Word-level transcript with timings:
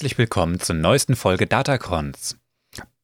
herzlich 0.00 0.16
willkommen 0.16 0.58
zur 0.58 0.76
neuesten 0.76 1.14
Folge 1.14 1.46
Datacrons. 1.46 2.38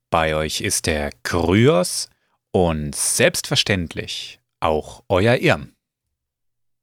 Bei 0.09 0.34
euch 0.34 0.62
ist 0.62 0.87
der 0.87 1.10
Kryos 1.24 2.09
und 2.52 2.96
selbstverständlich 2.96 4.41
auch 4.60 5.04
euer 5.10 5.37
Irm. 5.37 5.74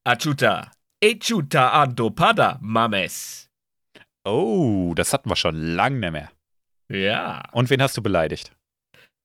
Achuta, 0.04 0.70
Echuta 1.02 1.70
Andopada, 1.82 2.60
Mames. 2.62 3.50
Oh, 4.24 4.94
das 4.96 5.14
hatten 5.14 5.32
wir 5.32 5.36
schon 5.36 5.56
lange 5.56 5.98
nicht 5.98 6.12
mehr. 6.12 6.30
Ja, 6.90 7.42
Und 7.52 7.72
wen 7.72 7.82
hast 7.82 7.98
du 7.98 8.04
beleidigt? 8.04 8.52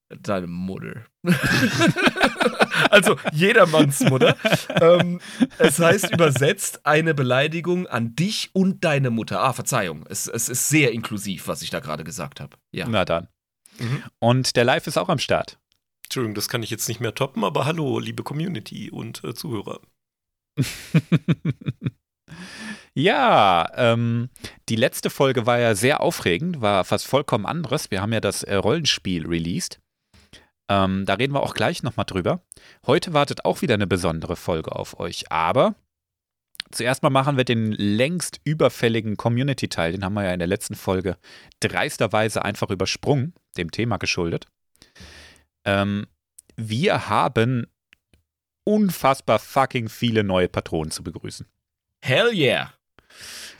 deine 0.09 0.47
Mutter. 0.47 1.05
also 2.91 3.17
jedermanns 3.33 4.01
Mutter. 4.01 4.37
ähm, 4.81 5.21
es 5.59 5.79
heißt 5.79 6.13
übersetzt 6.13 6.87
eine 6.87 7.15
Beleidigung 7.15 7.87
an 7.87 8.15
dich 8.15 8.51
und 8.53 8.85
deine 8.85 9.11
Mutter. 9.11 9.41
Ah, 9.41 9.53
Verzeihung. 9.53 10.05
Es, 10.09 10.27
es 10.27 10.49
ist 10.49 10.69
sehr 10.69 10.93
inklusiv, 10.93 11.49
was 11.49 11.63
ich 11.63 11.71
da 11.71 11.81
gerade 11.81 12.05
gesagt 12.05 12.41
habe. 12.41 12.57
Ja. 12.73 12.87
Na 12.89 13.05
dann. 13.05 13.29
Mhm. 13.79 14.03
Und 14.19 14.57
der 14.57 14.65
Live 14.65 14.87
ist 14.87 14.97
auch 14.97 15.09
am 15.09 15.19
Start. 15.19 15.59
Entschuldigung, 16.05 16.35
das 16.35 16.49
kann 16.49 16.63
ich 16.63 16.71
jetzt 16.71 16.89
nicht 16.89 17.01
mehr 17.01 17.15
toppen, 17.15 17.45
aber 17.45 17.67
hallo, 17.67 17.99
liebe 17.99 18.23
Community 18.23 18.91
und 18.91 19.23
äh, 19.25 19.35
Zuhörer. 19.35 19.81
Ja, 22.95 23.71
ähm, 23.77 24.29
die 24.69 24.75
letzte 24.75 25.09
Folge 25.09 25.47
war 25.47 25.61
ja 25.61 25.77
sehr 25.77 26.01
aufregend, 26.01 26.61
war 26.61 26.83
fast 26.83 27.07
vollkommen 27.07 27.47
anderes. 27.47 27.93
Wir 27.93 28.03
haben 28.03 28.13
ja 28.13 28.21
das 28.21 28.43
äh, 28.43 28.57
Rollenspiel 28.57 29.25
released. 29.25 29.81
Ähm, 30.69 31.07
da 31.07 31.15
reden 31.15 31.33
wir 31.33 31.45
auch 31.45 31.55
gleich 31.55 31.85
nochmal 31.85 32.07
drüber. 32.07 32.43
Heute 32.87 33.13
wartet 33.13 33.45
auch 33.45 33.63
wieder 33.63 33.75
eine 33.75 33.87
besondere 33.87 34.37
Folge 34.37 34.75
auf 34.75 34.99
euch. 34.99 35.31
Aber 35.31 35.75
zuerst 36.71 37.03
mal 37.03 37.11
machen 37.11 37.37
wir 37.37 37.45
den 37.45 37.73
längst 37.73 38.41
überfälligen 38.45 39.17
Community-Teil. 39.17 39.93
Den 39.93 40.05
haben 40.05 40.15
wir 40.15 40.25
ja 40.25 40.33
in 40.33 40.39
der 40.39 40.49
letzten 40.49 40.75
Folge 40.75 41.17
dreisterweise 41.61 42.45
einfach 42.45 42.71
übersprungen, 42.71 43.35
dem 43.57 43.71
Thema 43.71 43.97
geschuldet. 43.97 44.47
Ähm, 45.65 46.07
wir 46.57 47.09
haben 47.09 47.67
unfassbar 48.65 49.39
fucking 49.39 49.89
viele 49.89 50.25
neue 50.25 50.49
Patronen 50.49 50.91
zu 50.91 51.03
begrüßen. 51.03 51.47
Hell 52.03 52.33
yeah. 52.35 52.73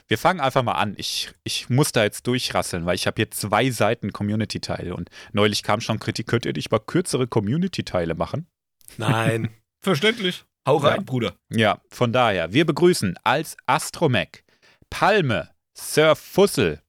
Wir 0.07 0.17
fangen 0.17 0.39
einfach 0.39 0.63
mal 0.63 0.73
an. 0.73 0.95
Ich, 0.97 1.31
ich 1.43 1.69
muss 1.69 1.91
da 1.91 2.03
jetzt 2.03 2.25
durchrasseln, 2.25 2.85
weil 2.85 2.95
ich 2.95 3.05
habe 3.05 3.15
hier 3.15 3.29
zwei 3.31 3.69
Seiten 3.69 4.11
Community-Teile 4.11 4.95
und 4.95 5.09
neulich 5.33 5.61
kam 5.61 5.81
schon 5.81 5.99
Kritik, 5.99 6.27
könnt 6.27 6.45
ihr 6.45 6.53
nicht 6.53 6.71
mal 6.71 6.79
kürzere 6.79 7.27
Community-Teile 7.27 8.15
machen? 8.15 8.47
Nein. 8.97 9.49
Verständlich. 9.81 10.43
Hau 10.67 10.77
rein, 10.77 10.97
Ja. 10.97 11.01
Bruder. 11.03 11.35
Ja, 11.49 11.81
von 11.89 12.11
daher, 12.13 12.53
wir 12.53 12.65
begrüßen 12.65 13.17
als 13.23 13.55
Astromech, 13.65 14.43
Palme, 14.89 15.49
Sir 15.77 16.15
Fussel, 16.15 16.81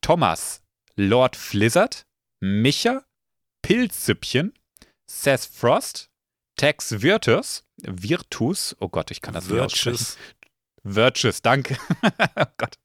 Thomas, 0.00 0.62
Lord 0.94 1.36
Flizzard, 1.36 2.06
Micha, 2.40 3.04
Pilzsüppchen, 3.62 4.54
Seth 5.10 5.44
Frost, 5.52 6.10
Tex 6.56 7.02
Virtus, 7.02 7.64
Virtus, 7.82 8.76
oh 8.80 8.88
Gott, 8.88 9.10
ich 9.10 9.20
kann 9.20 9.34
das 9.34 9.48
nicht 9.48 9.60
aussprechen. 9.60 10.06
Virtues, 10.84 11.42
danke. 11.42 11.76
oh 12.36 12.44
Gott. 12.56 12.78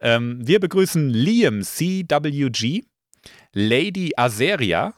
Ähm, 0.00 0.38
wir 0.46 0.58
begrüßen 0.60 1.10
Liam 1.10 1.62
CWG, 1.62 2.82
Lady 3.52 4.12
Azeria. 4.16 4.94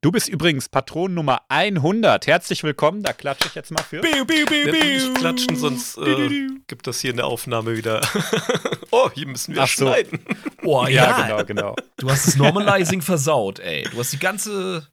Du 0.00 0.12
bist 0.12 0.28
übrigens 0.28 0.68
Patron 0.68 1.12
Nummer 1.12 1.40
100. 1.48 2.28
Herzlich 2.28 2.62
willkommen. 2.62 3.02
Da 3.02 3.12
klatsche 3.12 3.48
ich 3.48 3.56
jetzt 3.56 3.72
mal 3.72 3.82
für. 3.82 4.00
Wir 4.00 4.24
nicht 4.72 5.14
klatschen, 5.16 5.56
sonst 5.56 5.98
äh, 5.98 6.46
gibt 6.68 6.86
das 6.86 7.00
hier 7.00 7.10
in 7.10 7.16
der 7.16 7.26
Aufnahme 7.26 7.76
wieder. 7.76 8.00
oh, 8.92 9.10
hier 9.12 9.26
müssen 9.26 9.56
wir 9.56 9.62
Ach 9.62 9.66
so. 9.66 9.86
schneiden. 9.88 10.20
Oh 10.62 10.86
Ja, 10.86 11.22
genau, 11.22 11.44
genau. 11.44 11.74
Du 11.96 12.08
hast 12.08 12.28
das 12.28 12.36
Normalizing 12.36 13.02
versaut, 13.02 13.58
ey. 13.58 13.88
Du 13.90 13.98
hast 13.98 14.12
die 14.12 14.20
ganze 14.20 14.86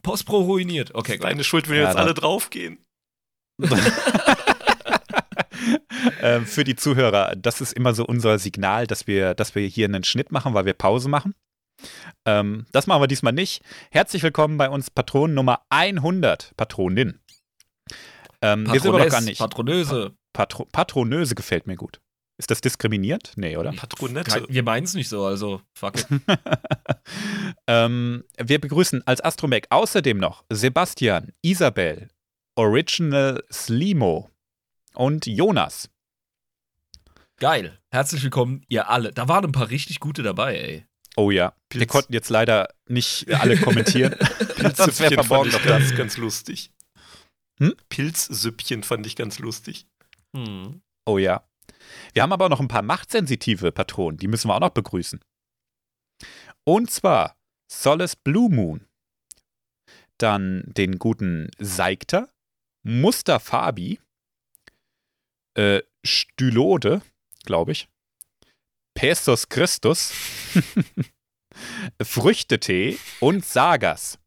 Postpro 0.00 0.38
ruiniert. 0.38 0.94
Okay, 0.94 1.18
gut. 1.18 1.24
Deine 1.24 1.44
Schuld, 1.44 1.68
wenn 1.68 1.76
Ja, 1.76 1.88
jetzt 1.88 1.98
alle 1.98 2.14
draufgehen. 2.14 2.78
ähm, 6.22 6.46
für 6.46 6.64
die 6.64 6.76
Zuhörer, 6.76 7.36
das 7.36 7.60
ist 7.60 7.74
immer 7.74 7.92
so 7.92 8.06
unser 8.06 8.38
Signal, 8.38 8.86
dass 8.86 9.06
wir, 9.06 9.34
dass 9.34 9.54
wir 9.54 9.66
hier 9.66 9.84
einen 9.84 10.02
Schnitt 10.02 10.32
machen, 10.32 10.54
weil 10.54 10.64
wir 10.64 10.72
Pause 10.72 11.10
machen. 11.10 11.34
Ähm, 12.24 12.66
das 12.72 12.86
machen 12.86 13.02
wir 13.02 13.06
diesmal 13.06 13.32
nicht. 13.32 13.62
Herzlich 13.90 14.22
willkommen 14.22 14.58
bei 14.58 14.68
uns 14.68 14.90
Patron 14.90 15.34
Nummer 15.34 15.62
100. 15.70 16.52
Patronin. 16.56 17.20
Ähm, 18.42 18.70
wir 18.70 18.80
sind 18.80 18.88
aber 18.88 19.04
noch 19.04 19.10
gar 19.10 19.20
nicht. 19.20 19.38
Patronöse. 19.38 20.14
Patro 20.32 20.64
Patronöse 20.66 21.34
gefällt 21.34 21.66
mir 21.66 21.76
gut. 21.76 22.00
Ist 22.38 22.50
das 22.50 22.62
diskriminiert? 22.62 23.32
Nee, 23.36 23.58
oder? 23.58 23.72
Patronette. 23.72 24.46
Wir 24.48 24.62
meinen 24.62 24.84
es 24.84 24.94
nicht 24.94 25.10
so, 25.10 25.26
also 25.26 25.60
fuck 25.74 25.98
it. 25.98 26.06
ähm, 27.66 28.24
wir 28.38 28.58
begrüßen 28.58 29.06
als 29.06 29.22
Astromech 29.22 29.64
außerdem 29.68 30.16
noch 30.16 30.44
Sebastian, 30.50 31.32
Isabel, 31.42 32.08
Original 32.56 33.44
Slimo 33.52 34.30
und 34.94 35.26
Jonas. 35.26 35.90
Geil. 37.38 37.78
Herzlich 37.90 38.22
willkommen, 38.22 38.64
ihr 38.68 38.88
alle. 38.88 39.12
Da 39.12 39.28
waren 39.28 39.44
ein 39.44 39.52
paar 39.52 39.68
richtig 39.68 40.00
gute 40.00 40.22
dabei, 40.22 40.56
ey. 40.56 40.86
Oh 41.16 41.30
ja, 41.30 41.54
wir 41.70 41.80
Pilz. 41.80 41.92
konnten 41.92 42.12
jetzt 42.12 42.30
leider 42.30 42.68
nicht 42.86 43.32
alle 43.32 43.56
kommentieren. 43.56 44.14
Pilzsüppchen 44.56 45.24
fand 45.24 45.46
ich 45.46 45.62
ganz, 45.64 45.94
ganz 45.94 46.16
lustig. 46.16 46.72
Hm? 47.58 47.74
Pilzsüppchen 47.88 48.82
fand 48.82 49.06
ich 49.06 49.16
ganz 49.16 49.38
lustig. 49.38 49.86
Hm. 50.34 50.80
Oh 51.06 51.18
ja. 51.18 51.44
Wir 52.12 52.22
haben 52.22 52.32
aber 52.32 52.48
noch 52.48 52.60
ein 52.60 52.68
paar 52.68 52.82
machtsensitive 52.82 53.72
Patronen, 53.72 54.18
die 54.18 54.28
müssen 54.28 54.48
wir 54.48 54.54
auch 54.54 54.60
noch 54.60 54.70
begrüßen. 54.70 55.20
Und 56.64 56.90
zwar 56.90 57.36
Solace 57.70 58.16
Blue 58.16 58.50
Moon, 58.50 58.86
dann 60.18 60.64
den 60.66 60.98
guten 60.98 61.50
Seikter, 61.58 62.28
Mustafabi, 62.82 64.00
äh, 65.54 65.82
Stylode, 66.04 67.02
glaube 67.44 67.72
ich, 67.72 67.88
Pestos 69.00 69.48
Christus, 69.48 70.12
Früchtetee 72.02 72.98
und 73.20 73.46
Sagas. 73.46 74.18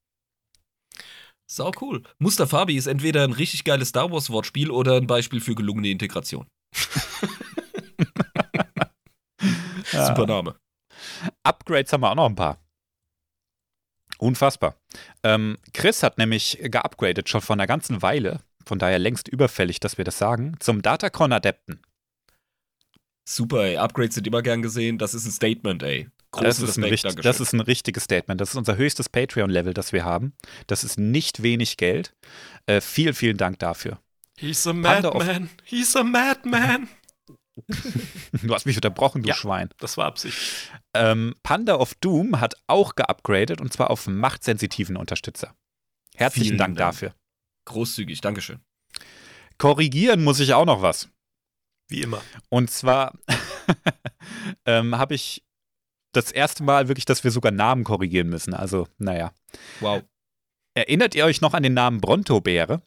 Sau 1.48 1.72
cool. 1.80 2.02
Mustafabi 2.18 2.76
ist 2.76 2.88
entweder 2.88 3.24
ein 3.24 3.34
richtig 3.34 3.66
geiles 3.66 3.90
Star 3.90 4.12
Wars 4.12 4.32
Wortspiel 4.32 4.72
oder 4.72 4.98
ein 4.98 5.06
Beispiel 5.06 5.42
für 5.42 5.54
gelungene 5.54 5.90
Integration. 5.90 6.48
Super 9.92 10.26
Name. 10.26 10.56
Upgrades 11.44 11.94
haben 11.94 12.02
wir 12.02 12.10
auch 12.10 12.16
noch 12.16 12.30
ein 12.30 12.34
paar. 12.34 12.58
Unfassbar. 14.18 14.76
Ähm, 15.22 15.60
Chris 15.76 16.02
hat 16.02 16.18
nämlich 16.18 16.58
geupgradet 16.64 17.30
schon 17.30 17.42
vor 17.42 17.56
einer 17.56 17.68
ganzen 17.68 18.02
Weile, 18.02 18.40
von 18.66 18.80
daher 18.80 18.98
längst 18.98 19.28
überfällig, 19.28 19.80
dass 19.80 20.00
wir 20.00 20.06
das 20.06 20.18
sagen, 20.18 20.56
zum 20.60 20.82
Datacron-Adepten. 20.82 21.80
Super, 23.26 23.64
ey. 23.64 23.78
Upgrades 23.78 24.16
sind 24.16 24.28
immer 24.28 24.42
gern 24.42 24.62
gesehen. 24.62 24.98
Das 24.98 25.14
ist 25.14 25.26
ein 25.26 25.32
Statement, 25.32 25.82
ey. 25.84 26.10
Das 26.32 26.58
ist, 26.58 26.62
ein 26.78 26.84
Respekt, 26.84 26.92
richt- 26.94 27.06
Dankeschön. 27.06 27.24
das 27.24 27.40
ist 27.40 27.54
ein 27.54 27.60
richtiges 27.60 28.04
Statement. 28.04 28.42
Das 28.42 28.50
ist 28.50 28.56
unser 28.56 28.76
höchstes 28.76 29.08
Patreon-Level, 29.08 29.74
das 29.74 29.94
wir 29.94 30.04
haben. 30.04 30.34
Das 30.68 30.84
ist 30.84 30.98
nicht 31.00 31.44
wenig 31.44 31.78
Geld. 31.78 32.16
Äh, 32.66 32.82
vielen, 32.82 33.14
vielen 33.14 33.38
Dank 33.38 33.60
dafür. 33.60 34.00
He's 34.38 34.66
a 34.66 34.74
Panda 34.74 35.10
of- 35.10 35.20
madman. 35.26 35.50
He's 35.64 35.96
a 35.96 36.04
madman. 36.04 36.88
Du 38.42 38.52
hast 38.52 38.66
mich 38.66 38.76
unterbrochen, 38.78 39.22
du 39.22 39.30
Ja. 39.30 39.36
Schwein. 39.36 39.70
Das 39.78 39.96
war 39.96 40.08
Absicht. 40.08 40.38
Ähm, 40.96 41.36
Panda 41.44 41.76
of 41.76 41.94
Doom 42.02 42.40
hat 42.40 42.56
auch 42.66 42.96
geupgradet 42.96 43.62
und 43.62 43.72
zwar 43.72 43.92
auf 43.92 44.08
machtsensitiven 44.08 44.98
Unterstützer. 44.98 45.54
Herzlichen 46.16 46.58
Dank, 46.58 46.78
Dank. 46.78 46.94
dafür. 46.94 47.14
Großzügig, 47.66 48.22
Dankeschön. 48.22 48.60
Korrigieren 49.60 50.24
muss 50.24 50.40
ich 50.40 50.54
auch 50.56 50.66
noch 50.66 50.82
was. 50.82 51.10
Wie 51.90 52.02
immer. 52.02 52.22
Und 52.50 52.72
zwar 52.72 53.14
ähm, 54.66 54.98
habe 54.98 55.16
ich 55.16 55.44
das 56.12 56.32
erste 56.32 56.64
Mal 56.64 56.88
wirklich, 56.88 57.06
dass 57.06 57.24
wir 57.24 57.32
sogar 57.32 57.52
Namen 57.52 57.84
korrigieren 57.84 58.30
müssen. 58.30 58.54
Also, 58.54 58.88
naja. 58.98 59.32
Wow. 59.80 60.04
Erinnert 60.76 61.16
ihr 61.16 61.26
euch 61.26 61.42
noch 61.42 61.54
an 61.54 61.64
den 61.64 61.74
Namen 61.74 62.02
Bronto-Bäre? 62.02 62.82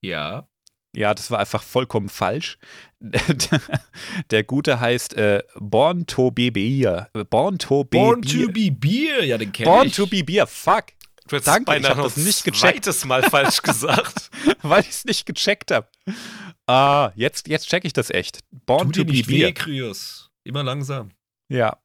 Ja. 0.00 0.48
Ja, 0.94 1.14
das 1.14 1.30
war 1.30 1.38
einfach 1.40 1.62
vollkommen 1.62 2.08
falsch. 2.08 2.58
Der 4.30 4.44
Gute 4.44 4.80
heißt 4.80 5.14
äh, 5.14 5.42
Born 5.56 6.06
to 6.06 6.30
be 6.30 6.50
Beer. 6.50 7.10
Born 7.28 7.58
to 7.58 7.84
be 7.84 7.98
Born 7.98 8.20
Beer. 8.22 8.46
to 8.46 8.52
be 8.52 8.70
Beer, 8.70 9.24
ja, 9.24 9.36
den 9.36 9.52
kenn 9.52 9.66
Born 9.66 9.88
ich. 9.88 9.94
to 9.96 10.06
be 10.06 10.24
Beer. 10.24 10.46
Fuck. 10.46 10.86
Du 11.28 11.36
hast 11.36 11.46
Danke, 11.46 11.60
ich 11.60 11.66
beinahe 11.66 11.90
hab 11.90 11.98
noch 11.98 12.04
das 12.04 12.16
nicht 12.16 12.44
gecheckt. 12.44 12.84
zweites 12.84 13.04
Mal 13.04 13.22
falsch 13.24 13.60
gesagt. 13.62 14.30
Weil 14.62 14.82
ich 14.82 14.90
es 14.90 15.04
nicht 15.04 15.26
gecheckt 15.26 15.70
habe. 15.70 15.88
Ah, 16.66 17.12
jetzt, 17.14 17.46
jetzt 17.48 17.68
check 17.68 17.84
ich 17.84 17.92
das 17.92 18.10
echt. 18.10 18.40
Born 18.50 18.92
Tu 18.92 19.04
to 19.04 19.10
dir 19.10 19.24
be 19.24 19.28
weh, 19.28 19.52
Kryos. 19.52 20.30
Immer 20.44 20.64
langsam. 20.64 21.10
Ja, 21.48 21.80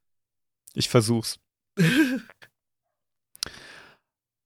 ich 0.74 0.90
versuch's. 0.90 1.40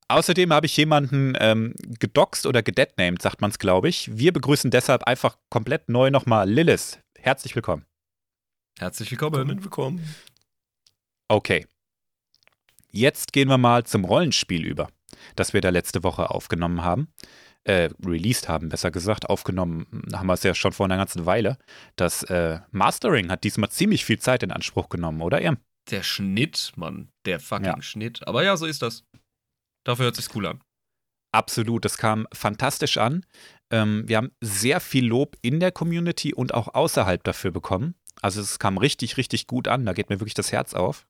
Außerdem 0.08 0.54
habe 0.54 0.68
ich 0.68 0.78
jemanden 0.78 1.34
ähm, 1.40 1.74
gedoxt 2.00 2.46
oder 2.46 2.62
gedeadnamed, 2.62 3.22
sagt 3.22 3.42
man 3.42 3.50
es, 3.50 3.58
glaube 3.58 3.90
ich. 3.90 4.16
Wir 4.16 4.32
begrüßen 4.34 4.70
deshalb 4.70 5.04
einfach 5.06 5.38
komplett 5.50 5.90
neu 5.90 6.12
nochmal 6.12 6.48
Lilith. 6.50 7.00
Herzlich 7.18 7.56
willkommen. 7.56 7.86
Herzlich 8.78 9.10
willkommen. 9.10 9.64
willkommen. 9.64 10.16
Okay. 11.28 11.66
Jetzt 12.92 13.34
gehen 13.34 13.50
wir 13.50 13.58
mal 13.58 13.84
zum 13.84 14.06
Rollenspiel 14.06 14.64
über, 14.64 14.90
das 15.36 15.54
wir 15.54 15.62
da 15.62 15.70
letzte 15.70 16.04
Woche 16.04 16.30
aufgenommen 16.30 16.84
haben. 16.84 17.08
Äh, 17.68 17.90
released 18.06 18.48
haben, 18.48 18.70
besser 18.70 18.92
gesagt. 18.92 19.28
Aufgenommen 19.28 19.88
haben 20.14 20.28
wir 20.28 20.34
es 20.34 20.44
ja 20.44 20.54
schon 20.54 20.72
vor 20.72 20.86
einer 20.86 20.98
ganzen 20.98 21.26
Weile. 21.26 21.58
Das 21.96 22.22
äh, 22.24 22.60
Mastering 22.72 23.32
hat 23.32 23.44
diesmal 23.44 23.72
ziemlich 23.72 24.06
viel 24.06 24.20
Zeit 24.20 24.44
in 24.44 24.52
Anspruch 24.52 24.88
genommen, 24.88 25.22
oder 25.22 25.42
Irm? 25.42 25.58
Der 25.90 26.04
Schnitt, 26.04 26.74
Mann. 26.76 27.10
Der 27.26 27.40
fucking 27.40 27.66
Ja. 27.66 27.82
Schnitt. 27.82 28.28
Aber 28.28 28.44
ja, 28.44 28.56
so 28.56 28.68
ist 28.68 28.84
das. 28.84 29.04
Dafür 29.84 30.06
hört 30.06 30.16
sich's 30.16 30.30
cool 30.36 30.46
an. 30.46 30.62
Absolut, 31.32 31.86
das 31.86 31.98
kam 31.98 32.28
fantastisch 32.34 32.98
an. 32.98 33.26
Ähm, 33.72 34.04
wir 34.08 34.18
haben 34.18 34.32
sehr 34.42 34.80
viel 34.80 35.06
Lob 35.08 35.36
in 35.42 35.60
der 35.60 35.72
Community 35.72 36.34
und 36.34 36.54
auch 36.54 36.74
außerhalb 36.76 37.24
dafür 37.24 37.50
bekommen. 37.52 37.96
Also 38.22 38.42
es 38.42 38.60
kam 38.60 38.78
richtig, 38.78 39.18
richtig 39.18 39.48
gut 39.48 39.68
an. 39.68 39.86
Da 39.86 39.94
geht 39.94 40.10
mir 40.10 40.20
wirklich 40.20 40.34
das 40.36 40.52
Herz 40.52 40.74
auf. 40.76 41.06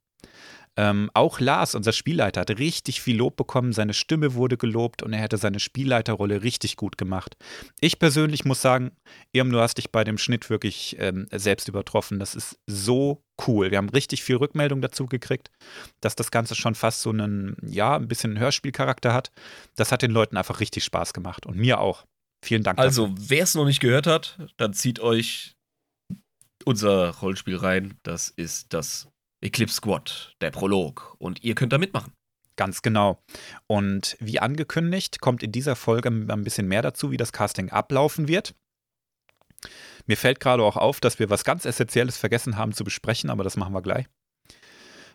Ähm, 0.77 1.10
auch 1.13 1.39
Lars, 1.39 1.74
unser 1.74 1.94
Spielleiter, 1.94 2.42
hat 2.42 2.50
richtig 2.51 3.01
viel 3.01 3.18
Lob 3.18 3.38
bekommen. 3.38 3.72
Seine 3.72 3.94
Stimme 3.94 4.33
wurde 4.33 4.57
gelobt 4.57 5.04
und 5.04 5.13
er 5.13 5.22
hätte 5.22 5.38
seine 5.38 5.60
Spielleiterrolle 5.60 6.44
richtig 6.44 6.75
gut 6.75 6.98
gemacht. 6.98 7.38
Ich 7.80 7.98
persönlich 8.00 8.44
muss 8.44 8.62
sagen, 8.62 8.92
Irm, 9.31 9.51
du 9.51 9.60
hast 9.60 9.77
dich 9.77 9.92
bei 9.92 10.04
dem 10.04 10.18
Schnitt 10.18 10.50
wirklich 10.50 10.98
ähm, 11.00 11.27
selbst 11.31 11.68
übertroffen. 11.69 12.19
Das 12.19 12.36
ist 12.36 12.60
so 12.68 13.24
cool. 13.48 13.72
Wir 13.72 13.77
haben 13.77 13.89
richtig 13.89 14.24
viel 14.24 14.36
Rückmeldung 14.36 14.81
dazu 14.81 15.06
gekriegt, 15.06 15.50
dass 16.01 16.16
das 16.16 16.31
Ganze 16.31 16.56
schon 16.56 16.75
fast 16.75 17.01
so 17.01 17.10
einen, 17.10 17.56
ja, 17.66 17.95
ein 17.95 18.07
bisschen 18.07 18.38
Hörspielcharakter 18.38 19.13
hat. 19.13 19.31
Das 19.75 19.92
hat 19.92 20.01
den 20.01 20.12
Leuten 20.12 20.36
einfach 20.38 20.60
richtig 20.60 20.83
Spaß 20.83 21.13
gemacht 21.13 21.45
und 21.45 21.57
mir 21.57 21.80
auch. 21.80 22.06
Vielen 22.44 22.63
Dank. 22.63 22.77
Also, 22.77 23.13
wer 23.18 23.44
es 23.44 23.56
noch 23.56 23.66
nicht 23.66 23.80
gehört 23.80 24.07
hat, 24.07 24.38
dann 24.57 24.74
zieht 24.74 25.00
euch 25.00 25.56
unser 26.63 27.10
Rollenspiel 27.16 27.56
rein. 27.56 27.98
Das 28.04 28.30
ist 28.30 28.74
das 28.74 29.07
Eclipse 29.41 29.75
Squad, 29.75 30.35
der 30.41 30.51
Prolog. 30.51 31.15
Und 31.19 31.43
ihr 31.43 31.55
könnt 31.55 31.73
da 31.73 31.77
mitmachen. 31.77 32.13
Ganz 32.55 32.81
genau. 32.81 33.21
Und 33.67 34.15
wie 34.19 34.39
angekündigt, 34.39 35.19
kommt 35.19 35.43
in 35.43 35.51
dieser 35.51 35.75
Folge 35.75 36.09
ein 36.09 36.43
bisschen 36.43 36.67
mehr 36.67 36.81
dazu, 36.81 37.11
wie 37.11 37.17
das 37.17 37.33
Casting 37.33 37.69
ablaufen 37.69 38.27
wird. 38.27 38.55
Mir 40.05 40.17
fällt 40.17 40.39
gerade 40.39 40.63
auch 40.63 40.77
auf, 40.77 40.99
dass 40.99 41.19
wir 41.19 41.29
was 41.29 41.43
ganz 41.43 41.65
Essentielles 41.65 42.17
vergessen 42.17 42.57
haben 42.57 42.73
zu 42.73 42.83
besprechen, 42.83 43.29
aber 43.29 43.43
das 43.43 43.57
machen 43.57 43.73
wir 43.73 43.81
gleich. 43.81 44.05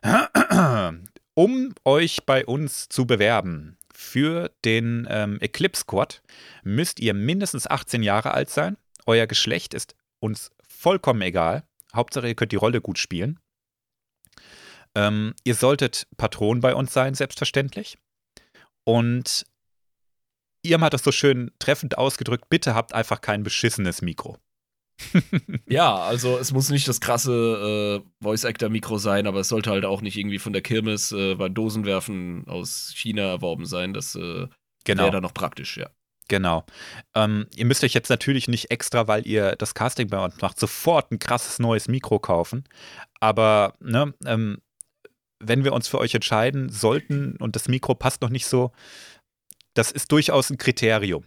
Um 1.35 1.75
euch 1.85 2.27
bei 2.27 2.45
uns 2.45 2.89
zu 2.89 3.07
bewerben 3.07 3.79
für 3.95 4.51
den 4.65 5.07
ähm, 5.09 5.39
Eclipse 5.41 5.83
Squad, 5.83 6.23
müsst 6.65 7.01
ihr 7.01 7.15
mindestens 7.15 7.67
18 7.67 8.03
Jahre 8.03 8.33
alt 8.33 8.51
sein. 8.51 8.77
Euer 9.07 9.27
Geschlecht 9.27 9.73
ist 9.73 9.95
uns 10.19 10.51
vollkommen 10.69 11.23
egal. 11.23 11.65
Hauptsache, 11.95 12.29
ihr 12.29 12.35
könnt 12.35 12.53
die 12.53 12.57
Rolle 12.57 12.81
gut 12.81 12.99
spielen. 12.99 13.39
Ähm, 14.95 15.35
ihr 15.45 15.55
solltet 15.55 16.07
Patron 16.17 16.61
bei 16.61 16.75
uns 16.75 16.93
sein, 16.93 17.15
selbstverständlich. 17.15 17.99
Und 18.85 19.45
Irm 20.63 20.83
hat 20.83 20.95
das 20.95 21.05
so 21.05 21.13
schön 21.13 21.53
treffend 21.59 21.97
ausgedrückt, 21.97 22.49
bitte 22.51 22.75
habt 22.75 22.93
einfach 22.93 23.21
kein 23.21 23.43
beschissenes 23.43 24.03
Mikro. 24.03 24.37
Ja, 25.67 25.97
also 25.97 26.37
es 26.37 26.53
muss 26.53 26.69
nicht 26.69 26.87
das 26.89 27.01
krasse 27.01 28.03
äh, 28.05 28.25
Voice-Actor-Mikro 28.25 28.99
sein, 28.99 29.27
aber 29.27 29.41
es 29.41 29.49
sollte 29.49 29.71
halt 29.71 29.85
auch 29.85 30.03
nicht 30.03 30.17
irgendwie 30.19 30.39
von 30.41 30.53
der 30.53 30.63
Kirmes 30.63 31.13
äh, 31.13 31.37
beim 31.37 31.55
Dosenwerfen 31.55 32.47
aus 32.49 32.93
China 32.95 33.23
erworben 33.23 33.65
sein. 33.67 33.95
Das 33.95 34.15
äh, 34.17 34.49
Genau. 34.85 35.03
wäre 35.03 35.13
dann 35.13 35.23
noch 35.23 35.35
praktisch, 35.35 35.77
ja. 35.77 35.89
Genau. 36.29 36.65
Ähm, 37.15 37.47
ihr 37.55 37.65
müsst 37.65 37.83
euch 37.85 37.93
jetzt 37.95 38.09
natürlich 38.09 38.47
nicht 38.49 38.71
extra, 38.71 39.09
weil 39.09 39.27
ihr 39.27 39.57
das 39.57 39.75
Casting 39.75 40.09
bei 40.09 40.23
uns 40.25 40.41
macht, 40.41 40.59
sofort 40.61 41.11
ein 41.11 41.19
krasses 41.19 41.59
neues 41.59 41.89
Mikro 41.89 42.19
kaufen. 42.19 42.65
Aber 43.21 43.75
ne, 43.81 44.15
ähm, 44.25 44.59
wenn 45.41 45.65
wir 45.65 45.73
uns 45.73 45.89
für 45.89 45.99
euch 45.99 46.15
entscheiden 46.15 46.69
sollten 46.69 47.37
und 47.37 47.57
das 47.57 47.69
Mikro 47.69 47.95
passt 47.95 48.23
noch 48.23 48.29
nicht 48.29 48.47
so, 48.47 48.73
das 49.75 49.91
ist 49.91 50.13
durchaus 50.13 50.51
ein 50.51 50.59
Kriterium. 50.59 51.25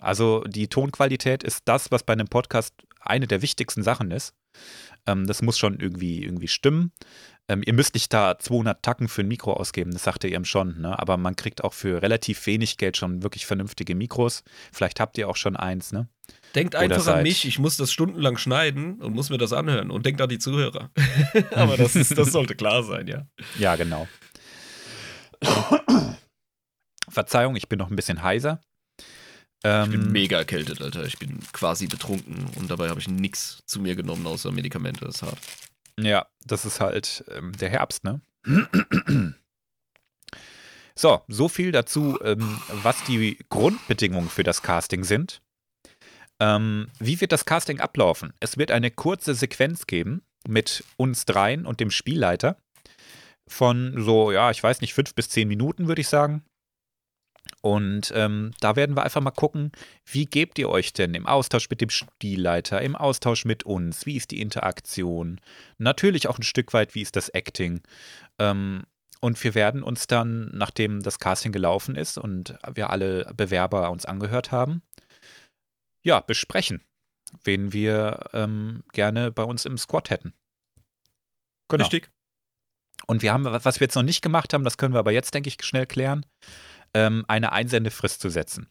Also 0.00 0.44
die 0.44 0.68
Tonqualität 0.68 1.42
ist 1.42 1.62
das, 1.66 1.90
was 1.90 2.04
bei 2.04 2.12
einem 2.12 2.28
Podcast 2.28 2.74
eine 3.00 3.26
der 3.26 3.42
wichtigsten 3.42 3.82
Sachen 3.82 4.10
ist. 4.10 4.34
Ähm, 5.06 5.26
das 5.26 5.42
muss 5.42 5.58
schon 5.58 5.78
irgendwie, 5.78 6.22
irgendwie 6.24 6.48
stimmen. 6.48 6.92
Ähm, 7.50 7.64
ihr 7.66 7.72
müsst 7.72 7.94
nicht 7.94 8.12
da 8.12 8.38
200 8.38 8.80
Tacken 8.80 9.08
für 9.08 9.22
ein 9.22 9.28
Mikro 9.28 9.54
ausgeben, 9.54 9.90
das 9.90 10.04
sagte 10.04 10.28
ihr 10.28 10.36
eben 10.36 10.44
schon. 10.44 10.80
Ne? 10.80 10.96
Aber 10.96 11.16
man 11.16 11.34
kriegt 11.34 11.64
auch 11.64 11.74
für 11.74 12.00
relativ 12.00 12.46
wenig 12.46 12.76
Geld 12.76 12.96
schon 12.96 13.24
wirklich 13.24 13.44
vernünftige 13.44 13.96
Mikros. 13.96 14.44
Vielleicht 14.72 15.00
habt 15.00 15.18
ihr 15.18 15.28
auch 15.28 15.34
schon 15.34 15.56
eins, 15.56 15.90
ne? 15.90 16.08
Denkt 16.54 16.76
Oder 16.76 16.84
einfach 16.84 17.08
an 17.08 17.24
mich, 17.24 17.44
ich 17.44 17.58
muss 17.58 17.76
das 17.76 17.90
stundenlang 17.90 18.36
schneiden 18.36 19.00
und 19.00 19.14
muss 19.14 19.30
mir 19.30 19.38
das 19.38 19.52
anhören. 19.52 19.90
Und 19.90 20.06
denkt 20.06 20.20
an 20.20 20.28
die 20.28 20.38
Zuhörer. 20.38 20.90
aber 21.50 21.76
das, 21.76 21.96
ist, 21.96 22.16
das 22.16 22.30
sollte 22.30 22.54
klar 22.54 22.84
sein, 22.84 23.08
ja. 23.08 23.26
Ja, 23.58 23.74
genau. 23.74 24.06
Verzeihung, 27.08 27.56
ich 27.56 27.68
bin 27.68 27.80
noch 27.80 27.90
ein 27.90 27.96
bisschen 27.96 28.22
heiser. 28.22 28.60
Ich 29.64 29.90
bin 29.90 30.02
Ähm, 30.02 30.12
mega 30.12 30.38
erkältet, 30.38 30.80
Alter. 30.80 31.04
Ich 31.04 31.18
bin 31.18 31.40
quasi 31.52 31.88
betrunken 31.88 32.46
und 32.56 32.70
dabei 32.70 32.90
habe 32.90 33.00
ich 33.00 33.08
nichts 33.08 33.64
zu 33.66 33.80
mir 33.80 33.96
genommen 33.96 34.26
außer 34.28 34.52
Medikamente. 34.52 35.04
Das 35.04 35.16
ist 35.16 35.22
hart. 35.22 35.38
Ja, 35.98 36.26
das 36.44 36.64
ist 36.64 36.80
halt 36.80 37.24
ähm, 37.28 37.52
der 37.52 37.70
Herbst, 37.70 38.04
ne? 38.04 38.20
So, 40.94 41.22
so 41.28 41.48
viel 41.48 41.72
dazu, 41.72 42.18
ähm, 42.22 42.60
was 42.82 43.02
die 43.04 43.38
Grundbedingungen 43.48 44.28
für 44.28 44.42
das 44.42 44.62
Casting 44.62 45.04
sind. 45.04 45.40
Ähm, 46.38 46.88
wie 46.98 47.20
wird 47.20 47.32
das 47.32 47.44
Casting 47.44 47.80
ablaufen? 47.80 48.32
Es 48.40 48.58
wird 48.58 48.70
eine 48.70 48.90
kurze 48.90 49.34
Sequenz 49.34 49.86
geben 49.86 50.22
mit 50.46 50.84
uns 50.96 51.24
dreien 51.24 51.64
und 51.64 51.80
dem 51.80 51.90
Spielleiter 51.90 52.56
von 53.48 53.94
so, 53.96 54.30
ja, 54.30 54.50
ich 54.50 54.62
weiß 54.62 54.80
nicht, 54.80 54.94
fünf 54.94 55.14
bis 55.14 55.28
zehn 55.28 55.48
Minuten, 55.48 55.88
würde 55.88 56.00
ich 56.00 56.08
sagen. 56.08 56.44
Und 57.62 58.12
ähm, 58.14 58.52
da 58.60 58.76
werden 58.76 58.96
wir 58.96 59.02
einfach 59.02 59.20
mal 59.20 59.30
gucken, 59.30 59.72
wie 60.06 60.24
gebt 60.24 60.58
ihr 60.58 60.70
euch 60.70 60.92
denn 60.92 61.14
im 61.14 61.26
Austausch 61.26 61.68
mit 61.68 61.80
dem 61.80 61.90
Spielleiter, 61.90 62.80
im 62.80 62.96
Austausch 62.96 63.44
mit 63.44 63.64
uns, 63.64 64.06
wie 64.06 64.16
ist 64.16 64.30
die 64.30 64.40
Interaktion, 64.40 65.40
natürlich 65.78 66.28
auch 66.28 66.38
ein 66.38 66.42
Stück 66.42 66.72
weit, 66.72 66.94
wie 66.94 67.02
ist 67.02 67.16
das 67.16 67.28
Acting. 67.28 67.82
Ähm, 68.38 68.84
und 69.20 69.42
wir 69.44 69.54
werden 69.54 69.82
uns 69.82 70.06
dann, 70.06 70.50
nachdem 70.54 71.02
das 71.02 71.18
Casting 71.18 71.52
gelaufen 71.52 71.96
ist 71.96 72.16
und 72.16 72.58
wir 72.72 72.88
alle 72.88 73.30
Bewerber 73.34 73.90
uns 73.90 74.06
angehört 74.06 74.50
haben, 74.50 74.82
ja, 76.02 76.20
besprechen, 76.20 76.82
wen 77.44 77.74
wir 77.74 78.30
ähm, 78.32 78.82
gerne 78.92 79.30
bei 79.30 79.42
uns 79.42 79.66
im 79.66 79.76
Squad 79.76 80.08
hätten. 80.08 80.32
Genau. 81.68 81.84
Richtig? 81.84 82.10
Und 83.06 83.20
wir 83.22 83.32
haben, 83.32 83.44
was 83.44 83.80
wir 83.80 83.84
jetzt 83.84 83.94
noch 83.94 84.02
nicht 84.02 84.22
gemacht 84.22 84.54
haben, 84.54 84.64
das 84.64 84.78
können 84.78 84.94
wir 84.94 84.98
aber 85.00 85.12
jetzt, 85.12 85.34
denke 85.34 85.48
ich, 85.48 85.62
schnell 85.62 85.86
klären, 85.86 86.24
ähm, 86.94 87.24
eine 87.28 87.52
Einsendefrist 87.52 88.20
zu 88.20 88.30
setzen. 88.30 88.68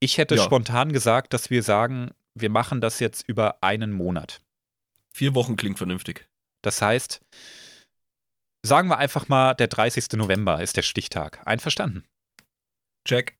Ich 0.00 0.18
hätte 0.18 0.36
Ja. 0.36 0.42
spontan 0.44 0.92
gesagt, 0.92 1.32
dass 1.34 1.50
wir 1.50 1.62
sagen, 1.62 2.10
wir 2.34 2.50
machen 2.50 2.80
das 2.80 3.00
jetzt 3.00 3.28
über 3.28 3.62
einen 3.62 3.92
Monat. 3.92 4.40
Vier 5.12 5.34
Wochen 5.34 5.56
klingt 5.56 5.78
vernünftig. 5.78 6.28
Das 6.62 6.80
heißt, 6.80 7.20
sagen 8.62 8.88
wir 8.88 8.98
einfach 8.98 9.28
mal, 9.28 9.54
der 9.54 9.68
30. 9.68 10.16
November 10.16 10.62
ist 10.62 10.76
der 10.76 10.82
Stichtag. 10.82 11.40
Einverstanden? 11.46 12.04
Check. 13.04 13.36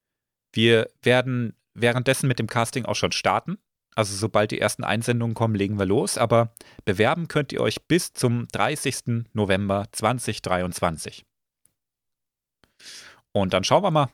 Wir 0.52 0.90
werden 1.02 1.54
währenddessen 1.74 2.26
mit 2.28 2.38
dem 2.38 2.48
Casting 2.48 2.84
auch 2.84 2.96
schon 2.96 3.12
starten. 3.12 3.58
Also 3.94 4.16
sobald 4.16 4.50
die 4.50 4.60
ersten 4.60 4.84
Einsendungen 4.84 5.34
kommen, 5.34 5.54
legen 5.54 5.78
wir 5.78 5.86
los. 5.86 6.18
Aber 6.18 6.54
bewerben 6.84 7.28
könnt 7.28 7.52
ihr 7.52 7.60
euch 7.60 7.82
bis 7.86 8.12
zum 8.12 8.48
30. 8.48 9.26
November 9.32 9.86
2023. 9.92 11.24
Und 13.32 13.52
dann 13.52 13.64
schauen 13.64 13.82
wir 13.82 13.90
mal. 13.90 14.10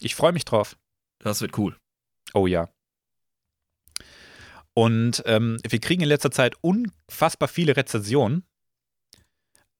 Ich 0.00 0.14
freue 0.14 0.32
mich 0.32 0.44
drauf. 0.44 0.76
Das 1.18 1.40
wird 1.40 1.56
cool. 1.58 1.76
Oh 2.34 2.46
ja. 2.46 2.68
Und 4.74 5.22
ähm, 5.26 5.58
wir 5.66 5.78
kriegen 5.78 6.02
in 6.02 6.08
letzter 6.08 6.30
Zeit 6.30 6.56
unfassbar 6.60 7.48
viele 7.48 7.76
Rezensionen. 7.76 8.44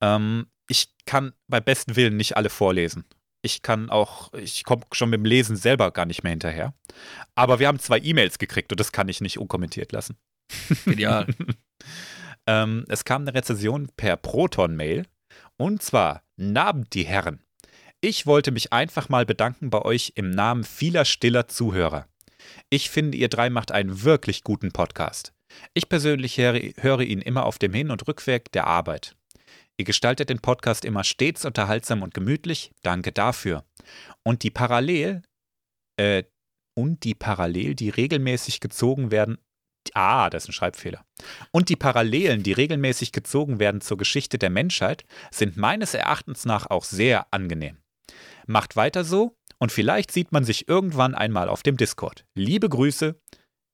Ähm, 0.01 0.47
ich 0.69 0.95
kann 1.05 1.35
bei 1.49 1.61
besten 1.61 1.97
Willen 1.97 2.17
nicht 2.17 2.37
alle 2.37 2.49
vorlesen. 2.49 3.05
Ich 3.43 3.61
kann 3.61 3.91
auch, 3.91 4.33
ich 4.33 4.65
komme 4.65 4.85
schon 4.93 5.11
mit 5.11 5.19
dem 5.19 5.27
Lesen 5.27 5.57
selber 5.57 5.91
gar 5.91 6.07
nicht 6.07 6.23
mehr 6.23 6.31
hinterher. 6.31 6.73
Aber 7.35 7.59
wir 7.59 7.69
haben 7.69 7.79
zwei 7.79 7.99
E-Mails 7.99 8.39
gekriegt 8.39 8.73
und 8.73 8.81
das 8.81 8.93
kann 8.93 9.09
ich 9.09 9.21
nicht 9.21 9.39
unkommentiert 9.39 9.93
lassen. 9.93 10.17
Genial. 10.85 11.27
Ähm, 12.47 12.85
es 12.89 13.05
kam 13.05 13.23
eine 13.23 13.35
Rezension 13.35 13.89
per 13.97 14.17
Proton-Mail. 14.17 15.07
Und 15.57 15.83
zwar, 15.83 16.23
Nabend 16.37 16.93
die 16.95 17.05
Herren. 17.05 17.44
Ich 18.07 18.27
wollte 18.27 18.51
mich 18.51 18.71
einfach 18.71 19.09
mal 19.09 19.25
bedanken 19.25 19.71
bei 19.71 19.81
euch 19.81 20.13
im 20.15 20.29
Namen 20.29 20.63
vieler 20.65 21.07
stiller 21.07 21.49
Zuhörer. 21.49 22.07
Ich 22.69 22.91
finde, 22.91 23.17
ihr 23.17 23.31
drei 23.31 23.49
macht 23.49 23.73
einen 23.73 24.03
wirklich 24.03 24.45
guten 24.45 24.73
Podcast. 24.73 25.33
Ich 25.73 25.89
persönlich 25.89 26.37
höre, 26.37 27.01
ihn 27.01 27.23
immer 27.23 27.47
auf 27.47 27.59
dem 27.59 27.73
Hin- 27.73 27.91
und 27.91 28.07
Rückweg 28.07 28.53
der 28.53 28.67
Arbeit. 28.67 29.17
Ihr 29.79 29.87
gestaltet 29.87 30.29
den 30.29 30.41
Podcast 30.41 30.85
immer 30.85 31.03
stets 31.03 31.47
unterhaltsam 31.47 32.03
und 32.03 32.13
gemütlich. 32.13 32.73
Danke 32.83 33.11
dafür. 33.11 33.65
Und 34.23 34.43
die 34.43 34.51
parallel, 34.51 35.23
äh, 35.99 36.25
und 36.77 37.05
die 37.05 37.15
parallel, 37.15 37.75
die 37.75 37.89
regelmäßig 37.89 38.61
gezogen 38.61 39.13
werden, 39.13 39.39
Ah, 39.93 40.29
das 40.29 40.45
ist 40.45 40.49
ein 40.49 40.53
Schreibfehler. 40.55 41.05
Und 41.53 41.69
die 41.69 41.77
Parallelen, 41.77 42.43
die 42.43 42.53
regelmäßig 42.53 43.13
gezogen 43.13 43.59
werden 43.59 43.83
zur 43.83 43.99
Geschichte 43.99 44.39
der 44.39 44.49
Menschheit, 44.49 45.05
sind 45.31 45.59
meines 45.59 45.93
Erachtens 45.93 46.47
nach 46.47 46.71
auch 46.71 46.85
sehr 46.85 47.27
angenehm. 47.33 47.84
Macht 48.47 48.77
weiter 48.77 49.05
so 49.05 49.37
und 49.59 49.73
vielleicht 49.73 50.13
sieht 50.13 50.33
man 50.33 50.45
sich 50.45 50.69
irgendwann 50.69 51.15
einmal 51.15 51.49
auf 51.49 51.63
dem 51.63 51.77
Discord. 51.77 52.25
Liebe 52.35 52.69
Grüße, 52.69 53.21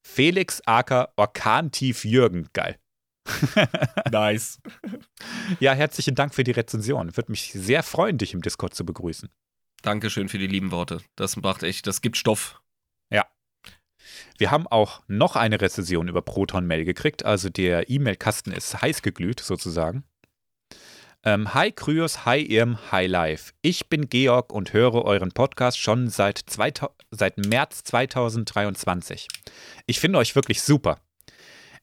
Felix 0.03 0.61
Aker 0.67 1.13
Orkantief 1.17 2.05
Jürgen. 2.05 2.49
Geil. 2.53 2.79
Nice. 4.11 4.61
Ja, 5.61 5.73
herzlichen 5.73 6.15
Dank 6.15 6.35
für 6.35 6.45
die 6.45 6.51
Rezension. 6.51 7.17
Würde 7.17 7.31
mich 7.31 7.53
sehr 7.53 7.83
freuen, 7.83 8.19
dich 8.19 8.35
im 8.35 8.43
Discord 8.43 8.75
zu 8.75 8.85
begrüßen. 8.85 9.29
Dankeschön 9.83 10.29
für 10.29 10.39
die 10.39 10.47
lieben 10.47 10.73
Worte. 10.73 11.01
Das 11.17 11.37
macht 11.37 11.63
echt, 11.63 11.87
das 11.87 12.01
gibt 12.01 12.17
Stoff. 12.17 12.61
Wir 14.39 14.51
haben 14.51 14.67
auch 14.67 15.03
noch 15.07 15.37
eine 15.37 15.61
Rezension 15.61 16.09
über 16.09 16.23
Proton 16.23 16.67
Mail 16.67 16.85
gekriegt, 16.85 17.25
also 17.25 17.51
der 17.51 17.91
E-Mail-Kasten 17.91 18.53
ist 18.53 18.81
heiß 18.81 19.03
geglüht 19.03 19.41
sozusagen. 19.41 20.05
Ähm, 21.23 21.53
hi 21.53 21.71
Kryos, 21.71 22.25
hi 22.25 22.41
Irm, 22.41 22.79
hi 22.91 23.07
Live. 23.07 23.53
Ich 23.61 23.91
bin 23.91 24.09
Georg 24.09 24.55
und 24.55 24.73
höre 24.73 25.05
euren 25.05 25.33
Podcast 25.33 25.79
schon 25.79 26.09
seit, 26.09 26.39
2000, 26.39 26.97
seit 27.11 27.37
März 27.37 27.85
2023. 27.85 29.29
Ich 29.85 30.01
finde 30.01 30.19
euch 30.19 30.35
wirklich 30.35 30.63
super. 30.63 30.99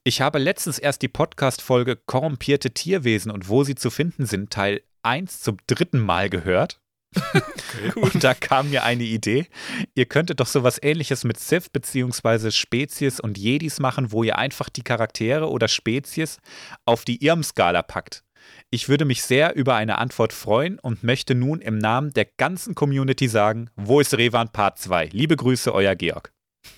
Ich 0.03 0.21
habe 0.21 0.39
letztens 0.39 0.79
erst 0.79 1.03
die 1.03 1.07
Podcast-Folge 1.07 1.97
Korrumpierte 1.97 2.71
Tierwesen 2.71 3.29
und 3.29 3.47
wo 3.47 3.63
sie 3.63 3.75
zu 3.75 3.91
finden 3.91 4.25
sind, 4.25 4.49
Teil 4.49 4.81
1 5.03 5.41
zum 5.41 5.57
dritten 5.67 5.99
Mal 5.99 6.31
gehört. 6.31 6.81
Und 7.95 8.23
da 8.23 8.33
kam 8.33 8.69
mir 8.69 8.83
eine 8.83 9.03
Idee. 9.03 9.47
Ihr 9.95 10.05
könntet 10.05 10.41
doch 10.41 10.45
sowas 10.45 10.77
ähnliches 10.81 11.23
mit 11.23 11.39
Sith 11.39 11.69
bzw. 11.71 12.51
Spezies 12.51 13.19
und 13.21 13.37
Jedis 13.37 13.79
machen, 13.79 14.11
wo 14.11 14.23
ihr 14.23 14.37
einfach 14.37 14.67
die 14.69 14.83
Charaktere 14.83 15.49
oder 15.49 15.69
Spezies 15.69 16.39
auf 16.85 17.05
die 17.05 17.23
Irm-Skala 17.25 17.81
packt. 17.81 18.23
Ich 18.69 18.89
würde 18.89 19.05
mich 19.05 19.23
sehr 19.23 19.55
über 19.55 19.75
eine 19.75 19.97
Antwort 19.97 20.33
freuen 20.33 20.79
und 20.79 21.03
möchte 21.03 21.35
nun 21.35 21.61
im 21.61 21.77
Namen 21.77 22.11
der 22.13 22.25
ganzen 22.25 22.75
Community 22.75 23.27
sagen, 23.27 23.69
wo 23.75 23.99
ist 23.99 24.13
Revan 24.13 24.51
Part 24.51 24.79
2? 24.79 25.09
Liebe 25.13 25.35
Grüße, 25.35 25.73
euer 25.73 25.95
Georg. 25.95 26.33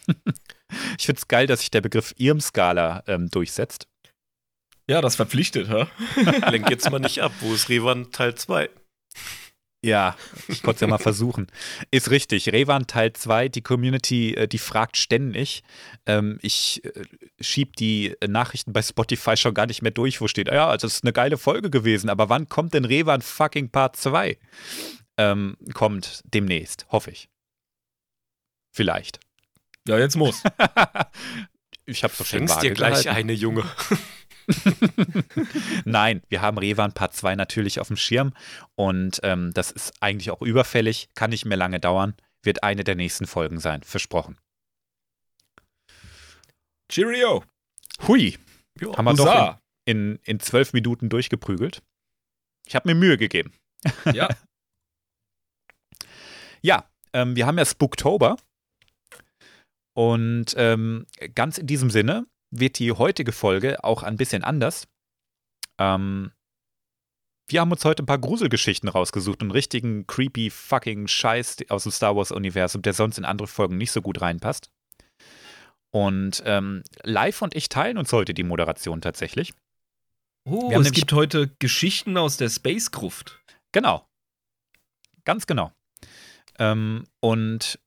ich 0.97 1.05
finde 1.05 1.19
es 1.19 1.27
geil, 1.27 1.47
dass 1.47 1.61
sich 1.61 1.71
der 1.71 1.81
Begriff 1.81 2.13
Irm-Skala 2.17 3.03
ähm, 3.07 3.29
durchsetzt. 3.29 3.87
Ja, 4.87 5.01
das 5.01 5.15
verpflichtet, 5.15 5.69
hä? 5.69 5.85
Lenk 6.49 6.69
jetzt 6.69 6.89
mal 6.89 6.99
nicht 6.99 7.21
ab. 7.21 7.31
Wo 7.41 7.53
ist 7.53 7.69
Revan 7.69 8.11
Teil 8.11 8.35
2? 8.35 8.69
Ja, 9.81 10.17
ich 10.49 10.61
konnte 10.61 10.75
es 10.75 10.81
ja 10.81 10.87
mal 10.87 10.97
versuchen. 10.97 11.47
Ist 11.89 12.11
richtig. 12.11 12.51
Revan 12.51 12.85
Teil 12.87 13.13
2, 13.13 13.47
die 13.47 13.61
Community, 13.61 14.33
äh, 14.33 14.47
die 14.47 14.57
fragt 14.57 14.97
ständig. 14.97 15.63
Ähm, 16.05 16.37
ich 16.41 16.83
äh, 16.83 17.03
schieb 17.39 17.77
die 17.77 18.15
Nachrichten 18.27 18.73
bei 18.73 18.81
Spotify 18.81 19.37
schon 19.37 19.53
gar 19.53 19.67
nicht 19.67 19.81
mehr 19.81 19.91
durch, 19.91 20.19
wo 20.19 20.27
steht, 20.27 20.49
ja, 20.49 20.67
also 20.67 20.85
es 20.85 20.95
ist 20.95 21.03
eine 21.05 21.13
geile 21.13 21.37
Folge 21.37 21.69
gewesen, 21.69 22.09
aber 22.09 22.27
wann 22.27 22.49
kommt 22.49 22.73
denn 22.73 22.83
Revan 22.83 23.21
fucking 23.21 23.69
Part 23.69 23.95
2? 23.95 24.37
Ähm, 25.17 25.55
kommt 25.73 26.21
demnächst, 26.25 26.85
hoffe 26.89 27.11
ich. 27.11 27.29
Vielleicht. 28.71 29.19
Ja, 29.87 29.97
jetzt 29.97 30.17
muss. 30.17 30.43
ich 31.85 32.03
hab's 32.03 32.17
doch 32.17 32.25
schon 32.25 32.45
dir 32.45 32.71
gleich 32.71 33.03
gehalten. 33.03 33.09
eine, 33.09 33.33
Junge. 33.33 33.63
Nein, 35.85 36.21
wir 36.29 36.41
haben 36.41 36.57
Revan 36.57 36.93
Part 36.93 37.13
2 37.13 37.35
natürlich 37.35 37.79
auf 37.79 37.87
dem 37.87 37.97
Schirm 37.97 38.33
und 38.75 39.19
ähm, 39.23 39.51
das 39.53 39.71
ist 39.71 39.93
eigentlich 40.01 40.31
auch 40.31 40.41
überfällig, 40.41 41.09
kann 41.15 41.29
nicht 41.29 41.45
mehr 41.45 41.57
lange 41.57 41.79
dauern, 41.79 42.15
wird 42.43 42.63
eine 42.63 42.83
der 42.83 42.95
nächsten 42.95 43.27
Folgen 43.27 43.59
sein, 43.59 43.83
versprochen. 43.83 44.37
Cheerio. 46.91 47.43
Hui, 48.07 48.37
Ja, 48.79 48.97
haben 48.97 49.05
wir 49.05 49.13
doch 49.13 49.59
in, 49.85 50.15
in, 50.15 50.19
in 50.23 50.39
zwölf 50.39 50.73
Minuten 50.73 51.09
durchgeprügelt. 51.09 51.83
Ich 52.67 52.75
habe 52.75 52.89
mir 52.89 52.95
Mühe 52.95 53.17
gegeben. 53.17 53.53
Ja. 54.13 54.27
Ja, 56.61 56.89
ähm, 57.13 57.37
wir 57.37 57.45
haben 57.45 57.57
ja 57.57 57.63
Spooktober 57.63 58.35
und 59.95 60.53
ähm, 60.57 61.05
ganz 61.33 61.57
in 61.57 61.67
diesem 61.67 61.89
Sinne 61.89 62.27
wird 62.51 62.79
die 62.79 62.91
heutige 62.91 63.31
Folge 63.31 63.83
auch 63.83 64.03
ein 64.03 64.17
bisschen 64.17 64.43
anders. 64.43 64.87
Ähm, 65.77 66.31
wir 67.47 67.61
haben 67.61 67.71
uns 67.71 67.83
heute 67.83 68.03
ein 68.03 68.05
paar 68.05 68.19
Gruselgeschichten 68.19 68.89
rausgesucht, 68.89 69.41
einen 69.41 69.51
richtigen 69.51 70.05
creepy 70.05 70.49
fucking 70.49 71.07
Scheiß 71.07 71.57
aus 71.69 71.83
dem 71.83 71.91
Star 71.91 72.15
Wars-Universum, 72.15 72.81
der 72.83 72.93
sonst 72.93 73.17
in 73.17 73.25
andere 73.25 73.47
Folgen 73.47 73.77
nicht 73.77 73.91
so 73.91 74.01
gut 74.01 74.21
reinpasst. 74.21 74.71
Und 75.91 76.43
ähm, 76.45 76.83
Live 77.01 77.41
und 77.41 77.55
ich 77.55 77.67
teilen 77.69 77.97
uns 77.97 78.13
heute 78.13 78.35
die 78.35 78.43
Moderation 78.43 79.01
tatsächlich. 79.01 79.53
Oh, 80.45 80.71
es 80.71 80.91
gibt 80.91 81.11
heute 81.13 81.49
Geschichten 81.59 82.17
aus 82.17 82.37
der 82.37 82.49
Space-Gruft. 82.49 83.39
Genau. 83.71 84.07
Ganz 85.25 85.47
genau. 85.47 85.71
Ähm, 86.59 87.05
und 87.19 87.79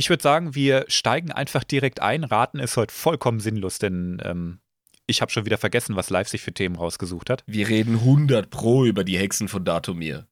ich 0.00 0.08
würde 0.08 0.22
sagen, 0.22 0.54
wir 0.54 0.86
steigen 0.88 1.30
einfach 1.30 1.62
direkt 1.62 2.00
ein. 2.00 2.24
Raten 2.24 2.58
ist 2.58 2.78
heute 2.78 2.94
vollkommen 2.94 3.38
sinnlos, 3.38 3.78
denn 3.78 4.18
ähm, 4.24 4.60
ich 5.06 5.20
habe 5.20 5.30
schon 5.30 5.44
wieder 5.44 5.58
vergessen, 5.58 5.94
was 5.94 6.08
Live 6.08 6.28
sich 6.28 6.40
für 6.40 6.54
Themen 6.54 6.76
rausgesucht 6.76 7.28
hat. 7.28 7.44
Wir 7.46 7.68
reden 7.68 7.96
100 7.96 8.48
Pro 8.48 8.86
über 8.86 9.04
die 9.04 9.18
Hexen 9.18 9.48
von 9.48 9.62
Datumir. 9.62 10.26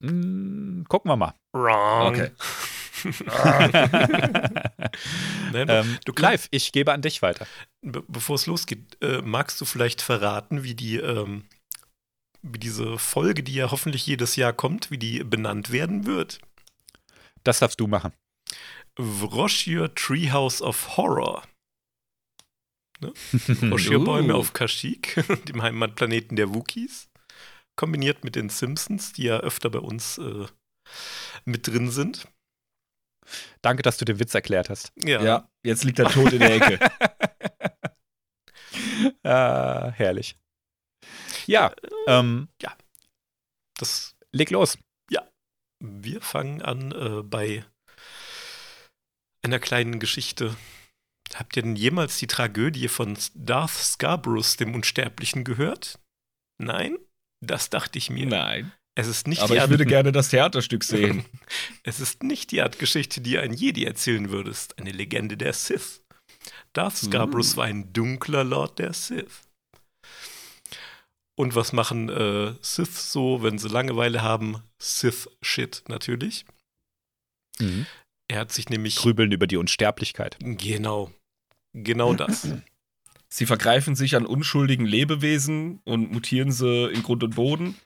Hm, 0.00 0.84
gucken 0.88 1.10
wir 1.10 1.16
mal. 1.16 1.34
Wrong. 1.52 2.12
Okay. 2.14 2.30
Nein, 5.52 5.68
Ähm, 5.68 5.98
du 6.04 6.12
kannst, 6.12 6.30
Live, 6.30 6.48
ich 6.52 6.70
gebe 6.70 6.92
an 6.92 7.02
dich 7.02 7.22
weiter. 7.22 7.48
be 7.80 8.04
bevor 8.06 8.36
es 8.36 8.46
losgeht, 8.46 8.98
äh, 9.02 9.20
magst 9.20 9.60
du 9.60 9.64
vielleicht 9.64 10.00
verraten, 10.00 10.62
wie 10.62 10.76
die, 10.76 10.98
ähm, 10.98 11.46
wie 12.40 12.60
diese 12.60 12.98
Folge, 12.98 13.42
die 13.42 13.54
ja 13.54 13.72
hoffentlich 13.72 14.06
jedes 14.06 14.36
Jahr 14.36 14.52
kommt, 14.52 14.92
wie 14.92 14.98
die 14.98 15.24
benannt 15.24 15.72
werden 15.72 16.06
wird? 16.06 16.38
Das 17.42 17.58
darfst 17.58 17.80
du 17.80 17.88
machen. 17.88 18.12
Vroshir 18.98 19.94
Treehouse 19.94 20.60
of 20.62 20.96
Horror. 20.96 21.42
Ne? 23.00 23.12
Vroshir-Bäume 23.14 24.34
Uh. 24.34 24.38
auf 24.38 24.52
Kashyyyk, 24.52 25.24
dem 25.48 25.62
Heimatplaneten 25.62 26.36
der 26.36 26.54
Wookies. 26.54 27.08
Kombiniert 27.76 28.22
mit 28.22 28.36
den 28.36 28.50
Simpsons, 28.50 29.12
die 29.14 29.24
ja 29.24 29.38
öfter 29.38 29.70
bei 29.70 29.78
uns 29.78 30.18
äh, 30.18 30.46
mit 31.44 31.66
drin 31.66 31.90
sind. 31.90 32.28
Danke, 33.62 33.82
dass 33.82 33.96
du 33.96 34.04
den 34.04 34.18
Witz 34.18 34.34
erklärt 34.34 34.68
hast. 34.68 34.92
Ja, 35.02 35.22
Ja, 35.22 35.48
jetzt 35.64 35.84
liegt 35.84 35.98
er 35.98 36.10
tot 36.10 36.32
in 36.32 36.40
der 36.40 36.54
Ecke. 36.54 36.78
ah, 39.24 39.90
herrlich. 39.92 40.36
Ja, 41.46 41.74
ähm, 42.06 42.48
das, 43.78 44.16
leg 44.32 44.50
los. 44.50 44.76
wir 45.80 46.20
fangen 46.20 46.62
an 46.62 46.92
äh, 46.92 47.22
bei 47.22 47.64
einer 49.42 49.58
kleinen 49.58 49.98
Geschichte. 49.98 50.56
Habt 51.34 51.56
ihr 51.56 51.62
denn 51.62 51.76
jemals 51.76 52.18
die 52.18 52.26
Tragödie 52.26 52.88
von 52.88 53.16
Darth 53.34 53.70
Scarbrous, 53.70 54.56
dem 54.56 54.74
Unsterblichen, 54.74 55.44
gehört? 55.44 55.98
Nein? 56.58 56.98
Das 57.40 57.70
dachte 57.70 57.98
ich 57.98 58.10
mir. 58.10 58.26
Nein. 58.26 58.72
Es 58.94 59.06
ist 59.06 59.26
nicht 59.26 59.40
Aber 59.40 59.54
ich 59.54 59.60
Art- 59.62 59.70
würde 59.70 59.86
gerne 59.86 60.12
das 60.12 60.28
Theaterstück 60.28 60.84
sehen. 60.84 61.24
Es 61.82 61.98
ist 61.98 62.22
nicht 62.22 62.50
die 62.52 62.60
Art 62.62 62.78
Geschichte, 62.78 63.20
die 63.20 63.38
ein 63.38 63.52
Jedi 63.54 63.84
erzählen 63.84 64.30
würdest. 64.30 64.78
Eine 64.78 64.92
Legende 64.92 65.36
der 65.36 65.52
Sith. 65.52 66.02
Darth 66.74 66.96
Scarbrous 66.98 67.54
Uh. 67.54 67.56
war 67.58 67.64
ein 67.64 67.92
dunkler 67.92 68.44
Lord 68.44 68.78
der 68.78 68.92
Sith. 68.92 69.40
Und 71.34 71.54
was 71.54 71.72
machen 71.72 72.08
äh, 72.10 72.54
Sith 72.60 73.10
so, 73.10 73.42
wenn 73.42 73.58
sie 73.58 73.68
Langeweile 73.68 74.22
haben? 74.22 74.62
Sith-Shit 74.78 75.84
natürlich. 75.88 76.44
Mhm. 77.58 77.86
Er 78.32 78.40
hat 78.40 78.52
sich 78.52 78.70
nämlich. 78.70 78.96
Grübeln 78.96 79.30
über 79.30 79.46
die 79.46 79.58
Unsterblichkeit. 79.58 80.38
Genau. 80.40 81.12
Genau 81.74 82.14
das. 82.14 82.48
Sie 83.28 83.44
vergreifen 83.44 83.94
sich 83.94 84.16
an 84.16 84.24
unschuldigen 84.24 84.86
Lebewesen 84.86 85.80
und 85.84 86.12
mutieren 86.12 86.50
sie 86.50 86.90
in 86.90 87.02
Grund 87.02 87.22
und 87.24 87.34
Boden 87.34 87.76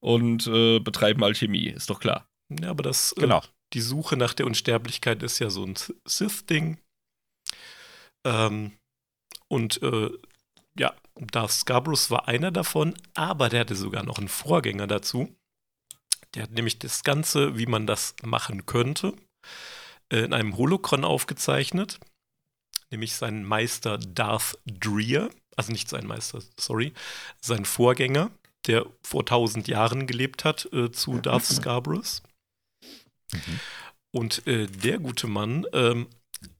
und 0.00 0.46
äh, 0.46 0.80
betreiben 0.80 1.24
Alchemie, 1.24 1.68
ist 1.68 1.88
doch 1.88 1.98
klar. 1.98 2.28
ja, 2.50 2.68
aber 2.70 2.82
das. 2.82 3.12
Äh, 3.12 3.20
Genau. 3.22 3.42
die 3.72 3.80
Suche 3.80 4.18
nach 4.18 4.34
der 4.34 4.44
Unsterblichkeit 4.46 5.22
ist 5.22 5.38
ja 5.38 5.48
so 5.48 5.64
ein 5.64 5.74
Sith-Ding. 6.06 6.76
Ähm, 8.26 8.72
und 9.48 9.82
äh, 9.82 10.10
ja, 10.78 10.94
Darth 11.14 11.52
Scarbrous 11.52 12.10
war 12.10 12.28
einer 12.28 12.50
davon, 12.50 12.94
aber 13.14 13.48
der 13.48 13.60
hatte 13.60 13.76
sogar 13.76 14.02
noch 14.02 14.18
einen 14.18 14.28
Vorgänger 14.28 14.86
dazu. 14.86 15.34
Der 16.34 16.42
hat 16.42 16.50
nämlich 16.50 16.78
das 16.78 17.02
Ganze, 17.02 17.56
wie 17.56 17.66
man 17.66 17.86
das 17.86 18.14
machen 18.22 18.66
könnte, 18.66 19.08
äh, 19.08 19.29
in 20.10 20.32
einem 20.32 20.56
Holocron 20.56 21.04
aufgezeichnet. 21.04 22.00
Nämlich 22.90 23.14
sein 23.14 23.44
Meister 23.44 23.98
Darth 23.98 24.58
Dreer, 24.66 25.30
also 25.56 25.70
nicht 25.70 25.88
sein 25.88 26.06
Meister, 26.06 26.42
sorry, 26.58 26.92
sein 27.40 27.64
Vorgänger, 27.64 28.30
der 28.66 28.86
vor 29.02 29.24
tausend 29.24 29.68
Jahren 29.68 30.06
gelebt 30.06 30.44
hat, 30.44 30.68
äh, 30.72 30.90
zu 30.90 31.18
Darth 31.18 31.44
Scarbrous. 31.44 32.22
Und 34.10 34.46
äh, 34.46 34.66
der 34.66 34.98
gute 34.98 35.28
Mann, 35.28 35.66
ähm, 35.72 36.08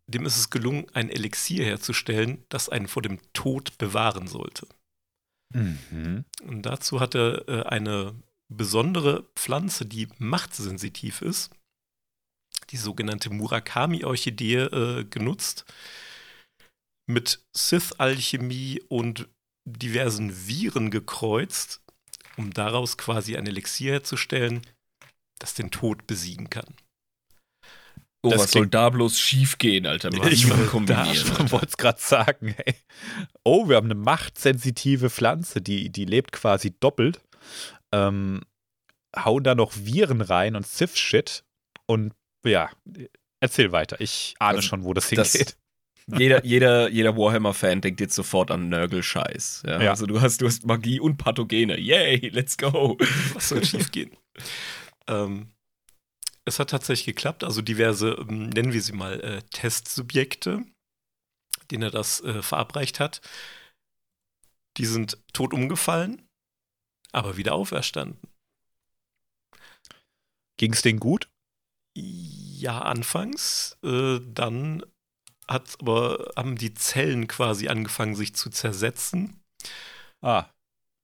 dem 0.07 0.27
ist 0.27 0.37
es 0.37 0.51
gelungen, 0.51 0.87
ein 0.93 1.11
Elixier 1.11 1.65
herzustellen, 1.65 2.45
das 2.49 2.69
einen 2.69 2.89
vor 2.89 3.03
dem 3.03 3.19
Tod 3.33 3.77
bewahren 3.79 4.29
sollte. 4.29 4.67
Mhm. 5.53 6.25
Und 6.43 6.63
dazu 6.63 7.01
hat 7.01 7.15
er 7.15 7.49
äh, 7.49 7.63
eine 7.65 8.15
besondere 8.49 9.25
Pflanze, 9.35 9.87
die 9.87 10.09
machtsensitiv 10.19 11.23
ist, 11.23 11.51
die 12.71 12.77
sogenannte 12.77 13.31
Murakami-Orchidee, 13.31 14.57
äh, 14.57 15.05
genutzt, 15.05 15.65
mit 17.07 17.45
Sith-Alchemie 17.57 18.83
und 18.89 19.29
diversen 19.67 20.47
Viren 20.47 20.91
gekreuzt, 20.91 21.83
um 22.37 22.53
daraus 22.53 22.97
quasi 22.97 23.37
ein 23.37 23.47
Elixier 23.47 23.93
herzustellen, 23.95 24.63
das 25.39 25.55
den 25.55 25.71
Tod 25.71 26.07
besiegen 26.07 26.51
kann. 26.51 26.75
Oh, 28.23 28.31
Das 28.31 28.43
was 28.43 28.51
soll 28.51 28.67
da 28.67 28.91
bloß 28.91 29.19
schief 29.19 29.57
gehen, 29.57 29.87
Alter? 29.87 30.11
Was 30.13 30.19
Ich 31.13 31.53
wollte 31.53 31.67
es 31.67 31.77
gerade 31.77 32.01
sagen. 32.01 32.55
Ey. 32.59 32.75
Oh, 33.45 33.69
wir 33.69 33.77
haben 33.77 33.87
eine 33.87 33.95
machtsensitive 33.95 35.09
Pflanze, 35.09 35.63
die, 35.63 35.91
die 35.91 36.05
lebt 36.05 36.33
quasi 36.33 36.75
doppelt. 36.79 37.23
Ähm, 37.93 38.43
hauen 39.17 39.43
da 39.43 39.55
noch 39.55 39.73
Viren 39.75 40.21
rein 40.21 40.55
und 40.55 40.67
Sith-Shit. 40.67 41.45
Und 41.87 42.13
ja, 42.45 42.71
erzähl 43.41 43.73
weiter. 43.73 44.01
Ich 44.01 44.35
ahne 44.39 44.57
Also, 44.59 44.69
schon, 44.69 44.85
wo 44.85 44.93
das 44.95 45.11
das- 45.11 45.33
hingeht. 45.33 45.57
jeder, 46.19 46.45
jeder, 46.45 46.89
jeder 46.89 47.17
Warhammer-Fan 47.17 47.81
denkt 47.83 48.01
jetzt 48.01 48.15
sofort 48.17 48.51
an 48.51 48.69
Nörgel-Scheiß. 48.69 49.63
Ja? 49.67 49.81
Ja. 49.83 49.91
Also 49.91 50.07
du 50.07 50.21
hast, 50.21 50.41
du 50.41 50.47
hast 50.47 50.65
Magie 50.67 50.99
und 50.99 51.19
Pathogene. 51.19 51.79
Yay, 51.79 52.29
let's 52.31 52.57
go. 52.57 52.97
Was 53.35 53.51
soll 53.51 53.65
schief 53.65 53.93
gehen? 53.93 54.17
ähm, 55.07 55.51
es 56.47 56.59
hat 56.59 56.71
tatsächlich 56.71 57.07
geklappt, 57.15 57.45
also 57.45 57.63
diverse, 57.63 58.13
ähm, 58.13 58.49
nennen 58.49 58.73
wir 58.73 58.83
sie 58.83 58.93
mal, 58.95 59.21
äh, 59.21 59.43
Testsubjekte, 59.53 60.65
denen 61.71 61.83
er 61.85 61.91
das 61.91 62.23
äh, 62.23 62.43
verabreicht 62.43 62.99
hat, 62.99 63.21
die 64.79 64.87
sind 64.87 65.19
tot 65.33 65.53
umgefallen, 65.53 66.27
aber 67.13 67.37
wieder 67.37 67.55
auferstanden. 67.55 68.19
Ging 70.57 70.73
es 70.73 70.83
denen 70.83 70.99
gut? 70.99 71.30
Ja, 72.61 72.81
anfangs, 72.83 73.79
äh, 73.83 74.21
dann 74.23 74.85
hat 75.49 75.77
aber 75.81 76.33
haben 76.37 76.57
die 76.57 76.75
Zellen 76.75 77.27
quasi 77.27 77.69
angefangen, 77.69 78.15
sich 78.15 78.35
zu 78.35 78.51
zersetzen. 78.51 79.41
Ah, 80.23 80.47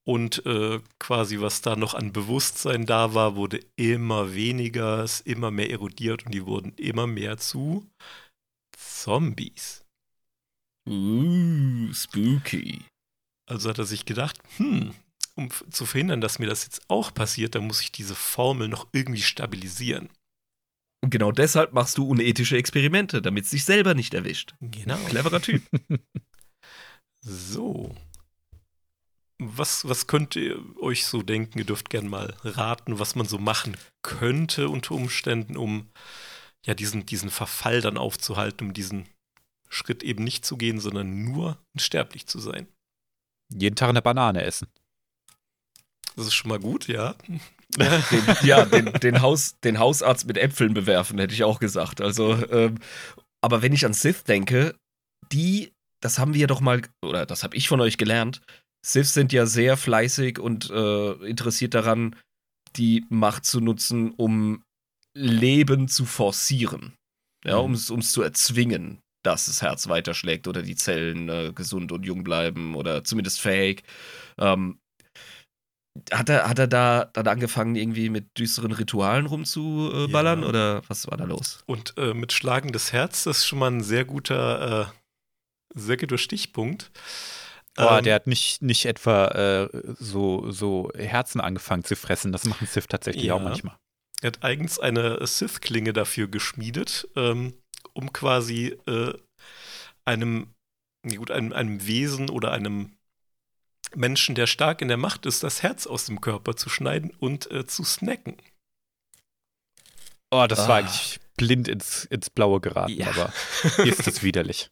Und 0.07 0.47
äh, 0.47 0.81
quasi, 1.01 1.41
was 1.41 1.63
da 1.63 1.77
noch 1.77 1.95
an 1.95 2.13
Bewusstsein 2.13 2.87
da 2.87 3.15
war, 3.15 3.37
wurde 3.37 3.61
immer 3.77 4.35
weniger, 4.35 5.05
ist 5.05 5.27
immer 5.27 5.51
mehr 5.51 5.71
erodiert 5.71 6.27
und 6.27 6.33
die 6.35 6.47
wurden 6.47 6.75
immer 6.77 7.07
mehr 7.07 7.39
zu 7.39 7.87
Zombies. 8.77 9.85
Uh, 10.89 11.93
spooky. 11.93 12.85
Also 13.49 13.69
hat 13.71 13.79
er 13.79 13.85
sich 13.85 14.05
gedacht, 14.05 14.39
hm, 14.57 14.95
um 15.35 15.51
zu 15.71 15.87
verhindern, 15.87 16.21
dass 16.21 16.39
mir 16.39 16.47
das 16.47 16.65
jetzt 16.65 16.83
auch 16.89 17.13
passiert, 17.13 17.55
dann 17.55 17.67
muss 17.67 17.81
ich 17.81 17.93
diese 17.93 18.15
Formel 18.15 18.69
noch 18.69 18.87
irgendwie 18.93 19.23
stabilisieren. 19.23 20.09
Und 21.07 21.11
genau 21.11 21.31
deshalb 21.31 21.73
machst 21.73 21.99
du 21.99 22.09
unethische 22.09 22.57
Experimente, 22.57 23.23
damit 23.23 23.45
es 23.45 23.51
dich 23.51 23.65
selber 23.65 23.95
nicht 23.95 24.13
erwischt. 24.13 24.57
Genau. 24.61 24.97
Cleverer 25.07 25.41
Typ. 25.41 25.63
So. 27.29 27.93
Was, 29.39 29.89
was 29.89 30.07
könnt 30.07 30.37
ihr 30.37 30.61
euch 30.81 31.07
so 31.07 31.23
denken? 31.23 31.59
Ihr 31.59 31.65
dürft 31.65 31.91
gern 31.91 32.07
mal 32.09 32.35
raten, 32.45 33.01
was 33.01 33.17
man 33.17 33.27
so 33.27 33.39
machen 33.39 33.77
könnte 34.03 34.69
unter 34.69 34.95
Umständen, 34.95 35.57
um 35.57 35.89
ja 36.65 36.75
diesen, 36.75 37.05
diesen 37.05 37.31
Verfall 37.31 37.81
dann 37.81 37.99
aufzuhalten, 37.99 38.69
um 38.69 38.75
diesen 38.75 39.09
Schritt 39.69 40.05
eben 40.05 40.23
nicht 40.23 40.45
zu 40.45 40.57
gehen, 40.57 40.79
sondern 40.79 41.25
nur 41.25 41.59
unsterblich 41.75 42.29
zu 42.29 42.39
sein. 42.39 42.69
jeden 43.53 43.75
Tag 43.75 43.89
eine 43.89 44.03
Banane 44.03 44.43
essen. 44.43 44.69
Das 46.15 46.27
ist 46.27 46.35
schon 46.35 46.49
mal 46.49 46.61
gut, 46.61 46.87
ja. 46.87 47.17
Den, 47.77 48.37
ja, 48.43 48.65
den, 48.65 48.93
den, 48.93 49.21
Haus, 49.21 49.57
den 49.63 49.79
Hausarzt 49.79 50.27
mit 50.27 50.39
Äpfeln 50.39 50.75
bewerfen, 50.75 51.19
hätte 51.19 51.35
ich 51.35 51.45
auch 51.45 51.61
gesagt. 51.61 52.01
Also, 52.01 52.35
ähm, 52.51 52.79
aber 53.41 53.63
wenn 53.63 53.73
ich 53.73 53.85
an 53.85 53.93
Sith 53.93 54.25
denke, 54.25 54.75
die, 55.33 55.73
das 56.01 56.19
haben 56.19 56.35
wir 56.35 56.43
ja 56.43 56.47
doch 56.47 56.61
mal, 56.61 56.83
oder 57.05 57.27
das 57.27 57.43
habe 57.43 57.57
ich 57.57 57.69
von 57.69 57.81
euch 57.81 57.99
gelernt, 57.99 58.41
Siths 58.85 59.15
sind 59.15 59.33
ja 59.33 59.47
sehr 59.47 59.77
fleißig 59.77 60.39
und 60.39 60.71
äh, 60.71 61.13
interessiert 61.27 61.75
daran, 61.75 62.15
die 62.77 63.05
Macht 63.09 63.45
zu 63.45 63.61
nutzen, 63.61 64.13
um 64.13 64.63
Leben 65.15 65.89
zu 65.89 66.05
forcieren. 66.05 66.95
Ja, 67.45 67.57
um 67.57 67.73
es 67.73 68.13
zu 68.13 68.23
erzwingen, 68.23 69.01
dass 69.23 69.47
das 69.47 69.63
Herz 69.63 69.89
weiterschlägt 69.89 70.49
oder 70.49 70.63
die 70.63 70.75
Zellen 70.77 71.29
äh, 71.29 71.53
gesund 71.55 71.93
und 71.93 72.05
jung 72.05 72.25
bleiben 72.25 72.75
oder 72.75 73.05
zumindest 73.05 73.41
fähig. 73.41 73.83
Ähm, 74.39 74.79
hat 76.13 76.29
er, 76.29 76.49
hat 76.49 76.59
er 76.59 76.67
da 76.67 77.07
dann 77.13 77.27
angefangen, 77.29 77.77
irgendwie 77.77 78.09
mit 78.09 78.39
düsteren 78.39 78.73
Ritualen 78.73 79.27
rumzuballern 79.27 80.43
Ja. 80.43 80.49
oder 80.49 80.83
was 80.89 81.07
war 81.07 81.17
da 81.17 81.25
los? 81.25 81.63
Und 81.67 81.95
äh, 81.97 82.15
mit 82.15 82.33
schlagendes 82.33 82.93
Herz, 82.93 83.25
das 83.25 83.39
ist 83.39 83.47
schon 83.47 83.59
mal 83.59 83.71
ein 83.71 83.83
sehr 83.83 84.05
guter, 84.05 84.91
äh, 84.91 85.79
sehr 85.79 85.97
guter 85.97 86.19
Stichpunkt. 86.19 86.91
Boah, 87.75 87.99
Ähm, 87.99 88.05
der 88.05 88.15
hat 88.15 88.27
nicht, 88.27 88.63
nicht 88.63 88.87
etwa 88.87 89.27
äh, 89.29 89.69
so, 89.99 90.51
so 90.51 90.91
Herzen 90.97 91.41
angefangen 91.41 91.85
zu 91.85 91.95
fressen. 91.97 92.33
Das 92.33 92.45
machen 92.45 92.67
Sith 92.67 92.87
tatsächlich 92.89 93.25
Ja. 93.25 93.35
auch 93.35 93.43
manchmal. 93.43 93.77
Er 94.23 94.29
hat 94.29 94.43
eigens 94.43 94.79
eine 94.79 95.25
Sith-Klinge 95.27 95.93
dafür 95.93 96.27
geschmiedet, 96.29 97.07
ähm, 97.17 97.53
um 97.93 98.13
quasi 98.15 98.75
äh, 98.87 99.13
einem, 100.07 100.55
gut, 101.17 101.31
einem, 101.31 101.53
einem 101.53 101.87
Wesen 101.87 102.31
oder 102.31 102.53
einem 102.53 102.96
Menschen, 103.95 104.35
der 104.35 104.47
stark 104.47 104.83
in 104.83 104.89
der 104.89 104.97
Macht 104.97 105.27
ist, 105.27 105.43
das 105.43 105.63
Herz 105.63 105.87
aus 105.87 106.07
dem 106.07 106.21
Körper 106.21 106.57
zu 106.57 106.69
schneiden 106.69 107.11
und 107.19 107.51
äh, 107.51 107.67
zu 107.67 107.85
snacken. 107.85 108.37
Oh, 110.31 110.47
das 110.49 110.61
Ah. 110.61 110.69
war 110.69 110.77
eigentlich 110.79 111.21
blind 111.37 111.69
ins, 111.69 112.05
ins 112.07 112.31
Blaue 112.31 112.61
geraten, 112.61 112.93
Ja. 112.93 113.09
aber 113.11 113.33
ist 113.87 114.07
das 114.07 114.23
widerlich. 114.23 114.71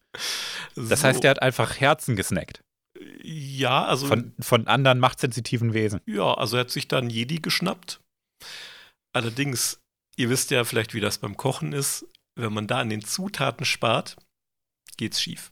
Das 0.75 1.01
So, 1.01 1.07
heißt, 1.07 1.25
er 1.25 1.31
hat 1.31 1.43
einfach 1.43 1.79
Herzen 1.81 2.17
gesnackt. 2.17 2.63
Ja, 3.23 3.85
also. 3.85 4.07
Von, 4.07 4.35
von 4.41 4.67
anderen 4.67 4.99
machtsensitiven 4.99 5.75
Wesen. 5.75 6.01
Ja, 6.07 6.35
also 6.35 6.57
er 6.57 6.61
hat 6.61 6.71
sich 6.71 6.89
dann 6.89 7.11
Jedi 7.11 7.37
geschnappt. 7.41 8.01
Allerdings, 9.13 9.81
ihr 10.17 10.31
wisst 10.31 10.51
ja 10.51 10.65
vielleicht, 10.65 10.95
wie 10.95 11.01
das 11.01 11.19
beim 11.19 11.37
Kochen 11.37 11.73
ist. 11.73 12.07
Wenn 12.37 12.53
man 12.53 12.67
da 12.67 12.81
an 12.81 12.91
den 12.91 13.05
Zutaten 13.05 13.65
spart, 13.65 14.17
geht's 14.97 15.21
schief. 15.21 15.51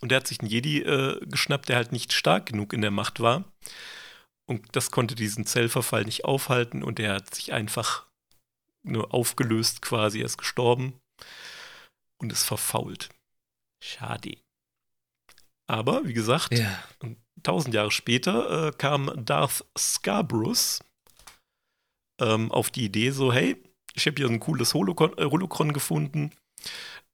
Und 0.00 0.12
er 0.12 0.16
hat 0.16 0.26
sich 0.26 0.40
einen 0.40 0.50
Jedi 0.50 0.82
äh, 0.82 1.20
geschnappt, 1.26 1.68
der 1.68 1.76
halt 1.76 1.92
nicht 1.92 2.12
stark 2.12 2.46
genug 2.46 2.72
in 2.72 2.82
der 2.82 2.90
Macht 2.90 3.20
war. 3.20 3.44
Und 4.48 4.76
das 4.76 4.90
konnte 4.90 5.14
diesen 5.14 5.46
Zellverfall 5.46 6.04
nicht 6.04 6.24
aufhalten 6.24 6.82
und 6.82 7.00
er 7.00 7.14
hat 7.14 7.34
sich 7.34 7.52
einfach 7.52 8.06
nur 8.84 9.12
aufgelöst 9.12 9.82
quasi. 9.82 10.20
Er 10.20 10.26
ist 10.26 10.38
gestorben 10.38 11.00
und 12.18 12.32
ist 12.32 12.44
verfault. 12.44 13.08
Schade. 13.82 14.36
Aber, 15.68 16.04
wie 16.04 16.12
gesagt, 16.12 16.56
Ja. 16.56 16.82
tausend 17.42 17.74
Jahre 17.74 17.90
später 17.90 18.68
äh, 18.68 18.72
kam 18.72 19.24
Darth 19.24 19.64
Scarbrous 19.76 20.80
ähm, 22.20 22.52
auf 22.52 22.70
die 22.70 22.84
Idee, 22.84 23.10
so, 23.10 23.32
hey, 23.32 23.62
ich 23.94 24.06
habe 24.06 24.16
hier 24.16 24.28
ein 24.28 24.40
cooles 24.40 24.74
Holocron, 24.74 25.18
äh, 25.18 25.24
Holocron 25.24 25.72
gefunden, 25.72 26.30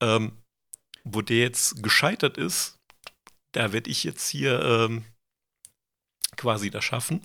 ähm, 0.01 0.42
wo 1.05 1.23
der 1.23 1.39
jetzt 1.39 1.83
gescheitert 1.83 2.37
ist, 2.39 2.79
da 3.53 3.73
werde 3.73 3.91
ich 3.91 4.05
jetzt 4.05 4.29
hier 4.29 4.61
ähm, 4.63 5.05
quasi 6.37 6.71
das 6.71 6.85
schaffen. 6.85 7.21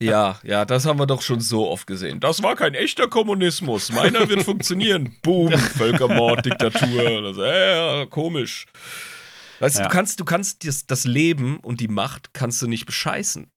Ja, 0.00 0.38
ja, 0.44 0.64
das 0.64 0.84
haben 0.86 1.00
wir 1.00 1.06
doch 1.06 1.22
schon 1.22 1.40
so 1.40 1.68
oft 1.68 1.86
gesehen. 1.86 2.20
Das 2.20 2.42
war 2.42 2.54
kein 2.54 2.74
echter 2.74 3.08
Kommunismus. 3.08 3.90
Meiner 3.90 4.28
wird 4.28 4.44
funktionieren. 4.44 5.16
Boom, 5.22 5.52
Völkermord, 5.52 6.46
Diktatur. 6.46 7.22
Das, 7.22 7.38
äh, 7.38 8.06
komisch. 8.06 8.66
Weißt 9.58 9.76
du, 9.76 9.80
Ja. 9.80 9.88
du 9.88 9.92
kannst, 9.92 10.20
du 10.20 10.24
kannst 10.24 10.64
das, 10.64 10.86
das 10.86 11.04
Leben 11.04 11.58
und 11.58 11.80
die 11.80 11.88
Macht 11.88 12.32
kannst 12.32 12.62
du 12.62 12.68
nicht 12.68 12.86
bescheißen. 12.86 13.50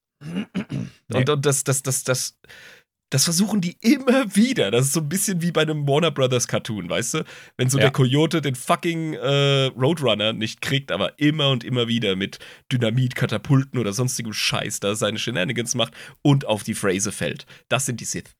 Und, 1.12 1.28
und 1.28 1.46
das, 1.46 1.62
das, 1.62 1.82
das, 1.82 2.02
das, 2.02 2.36
das 3.12 3.24
versuchen 3.24 3.60
die 3.60 3.76
immer 3.80 4.34
wieder. 4.34 4.70
Das 4.70 4.86
ist 4.86 4.94
so 4.94 5.00
ein 5.00 5.08
bisschen 5.08 5.42
wie 5.42 5.52
bei 5.52 5.60
einem 5.60 5.86
Warner 5.86 6.10
Brothers 6.10 6.48
Cartoon, 6.48 6.88
weißt 6.88 7.14
du? 7.14 7.24
Wenn 7.58 7.68
so 7.68 7.76
Ja. 7.76 7.82
der 7.82 7.90
Coyote 7.92 8.40
den 8.40 8.54
fucking 8.54 9.12
äh, 9.12 9.66
Roadrunner 9.66 10.32
nicht 10.32 10.62
kriegt, 10.62 10.90
aber 10.90 11.18
immer 11.18 11.50
und 11.50 11.62
immer 11.62 11.88
wieder 11.88 12.16
mit 12.16 12.38
Dynamit, 12.72 13.14
Katapulten 13.14 13.78
oder 13.78 13.92
sonstigem 13.92 14.32
Scheiß 14.32 14.80
da 14.80 14.94
seine 14.94 15.18
Shenanigans 15.18 15.74
macht 15.74 15.92
und 16.22 16.46
auf 16.46 16.62
die 16.62 16.72
Phrase 16.72 17.12
fällt. 17.12 17.44
Das 17.68 17.84
sind 17.84 18.00
die 18.00 18.06
Sith. 18.06 18.34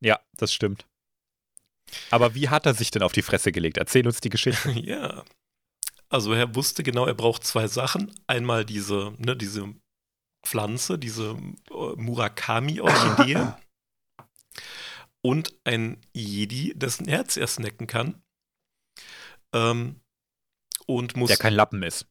Ja, 0.00 0.18
das 0.36 0.52
stimmt. 0.52 0.86
Aber 2.10 2.34
wie 2.34 2.48
hat 2.48 2.66
er 2.66 2.74
sich 2.74 2.90
denn 2.90 3.04
auf 3.04 3.12
die 3.12 3.22
Fresse 3.22 3.52
gelegt? 3.52 3.78
Erzähl 3.78 4.08
uns 4.08 4.20
die 4.20 4.30
Geschichte. 4.30 4.70
ja. 4.80 5.22
Also 6.08 6.32
er 6.32 6.52
wusste 6.56 6.82
genau, 6.82 7.06
er 7.06 7.14
braucht 7.14 7.44
zwei 7.44 7.68
Sachen. 7.68 8.12
Einmal 8.26 8.64
diese, 8.64 9.14
ne, 9.18 9.36
diese 9.36 9.72
Pflanze, 10.44 10.98
diese 10.98 11.36
äh, 11.70 11.94
Murakami-Orchidee 11.96 13.38
und 15.26 15.58
ein 15.64 16.00
Jedi, 16.12 16.72
dessen 16.76 17.08
Herz 17.08 17.36
er 17.36 17.48
snacken 17.48 17.88
kann. 17.88 18.22
Ähm, 19.52 20.00
und 20.86 21.16
muss. 21.16 21.26
Der 21.28 21.36
kein 21.36 21.52
Lappen 21.52 21.82
ist. 21.82 22.06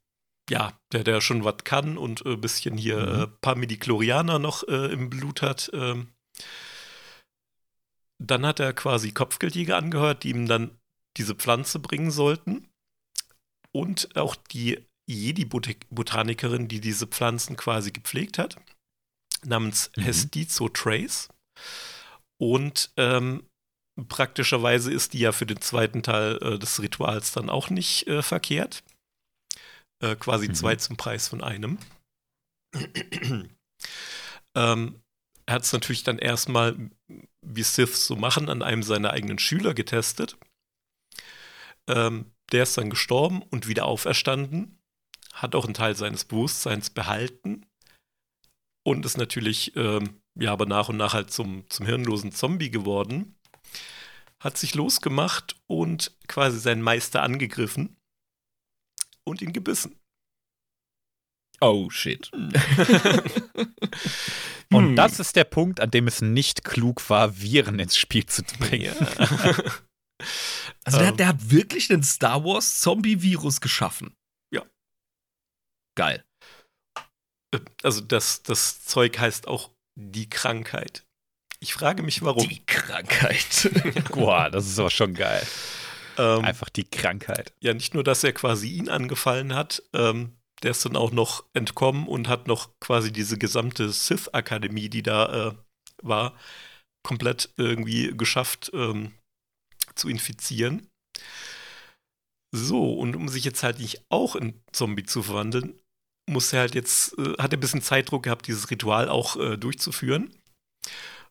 Ja, 0.50 0.78
der, 0.92 1.02
der 1.02 1.22
schon 1.22 1.42
was 1.42 1.64
kann 1.64 1.96
und 1.96 2.26
ein 2.26 2.34
äh, 2.34 2.36
bisschen 2.36 2.76
hier 2.76 2.98
ein 2.98 3.16
mhm. 3.16 3.22
äh, 3.22 3.26
paar 3.40 3.56
Midichlorianer 3.56 4.38
noch 4.38 4.68
äh, 4.68 4.92
im 4.92 5.08
Blut 5.08 5.40
hat. 5.40 5.70
Ähm. 5.72 6.12
Dann 8.18 8.44
hat 8.44 8.60
er 8.60 8.74
quasi 8.74 9.12
Kopfgeldjäger 9.12 9.78
angehört, 9.78 10.22
die 10.22 10.30
ihm 10.30 10.46
dann 10.46 10.78
diese 11.16 11.34
Pflanze 11.34 11.78
bringen 11.78 12.10
sollten. 12.10 12.68
Und 13.72 14.14
auch 14.14 14.36
die 14.36 14.86
Jedi-Botanikerin, 15.06 16.68
die 16.68 16.82
diese 16.82 17.06
Pflanzen 17.06 17.56
quasi 17.56 17.92
gepflegt 17.92 18.36
hat, 18.36 18.56
namens 19.42 19.90
mhm. 19.96 20.02
Hestizo 20.02 20.68
Trace. 20.68 21.30
Und 22.38 22.92
ähm, 22.96 23.48
praktischerweise 24.08 24.92
ist 24.92 25.14
die 25.14 25.20
ja 25.20 25.32
für 25.32 25.46
den 25.46 25.60
zweiten 25.60 26.02
Teil 26.02 26.38
äh, 26.42 26.58
des 26.58 26.80
Rituals 26.82 27.32
dann 27.32 27.50
auch 27.50 27.70
nicht 27.70 28.06
äh, 28.06 28.22
verkehrt. 28.22 28.82
Äh, 30.02 30.16
quasi 30.16 30.48
mhm. 30.48 30.54
zwei 30.54 30.76
zum 30.76 30.96
Preis 30.96 31.28
von 31.28 31.42
einem. 31.42 31.78
ähm, 34.54 35.00
er 35.46 35.54
hat 35.54 35.62
es 35.62 35.72
natürlich 35.72 36.02
dann 36.02 36.18
erstmal, 36.18 36.76
wie 37.40 37.62
Siths 37.62 38.06
so 38.06 38.16
machen, 38.16 38.48
an 38.50 38.62
einem 38.62 38.82
seiner 38.82 39.12
eigenen 39.12 39.38
Schüler 39.38 39.74
getestet. 39.74 40.36
Ähm, 41.88 42.32
der 42.52 42.64
ist 42.64 42.76
dann 42.76 42.90
gestorben 42.90 43.42
und 43.42 43.68
wieder 43.68 43.86
auferstanden, 43.86 44.78
hat 45.32 45.54
auch 45.54 45.64
einen 45.64 45.74
Teil 45.74 45.96
seines 45.96 46.24
Bewusstseins 46.24 46.90
behalten 46.90 47.64
und 48.84 49.04
ist 49.04 49.16
natürlich, 49.16 49.76
ähm, 49.76 50.20
ja, 50.38 50.52
aber 50.52 50.66
nach 50.66 50.88
und 50.88 50.96
nach 50.96 51.14
halt 51.14 51.30
zum, 51.30 51.64
zum 51.68 51.86
hirnlosen 51.86 52.32
Zombie 52.32 52.70
geworden. 52.70 53.34
Hat 54.38 54.58
sich 54.58 54.74
losgemacht 54.74 55.56
und 55.66 56.14
quasi 56.28 56.58
seinen 56.58 56.82
Meister 56.82 57.22
angegriffen 57.22 57.96
und 59.24 59.40
ihn 59.40 59.52
gebissen. 59.52 59.98
Oh 61.60 61.88
shit. 61.88 62.30
und 64.72 64.88
hm. 64.88 64.96
das 64.96 65.20
ist 65.20 65.36
der 65.36 65.44
Punkt, 65.44 65.80
an 65.80 65.90
dem 65.90 66.06
es 66.06 66.20
nicht 66.20 66.64
klug 66.64 67.08
war, 67.08 67.40
Viren 67.40 67.78
ins 67.78 67.96
Spiel 67.96 68.26
zu 68.26 68.42
bringen. 68.42 68.94
also 70.84 70.98
der, 70.98 71.08
ähm. 71.08 71.16
der 71.16 71.28
hat 71.28 71.50
wirklich 71.50 71.90
einen 71.90 72.02
Star 72.02 72.44
Wars 72.44 72.80
Zombie-Virus 72.80 73.62
geschaffen. 73.62 74.14
Ja. 74.52 74.66
Geil. 75.96 76.22
Äh, 77.52 77.60
also 77.82 78.02
das, 78.02 78.42
das 78.42 78.84
Zeug 78.84 79.18
heißt 79.18 79.48
auch 79.48 79.70
die 79.96 80.28
Krankheit. 80.28 81.04
Ich 81.58 81.74
frage 81.74 82.02
mich, 82.02 82.22
warum. 82.22 82.48
Die 82.48 82.64
Krankheit. 82.64 83.70
Boah, 84.12 84.50
das 84.50 84.66
ist 84.66 84.78
aber 84.78 84.90
schon 84.90 85.14
geil. 85.14 85.44
Ähm, 86.18 86.44
Einfach 86.44 86.68
die 86.68 86.84
Krankheit. 86.84 87.52
Ja, 87.60 87.74
nicht 87.74 87.94
nur, 87.94 88.04
dass 88.04 88.22
er 88.24 88.32
quasi 88.32 88.68
ihn 88.68 88.88
angefallen 88.88 89.54
hat, 89.54 89.82
ähm, 89.94 90.36
der 90.62 90.70
ist 90.70 90.84
dann 90.84 90.96
auch 90.96 91.12
noch 91.12 91.44
entkommen 91.52 92.06
und 92.06 92.28
hat 92.28 92.46
noch 92.46 92.70
quasi 92.80 93.12
diese 93.12 93.38
gesamte 93.38 93.90
Sith-Akademie, 93.90 94.88
die 94.88 95.02
da 95.02 95.48
äh, 95.48 95.54
war, 96.02 96.34
komplett 97.02 97.50
irgendwie 97.56 98.12
geschafft 98.16 98.70
ähm, 98.74 99.12
zu 99.94 100.08
infizieren. 100.08 100.88
So, 102.54 102.94
und 102.94 103.16
um 103.16 103.28
sich 103.28 103.44
jetzt 103.44 103.62
halt 103.62 103.78
nicht 103.78 104.02
auch 104.08 104.36
in 104.36 104.62
Zombie 104.72 105.04
zu 105.04 105.22
verwandeln, 105.22 105.78
muss 106.28 106.52
er 106.52 106.60
halt 106.60 106.74
jetzt, 106.74 107.18
äh, 107.18 107.34
hat 107.38 107.52
er 107.52 107.58
ein 107.58 107.60
bisschen 107.60 107.82
Zeitdruck 107.82 108.24
gehabt, 108.24 108.46
dieses 108.46 108.70
Ritual 108.70 109.08
auch 109.08 109.36
äh, 109.36 109.56
durchzuführen. 109.56 110.34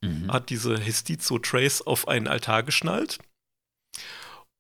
Mhm. 0.01 0.31
Hat 0.31 0.49
diese 0.49 0.77
Hestizo 0.77 1.39
Trace 1.39 1.81
auf 1.81 2.08
einen 2.08 2.27
Altar 2.27 2.63
geschnallt. 2.63 3.19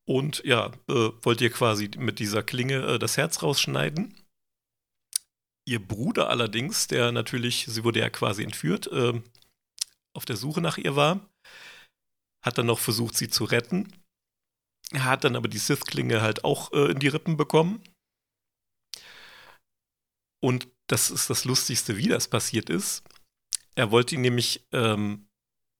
Und 0.07 0.43
ja, 0.45 0.71
äh, 0.87 1.09
wollt 1.21 1.41
ihr 1.41 1.49
quasi 1.49 1.89
mit 1.97 2.19
dieser 2.19 2.43
Klinge 2.43 2.85
äh, 2.85 2.99
das 2.99 3.17
Herz 3.17 3.41
rausschneiden. 3.41 4.13
Ihr 5.67 5.85
Bruder 5.85 6.29
allerdings, 6.29 6.87
der 6.87 7.11
natürlich, 7.11 7.65
sie 7.67 7.83
wurde 7.83 7.99
ja 7.99 8.09
quasi 8.11 8.43
entführt, 8.43 8.87
äh, 8.87 9.19
auf 10.15 10.25
der 10.25 10.37
Suche 10.37 10.61
nach 10.61 10.77
ihr 10.77 10.95
war, 10.95 11.27
hat 12.45 12.59
dann 12.59 12.67
noch 12.67 12.79
versucht, 12.79 13.17
sie 13.17 13.29
zu 13.29 13.45
retten. 13.45 13.91
Er 14.91 15.05
hat 15.05 15.23
dann 15.23 15.35
aber 15.35 15.47
die 15.47 15.57
Sith-Klinge 15.57 16.21
halt 16.21 16.43
auch 16.43 16.71
äh, 16.71 16.91
in 16.91 16.99
die 16.99 17.07
Rippen 17.07 17.37
bekommen. 17.37 17.81
Und 20.45 20.67
das 20.85 21.09
ist 21.09 21.31
das 21.31 21.43
Lustigste, 21.45 21.97
wie 21.97 22.07
das 22.07 22.27
passiert 22.27 22.69
ist. 22.69 23.01
Er 23.73 23.89
wollte 23.89 24.13
ihn 24.13 24.21
nämlich 24.21 24.63
ähm, 24.73 25.27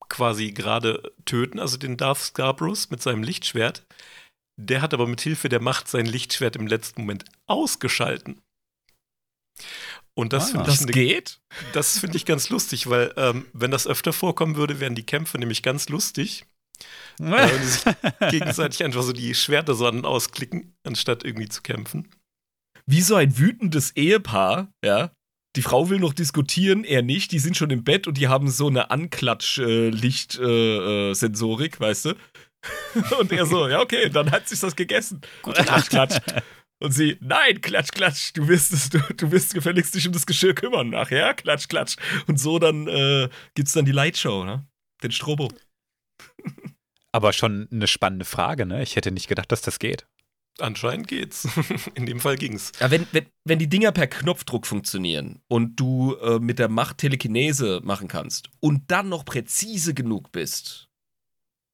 quasi 0.09 0.53
gerade 0.53 1.13
töten, 1.25 1.59
also 1.59 1.77
den 1.77 1.97
Darth 1.97 2.17
Scarbrus 2.17 2.89
mit 2.89 2.99
seinem 2.99 3.21
Lichtschwert. 3.21 3.85
Der 4.59 4.81
hat 4.81 4.95
aber 4.95 5.05
mit 5.05 5.21
Hilfe 5.21 5.49
der 5.49 5.61
Macht 5.61 5.87
sein 5.87 6.07
Lichtschwert 6.07 6.55
im 6.55 6.65
letzten 6.65 7.01
Moment 7.01 7.25
ausgeschalten. 7.45 8.41
Und 10.15 10.33
das 10.33 10.45
ah, 10.45 10.51
finde 10.53 10.71
ich. 10.71 10.77
Das 10.77 10.85
ne, 10.87 10.91
geht? 10.93 11.41
Das 11.73 11.99
finde 11.99 12.17
ich 12.17 12.25
ganz 12.25 12.49
lustig, 12.49 12.89
weil, 12.89 13.13
ähm, 13.17 13.45
wenn 13.53 13.69
das 13.69 13.85
öfter 13.85 14.13
vorkommen 14.13 14.55
würde, 14.55 14.79
wären 14.79 14.95
die 14.95 15.05
Kämpfe 15.05 15.37
nämlich 15.37 15.61
ganz 15.61 15.89
lustig. 15.89 16.43
äh, 17.19 17.23
wenn 17.23 17.61
die 17.61 17.67
sich 17.67 17.83
gegenseitig 18.31 18.83
einfach 18.83 19.03
so 19.03 19.13
die 19.13 19.35
Schwerter 19.35 19.75
so 19.75 19.85
ausklicken, 19.85 20.75
anstatt 20.83 21.23
irgendwie 21.23 21.49
zu 21.49 21.61
kämpfen. 21.61 22.09
Wie 22.87 23.01
so 23.01 23.15
ein 23.15 23.37
wütendes 23.37 23.95
Ehepaar, 23.95 24.71
ja. 24.83 25.11
Die 25.55 25.61
Frau 25.61 25.89
will 25.89 25.99
noch 25.99 26.13
diskutieren, 26.13 26.83
er 26.83 27.01
nicht. 27.01 27.31
Die 27.31 27.39
sind 27.39 27.55
schon 27.55 27.69
im 27.69 27.85
Bett 27.85 28.07
und 28.07 28.17
die 28.17 28.27
haben 28.27 28.49
so 28.49 28.67
eine 28.67 28.91
Anklatsch-Licht-Sensorik, 28.91 31.73
äh, 31.73 31.77
äh, 31.77 31.79
weißt 31.79 32.05
du? 32.05 32.13
und 33.19 33.31
er 33.31 33.45
so, 33.45 33.69
ja, 33.69 33.79
okay, 33.79 34.09
dann 34.09 34.31
hat 34.31 34.49
sich 34.49 34.59
das 34.59 34.75
gegessen. 34.75 35.21
Nacht, 35.45 35.89
Klatsch. 35.89 36.17
Und 36.79 36.91
sie, 36.91 37.17
nein, 37.21 37.61
klatsch, 37.61 37.91
klatsch, 37.91 38.31
du 38.33 38.49
wirst, 38.49 38.73
es, 38.73 38.89
du, 38.89 38.99
du 39.15 39.31
wirst 39.31 39.53
gefälligst 39.53 39.95
dich 39.95 40.07
um 40.07 40.13
das 40.13 40.25
Geschirr 40.25 40.53
kümmern 40.53 40.89
nachher, 40.89 41.33
klatsch, 41.33 41.69
klatsch. 41.69 41.95
Und 42.27 42.37
so 42.37 42.59
dann 42.59 42.87
äh, 42.87 43.29
gibt's 43.53 43.71
dann 43.73 43.85
die 43.85 43.93
Lightshow, 43.93 44.43
ne? 44.43 44.67
Den 45.01 45.11
Strobo. 45.11 45.49
Aber 47.13 47.31
schon 47.31 47.69
eine 47.71 47.87
spannende 47.87 48.25
Frage, 48.25 48.65
ne? 48.65 48.83
Ich 48.83 48.97
hätte 48.97 49.11
nicht 49.11 49.29
gedacht, 49.29 49.51
dass 49.51 49.61
das 49.61 49.79
geht. 49.79 50.05
Anscheinend 50.59 51.07
geht's. 51.07 51.47
In 51.95 52.05
dem 52.05 52.19
Fall 52.19 52.37
ging's. 52.37 52.71
Ja, 52.79 52.89
wenn, 52.89 53.07
wenn, 53.11 53.25
wenn 53.43 53.59
die 53.59 53.67
Dinger 53.67 53.91
per 53.91 54.07
Knopfdruck 54.07 54.65
funktionieren 54.65 55.41
und 55.47 55.79
du 55.79 56.15
äh, 56.15 56.39
mit 56.39 56.59
der 56.59 56.69
Macht 56.69 56.99
Telekinese 56.99 57.81
machen 57.83 58.07
kannst 58.07 58.49
und 58.61 58.83
dann 58.89 59.09
noch 59.09 59.25
präzise 59.25 59.93
genug 59.93 60.31
bist, 60.31 60.87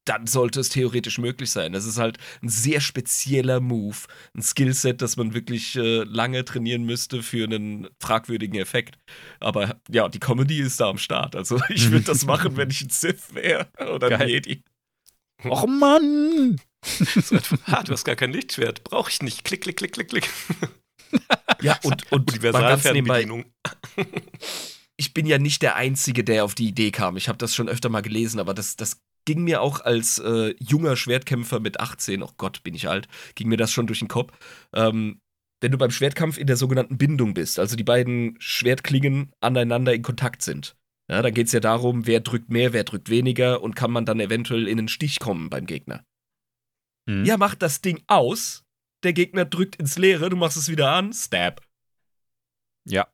dann 0.05 0.25
sollte 0.25 0.59
es 0.59 0.69
theoretisch 0.69 1.19
möglich 1.19 1.51
sein. 1.51 1.73
Das 1.73 1.85
ist 1.85 1.99
halt 1.99 2.17
ein 2.41 2.49
sehr 2.49 2.81
spezieller 2.81 3.59
Move, 3.59 3.97
ein 4.35 4.41
Skillset, 4.41 5.01
das 5.01 5.15
man 5.15 5.35
wirklich 5.35 5.75
äh, 5.75 6.03
lange 6.03 6.43
trainieren 6.43 6.83
müsste 6.83 7.21
für 7.21 7.43
einen 7.43 7.87
fragwürdigen 7.99 8.59
Effekt. 8.59 8.97
Aber 9.39 9.79
ja, 9.91 10.09
die 10.09 10.19
Comedy 10.19 10.59
ist 10.59 10.79
da 10.79 10.89
am 10.89 10.97
Start. 10.97 11.35
Also 11.35 11.59
ich 11.69 11.91
würde 11.91 12.05
das 12.05 12.25
machen, 12.25 12.57
wenn 12.57 12.71
ich 12.71 12.81
ein 12.81 12.89
Sith 12.89 13.35
wäre 13.35 13.67
oder 13.93 14.09
Geil. 14.09 14.21
ein 14.21 14.29
Jedi. 14.29 14.63
Och 15.43 15.67
Mann! 15.67 16.59
so, 16.85 17.37
ah, 17.65 17.83
du 17.83 17.93
hast 17.93 18.05
gar 18.05 18.15
kein 18.15 18.31
Lichtschwert. 18.31 18.83
Brauche 18.83 19.09
ich 19.09 19.21
nicht. 19.21 19.43
Klick, 19.43 19.61
klick, 19.61 19.77
klick, 19.77 19.93
klick, 19.93 20.09
klick. 20.09 20.29
ja, 21.61 21.77
und, 21.83 22.11
und 22.11 22.29
Universalfernbedienung. 22.31 23.45
ich 24.97 25.13
bin 25.13 25.25
ja 25.25 25.37
nicht 25.37 25.61
der 25.61 25.75
Einzige, 25.75 26.23
der 26.23 26.43
auf 26.43 26.55
die 26.55 26.67
Idee 26.67 26.91
kam. 26.91 27.17
Ich 27.17 27.27
habe 27.27 27.37
das 27.37 27.55
schon 27.55 27.69
öfter 27.69 27.89
mal 27.89 28.01
gelesen, 28.01 28.39
aber 28.39 28.53
das, 28.53 28.75
das 28.75 29.01
ging 29.25 29.43
mir 29.43 29.61
auch 29.61 29.81
als 29.81 30.19
äh, 30.19 30.55
junger 30.59 30.95
Schwertkämpfer 30.95 31.59
mit 31.59 31.79
18, 31.79 32.23
oh 32.23 32.31
Gott, 32.37 32.63
bin 32.63 32.73
ich 32.73 32.89
alt, 32.89 33.07
ging 33.35 33.47
mir 33.49 33.57
das 33.57 33.71
schon 33.71 33.87
durch 33.87 33.99
den 33.99 34.07
Kopf. 34.07 34.33
Ähm, 34.73 35.21
wenn 35.61 35.71
du 35.71 35.77
beim 35.77 35.91
Schwertkampf 35.91 36.39
in 36.39 36.47
der 36.47 36.57
sogenannten 36.57 36.97
Bindung 36.97 37.35
bist, 37.35 37.59
also 37.59 37.75
die 37.75 37.83
beiden 37.83 38.35
Schwertklingen 38.39 39.31
aneinander 39.41 39.93
in 39.93 40.01
Kontakt 40.01 40.41
sind, 40.41 40.75
ja, 41.07 41.21
dann 41.21 41.33
geht 41.33 41.47
es 41.47 41.53
ja 41.53 41.59
darum, 41.59 42.07
wer 42.07 42.21
drückt 42.21 42.49
mehr, 42.49 42.73
wer 42.73 42.83
drückt 42.83 43.09
weniger 43.09 43.61
und 43.61 43.75
kann 43.75 43.91
man 43.91 44.05
dann 44.05 44.19
eventuell 44.19 44.67
in 44.67 44.79
einen 44.79 44.87
Stich 44.87 45.19
kommen 45.19 45.49
beim 45.49 45.67
Gegner. 45.67 46.03
Mhm. 47.05 47.25
Ja, 47.25 47.37
mach 47.37 47.55
das 47.55 47.81
Ding 47.81 48.03
aus, 48.07 48.63
der 49.03 49.13
Gegner 49.13 49.45
drückt 49.45 49.77
ins 49.77 49.97
Leere, 49.97 50.29
du 50.29 50.35
machst 50.35 50.57
es 50.57 50.69
wieder 50.69 50.91
an, 50.91 51.13
stab. 51.13 51.61
Ja, 52.85 53.07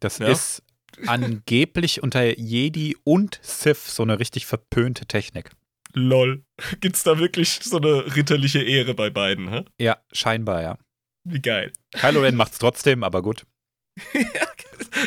das 0.00 0.18
ja. 0.18 0.28
ist 0.28 0.62
angeblich 1.06 2.02
unter 2.02 2.38
Jedi 2.38 2.96
und 3.04 3.38
Sith 3.42 3.86
so 3.86 4.02
eine 4.02 4.18
richtig 4.18 4.46
verpönte 4.46 5.06
Technik. 5.06 5.50
Lol. 5.92 6.44
Gibt's 6.80 7.02
da 7.02 7.18
wirklich 7.18 7.60
so 7.62 7.78
eine 7.78 8.16
ritterliche 8.16 8.62
Ehre 8.62 8.94
bei 8.94 9.10
beiden, 9.10 9.48
hä? 9.48 9.64
Ja, 9.78 9.98
scheinbar, 10.12 10.62
ja. 10.62 10.78
Wie 11.24 11.40
geil. 11.40 11.72
Kylo 11.92 12.20
Ren 12.20 12.34
macht's 12.36 12.58
trotzdem, 12.58 13.02
aber 13.02 13.22
gut. 13.22 13.46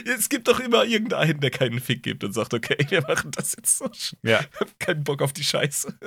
es 0.05 0.29
gibt 0.29 0.47
doch 0.47 0.59
immer 0.59 0.83
irgendeinen, 0.83 1.39
der 1.39 1.49
keinen 1.49 1.79
Fick 1.79 2.03
gibt 2.03 2.23
und 2.23 2.33
sagt, 2.33 2.53
okay, 2.53 2.77
wir 2.89 3.01
machen 3.01 3.31
das 3.31 3.55
jetzt 3.55 3.77
so. 3.77 3.89
Ja. 4.21 4.41
Ich 4.41 4.59
hab 4.59 4.79
keinen 4.79 5.03
Bock 5.03 5.21
auf 5.21 5.33
die 5.33 5.43
Scheiße. 5.43 5.97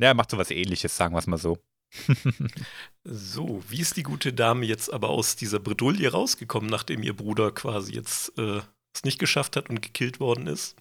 Ja, 0.00 0.08
er 0.08 0.14
macht 0.14 0.30
sowas 0.30 0.50
ähnliches, 0.50 0.96
sagen 0.96 1.14
wir 1.14 1.18
es 1.18 1.26
mal 1.26 1.38
so. 1.38 1.58
so, 3.04 3.62
wie 3.68 3.80
ist 3.80 3.96
die 3.96 4.02
gute 4.02 4.32
Dame 4.32 4.64
jetzt 4.64 4.92
aber 4.92 5.10
aus 5.10 5.36
dieser 5.36 5.58
Bredouille 5.58 6.10
rausgekommen, 6.10 6.70
nachdem 6.70 7.02
ihr 7.02 7.14
Bruder 7.14 7.52
quasi 7.52 7.92
jetzt 7.92 8.36
äh, 8.38 8.62
es 8.94 9.04
nicht 9.04 9.18
geschafft 9.18 9.56
hat 9.56 9.68
und 9.68 9.82
gekillt 9.82 10.20
worden 10.20 10.46
ist? 10.46 10.76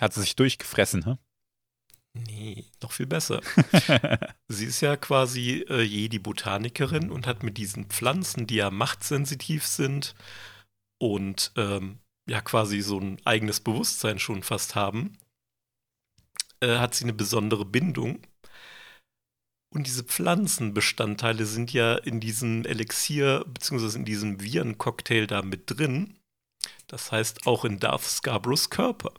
Hat 0.00 0.14
sie 0.14 0.20
sich 0.20 0.36
durchgefressen, 0.36 1.04
hä? 1.04 1.16
Nee, 2.12 2.64
noch 2.82 2.92
viel 2.92 3.06
besser. 3.06 3.42
Sie 4.48 4.64
ist 4.64 4.80
ja 4.80 4.96
quasi 4.96 5.66
äh, 5.68 5.82
Jedi-Botanikerin 5.82 7.10
und 7.10 7.26
hat 7.26 7.42
mit 7.42 7.58
diesen 7.58 7.86
Pflanzen, 7.86 8.46
die 8.46 8.54
ja 8.54 8.70
machtsensitiv 8.70 9.66
sind 9.66 10.14
und 10.98 11.52
ähm, 11.56 11.98
ja 12.26 12.40
quasi 12.40 12.80
so 12.80 12.98
ein 12.98 13.20
eigenes 13.26 13.60
Bewusstsein 13.60 14.18
schon 14.18 14.42
fast 14.42 14.74
haben, 14.74 15.18
äh, 16.60 16.78
hat 16.78 16.94
sie 16.94 17.04
eine 17.04 17.12
besondere 17.12 17.64
Bindung. 17.64 18.20
Und 19.74 19.86
diese 19.86 20.04
Pflanzenbestandteile 20.04 21.44
sind 21.44 21.72
ja 21.72 21.96
in 21.96 22.20
diesem 22.20 22.64
Elixier 22.64 23.44
beziehungsweise 23.46 23.98
in 23.98 24.04
diesem 24.04 24.40
Virencocktail 24.40 25.26
da 25.26 25.42
mit 25.42 25.64
drin. 25.66 26.18
Das 26.86 27.12
heißt 27.12 27.46
auch 27.46 27.64
in 27.64 27.78
Darth 27.78 28.04
Scarboroughs 28.04 28.70
Körper. 28.70 29.12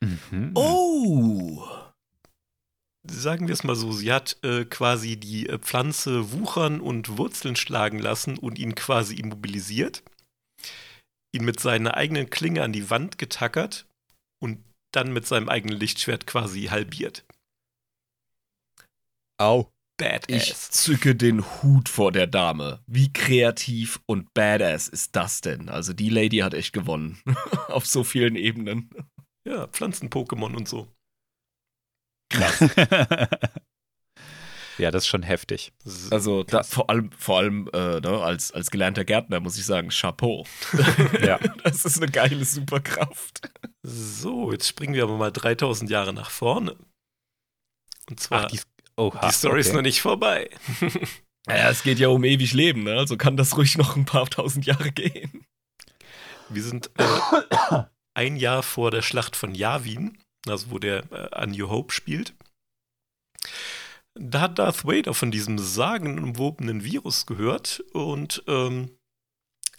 Mhm. 0.00 0.52
Oh! 0.54 1.86
sagen 3.10 3.48
wir 3.48 3.52
es 3.52 3.64
mal 3.64 3.76
so, 3.76 3.92
sie 3.92 4.12
hat 4.12 4.36
äh, 4.42 4.64
quasi 4.64 5.16
die 5.16 5.48
äh, 5.48 5.58
Pflanze 5.58 6.32
wuchern 6.32 6.80
und 6.80 7.16
Wurzeln 7.18 7.56
schlagen 7.56 7.98
lassen 7.98 8.38
und 8.38 8.58
ihn 8.58 8.74
quasi 8.74 9.16
immobilisiert, 9.16 10.02
ihn 11.32 11.44
mit 11.44 11.60
seiner 11.60 11.96
eigenen 11.96 12.30
Klinge 12.30 12.62
an 12.62 12.72
die 12.72 12.90
Wand 12.90 13.18
getackert 13.18 13.86
und 14.42 14.64
dann 14.96 15.12
mit 15.12 15.26
seinem 15.26 15.48
eigenen 15.48 15.78
Lichtschwert 15.78 16.26
quasi 16.26 16.64
halbiert. 16.64 17.24
Au. 19.38 19.70
Badass. 19.98 20.28
Ich 20.28 20.54
zücke 20.54 21.14
den 21.14 21.42
Hut 21.42 21.88
vor 21.88 22.12
der 22.12 22.26
Dame. 22.26 22.82
Wie 22.86 23.12
kreativ 23.12 24.00
und 24.04 24.34
badass 24.34 24.88
ist 24.88 25.16
das 25.16 25.40
denn? 25.40 25.70
Also 25.70 25.94
die 25.94 26.10
Lady 26.10 26.38
hat 26.38 26.52
echt 26.52 26.74
gewonnen. 26.74 27.18
Auf 27.68 27.86
so 27.86 28.04
vielen 28.04 28.36
Ebenen. 28.36 28.90
Ja, 29.46 29.66
Pflanzen-Pokémon 29.68 30.54
und 30.54 30.68
so. 30.68 30.88
ja, 34.78 34.90
das 34.90 35.04
ist 35.04 35.08
schon 35.08 35.22
heftig. 35.22 35.72
S- 35.84 36.10
Also 36.12 36.42
da, 36.42 36.62
vor 36.62 36.90
allem, 36.90 37.10
vor 37.12 37.38
allem 37.38 37.68
äh, 37.72 38.00
ne, 38.00 38.20
als, 38.22 38.52
als 38.52 38.70
gelernter 38.70 39.04
Gärtner 39.04 39.40
muss 39.40 39.58
ich 39.58 39.64
sagen, 39.66 39.88
Chapeau. 39.90 40.44
Ja. 41.20 41.38
Das 41.64 41.84
ist 41.84 41.96
eine 42.02 42.10
geile 42.10 42.44
Superkraft. 42.44 43.50
So, 43.82 44.52
jetzt 44.52 44.68
springen 44.68 44.94
wir 44.94 45.02
aber 45.04 45.16
mal 45.16 45.32
3000 45.32 45.90
Jahre 45.90 46.12
nach 46.12 46.30
vorne. 46.30 46.76
Und 48.08 48.20
zwar, 48.20 48.44
Ach, 48.44 48.50
die, 48.50 48.56
die, 48.58 48.62
oha, 48.96 49.32
Story 49.32 49.60
ist 49.60 49.68
okay. 49.68 49.76
noch 49.76 49.82
nicht 49.82 50.00
vorbei. 50.00 50.50
Ja, 51.48 51.70
es 51.70 51.84
geht 51.84 52.00
ja 52.00 52.08
um 52.08 52.24
ewig 52.24 52.54
Leben, 52.54 52.82
ne? 52.82 52.98
Also 52.98 53.16
kann 53.16 53.36
das 53.36 53.56
ruhig 53.56 53.78
noch 53.78 53.94
ein 53.94 54.04
paar 54.04 54.28
tausend 54.28 54.66
Jahre 54.66 54.90
gehen. 54.90 55.46
Wir 56.48 56.60
sind 56.64 56.90
äh, 56.98 57.84
ein 58.14 58.34
Jahr 58.36 58.64
vor 58.64 58.90
der 58.90 59.00
Schlacht 59.02 59.36
von 59.36 59.54
Yavin, 59.54 60.18
also 60.48 60.72
wo 60.72 60.80
der 60.80 61.04
äh, 61.12 61.28
A 61.30 61.46
New 61.46 61.68
Hope 61.68 61.92
spielt. 61.94 62.34
Da 64.18 64.40
hat 64.40 64.58
Darth 64.58 64.86
Vader 64.86 65.12
von 65.12 65.30
diesem 65.30 65.58
sagenumwobenen 65.58 66.84
Virus 66.84 67.26
gehört 67.26 67.84
und 67.92 68.42
ähm, 68.46 68.96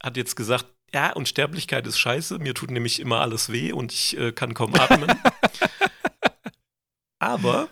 hat 0.01 0.15
jetzt 0.15 0.35
gesagt, 0.35 0.67
ja, 0.93 1.11
Unsterblichkeit 1.13 1.85
ist 1.87 1.97
scheiße, 1.97 2.39
mir 2.39 2.53
tut 2.53 2.71
nämlich 2.71 2.99
immer 2.99 3.21
alles 3.21 3.51
weh 3.51 3.71
und 3.71 3.91
ich 3.91 4.17
äh, 4.17 4.31
kann 4.31 4.53
kaum 4.53 4.75
atmen. 4.75 5.09
Aber 7.19 7.69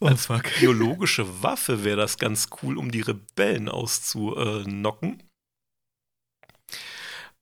als 0.00 0.26
fuck. 0.26 0.42
biologische 0.58 1.42
Waffe 1.42 1.84
wäre 1.84 1.96
das 1.96 2.18
ganz 2.18 2.48
cool, 2.62 2.76
um 2.76 2.90
die 2.90 3.00
Rebellen 3.00 3.68
auszunocken. 3.68 5.22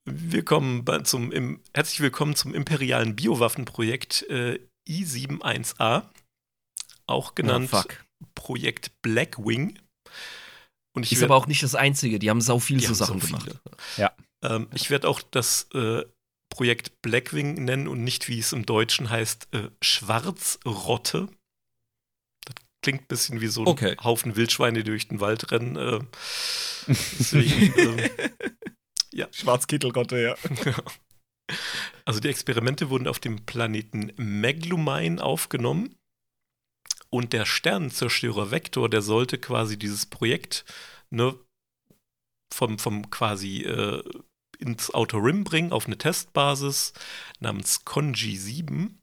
Wir 0.05 0.45
kommen 0.45 0.85
zum, 1.05 1.33
im, 1.33 1.63
herzlich 1.75 2.01
willkommen 2.01 2.37
zum 2.37 2.55
imperialen 2.55 3.17
Biowaffenprojekt 3.17 4.29
äh, 4.29 4.61
I71A, 4.89 6.05
auch 7.07 7.35
genannt 7.35 7.71
Oh. 7.73 7.83
Projekt 8.35 8.93
Blackwing. 9.03 9.79
Und 10.97 11.05
ich 11.05 11.13
Ist 11.13 11.21
werd- 11.21 11.31
aber 11.31 11.37
auch 11.37 11.47
nicht 11.47 11.63
das 11.63 11.75
Einzige. 11.75 12.19
Die 12.19 12.31
haben 12.31 12.41
sau 12.41 12.59
viel 12.59 12.81
so 12.81 12.95
Sachen 12.95 13.21
viele. 13.21 13.39
gemacht. 13.39 14.13
ähm, 14.45 14.69
ich 14.75 14.91
werde 14.91 15.09
auch 15.09 15.21
das 15.23 15.69
äh, 15.75 16.05
Projekt 16.53 17.01
Blackwing 17.03 17.65
nennen 17.65 17.87
und 17.87 18.03
nicht, 18.03 18.29
wie 18.29 18.39
es 18.39 18.53
im 18.53 18.67
Deutschen 18.67 19.09
heißt, 19.11 19.49
äh, 19.55 19.71
Schwarzrotte. 19.83 21.29
Das 22.45 22.55
klingt 22.85 23.03
ein 23.03 23.07
bisschen 23.07 23.41
wie 23.41 23.47
so 23.47 23.61
ein 23.63 23.67
Okay. 23.69 23.97
Haufen 24.03 24.35
Wildschweine, 24.35 24.79
die 24.83 24.91
durch 24.91 25.07
den 25.07 25.21
Wald 25.21 25.53
rennen. 25.53 25.77
Äh, 25.77 26.01
deswegen, 26.89 27.73
ähm, 27.79 29.29
Schwarzkittelrotte, 29.33 30.21
ja. 30.67 30.75
Also 32.05 32.21
die 32.21 32.29
Experimente 32.29 32.91
wurden 32.91 33.07
auf 33.07 33.19
dem 33.21 33.45
Planeten 33.45 34.13
Meglumine 34.17 35.23
aufgenommen 35.23 35.95
und 37.13 37.33
der 37.33 37.45
Sternenzerstörer 37.47 38.51
Vector, 38.51 38.89
der 38.89 39.03
sollte 39.03 39.39
quasi 39.39 39.79
dieses 39.79 40.07
Projekt 40.07 40.65
ne, 41.11 41.39
vom, 42.55 42.79
vom 42.79 43.11
quasi 43.11 43.63
äh, 43.63 44.03
ins 44.59 44.93
Outer 44.93 45.19
Rim 45.23 45.45
bringen 45.45 45.73
auf 45.73 45.87
eine 45.87 45.99
Testbasis 45.99 46.93
namens 47.41 47.85
Conji 47.85 48.37
7. 48.37 49.01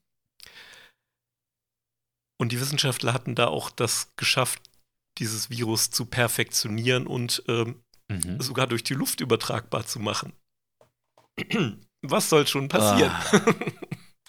Und 2.39 2.51
die 2.51 2.59
Wissenschaftler 2.61 3.13
hatten 3.13 3.33
da 3.35 3.47
auch 3.47 3.71
das 3.71 4.11
geschafft, 4.15 4.61
dieses 5.17 5.49
Virus 5.49 5.89
zu 5.89 6.05
perfektionieren 6.05 7.07
und 7.07 7.43
ähm, 7.47 7.81
Mhm. 8.09 8.39
sogar 8.39 8.67
durch 8.67 8.83
die 8.83 8.93
Luft 8.93 9.19
übertragbar 9.19 9.85
zu 9.85 9.99
machen. 9.99 10.31
Was 12.01 12.29
soll 12.29 12.47
schon 12.47 12.69
passieren? 12.69 13.11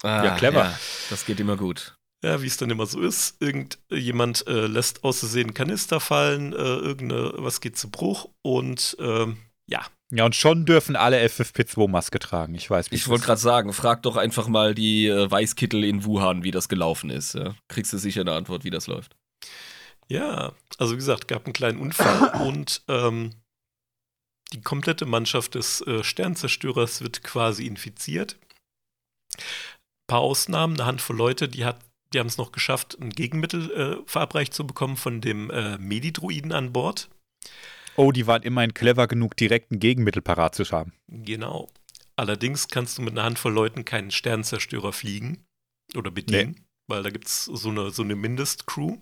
Ah, 0.02 0.24
Ja, 0.24 0.36
clever. 0.36 0.64
ja, 0.64 0.78
das 1.10 1.24
geht 1.26 1.38
immer 1.38 1.56
gut. 1.56 1.97
Ja, 2.24 2.42
wie 2.42 2.46
es 2.46 2.57
dann 2.57 2.70
immer 2.70 2.87
so 2.87 3.00
ist. 3.00 3.40
Irgendjemand 3.40 4.46
äh, 4.48 4.66
lässt 4.66 5.04
aus 5.04 5.20
Versehen 5.20 5.48
einen 5.48 5.54
Kanister 5.54 6.00
fallen, 6.00 6.52
äh, 6.52 6.57
irgendeine, 6.57 7.33
was 7.37 7.61
geht 7.61 7.78
zu 7.78 7.90
Bruch 7.90 8.28
und 8.42 8.96
ähm, 8.98 9.38
ja, 9.68 9.87
Ja, 10.11 10.24
und 10.24 10.35
schon 10.35 10.64
dürfen 10.64 10.96
alle 10.96 11.22
FFP2-Maske 11.24 12.18
tragen. 12.18 12.54
Ich 12.54 12.68
weiß, 12.68 12.90
wie 12.90 12.96
Ich 12.96 13.07
wollte 13.07 13.26
gerade 13.26 13.40
sagen, 13.40 13.72
frag 13.72 14.02
doch 14.02 14.16
einfach 14.16 14.48
mal 14.48 14.74
die 14.74 15.07
äh, 15.07 15.31
Weißkittel 15.31 15.85
in 15.85 16.04
Wuhan, 16.04 16.42
wie 16.42 16.50
das 16.50 16.68
gelaufen 16.68 17.11
ist. 17.11 17.35
Ja? 17.35 17.54
Kriegst 17.68 17.92
du 17.92 17.98
sicher 17.98 18.22
eine 18.22 18.33
Antwort, 18.33 18.64
wie 18.64 18.70
das 18.70 18.87
läuft. 18.88 19.14
ja, 20.09 20.52
also 20.78 20.94
wie 20.94 20.98
gesagt, 20.98 21.28
gab 21.28 21.44
einen 21.44 21.52
kleinen 21.52 21.78
Unfall 21.78 22.42
und 22.46 22.83
ähm, 22.88 23.35
die 24.52 24.62
komplette 24.62 25.07
Mannschaft 25.07 25.54
des 25.54 25.83
äh, 25.83 26.02
Sternzerstörers 26.02 27.02
wird 27.02 27.22
quasi 27.22 27.66
infiziert. 27.66 28.37
Ein 29.37 30.07
paar 30.09 30.20
Ausnahmen, 30.20 30.74
eine 30.74 30.87
Handvoll 30.87 31.16
Leute, 31.16 31.48
die 31.48 31.64
hat 31.64 31.78
die 32.12 32.18
haben 32.18 32.27
es 32.27 32.38
noch 32.38 32.53
geschafft, 32.53 32.99
ein 33.01 33.11
Gegenmittel 33.11 33.71
äh, 33.71 34.03
verabreicht 34.07 34.55
zu 34.55 34.66
bekommen 34.66 34.97
von 34.97 35.21
dem 35.21 35.51
äh, 35.51 35.79
Medidruiden 35.79 36.53
an 36.53 36.73
Bord. 36.73 37.11
Oh, 37.97 38.12
die 38.12 38.27
waren 38.27 38.42
immerhin 38.42 38.75
clever 38.75 39.09
genug, 39.09 39.37
direkt 39.37 39.73
ein 39.73 39.81
Gegenmittel 39.81 40.23
parat 40.23 40.55
zu 40.55 40.64
haben. 40.71 40.92
Genau. 41.09 41.68
Allerdings 42.16 42.68
kannst 42.68 42.99
du 42.99 43.03
mit 43.03 43.12
einer 43.12 43.25
Handvoll 43.25 43.53
Leuten 43.53 43.85
keinen 43.85 44.11
Sternzerstörer 44.11 44.92
fliegen 44.92 45.44
oder 45.97 46.11
bedienen, 46.11 46.66
weil 46.88 47.03
da 47.03 47.11
gibt 47.11 47.27
es 47.27 47.44
so 47.44 47.68
eine, 47.71 47.90
so 47.90 48.03
eine 48.03 48.16
Mindestcrew. 48.16 48.99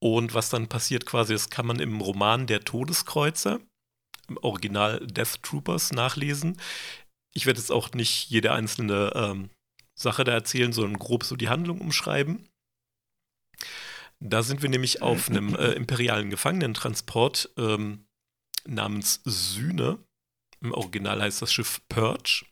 Und 0.00 0.34
was 0.34 0.50
dann 0.50 0.68
passiert 0.68 1.06
quasi, 1.06 1.32
das 1.32 1.50
kann 1.50 1.66
man 1.66 1.80
im 1.80 2.00
Roman 2.00 2.46
Der 2.46 2.60
Todeskreuzer, 2.60 3.60
im 4.28 4.36
Original 4.38 5.06
Death 5.06 5.42
Troopers, 5.42 5.92
nachlesen. 5.92 6.60
Ich 7.34 7.46
werde 7.46 7.58
jetzt 7.58 7.72
auch 7.72 7.92
nicht 7.92 8.28
jede 8.28 8.52
einzelne 8.52 9.12
ähm, 9.14 9.50
Sache 9.94 10.24
da 10.24 10.32
erzählen, 10.32 10.72
sondern 10.72 10.98
grob 10.98 11.24
so 11.24 11.36
die 11.36 11.48
Handlung 11.48 11.80
umschreiben. 11.80 12.48
Da 14.20 14.42
sind 14.42 14.62
wir 14.62 14.68
nämlich 14.68 15.02
auf 15.02 15.28
einem 15.30 15.54
äh, 15.54 15.72
imperialen 15.72 16.30
Gefangenentransport 16.30 17.50
ähm, 17.56 18.06
namens 18.66 19.20
Sühne. 19.24 19.98
Im 20.60 20.72
Original 20.72 21.20
heißt 21.20 21.42
das 21.42 21.52
Schiff 21.52 21.80
Purge. 21.88 22.46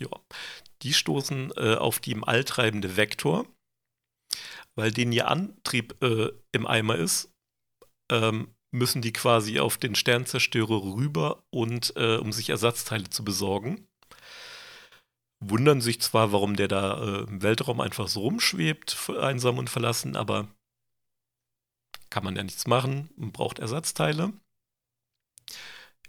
Ja, 0.00 0.08
die 0.82 0.94
stoßen 0.94 1.52
äh, 1.56 1.74
auf 1.74 1.98
die 2.00 2.12
im 2.12 2.24
All 2.24 2.44
treibende 2.44 2.96
Vektor, 2.96 3.46
weil 4.76 4.92
denen 4.92 5.12
ihr 5.12 5.28
Antrieb 5.28 6.00
äh, 6.02 6.30
im 6.52 6.66
Eimer 6.66 6.96
ist, 6.96 7.34
ähm, 8.10 8.54
müssen 8.70 9.02
die 9.02 9.12
quasi 9.12 9.58
auf 9.58 9.76
den 9.76 9.94
Sternzerstörer 9.94 10.94
rüber 10.94 11.42
und 11.50 11.94
äh, 11.96 12.16
um 12.16 12.32
sich 12.32 12.50
Ersatzteile 12.50 13.10
zu 13.10 13.24
besorgen. 13.24 13.87
Wundern 15.40 15.80
sich 15.80 16.00
zwar, 16.00 16.32
warum 16.32 16.56
der 16.56 16.68
da 16.68 17.02
äh, 17.02 17.22
im 17.24 17.42
Weltraum 17.42 17.80
einfach 17.80 18.08
so 18.08 18.20
rumschwebt, 18.20 19.10
einsam 19.20 19.58
und 19.58 19.70
verlassen, 19.70 20.16
aber 20.16 20.48
kann 22.10 22.24
man 22.24 22.36
ja 22.36 22.42
nichts 22.42 22.66
machen, 22.66 23.10
man 23.16 23.32
braucht 23.32 23.58
Ersatzteile. 23.58 24.32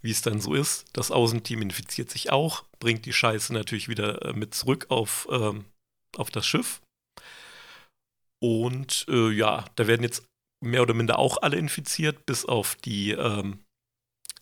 Wie 0.02 0.12
es 0.12 0.22
dann 0.22 0.40
so 0.40 0.54
ist, 0.54 0.86
das 0.94 1.12
Außenteam 1.12 1.62
infiziert 1.62 2.10
sich 2.10 2.32
auch, 2.32 2.64
bringt 2.80 3.06
die 3.06 3.14
Scheiße 3.14 3.54
natürlich 3.54 3.90
wieder 3.90 4.24
äh, 4.24 4.34
mit 4.34 4.56
zurück 4.56 4.88
auf, 4.90 5.28
ähm, 5.30 5.66
auf 6.16 6.32
das 6.32 6.48
Schiff. 6.48 6.82
Und 8.42 9.06
äh, 9.10 9.30
ja, 9.32 9.66
da 9.76 9.88
werden 9.88 10.04
jetzt 10.04 10.24
mehr 10.62 10.82
oder 10.82 10.94
minder 10.94 11.20
auch 11.20 11.42
alle 11.42 11.58
infiziert, 11.58 12.26
bis 12.26 12.46
auf 12.46 12.76
die, 12.76 13.12
ähm, 13.12 13.60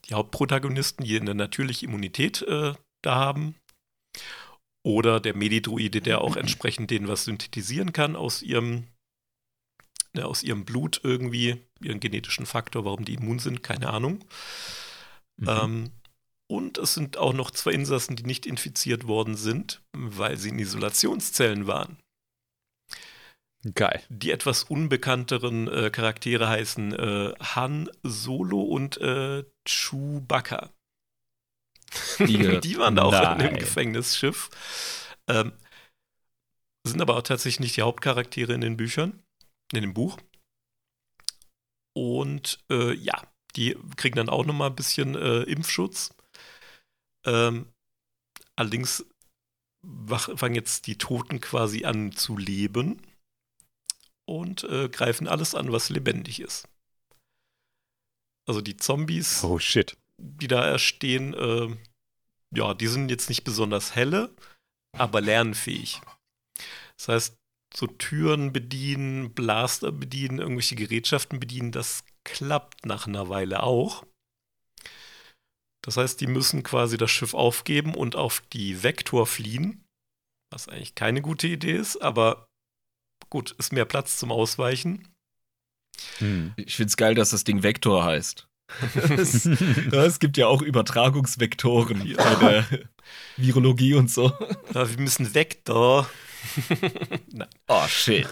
die 0.05 0.13
Hauptprotagonisten, 0.13 1.05
die 1.05 1.19
eine 1.19 1.33
natürliche 1.33 1.85
Immunität 1.85 2.43
äh, 2.43 2.73
da 3.01 3.15
haben. 3.15 3.55
Oder 4.87 5.19
der 5.19 5.35
Medidruide, 5.35 5.99
der 5.99 6.21
auch 6.21 6.37
entsprechend 6.37 6.91
denen 6.91 7.09
was 7.09 7.25
synthetisieren 7.25 7.91
kann 7.91 8.15
aus 8.15 8.41
ihrem, 8.41 8.87
ne, 10.13 10.25
aus 10.25 10.43
ihrem 10.43 10.63
Blut 10.63 11.01
irgendwie, 11.03 11.57
ihren 11.81 11.99
genetischen 11.99 12.45
Faktor, 12.45 12.85
warum 12.85 13.03
die 13.03 13.15
immun 13.15 13.39
sind, 13.39 13.63
keine 13.63 13.89
Ahnung. 13.89 14.23
Mhm. 15.35 15.49
Ähm, 15.49 15.89
und 16.49 16.77
es 16.77 16.93
sind 16.93 17.17
auch 17.17 17.33
noch 17.33 17.51
zwei 17.51 17.71
Insassen, 17.71 18.15
die 18.15 18.23
nicht 18.23 18.45
infiziert 18.45 19.07
worden 19.07 19.35
sind, 19.35 19.81
weil 19.91 20.37
sie 20.37 20.47
in 20.47 20.59
Isolationszellen 20.59 21.67
waren. 21.67 21.97
Geil. 23.75 24.01
Die 24.07 24.31
etwas 24.31 24.63
unbekannteren 24.63 25.67
äh, 25.67 25.89
Charaktere 25.89 26.47
heißen 26.47 26.93
äh, 26.93 27.33
Han 27.41 27.89
Solo 28.03 28.61
und 28.61 28.95
äh, 29.01 29.43
Chewbacca. 29.67 30.69
Die, 32.19 32.59
die 32.59 32.77
waren 32.77 32.95
da 32.95 33.03
auch 33.03 33.13
in 33.13 33.39
dem 33.39 33.51
Nein. 33.53 33.59
Gefängnisschiff. 33.59 34.49
Ähm, 35.27 35.53
sind 36.85 37.01
aber 37.01 37.17
auch 37.17 37.21
tatsächlich 37.21 37.59
nicht 37.59 37.77
die 37.77 37.81
Hauptcharaktere 37.81 38.53
in 38.53 38.61
den 38.61 38.77
Büchern, 38.77 39.23
in 39.73 39.81
dem 39.81 39.93
Buch. 39.93 40.17
Und 41.93 42.59
äh, 42.69 42.93
ja, 42.93 43.21
die 43.55 43.77
kriegen 43.95 44.15
dann 44.15 44.29
auch 44.29 44.45
nochmal 44.45 44.69
ein 44.69 44.75
bisschen 44.75 45.15
äh, 45.15 45.41
Impfschutz. 45.43 46.13
Ähm, 47.25 47.67
allerdings 48.55 49.05
fangen 50.35 50.55
jetzt 50.55 50.87
die 50.87 50.97
Toten 50.97 51.41
quasi 51.41 51.85
an 51.85 52.11
zu 52.11 52.37
leben 52.37 53.01
und 54.25 54.63
äh, 54.65 54.89
greifen 54.89 55.27
alles 55.27 55.55
an, 55.55 55.71
was 55.71 55.89
lebendig 55.89 56.39
ist. 56.41 56.67
Also 58.45 58.61
die 58.61 58.77
Zombies 58.77 59.43
Oh 59.43 59.59
shit. 59.59 59.97
Die 60.17 60.47
da 60.47 60.65
erstehen, 60.65 61.33
äh, 61.33 61.75
ja, 62.55 62.73
die 62.73 62.87
sind 62.87 63.09
jetzt 63.09 63.29
nicht 63.29 63.43
besonders 63.43 63.95
helle, 63.95 64.33
aber 64.97 65.21
lernfähig. 65.21 66.01
Das 66.97 67.07
heißt, 67.07 67.37
so 67.73 67.87
Türen 67.87 68.53
bedienen, 68.53 69.33
Blaster 69.33 69.91
bedienen, 69.91 70.39
irgendwelche 70.39 70.75
Gerätschaften 70.75 71.39
bedienen, 71.39 71.71
das 71.71 72.03
klappt 72.23 72.85
nach 72.85 73.07
einer 73.07 73.29
Weile 73.29 73.63
auch. 73.63 74.05
Das 75.83 75.97
heißt, 75.97 76.19
die 76.19 76.27
müssen 76.27 76.63
quasi 76.63 76.97
das 76.97 77.11
Schiff 77.11 77.33
aufgeben 77.33 77.95
und 77.95 78.15
auf 78.15 78.41
die 78.51 78.83
Vektor 78.83 79.25
fliehen, 79.27 79.85
was 80.51 80.67
eigentlich 80.67 80.95
keine 80.95 81.21
gute 81.21 81.47
Idee 81.47 81.75
ist, 81.75 81.97
aber 81.97 82.49
gut, 83.29 83.51
ist 83.51 83.73
mehr 83.73 83.85
Platz 83.85 84.17
zum 84.17 84.31
Ausweichen. 84.31 85.07
Hm. 86.17 86.53
Ich 86.57 86.75
find's 86.75 86.97
geil, 86.97 87.15
dass 87.15 87.29
das 87.29 87.43
Ding 87.43 87.63
Vektor 87.63 88.03
heißt. 88.03 88.47
Es, 89.17 89.45
ja, 89.45 90.03
es 90.05 90.19
gibt 90.19 90.37
ja 90.37 90.47
auch 90.47 90.61
Übertragungsvektoren 90.61 92.05
Ja. 92.05 92.33
bei 92.35 92.35
der 92.51 92.65
Virologie 93.37 93.93
und 93.95 94.11
so. 94.11 94.31
Ja, 94.73 94.89
wir 94.89 94.99
müssen 94.99 95.33
weg 95.33 95.61
da. 95.65 96.09
Oh 97.67 97.87
shit. 97.87 98.27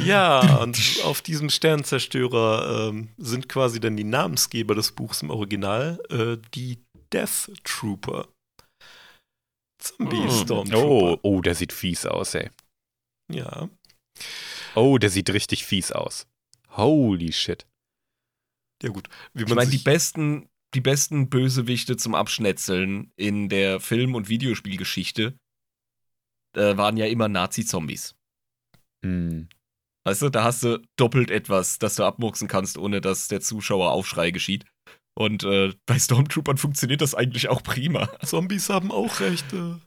Ja, 0.00 0.56
und 0.62 0.78
auf 1.04 1.22
diesem 1.22 1.48
Sternzerstörer 1.50 2.88
ähm, 2.88 3.08
sind 3.16 3.48
quasi 3.48 3.80
dann 3.80 3.96
die 3.96 4.04
Namensgeber 4.04 4.74
des 4.74 4.92
Buchs 4.92 5.22
im 5.22 5.30
Original, 5.30 6.00
äh, 6.10 6.36
die 6.54 6.84
Death 7.12 7.50
Trooper. 7.64 8.28
Zombie 9.78 10.22
Hm. 10.24 10.30
Stormtrooper. 10.30 10.84
Oh, 10.86 11.18
oh, 11.22 11.40
der 11.40 11.54
sieht 11.54 11.72
fies 11.72 12.06
aus, 12.06 12.34
ey. 12.34 12.50
Ja. 13.32 13.68
Oh, 14.74 14.98
der 14.98 15.10
sieht 15.10 15.30
richtig 15.30 15.64
fies 15.64 15.92
aus. 15.92 16.26
Holy 16.76 17.32
shit. 17.32 17.66
Ja, 18.82 18.90
gut. 18.90 19.08
Wie 19.32 19.44
Ich 19.44 19.54
meine, 19.54 19.70
die 19.70 19.78
besten, 19.78 20.48
die 20.74 20.80
besten 20.80 21.30
Bösewichte 21.30 21.96
zum 21.96 22.14
Abschnetzeln 22.14 23.12
in 23.16 23.48
der 23.48 23.80
Film- 23.80 24.14
und 24.14 24.28
Videospielgeschichte 24.28 25.38
äh, 26.56 26.76
waren 26.76 26.96
ja 26.96 27.06
immer 27.06 27.28
Nazi-Zombies. 27.28 28.14
Hm. 29.04 29.48
Weißt 30.06 30.22
du, 30.22 30.28
da 30.28 30.44
hast 30.44 30.62
du 30.62 30.82
doppelt 30.96 31.30
etwas, 31.30 31.78
das 31.78 31.96
du 31.96 32.04
abmurksen 32.04 32.48
kannst, 32.48 32.76
ohne 32.76 33.00
dass 33.00 33.28
der 33.28 33.40
Zuschauer 33.40 33.92
Aufschrei 33.92 34.30
geschieht. 34.30 34.66
Und 35.16 35.44
äh, 35.44 35.72
bei 35.86 35.98
Stormtroopern 35.98 36.58
funktioniert 36.58 37.00
das 37.00 37.14
eigentlich 37.14 37.48
auch 37.48 37.62
prima. 37.62 38.08
Zombies 38.24 38.68
haben 38.68 38.90
auch 38.90 39.20
Rechte. 39.20 39.80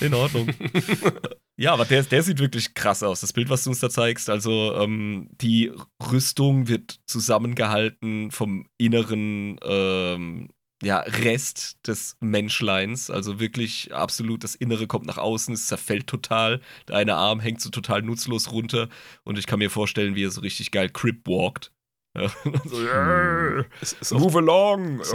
In 0.00 0.14
Ordnung. 0.14 0.48
ja, 1.56 1.72
aber 1.72 1.84
der, 1.84 2.02
der 2.02 2.22
sieht 2.22 2.38
wirklich 2.38 2.74
krass 2.74 3.02
aus. 3.02 3.20
Das 3.20 3.32
Bild, 3.32 3.50
was 3.50 3.64
du 3.64 3.70
uns 3.70 3.80
da 3.80 3.90
zeigst, 3.90 4.30
also 4.30 4.74
ähm, 4.76 5.28
die 5.40 5.72
Rüstung 6.10 6.68
wird 6.68 7.00
zusammengehalten 7.06 8.30
vom 8.30 8.66
inneren 8.78 9.58
ähm, 9.62 10.48
ja, 10.82 10.98
Rest 10.98 11.86
des 11.86 12.16
Menschleins. 12.20 13.08
Also 13.08 13.38
wirklich 13.38 13.94
absolut, 13.94 14.44
das 14.44 14.54
Innere 14.54 14.86
kommt 14.86 15.06
nach 15.06 15.18
außen, 15.18 15.54
es 15.54 15.68
zerfällt 15.68 16.08
total. 16.08 16.60
Der 16.88 16.96
eine 16.96 17.14
Arm 17.14 17.40
hängt 17.40 17.60
so 17.60 17.70
total 17.70 18.02
nutzlos 18.02 18.50
runter. 18.50 18.88
Und 19.24 19.38
ich 19.38 19.46
kann 19.46 19.60
mir 19.60 19.70
vorstellen, 19.70 20.16
wie 20.16 20.24
er 20.24 20.30
so 20.30 20.40
richtig 20.40 20.72
geil 20.72 20.90
Crip 20.90 21.26
walkt. 21.26 21.72
Ja, 22.14 22.28
so, 22.64 22.78
Hm. 22.78 23.64
Es 23.80 23.94
ist 23.94 24.12
auch, 24.12 24.18
Move 24.18 24.38
along! 24.38 25.02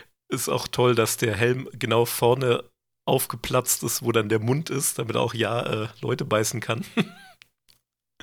Ist 0.30 0.48
auch 0.48 0.68
toll, 0.68 0.94
dass 0.94 1.16
der 1.16 1.34
Helm 1.36 1.68
genau 1.72 2.04
vorne 2.04 2.64
aufgeplatzt 3.06 3.82
ist, 3.82 4.02
wo 4.04 4.12
dann 4.12 4.28
der 4.28 4.38
Mund 4.38 4.70
ist, 4.70 4.98
damit 4.98 5.16
er 5.16 5.22
auch 5.22 5.34
ja 5.34 5.84
äh, 5.84 5.88
Leute 6.00 6.24
beißen 6.24 6.60
kann. 6.60 6.84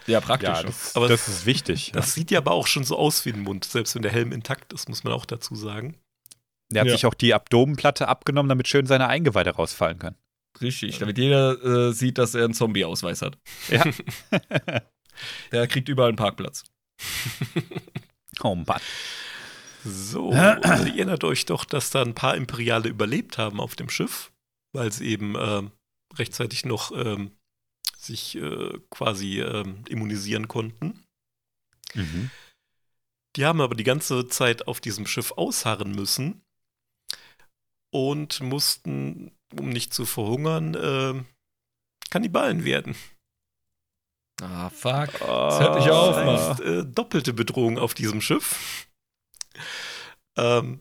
Ja, 0.06 0.22
praktisch. 0.22 0.48
Ja, 0.48 0.64
das, 0.64 0.96
Aber 0.96 1.10
das 1.10 1.28
ist 1.28 1.46
wichtig. 1.46 1.92
Das 1.92 2.14
sieht 2.14 2.32
ja 2.32 2.38
aber 2.40 2.52
auch 2.52 2.68
schon 2.68 2.86
so 2.86 2.98
aus 2.98 3.26
wie 3.26 3.34
ein 3.34 3.42
Mund, 3.42 3.66
selbst 3.66 3.94
wenn 3.94 4.04
der 4.04 4.12
Helm 4.12 4.32
intakt 4.32 4.72
ist, 4.72 4.88
muss 4.88 5.04
man 5.04 5.12
auch 5.12 5.26
dazu 5.26 5.54
sagen. 5.56 5.98
Der 6.72 6.82
hat 6.82 6.88
Ja. 6.88 6.94
sich 6.94 7.06
auch 7.08 7.16
die 7.16 7.34
Abdomenplatte 7.34 8.08
abgenommen, 8.08 8.48
damit 8.48 8.70
schön 8.70 8.86
seine 8.86 9.08
Eingeweide 9.08 9.50
rausfallen 9.50 10.00
kann. 10.00 10.16
Richtig, 10.62 11.00
damit 11.00 11.18
jeder 11.18 11.62
äh, 11.90 11.94
sieht, 11.94 12.20
dass 12.20 12.36
er 12.36 12.46
einen 12.46 12.54
Zombie-Ausweis 12.54 13.22
hat. 13.22 13.38
Ja. 13.70 13.84
Der 15.52 15.68
kriegt 15.68 15.90
überall 15.90 16.10
einen 16.10 16.18
Parkplatz. 16.18 16.64
oh 18.44 18.56
Mann. 18.56 18.80
So, 19.88 20.32
ihr 20.34 20.38
erinnert 20.64 21.24
euch 21.24 21.46
doch, 21.46 21.64
dass 21.66 21.90
da 21.92 22.02
ein 22.02 22.14
paar 22.16 22.36
Imperiale 22.36 22.90
überlebt 22.90 23.38
haben 23.38 23.60
auf 23.62 23.76
dem 23.76 23.90
Schiff, 23.90 24.32
weil 24.74 24.92
sie 24.92 25.08
eben 25.08 25.36
ähm, 25.40 25.72
rechtzeitig 26.16 26.66
noch 26.66 26.92
ähm, 26.92 27.32
sich 27.98 28.36
äh, 28.36 28.78
quasi 28.90 29.40
ähm, 29.42 29.84
immunisieren 29.88 30.48
konnten. 30.48 31.04
Mhm. 31.94 32.30
Die 33.36 33.46
haben 33.46 33.62
aber 33.62 33.76
die 33.76 33.84
ganze 33.84 34.28
Zeit 34.28 34.68
auf 34.68 34.82
diesem 34.82 35.08
Schiff 35.08 35.32
ausharren 35.34 35.92
müssen 35.92 36.42
und 37.92 38.42
mussten, 38.42 39.32
um 39.58 39.70
nicht 39.70 39.94
zu 39.94 40.06
verhungern, 40.06 40.76
äh, 40.76 41.24
Kannibalen 42.10 42.66
werden. 42.66 42.96
Ah, 44.42 44.70
fuck. 44.70 45.12
Das 45.20 45.60
hört 45.60 45.76
nicht 45.80 45.90
auf, 45.90 46.16
Das 46.16 46.60
Mann. 46.60 46.68
äh, 46.80 46.86
doppelte 46.86 47.34
Bedrohung 47.34 47.78
auf 47.80 47.94
diesem 47.94 48.22
Schiff. 48.22 48.87
Ähm, 50.38 50.80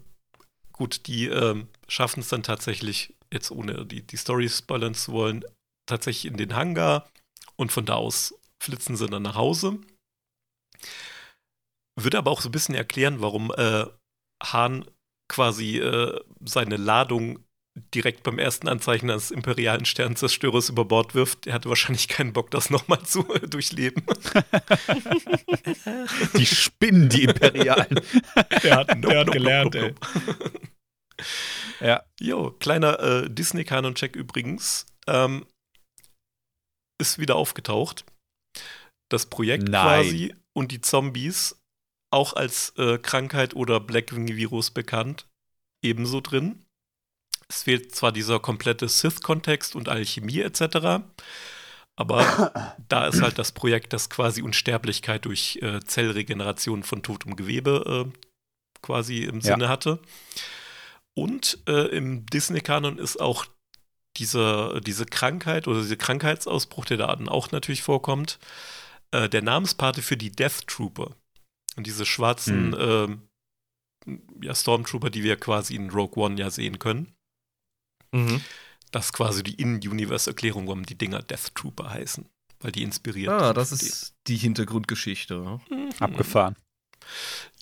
gut, 0.72 1.06
die 1.06 1.26
ähm, 1.26 1.68
schaffen 1.88 2.20
es 2.20 2.28
dann 2.28 2.42
tatsächlich, 2.42 3.14
jetzt 3.32 3.50
ohne 3.50 3.86
die, 3.86 4.02
die 4.02 4.16
Story 4.16 4.48
spoilern 4.48 4.94
zu 4.94 5.12
wollen, 5.12 5.44
tatsächlich 5.86 6.30
in 6.30 6.36
den 6.36 6.54
Hangar 6.54 7.08
und 7.56 7.72
von 7.72 7.86
da 7.86 7.94
aus 7.94 8.34
flitzen 8.62 8.96
sie 8.96 9.06
dann 9.06 9.22
nach 9.22 9.36
Hause. 9.36 9.78
Würde 11.98 12.18
aber 12.18 12.30
auch 12.30 12.40
so 12.40 12.48
ein 12.48 12.52
bisschen 12.52 12.74
erklären, 12.74 13.20
warum 13.20 13.52
äh, 13.56 13.86
Hahn 14.42 14.84
quasi 15.28 15.78
äh, 15.78 16.20
seine 16.44 16.76
Ladung 16.76 17.45
direkt 17.94 18.22
beim 18.22 18.38
ersten 18.38 18.68
Anzeichen 18.68 19.10
eines 19.10 19.30
imperialen 19.30 19.84
Sternzerstörers 19.84 20.68
über 20.68 20.84
Bord 20.84 21.14
wirft. 21.14 21.46
Er 21.46 21.54
hatte 21.54 21.68
wahrscheinlich 21.68 22.08
keinen 22.08 22.32
Bock, 22.32 22.50
das 22.50 22.70
nochmal 22.70 23.02
zu 23.04 23.32
äh, 23.34 23.40
durchleben. 23.48 24.02
Die 26.36 26.46
spinnen, 26.46 27.08
die 27.08 27.24
Imperialen. 27.24 28.00
Der 28.62 28.76
hat, 28.76 28.96
Nope, 28.98 29.24
nope, 29.26 29.40
nope, 29.40 29.94
nope, 29.94 29.94
ja. 31.80 32.02
Jo, 32.20 32.50
kleiner 32.52 33.00
äh, 33.00 33.30
Disney-Kanon-Check 33.30 34.16
übrigens. 34.16 34.86
Ähm, 35.06 35.46
ist 36.98 37.18
wieder 37.18 37.36
aufgetaucht. 37.36 38.04
Das 39.10 39.26
Projekt 39.26 39.68
Nein. 39.68 39.82
quasi 39.82 40.34
und 40.52 40.72
die 40.72 40.80
Zombies, 40.80 41.60
auch 42.10 42.32
als 42.32 42.70
äh, 42.78 42.98
Krankheit 42.98 43.54
oder 43.54 43.80
Blackwing-Virus 43.80 44.70
bekannt, 44.70 45.28
ebenso 45.82 46.20
drin. 46.20 46.64
Es 47.48 47.62
fehlt 47.62 47.94
zwar 47.94 48.12
dieser 48.12 48.40
komplette 48.40 48.88
Sith-Kontext 48.88 49.76
und 49.76 49.88
Alchemie 49.88 50.40
etc., 50.40 51.02
aber 51.98 52.74
da 52.88 53.06
ist 53.06 53.22
halt 53.22 53.38
das 53.38 53.52
Projekt, 53.52 53.92
das 53.92 54.10
quasi 54.10 54.42
Unsterblichkeit 54.42 55.24
durch 55.24 55.58
äh, 55.62 55.80
Zellregeneration 55.80 56.82
von 56.82 57.02
totem 57.02 57.36
Gewebe 57.36 58.06
äh, 58.12 58.18
quasi 58.82 59.24
im 59.24 59.40
Ja. 59.40 59.54
Sinne 59.54 59.68
hatte. 59.68 60.00
Und 61.14 61.58
äh, 61.66 61.88
im 61.96 62.26
Disney-Kanon 62.26 62.98
ist 62.98 63.18
auch 63.18 63.46
diese, 64.18 64.80
diese 64.84 65.06
Krankheit 65.06 65.66
oder 65.68 65.80
dieser 65.80 65.96
Krankheitsausbruch, 65.96 66.84
der 66.84 66.98
da 66.98 67.16
dann 67.16 67.28
auch 67.28 67.52
natürlich 67.52 67.82
vorkommt, 67.82 68.38
äh, 69.12 69.28
der 69.28 69.42
Namenspate 69.42 70.02
für 70.02 70.16
die 70.16 70.30
Death 70.30 70.66
Trooper. 70.66 71.16
Und 71.76 71.86
diese 71.86 72.06
schwarzen, 72.06 72.74
ähm, 72.78 73.28
ja, 74.42 74.54
Stormtrooper, 74.54 75.10
die 75.10 75.22
wir 75.22 75.36
quasi 75.36 75.74
in 75.74 75.90
Rogue 75.90 76.22
One 76.22 76.38
ja 76.38 76.50
sehen 76.50 76.78
können. 76.78 77.15
Mhm. 78.16 78.40
Das 78.92 79.06
ist 79.06 79.12
quasi 79.12 79.42
die 79.42 79.54
In-Universe-Erklärung, 79.60 80.66
warum 80.66 80.86
die 80.86 80.96
Dinger 80.96 81.22
Death 81.22 81.54
Trooper 81.54 81.90
heißen. 81.90 82.26
Weil 82.60 82.72
die 82.72 82.82
inspiriert 82.82 83.30
Ah, 83.30 83.52
das 83.52 83.72
ist 83.72 84.14
die 84.26 84.36
Hintergrundgeschichte. 84.36 85.60
Mhm. 85.70 85.90
Abgefahren. 86.00 86.56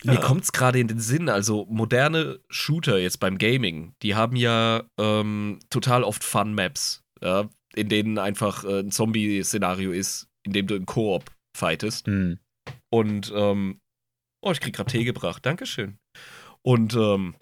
Mir 0.04 0.14
Ja. 0.14 0.20
kommt 0.20 0.44
es 0.44 0.52
gerade 0.52 0.78
in 0.78 0.88
den 0.88 1.00
Sinn, 1.00 1.28
also 1.28 1.66
moderne 1.68 2.40
Shooter 2.48 2.98
jetzt 2.98 3.20
beim 3.20 3.36
Gaming, 3.38 3.94
die 4.02 4.14
haben 4.14 4.36
ja 4.36 4.84
ähm, 4.98 5.58
total 5.70 6.04
oft 6.04 6.24
Fun-Maps, 6.24 7.02
ja, 7.20 7.48
in 7.74 7.88
denen 7.88 8.18
einfach 8.18 8.64
äh, 8.64 8.80
ein 8.80 8.90
Zombie-Szenario 8.90 9.92
ist, 9.92 10.28
in 10.46 10.52
dem 10.52 10.66
du 10.66 10.74
im 10.76 10.86
Koop 10.86 11.30
fightest. 11.56 12.06
Hm. 12.06 12.38
Und, 12.90 13.32
ähm, 13.34 13.80
oh, 14.42 14.52
ich 14.52 14.60
krieg 14.60 14.74
grad 14.76 14.88
Tee 14.88 15.04
gebracht, 15.04 15.44
Dankeschön. 15.44 15.98
Und, 16.62 16.94
ähm, 16.94 17.34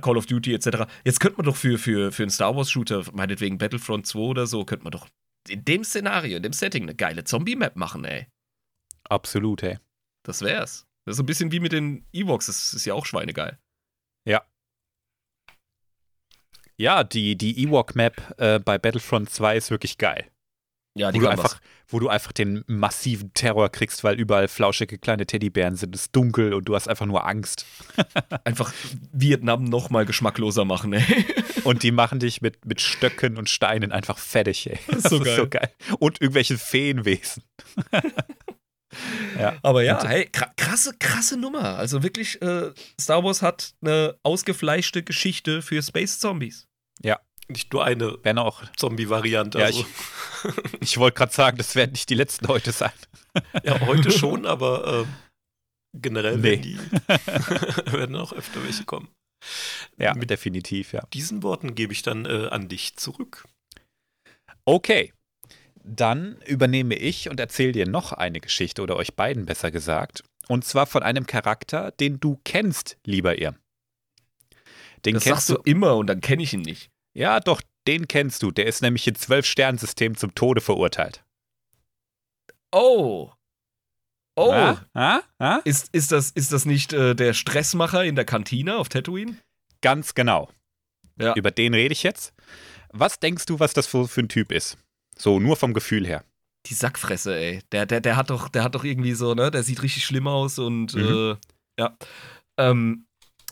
Call 0.00 0.16
of 0.16 0.26
Duty 0.26 0.54
etc. 0.54 0.90
Jetzt 1.04 1.20
könnte 1.20 1.38
man 1.38 1.46
doch 1.46 1.56
für, 1.56 1.78
für, 1.78 2.12
für 2.12 2.22
einen 2.22 2.30
Star 2.30 2.54
Wars-Shooter, 2.56 3.04
meinetwegen 3.12 3.58
Battlefront 3.58 4.06
2 4.06 4.18
oder 4.18 4.46
so, 4.46 4.64
könnte 4.64 4.84
man 4.84 4.92
doch 4.92 5.08
in 5.48 5.64
dem 5.64 5.84
Szenario, 5.84 6.36
in 6.36 6.42
dem 6.42 6.52
Setting 6.52 6.82
eine 6.82 6.94
geile 6.94 7.24
Zombie-Map 7.24 7.76
machen, 7.76 8.04
ey. 8.04 8.26
Absolut, 9.04 9.62
hey. 9.62 9.78
Das 10.24 10.42
wär's. 10.42 10.86
Das 11.04 11.12
ist 11.12 11.16
so 11.16 11.22
ein 11.22 11.26
bisschen 11.26 11.52
wie 11.52 11.60
mit 11.60 11.72
den 11.72 12.04
Evox, 12.12 12.46
das 12.46 12.74
ist 12.74 12.84
ja 12.84 12.92
auch 12.92 13.06
schweinegeil. 13.06 13.58
Ja, 16.80 17.02
die, 17.02 17.36
die 17.36 17.60
Ewok-Map 17.64 18.38
äh, 18.38 18.60
bei 18.60 18.78
Battlefront 18.78 19.30
2 19.30 19.56
ist 19.56 19.70
wirklich 19.72 19.98
geil. 19.98 20.30
Ja, 20.98 21.14
Wo 21.14 21.18
du, 21.20 21.28
einfach, 21.28 21.60
wo 21.88 21.98
du 22.00 22.08
einfach 22.08 22.32
den 22.32 22.64
massiven 22.66 23.32
Terror 23.34 23.68
kriegst, 23.70 24.04
weil 24.04 24.18
überall 24.18 24.48
flauschige 24.48 24.98
kleine 24.98 25.26
Teddybären 25.26 25.76
sind. 25.76 25.94
Es 25.94 26.02
ist 26.02 26.16
dunkel 26.16 26.52
und 26.54 26.64
du 26.66 26.74
hast 26.74 26.88
einfach 26.88 27.06
nur 27.06 27.26
Angst. 27.26 27.64
einfach 28.44 28.72
Vietnam 29.12 29.64
noch 29.64 29.90
mal 29.90 30.04
geschmackloser 30.04 30.64
machen, 30.64 30.92
ey. 30.92 31.04
Und 31.64 31.82
die 31.82 31.90
machen 31.90 32.18
dich 32.18 32.40
mit, 32.40 32.64
mit 32.64 32.80
Stöcken 32.80 33.36
und 33.36 33.50
Steinen 33.50 33.92
einfach 33.92 34.16
fertig, 34.16 34.70
ey. 34.70 34.78
Das 34.86 35.04
ist 35.06 35.10
so 35.10 35.48
geil. 35.48 35.70
Und 35.98 36.20
irgendwelche 36.22 36.56
Feenwesen. 36.56 37.42
ja. 39.38 39.56
Aber 39.62 39.82
ja, 39.82 40.02
hey, 40.06 40.28
kra- 40.32 40.50
krasse, 40.56 40.92
krasse 40.98 41.36
Nummer. 41.36 41.76
Also 41.76 42.02
wirklich, 42.02 42.40
äh, 42.42 42.72
Star 42.98 43.22
Wars 43.24 43.42
hat 43.42 43.74
eine 43.82 44.16
ausgefleischte 44.22 45.02
Geschichte 45.02 45.60
für 45.62 45.82
Space 45.82 46.18
Zombies. 46.20 46.66
Nicht 47.48 47.72
nur 47.72 47.84
eine 47.84 48.18
Wenn 48.22 48.38
auch, 48.38 48.62
Zombie-Variante. 48.76 49.58
Ja, 49.58 49.66
Also, 49.66 49.86
ich 50.80 50.96
wollte 50.98 51.16
gerade 51.18 51.32
sagen, 51.32 51.56
das 51.58 51.74
werden 51.74 51.92
nicht 51.92 52.10
die 52.10 52.14
letzten 52.14 52.46
heute 52.48 52.72
sein. 52.72 52.92
ja, 53.64 53.80
heute 53.80 54.10
schon, 54.18 54.44
aber 54.46 55.04
ähm, 55.06 55.14
generell 55.94 56.36
Nee. 56.36 56.42
werden, 56.42 56.62
die, 56.62 57.92
werden 57.92 58.16
auch 58.16 58.32
öfter 58.32 58.62
welche 58.64 58.84
kommen. 58.84 59.08
Ja, 59.98 60.14
Mit 60.14 60.30
definitiv, 60.30 60.92
ja. 60.92 61.06
diesen 61.14 61.42
Worten 61.42 61.74
gebe 61.74 61.92
ich 61.92 62.02
dann 62.02 62.26
äh, 62.26 62.48
an 62.50 62.68
dich 62.68 62.96
zurück. 62.96 63.46
Okay. 64.64 65.12
Dann 65.82 66.36
übernehme 66.44 66.96
ich 66.96 67.30
und 67.30 67.40
erzähle 67.40 67.72
dir 67.72 67.86
noch 67.88 68.12
eine 68.12 68.40
Geschichte 68.40 68.82
oder 68.82 68.96
euch 68.96 69.14
beiden 69.14 69.46
besser 69.46 69.70
gesagt. 69.70 70.22
Und 70.48 70.64
zwar 70.64 70.86
von 70.86 71.02
einem 71.02 71.26
Charakter, 71.26 71.92
den 71.92 72.20
du 72.20 72.38
kennst, 72.44 72.98
lieber 73.06 73.38
ihr. 73.38 73.54
Den 75.06 75.14
Das 75.14 75.24
kennst 75.24 75.46
sagst 75.46 75.48
du 75.50 75.54
du. 75.54 75.62
immer 75.70 75.96
und 75.96 76.08
dann 76.08 76.20
kenne 76.20 76.42
ich 76.42 76.52
ihn 76.52 76.62
nicht. 76.62 76.90
Ja, 77.18 77.40
doch, 77.40 77.60
den 77.88 78.06
kennst 78.06 78.44
du. 78.44 78.52
Der 78.52 78.66
ist 78.66 78.80
nämlich 78.80 79.08
in 79.08 79.16
zwölf 79.16 79.44
Sternsystem 79.44 80.16
zum 80.16 80.36
Tode 80.36 80.60
verurteilt. 80.60 81.24
Oh. 82.70 83.32
Oh. 84.36 84.52
Ah? 84.52 84.86
Ah? 84.94 85.20
Ah? 85.38 85.56
Ist, 85.64 85.88
ist, 85.92 86.12
das, 86.12 86.30
ist 86.30 86.52
das 86.52 86.64
nicht 86.64 86.92
äh, 86.92 87.16
der 87.16 87.32
Stressmacher 87.32 88.04
in 88.04 88.14
der 88.14 88.24
Kantine 88.24 88.76
auf 88.76 88.88
Tatooine? 88.88 89.36
Ganz 89.80 90.14
genau. 90.14 90.48
Ja. 91.20 91.34
Über 91.34 91.50
den 91.50 91.74
rede 91.74 91.92
ich 91.92 92.04
jetzt. 92.04 92.32
Was 92.92 93.18
denkst 93.18 93.46
du, 93.46 93.58
was 93.58 93.72
das 93.72 93.88
für, 93.88 94.06
für 94.06 94.20
ein 94.20 94.28
Typ 94.28 94.52
ist? 94.52 94.78
So, 95.16 95.40
nur 95.40 95.56
vom 95.56 95.74
Gefühl 95.74 96.06
her. 96.06 96.24
Die 96.66 96.74
Sackfresse, 96.74 97.34
ey. 97.36 97.62
Der, 97.72 97.84
der, 97.86 98.00
der, 98.00 98.14
hat 98.16 98.30
doch, 98.30 98.48
der 98.48 98.62
hat 98.62 98.76
doch 98.76 98.84
irgendwie 98.84 99.14
so, 99.14 99.34
ne? 99.34 99.50
Der 99.50 99.64
sieht 99.64 99.82
richtig 99.82 100.04
schlimm 100.04 100.28
aus 100.28 100.60
und 100.60 100.94
Mhm. 100.94 101.36
äh, 101.76 101.80
ja. 101.82 101.96
Ähm, 102.58 103.06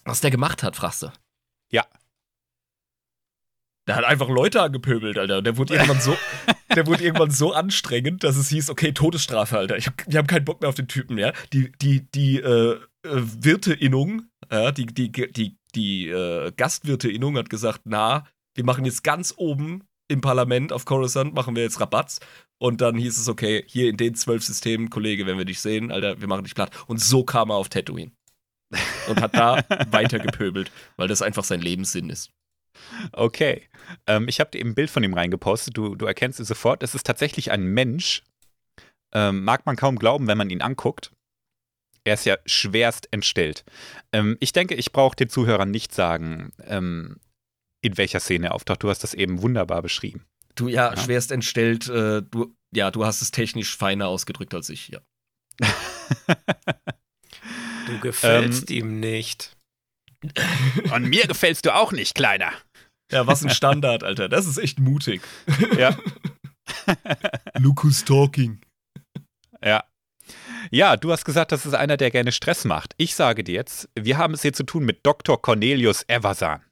was 0.05 0.21
der 0.21 0.31
gemacht 0.31 0.63
hat, 0.63 0.77
fragst 0.77 1.03
du? 1.03 1.13
Ja. 1.73 1.85
Der 3.87 3.97
hat 3.97 4.05
einfach 4.05 4.29
Leute 4.29 4.63
angepöbelt, 4.63 5.17
Alter. 5.17 5.43
Der 5.43 5.57
wurde 5.57 5.75
irgendwann 5.75 6.01
so, 6.01 6.17
der 6.75 6.87
wurde 6.87 7.05
irgendwann 7.05 7.31
so 7.31 7.53
anstrengend, 7.53 8.25
dass 8.25 8.37
es 8.37 8.49
hieß, 8.49 8.71
okay, 8.71 8.93
Todesstrafe, 8.93 9.59
Alter. 9.59 9.77
Ich 9.77 9.87
hab, 9.87 9.95
wir 10.07 10.19
haben 10.19 10.27
keinen 10.27 10.45
Bock 10.45 10.61
mehr 10.61 10.69
auf 10.69 10.75
den 10.75 10.89
Typen, 10.89 11.19
ja. 11.19 11.33
Die, 11.53 11.71
die, 11.81 12.11
die 12.11 12.39
äh, 12.39 12.73
äh, 12.73 12.79
Wirteinnung, 13.05 14.27
ja, 14.51 14.73
die, 14.73 14.87
die, 14.87 15.13
die, 15.13 15.57
die 15.75 16.09
äh, 16.09 16.53
Gastwirteinnung 16.57 17.37
hat 17.37 17.49
gesagt, 17.49 17.83
na, 17.85 18.27
wir 18.55 18.65
machen 18.65 18.85
jetzt 18.85 19.05
ganz 19.05 19.35
oben 19.37 19.85
im 20.09 20.21
Parlament 20.21 20.73
auf 20.73 20.85
Coruscant, 20.85 21.35
machen 21.35 21.55
wir 21.55 21.63
jetzt 21.63 21.81
Rabatz. 21.81 22.21
Und 22.59 22.81
dann 22.81 22.97
hieß 22.97 23.19
es, 23.19 23.29
okay, 23.29 23.65
hier 23.67 23.89
in 23.89 23.97
den 23.97 24.15
zwölf 24.15 24.43
Systemen, 24.43 24.89
Kollege, 24.91 25.27
wenn 25.27 25.39
wir 25.39 25.45
dich 25.45 25.61
sehen, 25.61 25.93
Alter, 25.93 26.21
wir 26.21 26.29
machen 26.29 26.45
dich 26.45 26.55
platt. 26.55 26.71
Und 26.87 27.01
so 27.01 27.23
kam 27.23 27.51
er 27.51 27.57
auf 27.57 27.69
Tatooine. 27.69 28.13
Und 29.09 29.21
hat 29.21 29.35
da 29.35 29.63
weiter 29.91 30.19
gepöbelt, 30.19 30.73
weil 30.97 31.07
das 31.07 31.23
einfach 31.23 31.45
sein 31.45 31.61
Lebenssinn 31.61 32.11
ist. 32.11 32.31
Okay. 33.13 33.69
Ähm, 34.07 34.29
ich 34.29 34.41
habe 34.41 34.51
dir 34.51 34.59
eben 34.61 34.71
ein 34.71 34.75
Bild 34.75 34.91
von 34.91 35.03
ihm 35.05 35.15
reingepostet. 35.15 35.77
Du, 35.77 35.95
du 35.95 36.07
erkennst 36.07 36.41
es 36.41 36.49
sofort. 36.49 36.83
Es 36.83 36.95
ist 36.95 37.07
tatsächlich 37.07 37.51
ein 37.51 37.65
Mensch. 37.65 38.23
Ähm, 39.13 39.45
mag 39.45 39.67
man 39.67 39.77
kaum 39.77 39.99
glauben, 39.99 40.27
wenn 40.27 40.39
man 40.39 40.51
ihn 40.51 40.63
anguckt. 40.63 41.13
Er 42.05 42.15
ist 42.15 42.25
ja 42.27 42.37
schwerst 42.47 43.09
entstellt. 43.13 43.65
Ähm, 44.13 44.37
ich 44.41 44.53
denke, 44.53 44.75
ich 44.75 44.93
brauche 44.93 45.17
den 45.17 45.29
Zuhörern 45.29 45.71
nicht 45.71 45.95
sagen, 45.95 46.53
ähm, 46.65 47.19
in 47.83 47.97
welcher 47.99 48.21
Szene 48.21 48.49
er 48.49 48.55
auftaucht. 48.55 48.83
Du 48.83 48.89
hast 48.91 49.03
das 49.03 49.15
eben 49.15 49.43
wunderbar 49.43 49.83
beschrieben. 49.83 50.25
Du, 50.55 50.69
ja, 50.69 50.91
Ja. 50.95 50.97
schwerst 50.97 51.33
entstellt, 51.33 51.89
äh, 51.89 52.23
du, 52.23 52.55
ja, 52.75 52.91
du 52.91 53.05
hast 53.05 53.23
es 53.23 53.31
technisch 53.31 53.77
feiner 53.77 54.09
ausgedrückt 54.09 54.55
als 54.55 54.69
ich, 54.71 54.89
ja. 54.89 55.01
Du 57.87 57.99
gefällst 58.01 58.71
Ähm, 58.71 58.77
ihm 58.77 59.01
nicht. 59.01 59.57
Und 60.93 61.05
mir 61.09 61.27
gefällst 61.27 61.67
du 61.67 61.75
auch 61.75 61.93
nicht, 61.93 62.15
Kleiner. 62.15 62.53
Ja, 63.13 63.27
was 63.27 63.43
ein 63.43 63.51
Standard, 63.51 64.03
Alter. 64.03 64.29
Das 64.29 64.47
ist 64.47 64.59
echt 64.59 64.81
mutig. 64.81 65.23
Ja. 65.79 65.97
Lucas 67.59 68.05
Talking. 68.05 68.61
Ja. 69.63 69.85
Ja, 70.71 70.97
du 70.97 71.13
hast 71.13 71.25
gesagt, 71.25 71.53
das 71.53 71.67
ist 71.67 71.75
einer, 71.75 71.97
der 71.97 72.11
gerne 72.11 72.33
Stress 72.33 72.65
macht. 72.65 72.95
Ich 72.97 73.15
sage 73.15 73.45
dir 73.45 73.55
jetzt, 73.55 73.89
wir 73.95 74.19
haben 74.19 74.35
es 74.35 74.43
hier 74.43 74.53
zu 74.53 74.65
tun 74.65 74.85
mit 74.85 75.07
Dr. 75.07 75.41
Cornelius 75.41 76.03
Eversan. 76.09 76.65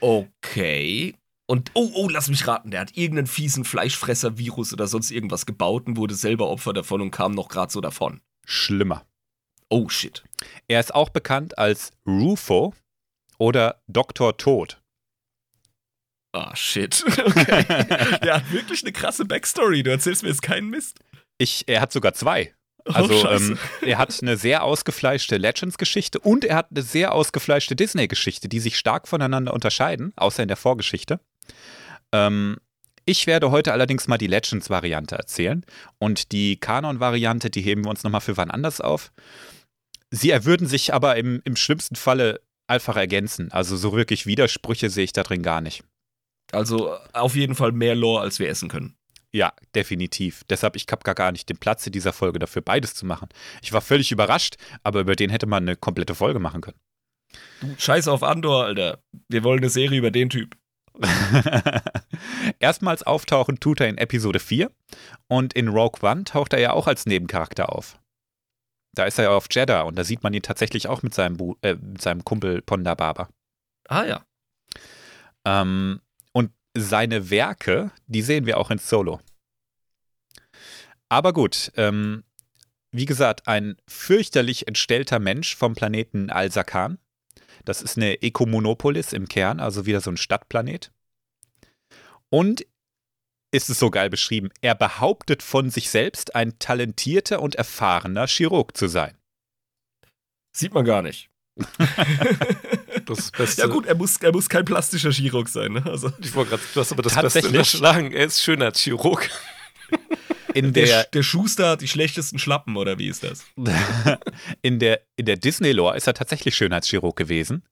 Okay. 0.00 1.14
Und, 1.46 1.72
oh, 1.74 1.90
oh, 1.94 2.08
lass 2.08 2.28
mich 2.28 2.46
raten, 2.46 2.70
der 2.70 2.80
hat 2.80 2.96
irgendeinen 2.96 3.26
fiesen 3.26 3.64
Fleischfresser-Virus 3.64 4.72
oder 4.72 4.86
sonst 4.86 5.10
irgendwas 5.10 5.46
gebaut 5.46 5.86
und 5.86 5.96
wurde 5.96 6.14
selber 6.14 6.48
Opfer 6.48 6.72
davon 6.72 7.02
und 7.02 7.10
kam 7.10 7.32
noch 7.32 7.48
gerade 7.48 7.72
so 7.72 7.80
davon. 7.80 8.20
Schlimmer. 8.46 9.04
Oh, 9.68 9.88
shit. 9.88 10.24
Er 10.68 10.80
ist 10.80 10.94
auch 10.94 11.10
bekannt 11.10 11.58
als 11.58 11.92
Rufo 12.06 12.72
oder 13.40 13.82
Dr. 13.88 14.36
Tod. 14.36 14.80
Ah, 16.32 16.54
shit. 16.54 17.02
Okay. 17.18 17.64
der 18.22 18.34
hat 18.36 18.52
wirklich 18.52 18.82
eine 18.82 18.92
krasse 18.92 19.24
Backstory. 19.24 19.82
Du 19.82 19.90
erzählst 19.90 20.22
mir 20.22 20.28
jetzt 20.28 20.42
keinen 20.42 20.70
Mist. 20.70 20.98
Ich, 21.38 21.64
er 21.66 21.80
hat 21.80 21.92
sogar 21.92 22.12
zwei. 22.14 22.54
Oh, 22.86 22.92
Also 22.92 23.18
scheiße. 23.20 23.52
ähm, 23.52 23.58
er 23.82 23.98
hat 23.98 24.16
eine 24.22 24.36
sehr 24.36 24.62
ausgefleischte 24.62 25.36
Legends-Geschichte 25.38 26.20
und 26.20 26.44
er 26.44 26.56
hat 26.56 26.68
eine 26.70 26.82
sehr 26.82 27.12
ausgefleischte 27.12 27.74
Disney-Geschichte, 27.76 28.48
die 28.48 28.60
sich 28.60 28.78
stark 28.78 29.08
voneinander 29.08 29.52
unterscheiden, 29.54 30.12
außer 30.16 30.42
in 30.42 30.48
der 30.48 30.56
Vorgeschichte. 30.56 31.20
Ähm, 32.12 32.58
ich 33.06 33.26
werde 33.26 33.50
heute 33.50 33.72
allerdings 33.72 34.06
mal 34.06 34.18
die 34.18 34.26
Legends-Variante 34.28 35.16
erzählen 35.16 35.64
und 35.98 36.32
die 36.32 36.58
Kanon-Variante, 36.58 37.50
die 37.50 37.62
heben 37.62 37.84
wir 37.84 37.90
uns 37.90 38.02
nochmal 38.04 38.20
für 38.20 38.36
wann 38.36 38.50
anders 38.50 38.80
auf. 38.80 39.12
Sie 40.10 40.30
erwürden 40.30 40.66
sich 40.66 40.92
aber 40.94 41.16
im, 41.16 41.40
im 41.44 41.56
schlimmsten 41.56 41.96
Falle 41.96 42.40
einfach 42.70 42.96
ergänzen. 42.96 43.52
Also 43.52 43.76
so 43.76 43.92
wirklich 43.92 44.26
Widersprüche 44.26 44.88
sehe 44.88 45.04
ich 45.04 45.12
da 45.12 45.22
drin 45.22 45.42
gar 45.42 45.60
nicht. 45.60 45.84
Also 46.52 46.96
auf 47.12 47.36
jeden 47.36 47.54
Fall 47.54 47.72
mehr 47.72 47.94
Lore, 47.94 48.22
als 48.22 48.38
wir 48.38 48.48
essen 48.48 48.68
können. 48.68 48.96
Ja, 49.32 49.52
definitiv. 49.74 50.42
Deshalb, 50.50 50.74
ich 50.74 50.86
habe 50.90 51.02
gar, 51.04 51.14
gar 51.14 51.30
nicht 51.30 51.48
den 51.48 51.58
Platz 51.58 51.86
in 51.86 51.92
dieser 51.92 52.12
Folge 52.12 52.40
dafür, 52.40 52.62
beides 52.62 52.94
zu 52.94 53.06
machen. 53.06 53.28
Ich 53.62 53.72
war 53.72 53.80
völlig 53.80 54.10
überrascht, 54.10 54.56
aber 54.82 55.00
über 55.00 55.14
den 55.14 55.30
hätte 55.30 55.46
man 55.46 55.62
eine 55.62 55.76
komplette 55.76 56.14
Folge 56.14 56.40
machen 56.40 56.62
können. 56.62 56.78
Du, 57.60 57.74
scheiß 57.78 58.08
auf 58.08 58.24
Andor, 58.24 58.64
Alter. 58.64 58.98
Wir 59.28 59.44
wollen 59.44 59.60
eine 59.60 59.70
Serie 59.70 59.98
über 59.98 60.10
den 60.10 60.30
Typ. 60.30 60.56
Erstmals 62.58 63.04
auftauchen 63.04 63.60
tut 63.60 63.80
er 63.80 63.88
in 63.88 63.98
Episode 63.98 64.40
4 64.40 64.70
und 65.28 65.52
in 65.52 65.68
Rogue 65.68 66.00
One 66.02 66.24
taucht 66.24 66.52
er 66.52 66.58
ja 66.58 66.72
auch 66.72 66.88
als 66.88 67.06
Nebencharakter 67.06 67.72
auf. 67.72 67.99
Da 68.94 69.04
ist 69.04 69.18
er 69.18 69.24
ja 69.24 69.30
auf 69.30 69.46
Jeddah 69.50 69.82
und 69.82 69.96
da 69.96 70.04
sieht 70.04 70.22
man 70.22 70.34
ihn 70.34 70.42
tatsächlich 70.42 70.88
auch 70.88 71.02
mit 71.02 71.14
seinem, 71.14 71.36
Bu 71.36 71.56
äh, 71.62 71.74
mit 71.74 72.02
seinem 72.02 72.24
Kumpel 72.24 72.62
Ponda 72.62 72.94
Baba. 72.94 73.28
Ah 73.88 74.04
ja. 74.04 74.24
Ähm, 75.44 76.00
und 76.32 76.52
seine 76.76 77.30
Werke, 77.30 77.90
die 78.06 78.22
sehen 78.22 78.46
wir 78.46 78.58
auch 78.58 78.70
in 78.70 78.78
Solo. 78.78 79.20
Aber 81.08 81.32
gut, 81.32 81.72
ähm, 81.76 82.24
wie 82.92 83.04
gesagt, 83.04 83.46
ein 83.46 83.76
fürchterlich 83.88 84.66
entstellter 84.66 85.18
Mensch 85.18 85.56
vom 85.56 85.74
Planeten 85.74 86.30
Al-Sakan. 86.30 86.98
Das 87.64 87.82
ist 87.82 87.96
eine 87.96 88.22
Ekomonopolis 88.22 89.12
im 89.12 89.28
Kern, 89.28 89.60
also 89.60 89.86
wieder 89.86 90.00
so 90.00 90.10
ein 90.10 90.16
Stadtplanet. 90.16 90.92
Und 92.30 92.64
ist 93.52 93.70
es 93.70 93.78
so 93.78 93.90
geil 93.90 94.10
beschrieben, 94.10 94.50
er 94.60 94.74
behauptet 94.74 95.42
von 95.42 95.70
sich 95.70 95.90
selbst, 95.90 96.34
ein 96.34 96.58
talentierter 96.58 97.42
und 97.42 97.56
erfahrener 97.56 98.26
Chirurg 98.26 98.76
zu 98.76 98.88
sein. 98.88 99.16
Sieht 100.52 100.74
man 100.74 100.84
gar 100.84 101.02
nicht. 101.02 101.30
Das 103.06 103.30
Beste. 103.32 103.62
Ja 103.62 103.66
gut, 103.66 103.86
er 103.86 103.96
muss, 103.96 104.16
er 104.18 104.30
muss 104.30 104.48
kein 104.48 104.64
plastischer 104.64 105.10
Chirurg 105.10 105.48
sein. 105.48 105.72
Ne? 105.72 105.82
Also 105.86 106.12
Ich 106.20 106.34
wollte 106.34 106.50
gerade, 106.50 106.62
du 106.74 106.80
hast 106.80 106.92
aber 106.92 107.02
das 107.02 107.12
Beste 107.12 107.22
Tatsächlich? 107.22 107.52
unterschlagen. 107.52 108.12
Er 108.12 108.26
ist 108.26 108.40
schöner 108.42 108.66
als 108.66 108.80
Chirurg. 108.80 109.28
In 110.54 110.72
der, 110.72 110.86
der, 110.86 111.04
der 111.04 111.22
Schuster 111.22 111.70
hat 111.70 111.80
die 111.80 111.88
schlechtesten 111.88 112.38
Schlappen, 112.38 112.76
oder 112.76 112.98
wie 112.98 113.08
ist 113.08 113.22
das? 113.22 113.44
in 114.62 114.80
der, 114.80 115.00
in 115.16 115.26
der 115.26 115.36
Disney-Lore 115.36 115.96
ist 115.96 116.08
er 116.08 116.14
tatsächlich 116.14 116.56
Schönheitschirurg 116.56 117.16
gewesen, 117.16 117.62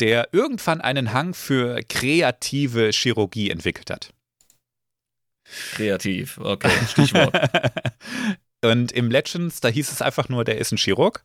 der 0.00 0.28
irgendwann 0.32 0.80
einen 0.80 1.12
Hang 1.12 1.34
für 1.34 1.80
kreative 1.86 2.90
Chirurgie 2.92 3.50
entwickelt 3.50 3.90
hat. 3.90 4.14
Kreativ, 5.72 6.38
okay, 6.38 6.70
Stichwort. 6.88 7.34
Und 8.64 8.92
im 8.92 9.10
Legends, 9.10 9.60
da 9.60 9.68
hieß 9.68 9.92
es 9.92 10.02
einfach 10.02 10.28
nur, 10.28 10.44
der 10.44 10.58
ist 10.58 10.72
ein 10.72 10.78
Chirurg. 10.78 11.24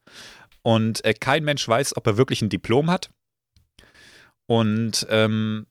Und 0.61 1.03
äh, 1.03 1.13
kein 1.13 1.43
Mensch 1.43 1.67
weiß, 1.67 1.97
ob 1.97 2.07
er 2.07 2.17
wirklich 2.17 2.41
ein 2.41 2.49
Diplom 2.49 2.89
hat. 2.89 3.09
Und 4.45 5.05
ähm, 5.09 5.67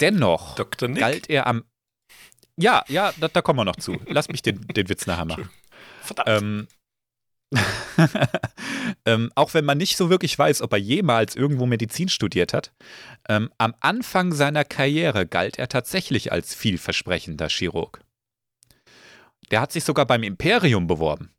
dennoch 0.00 0.54
Dr. 0.54 0.88
Nick. 0.88 1.00
galt 1.00 1.30
er 1.30 1.46
am. 1.46 1.64
Ja, 2.56 2.84
ja, 2.88 3.12
da, 3.18 3.28
da 3.28 3.42
kommen 3.42 3.58
wir 3.58 3.64
noch 3.64 3.76
zu. 3.76 4.00
Lass 4.06 4.28
mich 4.28 4.42
den, 4.42 4.66
den 4.68 4.88
Witz 4.88 5.06
nachher 5.06 5.24
machen. 5.24 5.50
Verdammt. 6.02 6.42
Ähm, 6.42 6.68
ähm, 9.06 9.30
auch 9.34 9.54
wenn 9.54 9.64
man 9.64 9.78
nicht 9.78 9.96
so 9.96 10.10
wirklich 10.10 10.38
weiß, 10.38 10.62
ob 10.62 10.72
er 10.72 10.78
jemals 10.78 11.36
irgendwo 11.36 11.66
Medizin 11.66 12.08
studiert 12.08 12.52
hat, 12.52 12.72
ähm, 13.28 13.50
am 13.58 13.74
Anfang 13.80 14.32
seiner 14.32 14.64
Karriere 14.64 15.26
galt 15.26 15.58
er 15.58 15.68
tatsächlich 15.68 16.32
als 16.32 16.54
vielversprechender 16.54 17.48
Chirurg. 17.48 18.00
Der 19.50 19.60
hat 19.60 19.72
sich 19.72 19.84
sogar 19.84 20.06
beim 20.06 20.22
Imperium 20.22 20.86
beworben. 20.86 21.30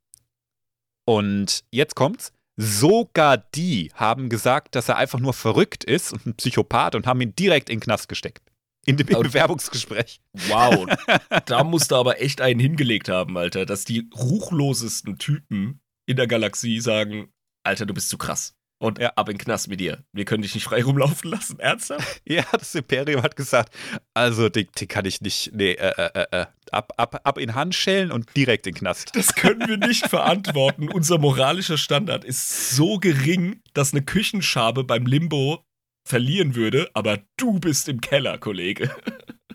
Und 1.05 1.63
jetzt 1.71 1.95
kommt's. 1.95 2.31
Sogar 2.55 3.37
die 3.37 3.91
haben 3.95 4.29
gesagt, 4.29 4.75
dass 4.75 4.87
er 4.87 4.97
einfach 4.97 5.19
nur 5.19 5.33
verrückt 5.33 5.83
ist 5.83 6.13
und 6.13 6.25
ein 6.27 6.35
Psychopath 6.35 6.93
und 6.93 7.07
haben 7.07 7.19
ihn 7.21 7.35
direkt 7.35 7.69
in 7.69 7.77
den 7.77 7.83
Knast 7.83 8.07
gesteckt. 8.07 8.43
In 8.85 8.97
dem 8.97 9.07
Aber- 9.15 9.23
Bewerbungsgespräch. 9.23 10.21
Wow, 10.49 10.85
da 11.45 11.63
musst 11.63 11.91
du 11.91 11.95
aber 11.95 12.21
echt 12.21 12.41
einen 12.41 12.59
hingelegt 12.59 13.09
haben, 13.09 13.37
Alter, 13.37 13.65
dass 13.65 13.85
die 13.85 14.09
ruchlosesten 14.15 15.17
Typen 15.17 15.79
in 16.05 16.15
der 16.17 16.27
Galaxie 16.27 16.79
sagen, 16.79 17.31
Alter, 17.65 17.85
du 17.85 17.93
bist 17.93 18.09
zu 18.09 18.17
krass. 18.17 18.55
Und 18.79 18.99
Ja. 18.99 19.13
ab 19.15 19.29
in 19.29 19.37
den 19.37 19.43
Knast 19.45 19.69
mit 19.69 19.79
dir. 19.79 20.03
Wir 20.11 20.25
können 20.25 20.41
dich 20.41 20.55
nicht 20.55 20.65
frei 20.65 20.83
rumlaufen 20.83 21.29
lassen. 21.31 21.57
Ernsthaft? 21.59 22.21
Ja, 22.27 22.43
das 22.51 22.75
Imperium 22.75 23.21
hat 23.23 23.37
gesagt, 23.37 23.73
also 24.13 24.49
die, 24.49 24.65
die 24.65 24.87
kann 24.87 25.05
ich 25.05 25.21
nicht, 25.21 25.51
nee, 25.53 25.71
äh, 25.71 25.93
äh, 26.13 26.25
äh, 26.31 26.45
ab, 26.71 26.91
ab, 26.97 27.21
ab 27.23 27.37
in 27.37 27.55
Handschellen 27.55 28.11
und 28.11 28.35
direkt 28.35 28.67
in 28.67 28.73
den 28.73 28.79
Knast. 28.79 29.11
Das 29.15 29.35
können 29.35 29.69
wir 29.69 29.77
nicht 29.77 30.07
verantworten. 30.09 30.89
Unser 30.89 31.17
moralischer 31.17 31.77
Standard 31.77 32.25
ist 32.25 32.71
so 32.71 32.97
gering, 32.97 33.61
dass 33.73 33.93
eine 33.93 34.01
Küchenschabe 34.03 34.83
beim 34.83 35.05
Limbo 35.05 35.63
verlieren 36.05 36.55
würde, 36.55 36.89
aber 36.93 37.19
du 37.37 37.59
bist 37.61 37.87
im 37.87 38.01
Keller, 38.01 38.37
Kollege. 38.37 38.93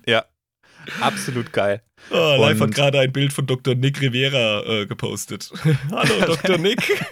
Ja, 0.07 0.24
absolut 1.01 1.53
geil. 1.53 1.82
Oh, 2.11 2.36
Live 2.39 2.61
hat 2.61 2.74
gerade 2.74 3.01
ein 3.01 3.12
Bild 3.12 3.32
von 3.32 3.47
Dr. 3.47 3.74
Nick 3.74 4.01
Rivera 4.01 4.64
äh, 4.64 4.86
gepostet. 4.86 5.51
Hallo, 5.91 6.20
Dr. 6.26 6.59
Nick. 6.59 6.80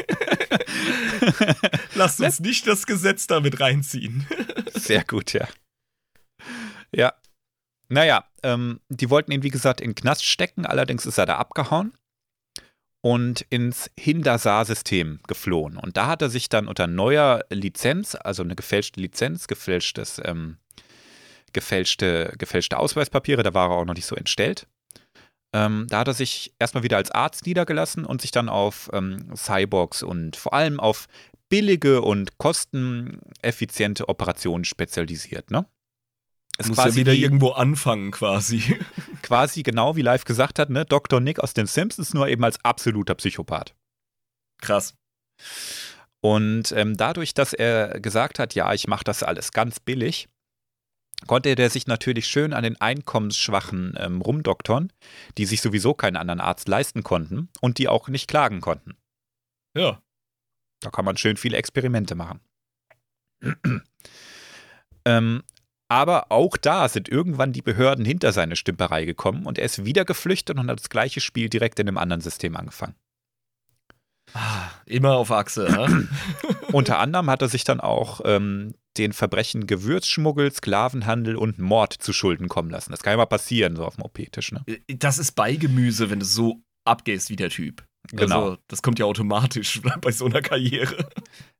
Lasst 1.95 2.21
uns 2.21 2.41
nicht 2.41 2.67
das 2.67 2.87
Gesetz 2.87 3.27
damit 3.27 3.61
reinziehen. 3.61 4.27
Sehr 4.75 5.05
gut, 5.05 5.33
ja. 5.33 5.49
Ja. 6.95 7.13
Naja, 7.89 8.25
ähm, 8.43 8.81
die 8.89 9.11
wollten 9.11 9.33
ihn, 9.33 9.43
wie 9.43 9.51
gesagt, 9.51 9.81
in 9.81 9.91
den 9.91 9.95
Knast 9.95 10.25
stecken, 10.25 10.67
allerdings 10.67 11.07
ist 11.07 11.19
er 11.19 11.27
da 11.27 11.37
abgehauen 11.37 11.93
und 13.07 13.43
ins 13.51 13.89
Hindasar-System 13.99 15.21
geflohen. 15.29 15.77
Und 15.77 15.97
da 15.97 16.09
hat 16.09 16.23
er 16.23 16.29
sich 16.29 16.49
dann 16.49 16.67
unter 16.67 16.89
neuer 16.89 17.45
Lizenz, 17.51 18.17
also 18.17 18.43
eine 18.43 18.57
gefälschte 18.57 19.01
Lizenz, 19.01 19.47
gefälschtes, 19.47 20.21
ähm, 20.25 20.57
gefälschte, 21.57 22.33
gefälschte 22.39 22.79
Ausweispapiere, 22.79 23.43
da 23.43 23.53
war 23.55 23.71
er 23.71 23.77
auch 23.77 23.85
noch 23.87 23.95
nicht 23.95 24.07
so 24.07 24.15
entstellt. 24.15 24.69
Ähm, 25.55 25.87
da 25.89 26.01
hat 26.01 26.09
er 26.09 26.15
sich 26.15 26.55
erstmal 26.59 26.83
wieder 26.85 26.99
als 26.99 27.11
Arzt 27.11 27.47
niedergelassen 27.47 28.05
und 28.05 28.21
sich 28.21 28.31
dann 28.31 28.49
auf 28.51 28.91
ähm, 28.93 29.35
Cyborgs 29.35 30.03
und 30.03 30.37
vor 30.37 30.53
allem 30.53 30.79
auf 30.79 31.07
billige 31.49 32.03
und 32.03 32.37
kosteneffiziente 32.39 34.09
Operationen 34.09 34.65
spezialisiert, 34.65 35.51
ne? 35.51 35.67
Ist 36.59 36.69
Muss 36.69 36.79
ja 36.79 36.95
wieder 36.95 37.13
wie- 37.13 37.23
irgendwo 37.23 37.51
anfangen, 37.51 38.11
quasi. 38.11 38.79
quasi 39.23 39.63
genau 39.63 39.97
wie 39.97 40.03
live 40.03 40.25
gesagt 40.25 40.59
hat, 40.59 40.69
ne? 40.71 40.85
Dr. 40.85 41.21
Nick 41.21 41.41
aus 41.41 41.55
den 41.55 41.67
Simpsons, 41.67 42.13
nur 42.15 42.29
eben 42.29 42.45
als 42.45 42.63
absoluter 42.65 43.15
Psychopath. 43.15 43.75
Krass. 44.61 44.95
Und 46.23 46.73
ähm, 46.73 46.97
dadurch, 46.97 47.35
dass 47.35 47.53
er 47.53 48.01
gesagt 48.01 48.39
hat, 48.39 48.55
ja, 48.55 48.73
ich 48.75 48.89
mache 48.89 49.05
das 49.05 49.23
alles 49.23 49.53
ganz 49.53 49.81
billig, 49.81 50.29
konnte 51.27 51.55
der 51.55 51.71
sich 51.71 51.87
natürlich 51.87 52.27
schön 52.27 52.53
an 52.53 52.63
den 52.63 52.81
einkommensschwachen 52.81 53.95
ähm, 53.99 54.21
rumdoktern, 54.21 54.93
die 55.39 55.47
sich 55.47 55.61
sowieso 55.61 55.95
keinen 55.95 56.17
anderen 56.17 56.41
Arzt 56.41 56.69
leisten 56.69 57.03
konnten 57.03 57.49
und 57.61 57.79
die 57.79 57.89
auch 57.89 58.09
nicht 58.09 58.29
klagen 58.29 58.61
konnten. 58.61 58.97
Ja. 59.77 60.01
Da 60.81 60.91
kann 60.91 61.05
man 61.05 61.17
schön 61.17 61.37
viele 61.37 61.57
Experimente 61.57 62.15
machen. 62.15 62.41
ähm, 65.05 65.43
aber 65.89 66.33
auch 66.33 66.57
da 66.57 66.89
sind 66.89 67.09
irgendwann 67.09 67.53
die 67.53 67.63
Behörden 67.63 68.05
hinter 68.05 68.33
seine 68.33 68.57
Stümperei 68.57 69.05
gekommen 69.05 69.47
und 69.47 69.59
er 69.59 69.65
ist 69.65 69.85
wieder 69.85 70.05
geflüchtet 70.05 70.59
und 70.59 70.69
hat 70.69 70.81
das 70.81 70.91
gleiche 70.91 71.21
Spiel 71.21 71.49
direkt 71.49 71.79
in 71.79 71.89
einem 71.89 71.99
anderen 71.99 72.21
System 72.21 72.57
angefangen. 72.57 72.95
Ah, 74.35 74.71
Immer 74.87 75.13
auf 75.13 75.31
Achse, 75.31 75.71
ne? 75.71 76.09
Unter 76.73 76.99
anderem 76.99 77.31
hat 77.31 77.43
er 77.43 77.49
sich 77.49 77.65
dann 77.65 77.81
auch 77.81 78.21
ähm, 78.25 78.75
den 78.99 79.13
Verbrechen 79.13 79.67
Gewürzschmuggel, 79.67 80.53
Sklavenhandel 80.53 81.37
und 81.37 81.59
Mord 81.59 81.93
zu 81.93 82.13
Schulden 82.13 82.49
kommen 82.49 82.71
lassen. 82.71 82.91
Das 82.91 83.03
kann 83.03 83.13
ja 83.13 83.17
mal 83.17 83.27
passieren, 83.27 83.77
so 83.77 83.85
auf 83.85 83.97
dem 83.97 84.05
OP-Tisch, 84.05 84.53
ne? 84.53 84.65
Das 84.89 85.19
ist 85.19 85.33
Beigemüse, 85.33 86.11
wenn 86.11 86.21
du 86.21 86.27
so 86.27 86.63
abgehst 86.85 87.31
wie 87.31 87.37
der 87.37 87.51
Typ. 87.51 87.85
Genau. 88.13 88.45
Also, 88.51 88.63
das 88.69 88.83
kommt 88.83 88.99
ja 88.99 89.07
automatisch 89.07 89.81
bei 90.01 90.13
so 90.13 90.27
einer 90.27 90.43
Karriere. 90.43 91.09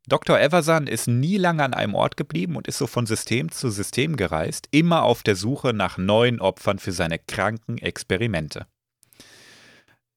Dr. 0.09 0.39
Everson 0.39 0.87
ist 0.87 1.09
nie 1.09 1.37
lange 1.37 1.65
an 1.65 1.75
einem 1.75 1.95
Ort 1.95 2.17
geblieben 2.17 2.57
und 2.57 2.69
ist 2.69 2.79
so 2.79 2.87
von 2.87 3.07
System 3.07 3.51
zu 3.51 3.71
System 3.71 4.17
gereist, 4.17 4.69
immer 4.71 5.03
auf 5.03 5.23
der 5.25 5.35
Suche 5.35 5.73
nach 5.73 5.99
neuen 5.99 6.41
Opfern 6.41 6.79
für 6.79 6.93
seine 6.93 7.19
kranken 7.19 7.79
Experimente. 7.79 8.67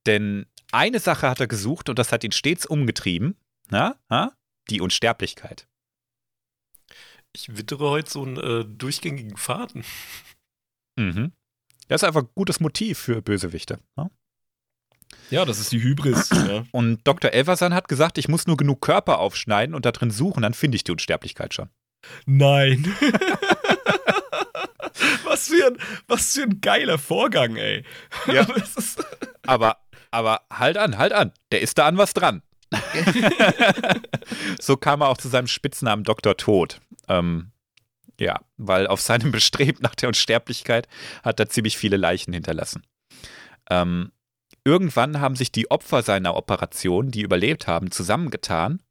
Denn 0.05 0.45
eine 0.71 0.99
Sache 0.99 1.27
hat 1.29 1.39
er 1.39 1.47
gesucht 1.47 1.89
und 1.89 1.97
das 1.97 2.11
hat 2.11 2.23
ihn 2.23 2.31
stets 2.31 2.65
umgetrieben, 2.65 3.35
na, 3.69 3.95
ha? 4.09 4.33
die 4.69 4.81
Unsterblichkeit. 4.81 5.67
Ich 7.33 7.55
wittere 7.57 7.89
heute 7.89 8.09
so 8.09 8.23
einen 8.23 8.37
äh, 8.37 8.65
durchgängigen 8.65 9.37
Faden. 9.37 9.83
Mhm. 10.95 11.31
Das 11.87 12.01
ist 12.01 12.07
einfach 12.07 12.21
ein 12.21 12.29
gutes 12.35 12.59
Motiv 12.59 12.97
für 12.99 13.21
Bösewichte. 13.21 13.79
Ne? 13.95 14.09
Ja, 15.29 15.45
das 15.45 15.59
ist 15.59 15.71
die 15.71 15.81
Hybris. 15.81 16.31
ne? 16.31 16.65
Und 16.71 17.05
Dr. 17.07 17.33
Everson 17.33 17.73
hat 17.73 17.87
gesagt, 17.87 18.17
ich 18.17 18.27
muss 18.27 18.47
nur 18.47 18.57
genug 18.57 18.81
Körper 18.81 19.19
aufschneiden 19.19 19.75
und 19.75 19.85
da 19.85 19.91
drin 19.91 20.11
suchen, 20.11 20.41
dann 20.41 20.53
finde 20.53 20.75
ich 20.75 20.83
die 20.83 20.91
Unsterblichkeit 20.91 21.53
schon. 21.53 21.69
Nein. 22.25 22.95
was, 25.23 25.47
für 25.47 25.67
ein, 25.67 25.77
was 26.07 26.33
für 26.33 26.43
ein 26.43 26.61
geiler 26.61 26.97
Vorgang, 26.97 27.55
ey. 27.55 27.83
Ja. 28.27 28.45
Das 28.55 28.75
ist, 28.75 29.03
Aber, 29.45 29.77
aber 30.11 30.41
halt 30.51 30.77
an, 30.77 30.97
halt 30.97 31.13
an. 31.13 31.31
Der 31.51 31.61
ist 31.61 31.77
da 31.77 31.87
an 31.87 31.97
was 31.97 32.13
dran. 32.13 32.41
so 34.59 34.77
kam 34.77 35.01
er 35.01 35.09
auch 35.09 35.17
zu 35.17 35.27
seinem 35.27 35.47
Spitznamen 35.47 36.03
Dr. 36.03 36.37
Tod. 36.37 36.81
Ähm, 37.07 37.51
ja, 38.19 38.39
weil 38.57 38.87
auf 38.87 39.01
seinem 39.01 39.31
Bestreben 39.33 39.79
nach 39.81 39.95
der 39.95 40.09
Unsterblichkeit 40.09 40.87
hat 41.23 41.39
er 41.39 41.49
ziemlich 41.49 41.77
viele 41.77 41.97
Leichen 41.97 42.33
hinterlassen. 42.33 42.83
Ähm, 43.69 44.11
irgendwann 44.63 45.19
haben 45.19 45.35
sich 45.35 45.51
die 45.51 45.71
Opfer 45.71 46.03
seiner 46.03 46.35
Operation, 46.35 47.11
die 47.11 47.21
überlebt 47.21 47.67
haben, 47.67 47.91
zusammengetan 47.91 48.81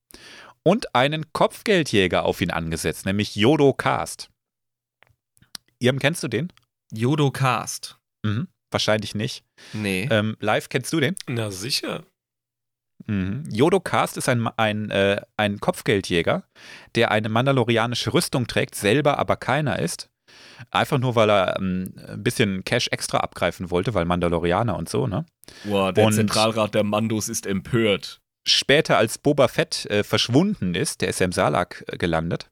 und 0.63 0.95
einen 0.95 1.33
Kopfgeldjäger 1.33 2.25
auf 2.25 2.41
ihn 2.41 2.51
angesetzt, 2.51 3.07
nämlich 3.07 3.37
Yodo 3.37 3.73
Cast. 3.73 4.31
Ian, 5.79 5.99
kennst 5.99 6.23
du 6.23 6.29
den? 6.29 6.53
Yodo 6.93 7.31
Cast. 7.31 7.99
Mhm, 8.25 8.49
wahrscheinlich 8.71 9.15
nicht. 9.15 9.45
Nee. 9.73 10.09
Ähm, 10.11 10.37
live, 10.41 10.69
kennst 10.69 10.93
du 10.93 11.01
den? 11.01 11.15
Na 11.27 11.51
sicher. 11.51 12.05
Mhm. 13.07 13.45
Yodo 13.51 13.81
Cast 13.81 14.17
ist 14.17 14.29
ein, 14.29 14.47
ein, 14.57 14.91
äh, 14.91 15.21
ein 15.37 15.61
Kopfgeldjäger, 15.61 16.45
der 16.95 17.11
eine 17.11 17.29
mandalorianische 17.29 18.13
Rüstung 18.13 18.47
trägt, 18.47 18.75
selber 18.75 19.19
aber 19.19 19.37
keiner 19.37 19.79
ist. 19.79 20.11
Einfach 20.71 20.99
nur, 20.99 21.15
weil 21.15 21.31
er 21.31 21.57
ähm, 21.59 21.95
ein 22.09 22.23
bisschen 22.23 22.65
Cash 22.65 22.89
extra 22.89 23.19
abgreifen 23.19 23.71
wollte, 23.71 23.95
weil 23.95 24.05
Mandalorianer 24.05 24.77
und 24.77 24.89
so, 24.89 25.07
ne? 25.07 25.25
Boah, 25.65 25.93
der 25.93 26.07
Und- 26.07 26.13
Zentralrat 26.15 26.75
der 26.75 26.85
Mandos 26.85 27.29
ist 27.29 27.47
empört. 27.47 28.21
Später, 28.47 28.97
als 28.97 29.19
Boba 29.19 29.47
Fett 29.49 29.87
äh, 29.91 30.03
verschwunden 30.05 30.75
ist, 30.75 31.01
der 31.03 31.09
ist 31.09 31.21
ja 31.21 31.27
im 31.27 31.33
Salak 31.33 31.85
äh, 31.89 31.97
gelandet, 31.99 32.51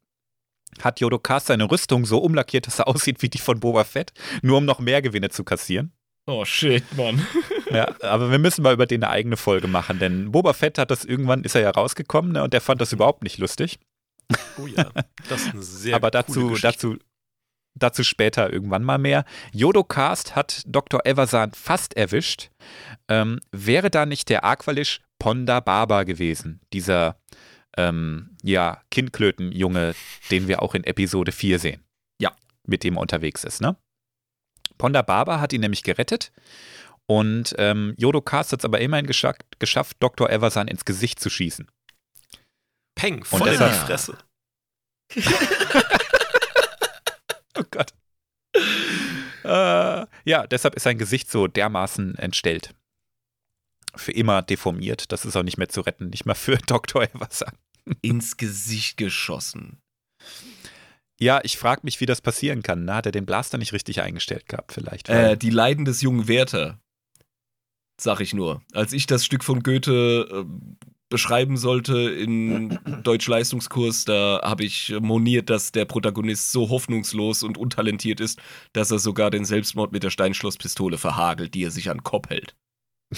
hat 0.83 1.01
Yodokas 1.01 1.47
seine 1.47 1.71
Rüstung 1.71 2.05
so 2.05 2.19
umlackiert, 2.19 2.67
dass 2.67 2.79
er 2.81 2.89
aussieht 2.89 3.23
wie 3.23 3.29
die 3.29 3.39
von 3.39 3.61
Boba 3.61 3.85
Fett, 3.85 4.13
nur 4.43 4.59
um 4.59 4.65
noch 4.65 4.79
mehr 4.79 5.01
Gewinne 5.03 5.31
zu 5.31 5.43
kassieren. 5.45 5.93
Oh 6.27 6.45
shit, 6.45 6.85
Mann. 6.97 7.25
Ja, 7.71 7.89
aber 8.03 8.31
wir 8.31 8.39
müssen 8.39 8.63
mal 8.63 8.75
über 8.75 8.87
den 8.87 9.03
eine 9.03 9.13
eigene 9.13 9.37
Folge 9.37 9.69
machen, 9.69 9.99
denn 9.99 10.33
Boba 10.33 10.53
Fett 10.53 10.79
hat 10.79 10.91
das 10.91 11.05
irgendwann, 11.05 11.43
ist 11.43 11.55
er 11.55 11.63
ja 11.63 11.71
rausgekommen 11.71 12.33
ne, 12.33 12.43
und 12.43 12.53
der 12.53 12.61
fand 12.61 12.81
das 12.81 12.93
überhaupt 12.93 13.23
nicht 13.23 13.39
lustig. 13.39 13.79
Oh 14.59 14.67
ja, 14.67 14.91
das 15.29 15.43
ist 15.43 15.53
eine 15.53 15.63
sehr 15.63 15.97
aber 15.97 16.11
dazu, 16.11 16.49
Geschichte. 16.49 16.67
dazu, 16.67 16.97
dazu 17.75 18.05
später 18.05 18.53
irgendwann 18.53 18.83
mal 18.83 18.99
mehr. 18.99 19.25
Yodocast 19.53 20.35
hat 20.35 20.63
Dr. 20.67 21.05
Eversan 21.05 21.53
fast 21.53 21.97
erwischt. 21.97 22.51
Ähm, 23.09 23.41
wäre 23.53 23.91
da 23.91 24.07
nicht 24.07 24.29
der 24.29 24.45
Aqualish 24.45 25.01
Ponda 25.19 25.61
Baba 25.61 26.03
gewesen, 26.03 26.61
dieser 26.73 27.21
ähm, 27.77 28.37
ja, 28.43 28.83
Kindklötenjunge, 28.91 29.95
den 30.31 30.49
wir 30.49 30.63
auch 30.63 30.75
in 30.75 30.85
Episode 30.85 31.33
4 31.33 31.59
sehen. 31.59 31.85
Ja. 32.21 32.33
Mit 32.67 32.85
dem 32.85 32.97
er 32.97 33.01
unterwegs 33.01 33.45
ist, 33.45 33.61
ne? 33.61 33.77
Ponda 34.79 35.03
Baba 35.03 35.41
hat 35.41 35.53
ihn 35.53 35.61
nämlich 35.61 35.83
gerettet 35.83 36.33
und 37.07 37.55
ähm, 37.59 37.95
Yodocast 37.97 38.53
hat 38.53 38.61
es 38.61 38.65
aber 38.65 38.81
immerhin 38.81 39.07
geschafft, 39.07 39.43
geschafft, 39.59 39.97
Dr. 40.01 40.29
Eversan 40.29 40.69
ins 40.69 40.85
Gesicht 40.85 41.21
zu 41.21 41.31
schießen. 41.31 41.71
Peng, 42.97 43.25
voll 43.25 43.49
in 43.49 43.59
die 43.59 43.73
Fresse. 43.73 44.19
Oh 47.59 47.65
Gott. 47.71 47.93
äh, 49.45 50.07
ja, 50.25 50.47
deshalb 50.47 50.75
ist 50.75 50.83
sein 50.83 50.99
Gesicht 50.99 51.31
so 51.31 51.47
dermaßen 51.47 52.17
entstellt. 52.17 52.75
Für 53.95 54.13
immer 54.13 54.43
deformiert. 54.43 55.11
Das 55.11 55.25
ist 55.25 55.37
auch 55.37 55.43
nicht 55.43 55.57
mehr 55.57 55.69
zu 55.69 55.81
retten. 55.81 56.11
Nicht 56.11 56.27
mal 56.27 56.35
für 56.35 56.57
Dr. 56.67 57.03
Eversan. 57.03 57.57
Ins 58.03 58.37
Gesicht 58.37 58.97
geschossen. 58.99 59.81
Ja, 61.19 61.41
ich 61.45 61.57
frage 61.57 61.81
mich, 61.85 62.01
wie 62.01 62.07
das 62.07 62.21
passieren 62.21 62.63
kann. 62.63 62.85
Ne? 62.85 62.95
Hat 62.95 63.07
er 63.07 63.13
den 63.13 63.25
Blaster 63.25 63.57
nicht 63.57 63.73
richtig 63.73 64.03
eingestellt 64.03 64.49
gehabt, 64.49 64.73
vielleicht? 64.73 65.09
Äh, 65.09 65.39
die 65.39 65.51
Leiden 65.51 65.87
des 65.87 66.03
jungen 66.03 66.29
Werther. 66.29 66.79
Sag 67.99 68.21
ich 68.21 68.35
nur. 68.35 68.63
Als 68.73 68.93
ich 68.93 69.07
das 69.07 69.25
Stück 69.25 69.43
von 69.43 69.63
Goethe 69.63 70.29
äh, 70.31 70.45
beschreiben 71.09 71.57
sollte 71.57 71.99
in 71.99 72.79
Deutsch-Leistungskurs, 73.05 74.05
da 74.05 74.41
habe 74.43 74.65
ich 74.65 74.95
moniert, 75.01 75.51
dass 75.51 75.73
der 75.73 75.85
Protagonist 75.85 76.53
so 76.53 76.69
hoffnungslos 76.69 77.43
und 77.43 77.59
untalentiert 77.59 78.21
ist, 78.21 78.41
dass 78.73 78.91
er 78.91 78.99
sogar 78.99 79.31
den 79.31 79.45
Selbstmord 79.45 79.93
mit 79.93 80.03
der 80.03 80.11
Steinschlosspistole 80.11 80.99
verhagelt, 80.99 81.55
die 81.55 81.65
er 81.65 81.71
sich 81.71 81.91
an 81.91 81.99
den 81.99 82.05
Kopf 82.05 82.29
hält. 82.29 82.57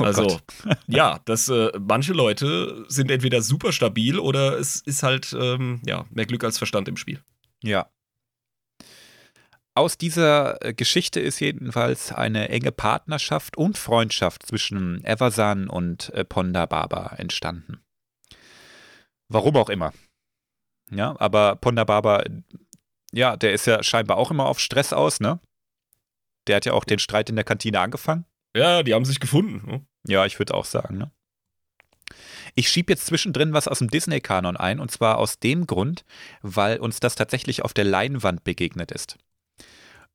oh 0.00 0.04
also, 0.04 0.22
Gott. 0.22 0.42
ja, 0.86 1.20
das, 1.24 1.48
äh, 1.48 1.70
manche 1.78 2.14
Leute 2.14 2.84
sind 2.88 3.10
entweder 3.10 3.42
super 3.42 3.72
stabil 3.72 4.18
oder 4.18 4.58
es 4.58 4.80
ist 4.80 5.02
halt, 5.02 5.36
ähm, 5.38 5.80
ja, 5.86 6.06
mehr 6.10 6.26
Glück 6.26 6.42
als 6.42 6.58
Verstand 6.58 6.88
im 6.88 6.96
Spiel. 6.96 7.22
Ja. 7.62 7.88
Aus 9.78 9.96
dieser 9.96 10.60
äh, 10.60 10.74
Geschichte 10.74 11.20
ist 11.20 11.38
jedenfalls 11.38 12.10
eine 12.10 12.48
enge 12.48 12.72
Partnerschaft 12.72 13.56
und 13.56 13.78
Freundschaft 13.78 14.44
zwischen 14.44 15.04
Eversan 15.04 15.68
und 15.68 16.12
äh, 16.14 16.24
Ponda 16.24 16.66
Baba 16.66 17.14
entstanden. 17.16 17.80
Warum 19.28 19.54
auch 19.54 19.68
immer. 19.68 19.92
Ja, 20.90 21.14
aber 21.20 21.54
Ponda 21.54 21.84
Baba, 21.84 22.24
ja, 23.12 23.36
der 23.36 23.52
ist 23.52 23.68
ja 23.68 23.80
scheinbar 23.84 24.16
auch 24.16 24.32
immer 24.32 24.46
auf 24.46 24.58
Stress 24.58 24.92
aus, 24.92 25.20
ne? 25.20 25.38
Der 26.48 26.56
hat 26.56 26.64
ja 26.64 26.72
auch 26.72 26.82
den 26.82 26.98
Streit 26.98 27.30
in 27.30 27.36
der 27.36 27.44
Kantine 27.44 27.78
angefangen. 27.78 28.24
Ja, 28.56 28.82
die 28.82 28.94
haben 28.94 29.04
sich 29.04 29.20
gefunden. 29.20 29.64
ne? 29.64 29.86
Ja, 30.08 30.26
ich 30.26 30.40
würde 30.40 30.54
auch 30.54 30.64
sagen, 30.64 30.98
ne? 30.98 31.12
Ich 32.56 32.68
schiebe 32.68 32.92
jetzt 32.92 33.06
zwischendrin 33.06 33.52
was 33.52 33.68
aus 33.68 33.78
dem 33.78 33.90
Disney-Kanon 33.90 34.56
ein, 34.56 34.80
und 34.80 34.90
zwar 34.90 35.18
aus 35.18 35.38
dem 35.38 35.68
Grund, 35.68 36.04
weil 36.42 36.80
uns 36.80 36.98
das 36.98 37.14
tatsächlich 37.14 37.62
auf 37.62 37.74
der 37.74 37.84
Leinwand 37.84 38.42
begegnet 38.42 38.90
ist. 38.90 39.18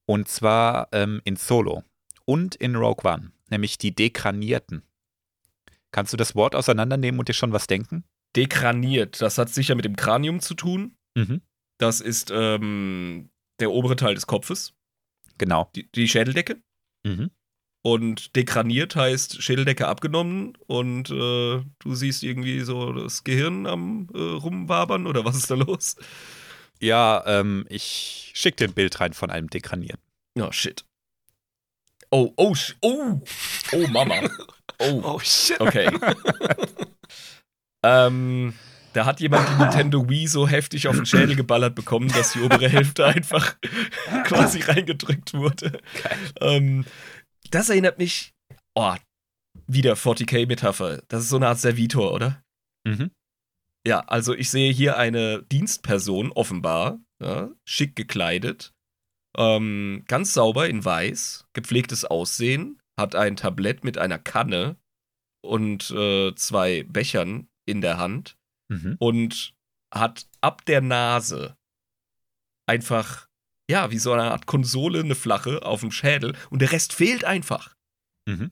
Und 0.06 0.28
zwar 0.28 0.89
ähm, 0.91 1.22
in 1.24 1.36
Solo 1.36 1.84
und 2.26 2.56
in 2.56 2.76
Rogue 2.76 3.10
One, 3.10 3.32
nämlich 3.49 3.78
die 3.78 3.95
Dekranierten. 3.95 4.84
Kannst 5.91 6.12
du 6.14 6.18
das 6.18 6.36
Wort 6.36 6.56
auseinandernehmen 6.56 7.20
und 7.20 7.30
dir 7.30 7.34
schon 7.34 7.54
was 7.54 7.68
denken? 7.68 8.04
Dekraniert, 8.36 9.22
das 9.22 9.38
hat 9.38 9.49
sicher 9.49 9.76
mit 9.76 9.86
dem 9.86 9.95
Kranium 9.95 10.39
zu 10.39 10.56
tun. 10.56 10.97
Mhm. 11.16 11.41
Das 11.78 12.01
ist 12.01 12.32
ähm, 12.34 13.30
der 13.60 13.72
obere 13.72 13.95
Teil 13.95 14.16
des 14.16 14.28
Kopfes, 14.28 14.74
Genau. 15.38 15.70
die, 15.76 15.89
die 15.91 16.08
Schädeldecke. 16.08 16.62
Mhm. 17.04 17.32
Und 17.86 18.36
dekraniert 18.36 18.95
heißt 18.95 19.41
Schädeldecke 19.43 19.88
abgenommen 19.88 20.58
und 20.68 21.10
äh, 21.10 21.62
du 21.80 21.95
siehst 21.95 22.24
irgendwie 22.24 22.62
so 22.62 22.93
das 22.93 23.26
Gehirn 23.26 23.68
am 23.68 24.08
äh, 24.14 24.18
rumwabern 24.20 25.06
oder 25.06 25.26
was 25.26 25.36
ist 25.36 25.51
da 25.51 25.56
los? 25.56 25.97
Ja, 26.84 27.23
ähm, 27.25 27.65
ich 27.69 28.31
schicke 28.36 28.57
dir 28.57 28.67
ein 28.67 28.73
Bild 28.73 28.99
rein 28.99 29.13
von 29.13 29.29
einem 29.29 29.49
Dekranierten. 29.49 30.03
Oh, 30.38 30.51
shit. 30.51 30.84
Oh, 32.11 32.34
oh, 32.36 32.53
oh, 32.81 33.21
oh, 33.71 33.88
Mama. 33.88 34.15
Oh, 34.79 35.01
Oh 35.03 35.19
shit. 35.19 35.61
okay. 35.61 35.88
ähm, 37.84 38.53
da 38.91 39.05
hat 39.05 39.21
jemand 39.21 39.47
die 39.47 39.61
Nintendo 39.63 40.09
Wii 40.09 40.27
so 40.27 40.45
heftig 40.47 40.88
auf 40.89 40.95
den 40.95 41.05
Schädel 41.05 41.36
geballert 41.38 41.75
bekommen, 41.75 42.09
dass 42.09 42.34
die 42.34 42.41
obere 42.41 42.67
Hälfte 42.67 43.05
einfach 43.05 43.55
quasi 44.25 44.59
reingedrückt 44.61 45.36
wurde. 45.36 45.79
Ähm, 46.41 46.86
das 47.51 47.69
erinnert 47.69 47.97
mich, 47.97 48.34
oh, 48.75 48.95
wieder 49.67 49.93
40k-Metapher. 49.93 51.01
Das 51.07 51.23
ist 51.23 51.29
so 51.29 51.38
eine 51.38 51.47
Art 51.47 51.59
Servitor, 51.59 52.11
oder? 52.11 52.43
Mhm. 52.86 53.11
Ja, 53.86 53.99
also 54.01 54.34
ich 54.34 54.49
sehe 54.49 54.71
hier 54.71 54.97
eine 54.97 55.43
Dienstperson, 55.43 56.31
offenbar, 56.31 56.99
ja, 57.21 57.49
schick 57.65 57.95
gekleidet, 57.95 58.73
ähm, 59.38 60.03
ganz 60.07 60.34
sauber 60.34 60.69
in 60.69 60.84
weiß, 60.86 61.47
gepflegtes 61.53 62.05
Aussehen, 62.05 62.79
hat 62.97 63.15
ein 63.15 63.36
Tablett 63.36 63.84
mit 63.84 63.97
einer 63.97 64.19
Kanne 64.19 64.77
und 65.41 65.91
äh, 65.91 66.34
zwei 66.36 66.84
Bechern 66.84 67.47
in 67.65 67.81
der 67.81 67.97
Hand 67.97 68.38
Mhm. 68.69 68.95
und 68.99 69.53
hat 69.93 70.27
ab 70.41 70.63
der 70.65 70.81
Nase 70.81 71.57
einfach, 72.65 73.27
ja, 73.69 73.91
wie 73.91 73.99
so 73.99 74.13
eine 74.13 74.31
Art 74.31 74.45
Konsole, 74.45 75.01
eine 75.01 75.15
flache 75.15 75.65
auf 75.65 75.81
dem 75.81 75.91
Schädel 75.91 76.36
und 76.49 76.61
der 76.61 76.71
Rest 76.71 76.93
fehlt 76.93 77.25
einfach. 77.25 77.75
Mhm. 78.25 78.51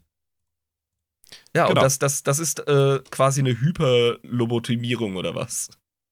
Ja, 1.56 1.64
und 1.66 1.70
Genau. 1.70 1.82
das, 1.82 2.00
das, 2.00 2.24
das 2.24 2.40
ist 2.40 2.68
äh, 2.68 3.00
quasi 3.10 3.42
eine 3.42 3.60
Hyperlobotomierung 3.60 5.16
oder 5.16 5.36
was? 5.36 5.70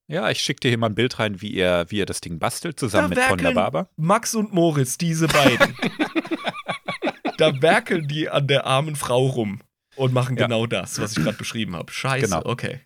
Ja, 0.08 0.30
ich 0.30 0.42
schicke 0.42 0.62
dir 0.62 0.70
hier 0.70 0.78
mal 0.78 0.88
ein 0.88 0.96
Bild 0.96 1.20
rein, 1.20 1.42
wie 1.42 1.56
er, 1.56 1.90
wie 1.92 2.02
er 2.02 2.06
das 2.06 2.20
Ding 2.22 2.40
bastelt, 2.40 2.80
zusammen 2.80 3.12
Da 3.12 3.32
mit 3.32 3.44
werkeln- 3.44 3.54
Baba. 3.56 3.90
Max 3.96 4.34
und 4.36 4.54
Moritz, 4.54 4.98
diese 4.98 5.28
beiden. 5.28 5.76
da 7.38 7.62
werkeln 7.62 8.08
die 8.08 8.30
an 8.30 8.48
der 8.48 8.66
armen 8.66 8.96
Frau 8.96 9.28
rum 9.28 9.62
und 9.96 10.14
machen 10.14 10.38
Ja. 10.38 10.46
genau 10.48 10.66
das, 10.66 11.00
was 11.00 11.16
ich 11.18 11.24
gerade 11.24 11.38
beschrieben 11.38 11.76
habe. 11.76 11.92
Scheiße, 11.92 12.26
Genau. 12.28 12.42
okay. 12.46 12.82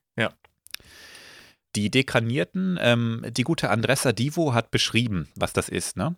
Die 1.76 1.89
Dekranierten, 1.89 2.78
ähm, 2.80 3.26
die 3.32 3.43
gute 3.43 3.71
Andressa 3.71 4.11
Divo 4.11 4.53
hat 4.53 4.69
beschrieben, 4.69 5.30
was 5.36 5.53
das 5.53 5.69
ist. 5.69 5.97
Ne? 5.97 6.15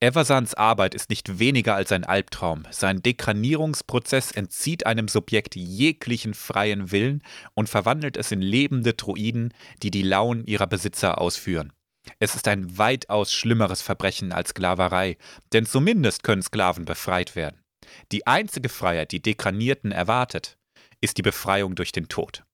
Eversans 0.00 0.54
Arbeit 0.54 0.94
ist 0.94 1.10
nicht 1.10 1.38
weniger 1.38 1.74
als 1.74 1.92
ein 1.92 2.04
Albtraum. 2.04 2.62
Sein 2.70 3.02
Dekranierungsprozess 3.02 4.32
entzieht 4.32 4.86
einem 4.86 5.08
Subjekt 5.08 5.56
jeglichen 5.56 6.32
freien 6.32 6.90
Willen 6.90 7.22
und 7.52 7.68
verwandelt 7.68 8.16
es 8.16 8.32
in 8.32 8.40
lebende 8.40 8.94
Druiden, 8.94 9.52
die 9.82 9.90
die 9.90 10.02
Launen 10.02 10.46
ihrer 10.46 10.66
Besitzer 10.66 11.20
ausführen. 11.20 11.74
Es 12.18 12.34
ist 12.34 12.48
ein 12.48 12.78
weitaus 12.78 13.32
schlimmeres 13.32 13.82
Verbrechen 13.82 14.32
als 14.32 14.50
Sklaverei, 14.50 15.18
denn 15.52 15.66
zumindest 15.66 16.22
können 16.22 16.42
Sklaven 16.42 16.86
befreit 16.86 17.36
werden. 17.36 17.62
Die 18.10 18.26
einzige 18.26 18.70
Freiheit, 18.70 19.12
die 19.12 19.20
Dekranierten 19.20 19.92
erwartet, 19.92 20.56
ist 21.00 21.18
die 21.18 21.22
Befreiung 21.22 21.74
durch 21.74 21.92
den 21.92 22.08
Tod. 22.08 22.44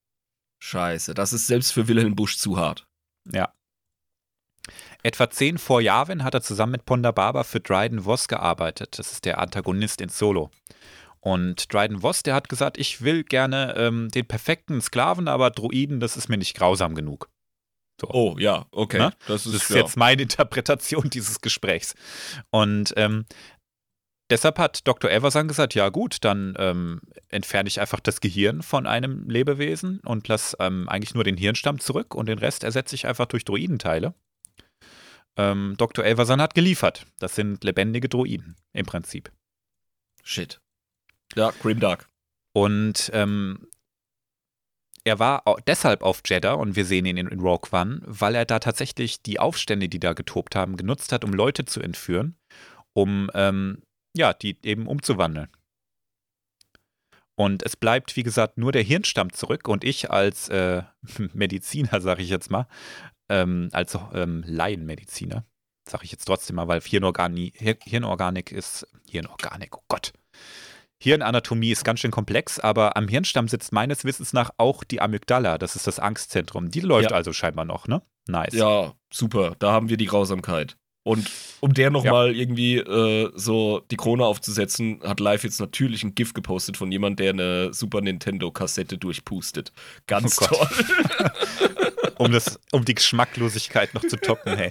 Scheiße, 0.61 1.15
das 1.15 1.33
ist 1.33 1.47
selbst 1.47 1.73
für 1.73 1.89
Wilhelm 1.89 2.15
Busch 2.15 2.37
zu 2.37 2.57
hart. 2.57 2.87
Ja. 3.33 3.53
Etwa 5.03 5.31
zehn 5.31 5.59
vor 5.59 5.81
Yavin 5.81 6.23
hat 6.23 6.35
er 6.35 6.43
zusammen 6.43 6.73
mit 6.73 6.85
Ponda 6.85 7.11
Baba 7.11 7.45
für 7.45 7.61
Dryden 7.61 8.05
Voss 8.05 8.29
gearbeitet. 8.29 8.99
Das 8.99 9.13
ist 9.13 9.25
der 9.25 9.39
Antagonist 9.39 10.01
in 10.01 10.11
Solo. 10.11 10.51
Und 11.21 11.73
Dryden 11.73 12.01
Voss, 12.03 12.23
der 12.23 12.35
hat 12.35 12.49
gesagt, 12.49 12.79
ich 12.79 13.03
will 13.03 13.25
gerne 13.25 13.75
ähm, 13.77 14.09
den 14.11 14.27
perfekten 14.27 14.81
Sklaven, 14.81 15.29
aber 15.29 15.51
Druiden, 15.51 16.01
das 16.01 16.17
ist 16.17 16.29
mir 16.29 16.39
nicht 16.39 16.57
grausam 16.57 16.95
genug. 16.95 17.31
Oh, 18.03 18.37
ja, 18.39 18.67
okay. 18.71 18.99
Ne? 18.99 19.13
Das 19.27 19.47
ist, 19.47 19.55
Das 19.55 19.63
ist 19.63 19.71
ja. 19.71 19.77
jetzt 19.77 19.97
meine 19.97 20.23
Interpretation 20.23 21.11
dieses 21.11 21.41
Gesprächs. 21.41 21.95
Und 22.51 22.95
ähm, 22.97 23.27
deshalb 24.31 24.59
hat 24.59 24.87
Dr. 24.87 25.11
Eversan 25.11 25.49
gesagt, 25.49 25.75
ja 25.75 25.89
gut, 25.89 26.19
dann 26.23 26.55
ähm, 26.59 27.01
entferne 27.29 27.69
ich 27.69 27.81
einfach 27.81 28.01
das 28.01 28.21
Gehirn 28.21 28.63
von 28.63 28.87
einem 28.87 29.29
Lebewesen 29.29 30.01
und 30.01 30.27
lasse 30.29 30.57
ähm, 30.61 30.89
eigentlich 30.89 31.15
nur 31.15 31.25
den 31.25 31.37
Hirnstamm 31.37 31.81
zurück 31.81 32.15
und 32.15 32.27
den 32.27 32.39
Rest 32.39 32.65
ersetze 32.65 32.95
ich 32.95 33.07
einfach 33.07 33.27
durch 33.27 33.45
Druidenteile. 33.45 34.15
ähm, 35.37 35.75
Dr. 35.77 36.05
Elverson 36.05 36.41
hat 36.41 36.55
geliefert. 36.55 37.07
Das 37.19 37.35
sind 37.35 37.65
lebendige 37.65 38.09
Droiden 38.09 38.57
im 38.73 38.87
Prinzip. 38.87 39.31
Shit. 40.23 40.61
Ja, 41.35 41.51
Grimdark. 41.63 42.09
Und 42.53 43.11
ähm, 43.15 43.67
er 45.05 45.19
war 45.19 45.43
deshalb 45.67 46.03
auf 46.03 46.21
Jeddah 46.27 46.55
und 46.55 46.77
wir 46.77 46.85
sehen 46.85 47.07
ihn 47.07 47.17
in, 47.17 47.29
in 47.29 47.41
Rogue 47.41 47.71
One, 47.73 48.03
weil 48.05 48.35
er 48.35 48.45
da 48.45 48.59
tatsächlich 48.59 49.23
die 49.23 49.41
Aufstände, 49.41 49.89
die 49.89 50.01
da 50.01 50.13
getobt 50.13 50.55
haben, 50.57 50.77
genutzt 50.77 51.13
hat, 51.13 51.25
um 51.25 51.33
Leute 51.33 51.65
zu 51.65 51.81
entführen, 51.81 52.37
um 52.93 53.31
ähm, 53.35 53.83
ja, 54.17 54.33
die 54.33 54.57
eben 54.63 54.87
umzuwandeln. 54.87 55.49
Und 57.37 57.63
es 57.63 57.75
bleibt, 57.75 58.17
wie 58.17 58.23
gesagt, 58.23 58.59
nur 58.59 58.71
der 58.71 58.83
Hirnstamm 58.83 59.33
zurück 59.33 59.67
und 59.67 59.83
ich 59.83 60.11
als 60.11 60.49
äh, 60.51 60.83
Mediziner, 61.33 62.01
sage 62.01 62.23
ich 62.23 62.29
jetzt 62.29 62.51
mal, 62.51 62.67
ähm, 63.31 63.71
als 63.73 63.97
ähm, 64.13 64.45
Laienmediziner, 64.47 65.45
sage 65.89 66.05
ich 66.05 66.13
jetzt 66.13 66.27
trotzdem 66.27 66.57
mal, 66.57 66.69
weil 66.69 66.81
Hirnorgani 66.81 67.53
Hirnorganik 67.57 68.53
ist, 68.53 68.87
Hirnorganik, 69.09 69.77
oh 69.77 69.85
Gott. 69.89 70.13
Hirnanatomie 71.03 71.71
ist 71.71 71.83
ganz 71.83 72.01
schön 72.01 72.11
komplex, 72.11 72.61
aber 72.61 72.99
am 72.99 73.09
Hirnstamm 73.09 73.49
sitzt 73.49 73.73
meines 73.73 74.05
Wissens 74.05 74.35
nach 74.35 74.51
auch 74.59 74.85
die 74.85 75.01
Amygdala, 75.01 75.57
das 75.57 75.77
ist 75.77 75.87
das 75.87 75.99
Angstzentrum. 75.99 76.71
Die 76.71 76.81
läuft 76.81 77.11
ja. 77.11 77.17
also 77.17 77.33
scheinbar 77.33 77.65
noch, 77.65 77.89
ne? 77.89 78.03
Nice. 78.29 78.53
Ja, 78.53 78.93
super, 79.11 79.57
da 79.59 79.73
haben 79.73 79.89
wir 79.89 79.97
die 79.97 80.05
Grausamkeit. 80.05 80.77
Und 81.11 81.29
um 81.59 81.75
der 81.75 81.91
nochmal 81.91 82.29
ja. 82.29 82.41
irgendwie 82.41 82.77
äh, 82.77 83.33
so 83.35 83.81
die 83.91 83.97
Krone 83.97 84.25
aufzusetzen, 84.25 85.01
hat 85.03 85.19
Live 85.19 85.43
jetzt 85.43 85.59
natürlich 85.59 86.05
ein 86.05 86.15
GIF 86.15 86.35
gepostet 86.35 86.77
von 86.77 86.93
jemand, 86.93 87.19
der 87.19 87.31
eine 87.31 87.75
Super 87.75 88.01
Nintendo-Kassette 88.01 88.97
durchpustet. 88.97 89.73
Ganz 90.07 90.39
oh 90.41 90.45
toll. 90.47 90.69
um, 92.19 92.31
das, 92.31 92.61
um 92.71 92.85
die 92.85 92.95
Geschmacklosigkeit 92.95 93.93
noch 93.93 94.07
zu 94.07 94.19
toppen, 94.21 94.57
hey. 94.57 94.71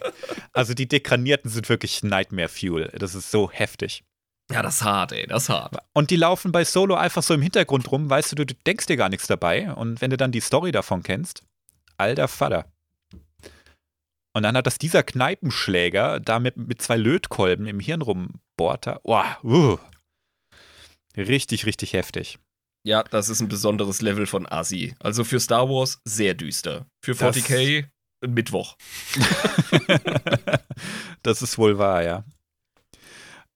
Also 0.54 0.74
die 0.74 0.88
Dekranierten 0.88 1.52
sind 1.52 1.68
wirklich 1.68 2.04
Nightmare 2.04 2.48
Fuel. 2.48 2.90
Das 2.98 3.16
ist 3.16 3.32
so 3.32 3.52
heftig. 3.52 4.06
Ja, 4.50 4.62
das 4.62 4.76
ist 4.76 4.84
hart, 4.86 5.12
ey, 5.12 5.28
das 5.28 5.44
ist 5.44 5.50
hart. 5.50 5.76
Und 5.92 6.10
die 6.10 6.16
laufen 6.16 6.54
bei 6.54 6.64
Solo 6.64 6.96
einfach 6.96 7.22
so 7.22 7.34
im 7.34 7.42
Hintergrund 7.42 7.92
rum, 7.92 8.10
weißt 8.10 8.32
du, 8.32 8.38
du, 8.38 8.46
du 8.46 8.54
denkst 8.66 8.86
dir 8.86 8.96
gar 8.96 9.10
nichts 9.10 9.28
dabei. 9.28 9.74
Und 9.74 10.00
wenn 10.00 10.10
du 10.10 10.16
dann 10.16 10.32
die 10.32 10.40
Story 10.40 10.72
davon 10.72 11.04
kennst, 11.04 11.44
alter 11.98 12.30
Vater. 12.30 12.72
Und 14.40 14.44
dann 14.44 14.56
hat 14.56 14.68
das 14.68 14.78
dieser 14.78 15.04
Kneipenschläger 15.04 16.22
da 16.22 16.40
mit, 16.40 16.56
mit 16.56 16.82
zwei 16.82 16.96
Lötkolben 16.96 17.68
im 17.68 17.82
Hirn 17.82 18.02
rumbohrt. 18.02 18.86
Wow, 19.04 19.44
uh. 19.44 19.78
Richtig, 21.18 21.66
richtig 21.66 21.92
heftig. 21.92 22.40
Ja, 22.86 23.04
das 23.04 23.28
ist 23.28 23.42
ein 23.42 23.50
besonderes 23.50 24.02
Level 24.02 24.28
von 24.28 24.50
Asi. 24.50 24.96
Also 25.02 25.26
für 25.26 25.42
Star 25.42 25.68
Wars 25.68 26.00
sehr 26.06 26.36
düster. 26.36 26.86
Für 27.04 27.12
40k 27.12 27.90
das 28.22 28.32
Mittwoch. 28.32 28.78
das 31.22 31.42
ist 31.42 31.58
wohl 31.58 31.78
wahr, 31.78 32.04
ja. 32.04 32.24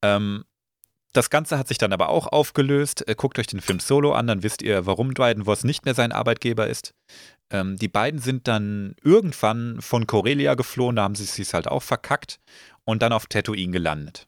Ähm, 0.01 0.43
das 1.13 1.29
Ganze 1.29 1.57
hat 1.57 1.69
sich 1.69 1.77
dann 1.77 1.93
aber 1.93 2.09
auch 2.09 2.27
aufgelöst. 2.27 3.07
Äh, 3.07 3.15
guckt 3.15 3.39
euch 3.39 3.47
den 3.47 3.61
Film 3.61 3.79
Solo 3.79 4.11
an, 4.11 4.27
dann 4.27 4.43
wisst 4.43 4.61
ihr, 4.61 4.85
warum 4.85 5.13
Dryden 5.13 5.45
Voss 5.45 5.63
nicht 5.63 5.85
mehr 5.85 5.93
sein 5.93 6.11
Arbeitgeber 6.11 6.67
ist. 6.67 6.93
Ähm, 7.53 7.77
die 7.77 7.87
beiden 7.87 8.19
sind 8.19 8.47
dann 8.47 8.95
irgendwann 9.03 9.79
von 9.79 10.07
Corellia 10.07 10.55
geflohen, 10.55 10.95
da 10.95 11.03
haben 11.03 11.13
sie 11.15 11.41
es 11.41 11.53
halt 11.53 11.67
auch 11.67 11.83
verkackt 11.83 12.39
und 12.83 13.03
dann 13.03 13.13
auf 13.13 13.27
Tatooine 13.27 13.71
gelandet. 13.71 14.27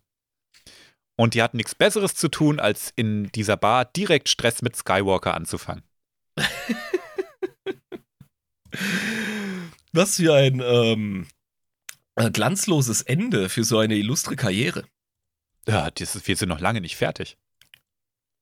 Und 1.18 1.34
die 1.34 1.42
hatten 1.42 1.58
nichts 1.58 1.74
Besseres 1.74 2.14
zu 2.14 2.30
tun, 2.30 2.60
als 2.60 2.94
in 2.96 3.32
dieser 3.32 3.58
Bar 3.58 3.86
direkt 3.86 4.30
Stress 4.30 4.62
mit 4.62 4.76
Skywalker 4.76 5.34
anzufangen. 5.34 5.84
Was 9.92 10.18
für 10.18 10.36
ein 10.36 10.62
ähm, 10.64 11.28
äh, 12.16 12.30
glanzloses 12.30 13.02
Ende 13.02 13.50
für 13.50 13.64
so 13.64 13.80
eine 13.80 13.96
illustre 13.96 14.36
Karriere. 14.36 14.86
Ja, 15.68 15.88
ist, 15.88 16.28
wir 16.28 16.36
sind 16.36 16.50
noch 16.50 16.60
lange 16.60 16.82
nicht 16.82 16.98
fertig. 16.98 17.38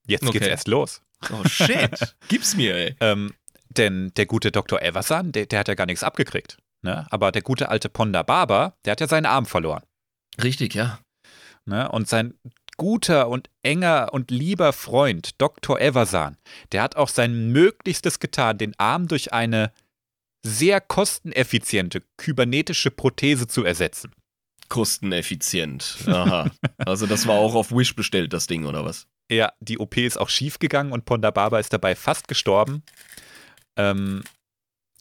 Jetzt 0.06 0.24
okay. 0.24 0.40
geht's 0.40 0.48
erst 0.48 0.68
los. 0.68 1.02
Oh 1.32 1.48
shit. 1.48 2.18
Gib's 2.28 2.56
mir, 2.56 2.76
ey. 2.76 2.96
Ähm, 3.00 3.34
denn 3.78 4.12
der 4.16 4.26
gute 4.26 4.52
Dr. 4.52 4.82
Eversan, 4.82 5.32
der, 5.32 5.46
der 5.46 5.60
hat 5.60 5.68
ja 5.68 5.76
gar 5.76 5.86
nichts 5.86 6.04
abgekriegt. 6.04 6.58
Ne? 6.82 7.08
Aber 7.12 7.32
der 7.32 7.42
gute 7.42 7.70
alte 7.70 7.90
Ponda 7.90 8.24
Barber, 8.24 8.76
der 8.86 8.92
hat 8.92 9.02
ja 9.02 9.08
seinen 9.08 9.26
Arm 9.26 9.46
verloren. 9.46 9.84
Richtig, 10.42 10.74
ja. 10.74 11.00
Ne? 11.66 11.90
Und 11.90 12.08
sein 12.08 12.34
guter 12.78 13.30
und 13.30 13.50
enger 13.62 14.10
und 14.12 14.32
lieber 14.32 14.74
Freund 14.74 15.40
Dr. 15.40 15.80
Eversan, 15.80 16.38
der 16.72 16.82
hat 16.82 16.96
auch 16.96 17.10
sein 17.10 17.52
Möglichstes 17.52 18.20
getan, 18.20 18.58
den 18.58 18.74
Arm 18.78 19.08
durch 19.08 19.32
eine 19.32 19.72
sehr 20.46 20.82
kosteneffiziente 20.82 22.04
kybernetische 22.18 22.92
Prothese 22.92 23.48
zu 23.48 23.64
ersetzen. 23.64 24.12
Kosteneffizient. 24.70 26.00
Aha. 26.08 26.52
also 26.80 27.06
das 27.06 27.28
war 27.28 27.36
auch 27.36 27.56
auf 27.56 27.72
Wish 27.72 27.96
bestellt, 27.96 28.34
das 28.34 28.48
Ding, 28.48 28.66
oder 28.66 28.84
was? 28.84 29.08
Ja, 29.32 29.54
die 29.62 29.80
OP 29.80 29.98
ist 29.98 30.20
auch 30.20 30.30
schief 30.30 30.60
gegangen 30.60 30.92
und 30.92 31.06
Ponda 31.06 31.32
Baba 31.32 31.60
ist 31.60 31.72
dabei 31.72 31.96
fast 31.96 32.28
gestorben. 32.28 32.84
Ähm, 33.78 34.24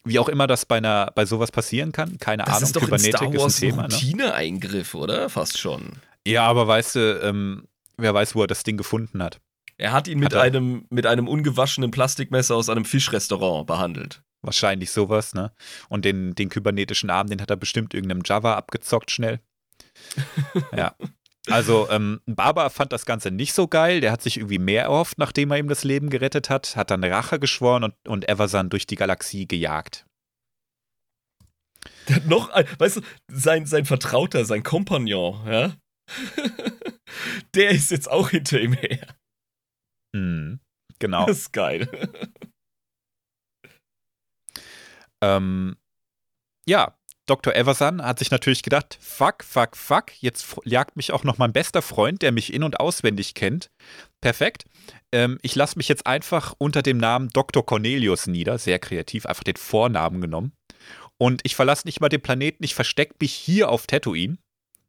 wie 0.05 0.18
auch 0.18 0.29
immer 0.29 0.47
das 0.47 0.66
bei 0.66 0.79
einer 0.79 1.12
bei 1.14 1.25
sowas 1.25 1.53
passieren 1.53 1.93
kann, 1.93 2.18
keine 2.18 2.45
das 2.45 2.57
Ahnung. 2.57 2.64
Ist 2.64 2.77
doch 2.77 2.81
Kybernetik 2.83 3.23
in 3.23 3.33
Star 3.33 3.41
Wars 3.41 3.55
ist 3.55 3.62
ein 3.62 3.70
Thema. 3.70 3.83
Ein 3.85 3.89
ne? 3.89 3.95
Routineeingriff, 3.95 4.95
oder? 4.95 5.29
Fast 5.29 5.59
schon. 5.59 5.93
Ja, 6.27 6.47
aber 6.47 6.66
weißt 6.66 6.97
du, 6.97 7.20
ähm, 7.23 7.68
wer 7.97 8.14
weiß, 8.14 8.35
wo 8.35 8.43
er 8.43 8.47
das 8.47 8.64
Ding 8.64 8.77
gefunden 8.77 9.23
hat. 9.23 9.41
Er 9.79 9.93
hat 9.93 10.07
ihn 10.09 10.18
mit, 10.18 10.35
hat 10.35 10.43
einem, 10.43 10.87
mit 10.91 11.07
einem 11.07 11.29
ungewaschenen 11.29 11.91
Plastikmesser 11.91 12.55
aus 12.55 12.68
einem 12.68 12.85
Fischrestaurant 12.85 13.66
behandelt. 13.66 14.23
Wahrscheinlich 14.43 14.91
sowas, 14.91 15.35
ne? 15.35 15.53
Und 15.89 16.05
den, 16.05 16.35
den 16.35 16.49
kybernetischen 16.49 17.11
Arm, 17.11 17.29
den 17.29 17.41
hat 17.41 17.51
er 17.51 17.57
bestimmt 17.57 17.95
irgendeinem 17.95 18.23
Java 18.25 18.55
abgezockt 18.55 19.11
schnell. 19.11 19.41
ja. 20.77 20.95
Also, 21.49 21.90
ähm, 21.90 22.20
Baba 22.26 22.70
fand 22.70 22.93
das 22.93 23.05
Ganze 23.05 23.30
nicht 23.30 23.53
so 23.53 23.66
geil. 23.66 24.01
Der 24.01 24.12
hat 24.12 24.22
sich 24.22 24.36
irgendwie 24.36 24.59
mehr 24.59 24.84
erhofft, 24.84 25.18
nachdem 25.18 25.51
er 25.51 25.59
ihm 25.59 25.68
das 25.68 25.82
Leben 25.82 26.09
gerettet 26.09 26.51
hat, 26.51 26.76
hat 26.76 26.90
dann 26.90 27.03
Rache 27.03 27.40
geschworen 27.40 27.84
und, 27.84 27.95
und 28.07 28.28
Eversan 28.28 28.70
durch 28.70 28.86
die 28.86 28.95
Galaxie 28.95 29.49
gejagt. 29.49 30.07
Der 32.09 32.16
hat 32.16 32.26
noch, 32.26 32.51
ein, 32.51 32.66
weißt 32.78 32.99
du, 32.99 33.01
sein, 33.28 33.66
sein 33.66 33.86
Vertrauter, 33.86 34.45
sein 34.45 34.62
Kompagnon, 34.62 35.47
ja, 35.47 35.76
der 37.55 37.70
ist 37.70 37.90
jetzt 37.90 38.11
auch 38.11 38.30
hinter 38.30 38.61
ihm 38.61 38.72
her. 38.72 39.07
Mhm, 40.14 40.61
genau. 40.99 41.26
Das 41.26 41.38
ist 41.38 41.53
geil. 41.53 41.88
ähm, 45.22 45.76
ja, 46.68 46.97
Dr. 47.33 47.57
Everson 47.57 48.05
hat 48.05 48.18
sich 48.18 48.30
natürlich 48.30 48.62
gedacht, 48.62 48.99
fuck, 49.01 49.43
fuck, 49.43 49.74
fuck, 49.74 50.12
jetzt 50.20 50.45
jagt 50.66 50.97
mich 50.97 51.12
auch 51.12 51.24
noch 51.24 51.39
mein 51.39 51.55
bester 51.55 51.80
Freund, 51.80 52.20
der 52.20 52.30
mich 52.30 52.53
in- 52.53 52.62
und 52.62 52.78
auswendig 52.78 53.33
kennt. 53.33 53.70
Perfekt. 54.20 54.66
Ähm, 55.12 55.39
ich 55.41 55.55
lasse 55.55 55.78
mich 55.78 55.89
jetzt 55.89 56.07
einfach 56.07 56.53
unter 56.59 56.83
dem 56.83 56.99
Namen 56.99 57.30
Dr. 57.30 57.64
Cornelius 57.64 58.26
nieder, 58.26 58.59
sehr 58.59 58.78
kreativ, 58.78 59.24
einfach 59.24 59.45
den 59.45 59.57
Vornamen 59.57 60.20
genommen. 60.20 60.53
Und 61.16 61.41
ich 61.45 61.57
verlasse 61.57 61.87
nicht 61.87 62.03
mal 62.03 62.11
den 62.11 62.20
Planeten, 62.20 62.64
ich 62.64 62.74
verstecke 62.74 63.14
mich 63.18 63.33
hier 63.33 63.70
auf 63.70 63.87
Tatooine. 63.87 64.37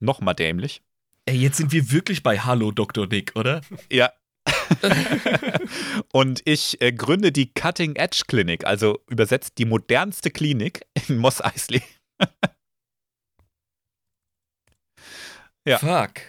Nochmal 0.02 0.36
dämlich. 0.36 0.82
Ey, 1.26 1.38
jetzt 1.38 1.56
sind 1.56 1.72
wir 1.72 1.94
wirklich 1.94 2.24
bei 2.24 2.40
Hallo 2.40 2.72
Dr. 2.72 3.08
Nick, 3.08 3.38
oder? 3.38 3.62
Ja, 3.90 4.12
und 6.12 6.42
ich 6.44 6.82
äh, 6.82 6.92
gründe 6.92 7.32
die 7.32 7.54
Cutting 7.54 7.96
Edge 7.96 8.24
Klinik, 8.28 8.66
also 8.66 9.00
übersetzt 9.08 9.54
die 9.60 9.66
modernste 9.66 10.30
Klinik 10.30 10.82
in 11.08 11.18
Moss 11.18 11.42
Eisley. 11.42 11.82
ja. 15.66 15.78
Fuck. 15.78 16.22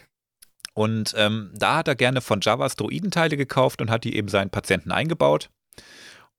Und 0.75 1.15
ähm, 1.17 1.53
da 1.55 1.77
hat 1.77 1.89
er 1.89 1.95
gerne 1.95 2.21
von 2.21 2.41
Javas 2.41 2.77
Droidenteile 2.77 3.37
gekauft 3.37 3.81
und 3.81 3.91
hat 3.91 4.05
die 4.05 4.17
eben 4.17 4.29
seinen 4.29 4.51
Patienten 4.51 4.91
eingebaut. 4.91 5.51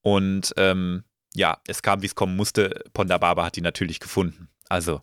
Und 0.02 0.54
ähm, 0.58 1.04
ja, 1.34 1.60
es 1.68 1.82
kam, 1.82 2.02
wie 2.02 2.06
es 2.06 2.16
kommen 2.16 2.36
musste. 2.36 2.84
Ponda 2.94 3.18
Baba 3.18 3.46
hat 3.46 3.56
die 3.56 3.62
natürlich 3.62 4.00
gefunden. 4.00 4.50
Also, 4.70 5.02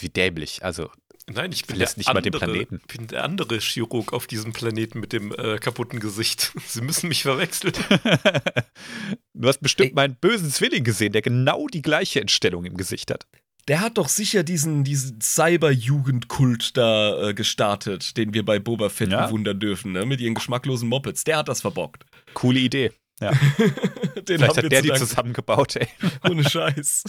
wie 0.00 0.08
dämlich. 0.08 0.64
Also, 0.64 0.90
Nein, 1.28 1.50
ich 1.50 1.66
bin 1.66 1.78
nicht 1.78 2.06
andere, 2.06 2.14
mal 2.14 2.22
den 2.22 2.32
Planeten. 2.32 2.80
bin 2.86 3.06
der 3.08 3.24
andere 3.24 3.58
Chirurg 3.58 4.12
auf 4.12 4.28
diesem 4.28 4.52
Planeten 4.52 5.00
mit 5.00 5.12
dem 5.12 5.32
äh, 5.32 5.58
kaputten 5.58 5.98
Gesicht. 5.98 6.52
Sie 6.66 6.80
müssen 6.80 7.08
mich 7.08 7.22
verwechseln. 7.22 7.72
du 9.34 9.48
hast 9.48 9.60
bestimmt 9.60 9.90
Ey. 9.90 9.94
meinen 9.94 10.16
bösen 10.16 10.50
Zwilling 10.50 10.84
gesehen, 10.84 11.12
der 11.12 11.22
genau 11.22 11.66
die 11.66 11.82
gleiche 11.82 12.20
Entstellung 12.20 12.64
im 12.64 12.76
Gesicht 12.76 13.10
hat. 13.10 13.26
Der 13.66 13.80
hat 13.80 13.98
doch 13.98 14.08
sicher 14.08 14.44
diesen, 14.44 14.84
diesen 14.84 15.20
Cyber-Jugendkult 15.20 16.76
da 16.76 17.30
äh, 17.30 17.34
gestartet, 17.34 18.16
den 18.16 18.32
wir 18.32 18.44
bei 18.44 18.60
Boba 18.60 18.88
Fett 18.88 19.10
ja. 19.10 19.26
bewundern 19.26 19.58
dürfen, 19.58 19.92
ne? 19.92 20.06
mit 20.06 20.20
ihren 20.20 20.34
geschmacklosen 20.34 20.88
Mopeds. 20.88 21.24
Der 21.24 21.38
hat 21.38 21.48
das 21.48 21.62
verbockt. 21.62 22.04
Coole 22.34 22.60
Idee. 22.60 22.92
Ja. 23.20 23.32
Vielleicht 24.26 24.56
hat 24.56 24.70
der 24.70 24.82
die 24.82 24.92
zusammengebaut, 24.92 25.74
ey. 25.74 25.88
Ohne 26.28 26.48
Scheiß. 26.48 27.02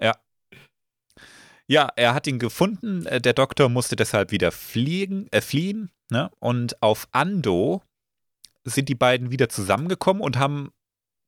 ja. 0.00 0.16
Ja, 1.70 1.88
er 1.96 2.14
hat 2.14 2.26
ihn 2.26 2.38
gefunden. 2.38 3.04
Äh, 3.06 3.20
der 3.20 3.34
Doktor 3.34 3.68
musste 3.68 3.94
deshalb 3.96 4.30
wieder 4.30 4.50
fliegen, 4.52 5.28
äh, 5.30 5.40
fliehen. 5.40 5.90
Ne? 6.10 6.30
Und 6.40 6.82
auf 6.82 7.06
Ando 7.12 7.82
sind 8.64 8.88
die 8.88 8.94
beiden 8.94 9.30
wieder 9.30 9.48
zusammengekommen 9.48 10.22
und 10.22 10.38
haben 10.38 10.72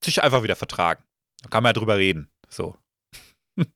sich 0.02 0.22
einfach 0.22 0.42
wieder 0.42 0.56
vertragen. 0.56 1.02
Da 1.42 1.48
kann 1.50 1.62
man 1.62 1.70
ja 1.70 1.74
drüber 1.74 1.96
reden. 1.98 2.28
So. 2.48 2.76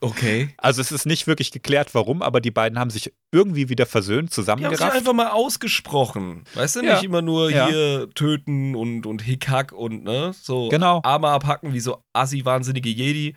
Okay. 0.00 0.54
Also 0.58 0.80
es 0.80 0.92
ist 0.92 1.06
nicht 1.06 1.26
wirklich 1.26 1.50
geklärt, 1.50 1.92
warum, 1.92 2.22
aber 2.22 2.40
die 2.40 2.52
beiden 2.52 2.78
haben 2.78 2.88
sich 2.90 3.12
irgendwie 3.32 3.68
wieder 3.68 3.84
versöhnt, 3.84 4.16
Die 4.16 4.22
haben 4.22 4.30
sich 4.30 4.34
zusammengerafft. 4.36 4.96
einfach 4.96 5.12
mal 5.12 5.30
ausgesprochen. 5.30 6.44
Weißt 6.54 6.76
du, 6.76 6.84
Ja. 6.84 6.94
nicht 6.94 7.02
immer 7.04 7.20
nur 7.20 7.50
Ja. 7.50 7.66
hier 7.66 8.08
töten 8.14 8.76
und, 8.76 9.06
und 9.06 9.22
Hickhack 9.22 9.72
und 9.72 10.04
ne, 10.04 10.32
so 10.40 10.68
Genau. 10.68 11.00
Arme 11.02 11.26
abhacken 11.30 11.72
wie 11.74 11.80
so 11.80 12.00
assi-wahnsinnige 12.12 12.88
Jedi. 12.88 13.34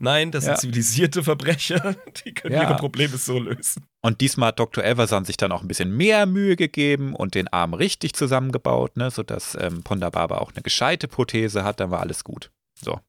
Nein, 0.00 0.32
das 0.32 0.44
Ja. 0.44 0.56
sind 0.56 0.60
zivilisierte 0.72 1.22
Verbrecher. 1.22 1.94
Die 2.24 2.34
können 2.34 2.54
Ja. 2.54 2.62
ihre 2.64 2.76
Probleme 2.76 3.16
so 3.16 3.38
lösen. 3.38 3.84
Und 4.02 4.20
diesmal 4.20 4.48
hat 4.48 4.58
Dr. 4.58 4.82
Elversan 4.82 5.24
sich 5.24 5.36
dann 5.36 5.52
auch 5.52 5.62
ein 5.62 5.68
bisschen 5.68 5.96
mehr 5.96 6.26
Mühe 6.26 6.56
gegeben 6.56 7.14
und 7.14 7.34
den 7.34 7.48
Arm 7.48 7.74
richtig 7.74 8.14
zusammengebaut, 8.14 8.96
ne, 8.96 9.10
sodass 9.10 9.56
ähm, 9.60 9.82
Ponda 9.82 10.10
Baba 10.10 10.38
auch 10.38 10.52
eine 10.52 10.62
gescheite 10.62 11.06
Prothese 11.08 11.62
hat, 11.64 11.78
dann 11.80 11.90
war 11.90 12.00
alles 12.00 12.24
gut. 12.24 12.50
So. 12.80 13.00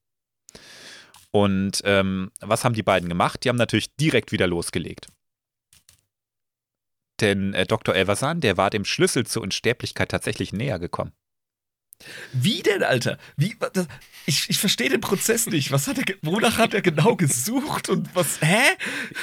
Und 1.32 1.82
ähm, 1.86 2.32
was 2.40 2.64
haben 2.64 2.76
die 2.76 2.84
beiden 2.84 3.10
gemacht? 3.10 3.44
Die 3.44 3.50
haben 3.50 3.58
natürlich 3.58 3.96
direkt 3.96 4.32
wieder 4.32 4.48
losgelegt. 4.48 5.08
Denn 7.20 7.54
äh, 7.54 7.66
Dr. 7.66 7.96
Elversan, 7.96 8.42
der 8.42 8.58
war 8.58 8.70
dem 8.70 8.86
Schlüssel 8.86 9.26
zur 9.26 9.42
Unsterblichkeit 9.42 10.10
tatsächlich 10.12 10.54
näher 10.54 10.80
gekommen. 10.80 11.14
Wie 12.34 12.62
denn, 12.62 12.84
Alter? 12.84 13.18
Wie, 13.38 13.56
das, 13.74 13.88
ich 14.26 14.50
ich 14.50 14.58
verstehe 14.58 14.90
den 14.90 15.02
Prozess 15.02 15.48
nicht. 15.48 15.72
Was 15.72 15.88
hat 15.88 15.98
er, 15.98 16.16
wonach 16.22 16.58
hat 16.58 16.74
er 16.74 16.82
genau 16.82 17.16
gesucht 17.16 17.90
und 17.90 18.14
was, 18.16 18.42
hä? 18.42 18.62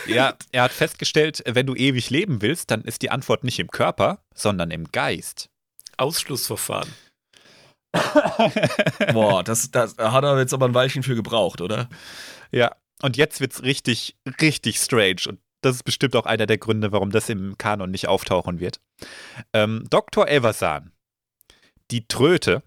Ja, 0.07 0.35
er 0.53 0.62
hat 0.62 0.73
festgestellt, 0.73 1.43
wenn 1.47 1.66
du 1.66 1.75
ewig 1.75 2.11
leben 2.11 2.43
willst, 2.43 2.70
dann 2.70 2.83
ist 2.83 3.03
die 3.03 3.11
Antwort 3.11 3.45
nicht 3.45 3.59
im 3.59 3.68
Körper, 3.68 4.25
sondern 4.35 4.70
im 4.70 4.91
Geist. 4.91 5.49
Ausschlussverfahren. 5.97 6.89
Boah, 9.12 9.45
das, 9.45 9.70
das 9.70 9.97
da 9.97 10.12
hat 10.12 10.25
er 10.25 10.39
jetzt 10.39 10.55
aber 10.55 10.66
ein 10.66 10.75
Weilchen 10.75 11.03
für 11.03 11.14
gebraucht, 11.14 11.61
oder? 11.61 11.89
Ja, 12.51 12.75
und 13.03 13.16
jetzt 13.16 13.41
wird's 13.41 13.62
richtig, 13.62 14.16
richtig 14.41 14.79
strange. 14.79 15.23
Und 15.29 15.41
das 15.61 15.77
ist 15.77 15.83
bestimmt 15.83 16.16
auch 16.16 16.27
einer 16.27 16.47
der 16.47 16.59
Gründe, 16.59 16.93
warum 16.93 17.11
das 17.11 17.29
im 17.29 17.59
Kanon 17.59 17.91
nicht 17.91 18.09
auftauchen 18.09 18.61
wird. 18.61 18.81
Ähm, 19.53 19.85
Dr. 19.91 20.29
Eversan, 20.29 20.93
die 21.91 22.07
Tröte, 22.07 22.62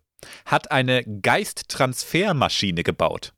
hat 0.46 0.72
eine 0.72 1.04
Geisttransfermaschine 1.04 2.84
gebaut. 2.84 3.34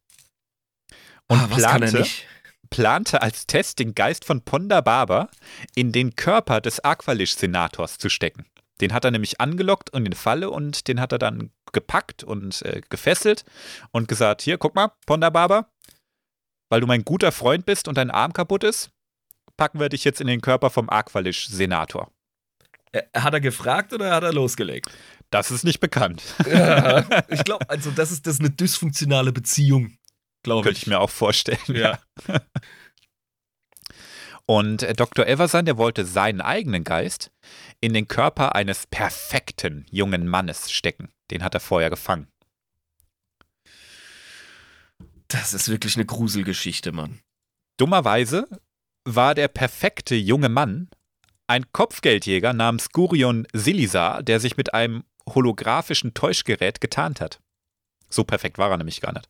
Und 1.28 1.40
Ah, 1.40 1.48
was 1.50 1.64
kann 1.64 1.82
er 1.84 1.90
plante, 1.90 2.00
nicht? 2.00 2.26
plante 2.70 3.22
als 3.22 3.48
Test 3.48 3.80
den 3.80 3.94
Geist 3.96 4.24
von 4.26 4.42
Ponda 4.44 4.82
Baba 4.82 5.30
in 5.76 5.92
den 5.92 6.16
Körper 6.16 6.62
des 6.62 6.80
Aqualish-Senators 6.84 7.98
zu 7.98 8.10
stecken. 8.10 8.46
Den 8.80 8.94
hat 8.94 9.06
er 9.06 9.12
nämlich 9.12 9.42
angelockt 9.42 9.90
und 9.92 10.06
in 10.06 10.14
Falle 10.14 10.50
und 10.50 10.88
den 10.88 11.02
hat 11.02 11.12
er 11.12 11.18
dann 11.18 11.52
gepackt 11.74 12.24
und 12.24 12.62
äh, 12.62 12.82
gefesselt 12.90 13.44
und 13.92 14.08
gesagt: 14.08 14.42
Hier, 14.44 14.58
guck 14.58 14.76
mal, 14.76 14.92
Ponda 15.06 15.30
Baba, 15.30 15.70
weil 16.70 16.80
du 16.82 16.88
mein 16.88 17.04
guter 17.04 17.32
Freund 17.32 17.66
bist 17.66 17.88
und 17.88 17.98
dein 17.98 18.12
Arm 18.12 18.34
kaputt 18.34 18.64
ist, 18.64 18.92
packen 19.58 19.80
wir 19.80 19.90
dich 19.90 20.04
jetzt 20.04 20.22
in 20.22 20.28
den 20.28 20.42
Körper 20.42 20.70
vom 20.70 20.90
Aqualish-Senator. 20.90 22.12
Äh, 22.92 23.02
Hat 23.18 23.34
er 23.34 23.42
gefragt 23.42 23.92
oder 23.94 24.14
hat 24.14 24.24
er 24.24 24.32
losgelegt? 24.32 24.90
Das 25.30 25.52
ist 25.52 25.64
nicht 25.64 25.80
bekannt. 25.80 26.24
Ja, 26.48 27.06
ich 27.30 27.44
glaube, 27.44 27.70
also 27.70 27.92
das 27.92 28.12
ist, 28.12 28.26
das 28.28 28.36
ist 28.36 28.40
eine 28.40 28.50
dysfunktionale 28.50 29.32
Beziehung, 29.34 29.98
glaube 30.44 30.64
Könnte 30.64 30.78
ich. 30.78 30.84
ich 30.84 30.88
mir 30.88 31.00
auch 31.00 31.10
vorstellen. 31.10 31.60
Ja. 31.68 32.00
Und 34.46 34.84
äh, 34.84 34.94
Dr. 34.94 35.28
Eversan, 35.28 35.66
der 35.66 35.78
wollte 35.78 36.06
seinen 36.06 36.40
eigenen 36.40 36.86
Geist 36.86 37.32
in 37.82 37.94
den 37.94 38.08
Körper 38.08 38.56
eines 38.56 38.88
perfekten 38.88 39.86
jungen 39.92 40.28
Mannes 40.28 40.72
stecken. 40.72 41.10
Den 41.32 41.44
hat 41.44 41.54
er 41.54 41.60
vorher 41.60 41.90
gefangen. 41.90 42.28
Das 45.28 45.54
ist 45.54 45.68
wirklich 45.68 45.98
eine 45.98 46.06
Gruselgeschichte, 46.06 46.94
Mann. 46.94 47.20
Dummerweise 47.76 48.48
war 49.04 49.36
der 49.36 49.50
perfekte 49.50 50.16
junge 50.16 50.50
Mann 50.50 50.90
ein 51.48 51.72
Kopfgeldjäger 51.72 52.54
namens 52.54 52.92
Gurion 52.92 53.48
Silisar, 53.54 54.24
der 54.24 54.40
sich 54.40 54.58
mit 54.58 54.74
einem 54.74 55.04
holographischen 55.28 56.14
Täuschgerät 56.14 56.82
getarnt 56.82 57.22
hat. 57.22 57.40
So 58.10 58.24
perfekt 58.24 58.58
war 58.58 58.72
er 58.72 58.78
nämlich 58.78 59.02
gar 59.02 59.14
nicht. 59.14 59.30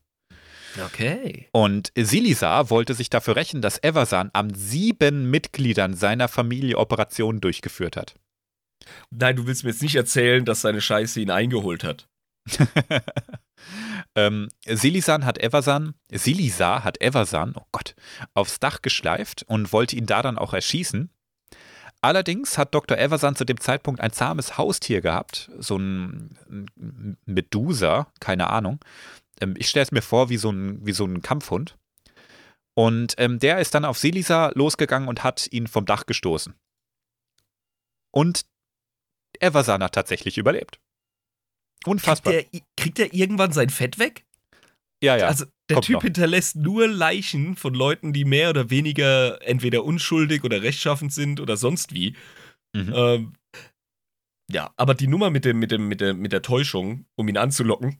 Okay. 0.85 1.47
Und 1.51 1.91
Silisar 1.95 2.69
wollte 2.69 2.93
sich 2.93 3.09
dafür 3.09 3.35
rächen, 3.35 3.61
dass 3.61 3.79
Eversan 3.79 4.29
an 4.33 4.53
sieben 4.53 5.29
Mitgliedern 5.29 5.95
seiner 5.95 6.27
Familie 6.27 6.77
Operationen 6.77 7.41
durchgeführt 7.41 7.97
hat. 7.97 8.15
Nein, 9.09 9.35
du 9.35 9.47
willst 9.47 9.63
mir 9.63 9.71
jetzt 9.71 9.81
nicht 9.81 9.95
erzählen, 9.95 10.45
dass 10.45 10.61
seine 10.61 10.81
Scheiße 10.81 11.19
ihn 11.19 11.31
eingeholt 11.31 11.83
hat. 11.83 12.07
ähm, 14.15 14.49
Silisan 14.65 15.25
hat 15.25 15.39
Eversan, 15.39 15.95
Silisar 16.11 16.83
hat 16.83 17.01
Eversan, 17.01 17.53
oh 17.55 17.65
Gott, 17.71 17.95
aufs 18.33 18.59
Dach 18.59 18.81
geschleift 18.81 19.43
und 19.47 19.73
wollte 19.73 19.95
ihn 19.95 20.05
da 20.05 20.21
dann 20.21 20.37
auch 20.37 20.53
erschießen. 20.53 21.09
Allerdings 22.07 22.57
hat 22.57 22.73
Dr. 22.73 22.97
Eversan 22.97 23.35
zu 23.35 23.43
dem 23.43 23.59
Zeitpunkt 23.59 23.99
ein 23.99 24.13
zahmes 24.13 24.57
Haustier 24.57 25.01
gehabt, 25.01 25.51
so 25.59 25.75
ein 25.75 26.39
Medusa, 27.25 28.07
keine 28.21 28.49
Ahnung. 28.49 28.79
Ähm, 29.41 29.55
ich 29.57 29.67
stelle 29.67 29.83
es 29.83 29.91
mir 29.91 30.01
vor 30.01 30.29
wie 30.29 30.37
so 30.37 30.49
ein, 30.49 30.85
wie 30.85 30.93
so 30.93 31.03
ein 31.03 31.21
Kampfhund. 31.21 31.77
Und 32.77 33.15
ähm, 33.17 33.39
der 33.39 33.59
ist 33.59 33.75
dann 33.75 33.83
auf 33.83 33.97
Silisa 33.97 34.53
losgegangen 34.55 35.09
und 35.09 35.25
hat 35.25 35.51
ihn 35.51 35.67
vom 35.67 35.85
Dach 35.85 36.05
gestoßen. 36.05 36.55
Und 38.11 38.45
Eversan 39.41 39.83
hat 39.83 39.93
tatsächlich 39.93 40.37
überlebt. 40.37 40.79
Unfassbar. 41.85 42.31
Kriegt 42.31 42.53
er, 42.53 42.61
kriegt 42.77 42.99
er 42.99 43.13
irgendwann 43.13 43.51
sein 43.51 43.69
Fett 43.69 43.99
weg? 43.99 44.23
Ja, 45.03 45.17
ja. 45.17 45.27
Also 45.27 45.45
der 45.69 45.75
kommt 45.75 45.85
Typ 45.85 45.93
noch. 45.95 46.01
hinterlässt 46.03 46.55
nur 46.55 46.87
Leichen 46.87 47.55
von 47.55 47.73
Leuten, 47.73 48.13
die 48.13 48.25
mehr 48.25 48.49
oder 48.49 48.69
weniger 48.69 49.41
entweder 49.45 49.83
unschuldig 49.83 50.43
oder 50.43 50.61
rechtschaffend 50.63 51.13
sind 51.13 51.39
oder 51.39 51.57
sonst 51.57 51.93
wie. 51.93 52.15
Mhm. 52.73 52.93
Ähm, 52.95 53.33
ja, 54.49 54.71
aber 54.77 54.93
die 54.95 55.07
Nummer 55.07 55.29
mit 55.29 55.43
dem, 55.45 55.59
mit 55.59 55.71
dem, 55.71 55.87
mit 55.87 55.99
der, 56.01 56.13
mit 56.13 56.31
der 56.31 56.41
Täuschung, 56.41 57.05
um 57.15 57.27
ihn 57.27 57.37
anzulocken, 57.37 57.99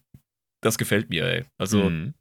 das 0.62 0.78
gefällt 0.78 1.10
mir, 1.10 1.24
ey. 1.26 1.44
Also, 1.58 1.90
Mhm. 1.90 2.14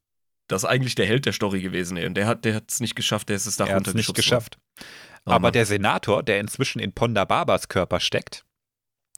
das 0.48 0.64
ist 0.64 0.70
eigentlich 0.70 0.96
der 0.96 1.06
Held 1.08 1.26
der 1.26 1.34
Story 1.34 1.62
gewesen, 1.62 1.98
ey. 1.98 2.06
Und 2.06 2.16
der 2.16 2.28
hat 2.28 2.44
der 2.46 2.62
es 2.68 2.80
nicht 2.82 2.96
geschafft, 2.96 3.30
der 3.30 3.38
ist 3.38 3.60
er 3.60 3.74
hat 3.74 3.88
es 3.88 3.94
nicht 3.94 4.14
geschafft. 4.14 4.58
worden. 4.76 5.34
Aber 5.36 5.52
der 5.52 5.66
Senator, 5.66 6.24
der 6.24 6.40
inzwischen 6.40 6.80
in 6.80 6.94
Ponda 6.94 7.26
Babas 7.26 7.68
Körper 7.70 8.00
steckt, 8.00 8.46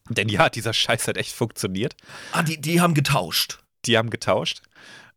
denn 0.10 0.30
ja, 0.30 0.50
dieser 0.50 0.74
Scheiß 0.74 1.08
hat 1.08 1.18
echt 1.18 1.34
funktioniert. 1.34 1.96
Ah, 2.32 2.42
die, 2.42 2.60
die 2.60 2.82
haben 2.82 2.94
getauscht. 2.96 3.60
Die 3.86 3.98
haben 3.98 4.10
getauscht. 4.10 4.62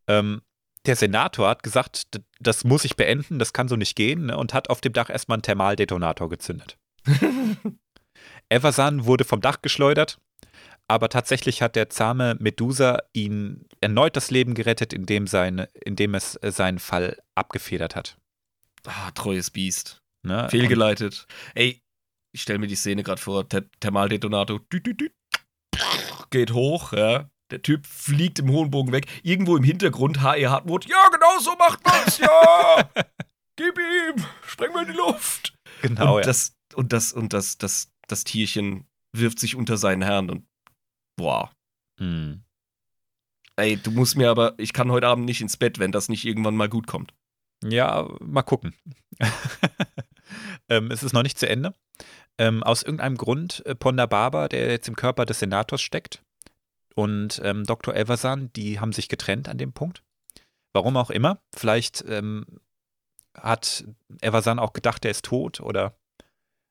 Ähm, 0.07 0.42
der 0.86 0.96
Senator 0.96 1.48
hat 1.48 1.62
gesagt, 1.62 2.20
das 2.40 2.64
muss 2.64 2.84
ich 2.84 2.96
beenden, 2.96 3.38
das 3.38 3.53
kann 3.53 3.68
so 3.68 3.76
nicht 3.76 3.94
gehen, 3.94 4.26
ne, 4.26 4.36
und 4.36 4.53
hat 4.53 4.68
auf 4.68 4.80
dem 4.80 4.92
Dach 4.92 5.11
erstmal 5.11 5.36
einen 5.36 5.42
Thermaldetonator 5.42 6.28
gezündet. 6.28 6.76
Eversan 8.48 9.07
wurde 9.07 9.24
vom 9.24 9.40
Dach 9.40 9.62
geschleudert, 9.62 10.18
aber 10.88 11.09
tatsächlich 11.09 11.62
hat 11.62 11.76
der 11.76 11.88
zahme 11.88 12.36
Medusa 12.40 12.98
ihn 13.12 13.66
erneut 13.80 14.16
das 14.16 14.30
Leben 14.30 14.55
gerettet, 14.55 14.92
indem, 14.92 15.26
seine, 15.26 15.68
indem 15.84 16.14
es 16.14 16.36
äh, 16.36 16.50
seinen 16.50 16.78
Fall 16.78 17.16
abgefedert 17.34 17.96
hat. 17.96 18.18
Ah, 18.84 19.11
treues 19.12 19.50
Biest. 19.50 20.03
Ne? 20.24 20.48
Fehlgeleitet. 20.50 21.26
Ey, 21.55 21.80
ich 22.32 22.42
stelle 22.42 22.59
mir 22.59 22.66
die 22.66 22.76
Szene 22.76 23.03
gerade 23.03 23.20
vor. 23.20 23.48
Ther 23.48 23.64
Thermaldetonator. 23.80 24.61
Geht 26.30 26.53
hoch, 26.53 26.92
ja. 26.92 27.30
Der 27.53 27.61
Typ 27.61 27.86
fliegt 27.86 28.38
im 28.38 28.50
hohen 28.50 28.70
Bogen 28.70 28.92
weg. 28.92 29.07
Irgendwo 29.22 29.59
im 29.59 29.62
Hintergrund 29.62 30.22
H.E. 30.22 30.46
Hartmut. 30.46 30.86
Ja, 30.88 31.09
genau 31.12 31.38
so 31.38 31.55
macht 31.57 31.84
man's, 31.84 32.16
ja! 32.16 32.90
Gib 33.57 33.78
ihm! 33.78 34.24
Spreng 34.46 34.72
mal 34.72 34.86
in 34.86 34.92
die 34.92 34.96
Luft! 34.96 35.55
Genau, 35.82 36.16
und 36.16 36.20
ja. 36.20 36.26
das, 36.26 36.57
und 36.74 36.94
das, 36.94 37.12
und 37.12 37.34
das, 37.34 37.59
das, 37.59 37.92
das 38.09 38.24
Tierchen 38.24 38.86
wirft 39.12 39.38
sich 39.38 39.55
unter 39.55 39.76
seinen 39.76 40.00
Herrn 40.00 40.30
und 40.30 40.46
boah. 41.16 41.53
Hm. 42.00 42.42
Ey, 43.57 43.76
du 43.76 43.90
musst 43.90 44.16
mir 44.16 44.30
aber, 44.30 44.55
ich 44.57 44.72
kann 44.72 44.90
heute 44.90 45.09
Abend 45.09 45.26
nicht 45.26 45.42
ins 45.42 45.59
Bett, 45.59 45.78
wenn 45.78 45.92
das 45.92 46.09
nicht 46.09 46.24
irgendwann 46.24 46.57
mal 46.57 46.70
gut 46.70 46.86
kommt. 46.86 47.12
Ja, 47.62 48.09
mal 48.20 48.42
gucken. 48.42 48.74
ähm, 50.70 50.90
es 50.90 51.03
ist 51.03 51.12
noch 51.12 51.22
nicht 51.22 51.38
zu 51.38 51.46
Ende. 51.46 51.74
Ähm, 52.38 52.62
aus 52.62 52.82
irgendeinem 52.82 53.18
Grund, 53.18 53.62
äh, 53.66 53.74
Ponda 53.74 54.07
Baba, 54.07 54.48
der 54.48 54.70
jetzt 54.70 54.88
im 54.88 54.96
Körper 54.96 55.26
des 55.26 55.40
Senators 55.40 55.82
steckt, 55.82 56.22
und 56.95 57.40
ähm, 57.45 57.64
Dr. 57.64 57.95
Eversan, 57.95 58.53
die 58.53 58.80
haben 58.80 58.93
sich 58.93 59.09
getrennt 59.09 59.49
an 59.49 59.59
dem 59.59 59.72
Punkt. 59.72 60.03
Warum 60.72 60.97
auch 60.97 61.11
immer. 61.11 61.43
Vielleicht 61.55 62.05
ähm, 62.09 62.47
hat 63.34 63.84
Eversan 64.20 64.59
auch 64.59 64.72
gedacht, 64.72 65.05
er 65.05 65.11
ist 65.11 65.24
tot 65.24 65.61
oder 65.61 65.97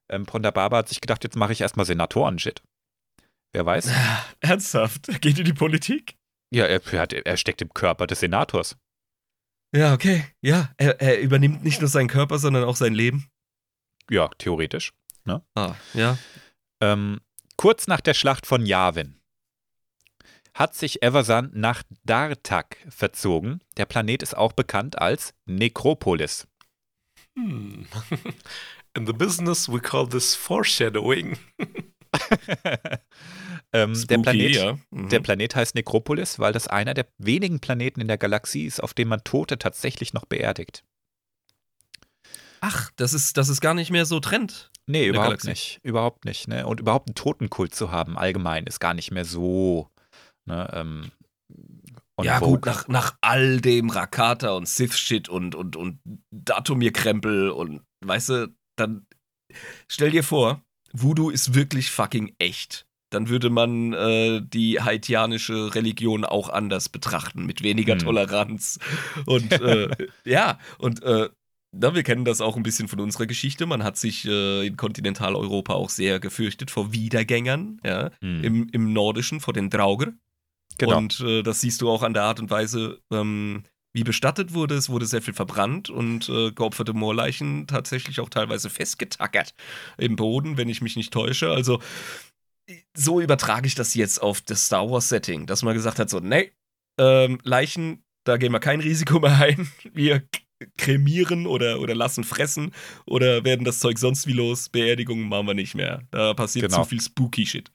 ähm, 0.10 0.26
Ponda 0.26 0.52
Baba 0.52 0.78
hat 0.78 0.90
sich 0.90 1.02
gedacht, 1.02 1.24
jetzt 1.24 1.36
mache 1.36 1.54
ich 1.54 1.62
erstmal 1.62 1.86
Senatoren-Shit. 1.86 2.62
Wer 3.54 3.66
weiß? 3.66 3.92
Ernsthaft? 4.40 5.22
Geht 5.22 5.40
in 5.40 5.46
die 5.46 5.54
Politik? 5.54 6.18
Ja, 6.54 6.66
er, 6.66 6.82
er, 6.94 7.26
er 7.26 7.38
steckt 7.38 7.62
im 7.62 7.74
Körper 7.74 8.08
des 8.08 8.20
Senators. 8.20 8.78
Ja, 9.74 9.94
okay. 9.94 10.26
Ja, 10.42 10.72
er, 10.78 11.00
er 11.00 11.20
übernimmt 11.22 11.64
nicht 11.64 11.80
nur 11.80 11.90
seinen 11.90 12.10
Körper, 12.10 12.40
sondern 12.40 12.66
auch 12.66 12.76
sein 12.76 12.94
Leben. 12.94 13.30
Ja, 14.10 14.30
theoretisch. 14.38 14.94
Ah, 15.56 15.76
ja. 15.94 16.18
Ähm, 16.82 17.22
kurz 17.56 17.88
nach 17.88 18.02
der 18.02 18.14
Schlacht 18.14 18.46
von 18.46 18.66
Yavin 18.66 19.21
hat 20.54 20.76
sich 20.76 21.02
Eversan 21.02 21.50
nach 21.54 21.84
Dartak 22.04 22.78
verzogen. 22.90 23.62
Der 23.78 23.86
Planet 23.86 24.24
ist 24.24 24.36
auch 24.36 24.54
bekannt 24.54 25.00
als 25.00 25.34
Nekropolis. 25.46 26.48
Hm. 27.38 27.88
In 28.94 29.08
the 29.08 29.14
business 29.14 29.72
we 29.72 29.80
call 29.80 30.08
this 30.08 30.36
foreshadowing. 30.36 31.38
ähm, 33.74 33.94
der, 33.94 33.96
Spooky, 33.96 34.22
Planet, 34.22 34.56
ja. 34.56 34.78
Mhm. 34.90 35.10
der 35.10 35.20
Planet 35.22 35.56
heißt 35.56 35.76
Necropolis, 35.76 36.40
weil 36.40 36.52
das 36.52 36.68
einer 36.68 36.94
der 36.94 37.08
wenigen 37.18 37.62
Planeten 37.62 38.02
in 38.02 38.10
der 38.10 38.18
Galaxie 38.18 38.66
ist, 38.66 38.84
auf 38.84 38.94
dem 38.94 39.08
man 39.08 39.24
Tote 39.24 39.58
tatsächlich 39.58 40.14
noch 40.14 40.26
beerdigt. 40.26 40.84
Ach, 42.60 42.92
das 42.96 43.14
ist, 43.14 43.38
das 43.38 43.50
ist 43.50 43.62
gar 43.62 43.74
nicht 43.74 43.92
mehr 43.92 44.06
so 44.06 44.20
Trend. 44.20 44.72
Nee, 44.88 45.06
der 45.06 45.10
überhaupt 45.10 45.46
nicht. 45.46 45.80
Überhaupt 45.84 46.26
nicht. 46.26 46.48
Ne? 46.48 46.68
Und 46.68 46.80
überhaupt 46.80 47.10
einen 47.10 47.16
Totenkult 47.16 47.74
zu 47.74 47.92
haben, 47.92 48.18
allgemein, 48.18 48.66
ist 48.66 48.80
gar 48.80 48.94
nicht 48.94 49.12
mehr 49.12 49.26
so. 49.26 49.90
Ne, 50.52 50.70
ähm, 50.74 51.12
ja, 52.22 52.40
vogue. 52.40 52.56
gut, 52.58 52.66
nach, 52.66 52.88
nach 52.88 53.18
all 53.22 53.62
dem 53.62 53.90
Rakata 53.90 54.52
und 54.52 54.68
Sith-Shit 54.68 55.30
und, 55.30 55.56
und, 55.56 55.76
und 55.76 56.00
Datumir-Krempel 56.32 57.50
und, 57.50 57.82
weißt 58.06 58.30
du, 58.30 58.56
dann 58.76 59.08
stell 59.88 60.12
dir 60.12 60.24
vor, 60.24 60.62
Voodoo 60.94 61.30
ist 61.30 61.54
wirklich 61.56 61.90
fucking 61.90 62.36
echt. 62.38 62.86
Dann 63.12 63.28
würde 63.28 63.50
man 63.50 63.94
äh, 63.94 64.42
die 64.42 64.82
haitianische 64.82 65.74
Religion 65.76 66.24
auch 66.24 66.50
anders 66.50 66.90
betrachten, 66.90 67.46
mit 67.46 67.62
weniger 67.64 67.94
Hm. 67.94 68.00
Toleranz. 68.00 68.80
Und 69.26 69.52
äh, 69.62 69.90
ja, 70.26 70.60
und 70.78 71.04
äh, 71.04 71.30
na, 71.74 71.96
wir 71.96 72.04
kennen 72.04 72.26
das 72.26 72.42
auch 72.42 72.58
ein 72.58 72.64
bisschen 72.64 72.88
von 72.90 73.00
unserer 73.00 73.26
Geschichte. 73.26 73.66
Man 73.66 73.84
hat 73.84 73.98
sich 73.98 74.26
äh, 74.26 74.68
in 74.68 74.76
Kontinentaleuropa 74.78 75.74
auch 75.74 75.90
sehr 75.90 76.20
gefürchtet 76.20 76.70
vor 76.72 76.92
Wiedergängern, 76.92 77.80
ja, 77.86 78.12
Hm. 78.22 78.44
im, 78.44 78.70
im 78.72 78.94
Nordischen, 78.94 79.40
vor 79.40 79.54
den 79.54 79.70
Drauger. 79.70 80.14
Genau. 80.82 80.98
Und 80.98 81.20
äh, 81.22 81.44
das 81.44 81.62
siehst 81.62 81.82
du 81.82 81.90
auch 81.90 82.04
an 82.04 82.14
der 82.14 82.24
Art 82.24 82.40
und 82.40 82.50
Weise, 82.50 83.00
ähm, 83.12 83.64
wie 83.94 84.04
bestattet 84.04 84.54
wurde. 84.54 84.76
Es 84.76 84.90
wurde 84.90 85.06
sehr 85.06 85.22
viel 85.22 85.34
verbrannt 85.34 85.90
und 85.90 86.28
äh, 86.30 86.52
geopferte 86.52 86.94
Moorleichen 86.94 87.68
tatsächlich 87.68 88.20
auch 88.20 88.30
teilweise 88.30 88.70
festgetackert 88.70 89.54
im 89.98 90.16
Boden, 90.16 90.58
wenn 90.58 90.70
ich 90.70 90.82
mich 90.82 90.96
nicht 90.96 91.12
täusche. 91.14 91.52
Also 91.52 91.80
so 92.96 93.20
übertrage 93.20 93.68
ich 93.68 93.76
das 93.76 93.96
jetzt 93.96 94.22
auf 94.22 94.42
das 94.42 94.66
Star 94.66 94.90
Wars 94.90 95.10
Setting, 95.10 95.46
dass 95.46 95.64
man 95.64 95.74
gesagt 95.74 96.00
hat, 96.00 96.10
so, 96.10 96.20
nee, 96.20 96.52
ähm, 97.00 97.40
Leichen, 97.44 98.04
da 98.24 98.38
gehen 98.38 98.52
wir 98.52 98.60
kein 98.60 98.80
Risiko 98.80 99.20
mehr 99.20 99.38
ein. 99.38 99.70
Wir 99.94 100.24
kremieren 100.78 101.48
oder, 101.48 101.80
oder 101.80 101.96
lassen 101.96 102.24
fressen 102.24 102.72
oder 103.08 103.44
werden 103.44 103.66
das 103.66 103.80
Zeug 103.80 103.98
sonst 103.98 104.28
wie 104.28 104.34
los. 104.34 104.70
Beerdigungen 104.70 105.28
machen 105.28 105.48
wir 105.48 105.54
nicht 105.56 105.74
mehr. 105.74 106.04
Da 106.12 106.36
passiert 106.36 106.70
Genau. 106.70 106.84
zu 106.84 106.90
viel 106.90 107.02
spooky 107.02 107.48
Shit. 107.48 107.72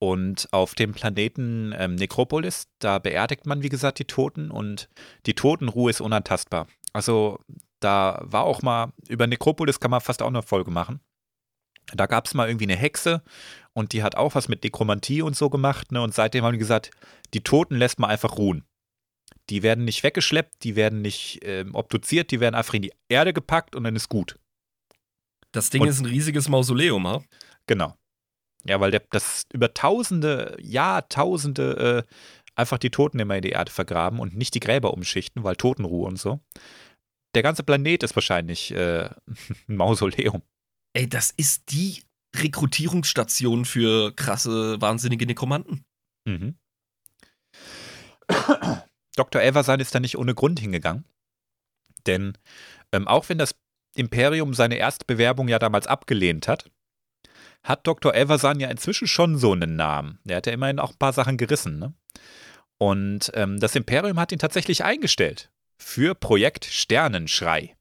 Und 0.00 0.48
auf 0.52 0.74
dem 0.74 0.92
Planeten 0.92 1.74
ähm, 1.76 1.96
Necropolis, 1.96 2.68
da 2.78 2.98
beerdigt 2.98 3.46
man, 3.46 3.62
wie 3.62 3.68
gesagt, 3.68 3.98
die 3.98 4.04
Toten 4.04 4.50
und 4.50 4.88
die 5.26 5.34
Totenruhe 5.34 5.90
ist 5.90 6.00
unantastbar. 6.00 6.68
Also 6.92 7.40
da 7.80 8.20
war 8.24 8.44
auch 8.44 8.62
mal, 8.62 8.92
über 9.08 9.26
Necropolis 9.26 9.80
kann 9.80 9.90
man 9.90 10.00
fast 10.00 10.22
auch 10.22 10.28
eine 10.28 10.42
Folge 10.42 10.70
machen. 10.70 11.00
Da 11.94 12.06
gab 12.06 12.26
es 12.26 12.34
mal 12.34 12.48
irgendwie 12.48 12.66
eine 12.66 12.76
Hexe 12.76 13.22
und 13.72 13.92
die 13.92 14.02
hat 14.02 14.14
auch 14.14 14.34
was 14.34 14.48
mit 14.48 14.62
Nekromantie 14.62 15.22
und 15.22 15.34
so 15.36 15.48
gemacht. 15.50 15.90
Ne? 15.90 16.00
Und 16.02 16.14
seitdem 16.14 16.44
haben 16.44 16.52
die 16.52 16.58
gesagt, 16.58 16.90
die 17.34 17.42
Toten 17.42 17.76
lässt 17.76 17.98
man 17.98 18.10
einfach 18.10 18.36
ruhen. 18.36 18.64
Die 19.50 19.62
werden 19.62 19.84
nicht 19.84 20.02
weggeschleppt, 20.04 20.62
die 20.62 20.76
werden 20.76 21.00
nicht 21.00 21.40
ähm, 21.42 21.74
obduziert, 21.74 22.30
die 22.30 22.40
werden 22.40 22.54
einfach 22.54 22.74
in 22.74 22.82
die 22.82 22.92
Erde 23.08 23.32
gepackt 23.32 23.74
und 23.74 23.84
dann 23.84 23.96
ist 23.96 24.08
gut. 24.08 24.38
Das 25.52 25.70
Ding 25.70 25.82
Und- 25.82 25.88
ist 25.88 26.00
ein 26.00 26.06
riesiges 26.06 26.48
Mausoleum, 26.48 27.06
ha? 27.08 27.22
Genau. 27.66 27.96
Ja, 28.64 28.80
weil 28.80 28.90
der, 28.90 29.02
das 29.10 29.46
über 29.52 29.72
Tausende, 29.72 30.56
Jahrtausende 30.60 32.06
äh, 32.06 32.14
einfach 32.54 32.78
die 32.78 32.90
Toten 32.90 33.18
immer 33.20 33.36
in 33.36 33.42
die 33.42 33.50
Erde 33.50 33.70
vergraben 33.70 34.18
und 34.18 34.36
nicht 34.36 34.54
die 34.54 34.60
Gräber 34.60 34.92
umschichten, 34.92 35.44
weil 35.44 35.56
Totenruhe 35.56 36.06
und 36.06 36.18
so. 36.18 36.40
Der 37.34 37.42
ganze 37.42 37.62
Planet 37.62 38.02
ist 38.02 38.16
wahrscheinlich 38.16 38.72
äh, 38.72 39.08
ein 39.68 39.76
Mausoleum. 39.76 40.42
Ey, 40.92 41.08
das 41.08 41.30
ist 41.30 41.70
die 41.70 42.02
Rekrutierungsstation 42.36 43.64
für 43.64 44.12
krasse, 44.14 44.80
wahnsinnige 44.80 45.26
Nekromanten. 45.26 45.84
Mhm. 46.26 46.58
Dr. 49.16 49.42
Eversan 49.42 49.80
ist 49.80 49.94
da 49.94 50.00
nicht 50.00 50.18
ohne 50.18 50.34
Grund 50.34 50.60
hingegangen. 50.60 51.04
Denn 52.06 52.36
ähm, 52.92 53.08
auch 53.08 53.28
wenn 53.28 53.38
das 53.38 53.54
Imperium 53.94 54.54
seine 54.54 54.76
erste 54.76 55.04
Bewerbung 55.04 55.48
ja 55.48 55.58
damals 55.58 55.86
abgelehnt 55.86 56.48
hat, 56.48 56.70
hat 57.62 57.86
Dr. 57.86 58.14
Eversan 58.14 58.60
ja 58.60 58.68
inzwischen 58.68 59.06
schon 59.08 59.36
so 59.38 59.52
einen 59.52 59.76
Namen. 59.76 60.18
Der 60.24 60.38
hat 60.38 60.46
ja 60.46 60.52
immerhin 60.52 60.78
auch 60.78 60.90
ein 60.92 60.98
paar 60.98 61.12
Sachen 61.12 61.36
gerissen. 61.36 61.78
Ne? 61.78 61.92
Und 62.78 63.30
ähm, 63.34 63.58
das 63.60 63.74
Imperium 63.74 64.18
hat 64.18 64.32
ihn 64.32 64.38
tatsächlich 64.38 64.84
eingestellt 64.84 65.50
für 65.76 66.14
Projekt 66.14 66.64
Sternenschrei. 66.64 67.76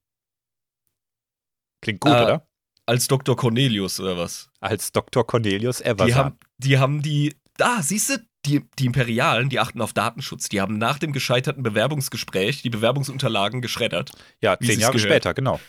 Klingt 1.82 2.02
gut, 2.02 2.12
Äh, 2.12 2.24
oder? 2.24 2.48
Als 2.86 3.08
Dr. 3.08 3.36
Cornelius 3.36 4.00
oder 4.00 4.18
was? 4.18 4.50
Als 4.62 4.92
Dr. 4.92 5.26
Cornelius 5.28 5.80
Die 5.80 5.84
Eversan. 5.86 6.16
haben, 6.16 6.40
die 6.58 6.78
haben 6.80 7.02
die. 7.02 7.36
Da, 7.58 7.82
siehst 7.82 8.10
du, 8.10 8.18
die, 8.46 8.62
die 8.80 8.86
Imperialen, 8.86 9.50
die 9.50 9.60
achten 9.60 9.82
auf 9.82 9.94
Datenschutz. 9.94 10.50
Die 10.50 10.62
haben 10.62 10.78
nach 10.78 11.00
dem 11.00 11.12
gescheiterten 11.12 11.64
Bewerbungsgespräch 11.64 12.62
die 12.62 12.70
Bewerbungsunterlagen 12.70 13.62
geschreddert. 13.62 14.12
ja, 14.42 14.58
zehn 14.58 14.80
Jahre 14.80 14.94
gehört. 14.94 15.12
später, 15.12 15.34
genau. 15.34 15.60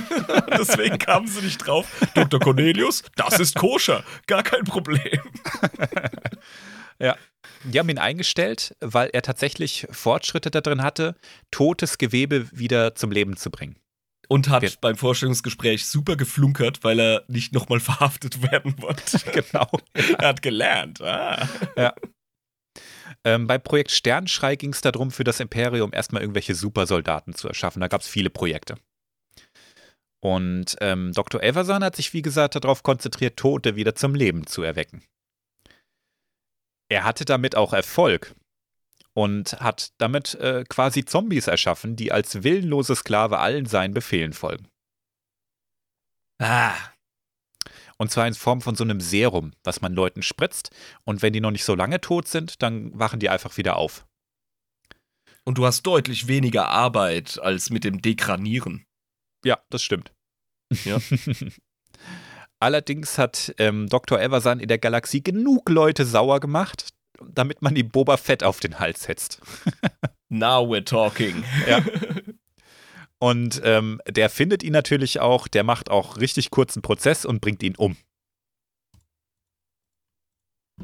Deswegen 0.58 0.98
kamen 0.98 1.26
sie 1.26 1.42
nicht 1.42 1.58
drauf. 1.58 1.86
Dr. 2.14 2.40
Cornelius, 2.40 3.02
das 3.16 3.38
ist 3.38 3.54
koscher. 3.54 4.04
Gar 4.26 4.42
kein 4.42 4.64
Problem. 4.64 5.20
Die 7.64 7.78
haben 7.78 7.88
ihn 7.88 7.98
eingestellt, 7.98 8.76
weil 8.80 9.08
er 9.12 9.22
tatsächlich 9.22 9.86
Fortschritte 9.90 10.50
darin 10.50 10.82
hatte, 10.82 11.16
totes 11.50 11.98
Gewebe 11.98 12.46
wieder 12.52 12.94
zum 12.94 13.10
Leben 13.10 13.36
zu 13.36 13.50
bringen. 13.50 13.76
Und 14.28 14.48
hat 14.48 14.62
Wir- 14.62 14.72
beim 14.80 14.96
Vorstellungsgespräch 14.96 15.86
super 15.86 16.16
geflunkert, 16.16 16.82
weil 16.84 16.98
er 17.00 17.24
nicht 17.28 17.52
nochmal 17.52 17.80
verhaftet 17.80 18.42
werden 18.42 18.74
wollte. 18.80 19.18
Genau. 19.32 19.68
er 20.18 20.28
hat 20.28 20.42
gelernt. 20.42 21.00
Ah. 21.00 21.46
Ähm, 23.24 23.46
bei 23.46 23.58
Projekt 23.58 23.90
Sternschrei 23.90 24.56
ging 24.56 24.72
es 24.72 24.80
darum, 24.80 25.10
für 25.10 25.24
das 25.24 25.40
Imperium 25.40 25.92
erstmal 25.92 26.22
irgendwelche 26.22 26.54
Supersoldaten 26.54 27.34
zu 27.34 27.48
erschaffen. 27.48 27.80
Da 27.80 27.88
gab 27.88 28.02
es 28.02 28.08
viele 28.08 28.30
Projekte. 28.30 28.76
Und 30.22 30.76
ähm, 30.80 31.12
Dr. 31.12 31.42
Everson 31.42 31.84
hat 31.84 31.96
sich, 31.96 32.12
wie 32.14 32.22
gesagt, 32.22 32.54
darauf 32.54 32.82
konzentriert, 32.82 33.36
Tote 33.38 33.76
wieder 33.76 33.94
zum 33.94 34.14
Leben 34.14 34.46
zu 34.46 34.62
erwecken. 34.62 35.02
Er 36.90 37.04
hatte 37.04 37.24
damit 37.24 37.56
auch 37.56 37.72
Erfolg 37.72 38.34
und 39.14 39.60
hat 39.60 39.92
damit 39.98 40.34
äh, 40.34 40.64
quasi 40.68 41.04
Zombies 41.04 41.46
erschaffen, 41.46 41.96
die 41.96 42.12
als 42.12 42.42
willenlose 42.42 42.96
Sklave 42.96 43.38
allen 43.38 43.66
seinen 43.66 43.94
Befehlen 43.94 44.32
folgen. 44.32 44.68
ah. 46.40 46.74
Und 47.96 48.10
zwar 48.10 48.26
in 48.26 48.34
Form 48.34 48.60
von 48.60 48.74
so 48.74 48.82
einem 48.82 49.00
Serum, 49.00 49.52
was 49.62 49.80
man 49.80 49.94
Leuten 49.94 50.22
spritzt. 50.22 50.70
Und 51.04 51.22
wenn 51.22 51.32
die 51.32 51.40
noch 51.40 51.52
nicht 51.52 51.64
so 51.64 51.76
lange 51.76 52.00
tot 52.00 52.26
sind, 52.26 52.60
dann 52.60 52.96
wachen 52.98 53.20
die 53.20 53.28
einfach 53.28 53.56
wieder 53.56 53.76
auf. 53.76 54.04
Und 55.44 55.58
du 55.58 55.66
hast 55.66 55.82
deutlich 55.82 56.26
weniger 56.26 56.68
Arbeit 56.68 57.38
als 57.38 57.70
mit 57.70 57.84
dem 57.84 58.02
Dekranieren. 58.02 58.84
Ja, 59.44 59.62
das 59.70 59.82
stimmt. 59.82 60.12
Ja. 60.84 60.98
Allerdings 62.60 63.18
hat 63.18 63.54
ähm, 63.58 63.88
Dr. 63.88 64.18
Eversan 64.18 64.58
in 64.58 64.68
der 64.68 64.78
Galaxie 64.78 65.22
genug 65.22 65.68
Leute 65.68 66.06
sauer 66.06 66.40
gemacht, 66.40 66.93
damit 67.26 67.62
man 67.62 67.76
ihm 67.76 67.88
Boba 67.90 68.16
Fett 68.16 68.42
auf 68.44 68.60
den 68.60 68.78
Hals 68.78 69.04
setzt. 69.04 69.40
Now 70.28 70.64
we're 70.64 70.84
talking. 70.84 71.44
Ja. 71.68 71.84
Und 73.20 73.60
ähm, 73.64 74.00
der 74.08 74.28
findet 74.28 74.62
ihn 74.62 74.72
natürlich 74.72 75.20
auch, 75.20 75.48
der 75.48 75.64
macht 75.64 75.88
auch 75.90 76.18
richtig 76.18 76.50
kurzen 76.50 76.82
Prozess 76.82 77.24
und 77.24 77.40
bringt 77.40 77.62
ihn 77.62 77.76
um. 77.76 77.96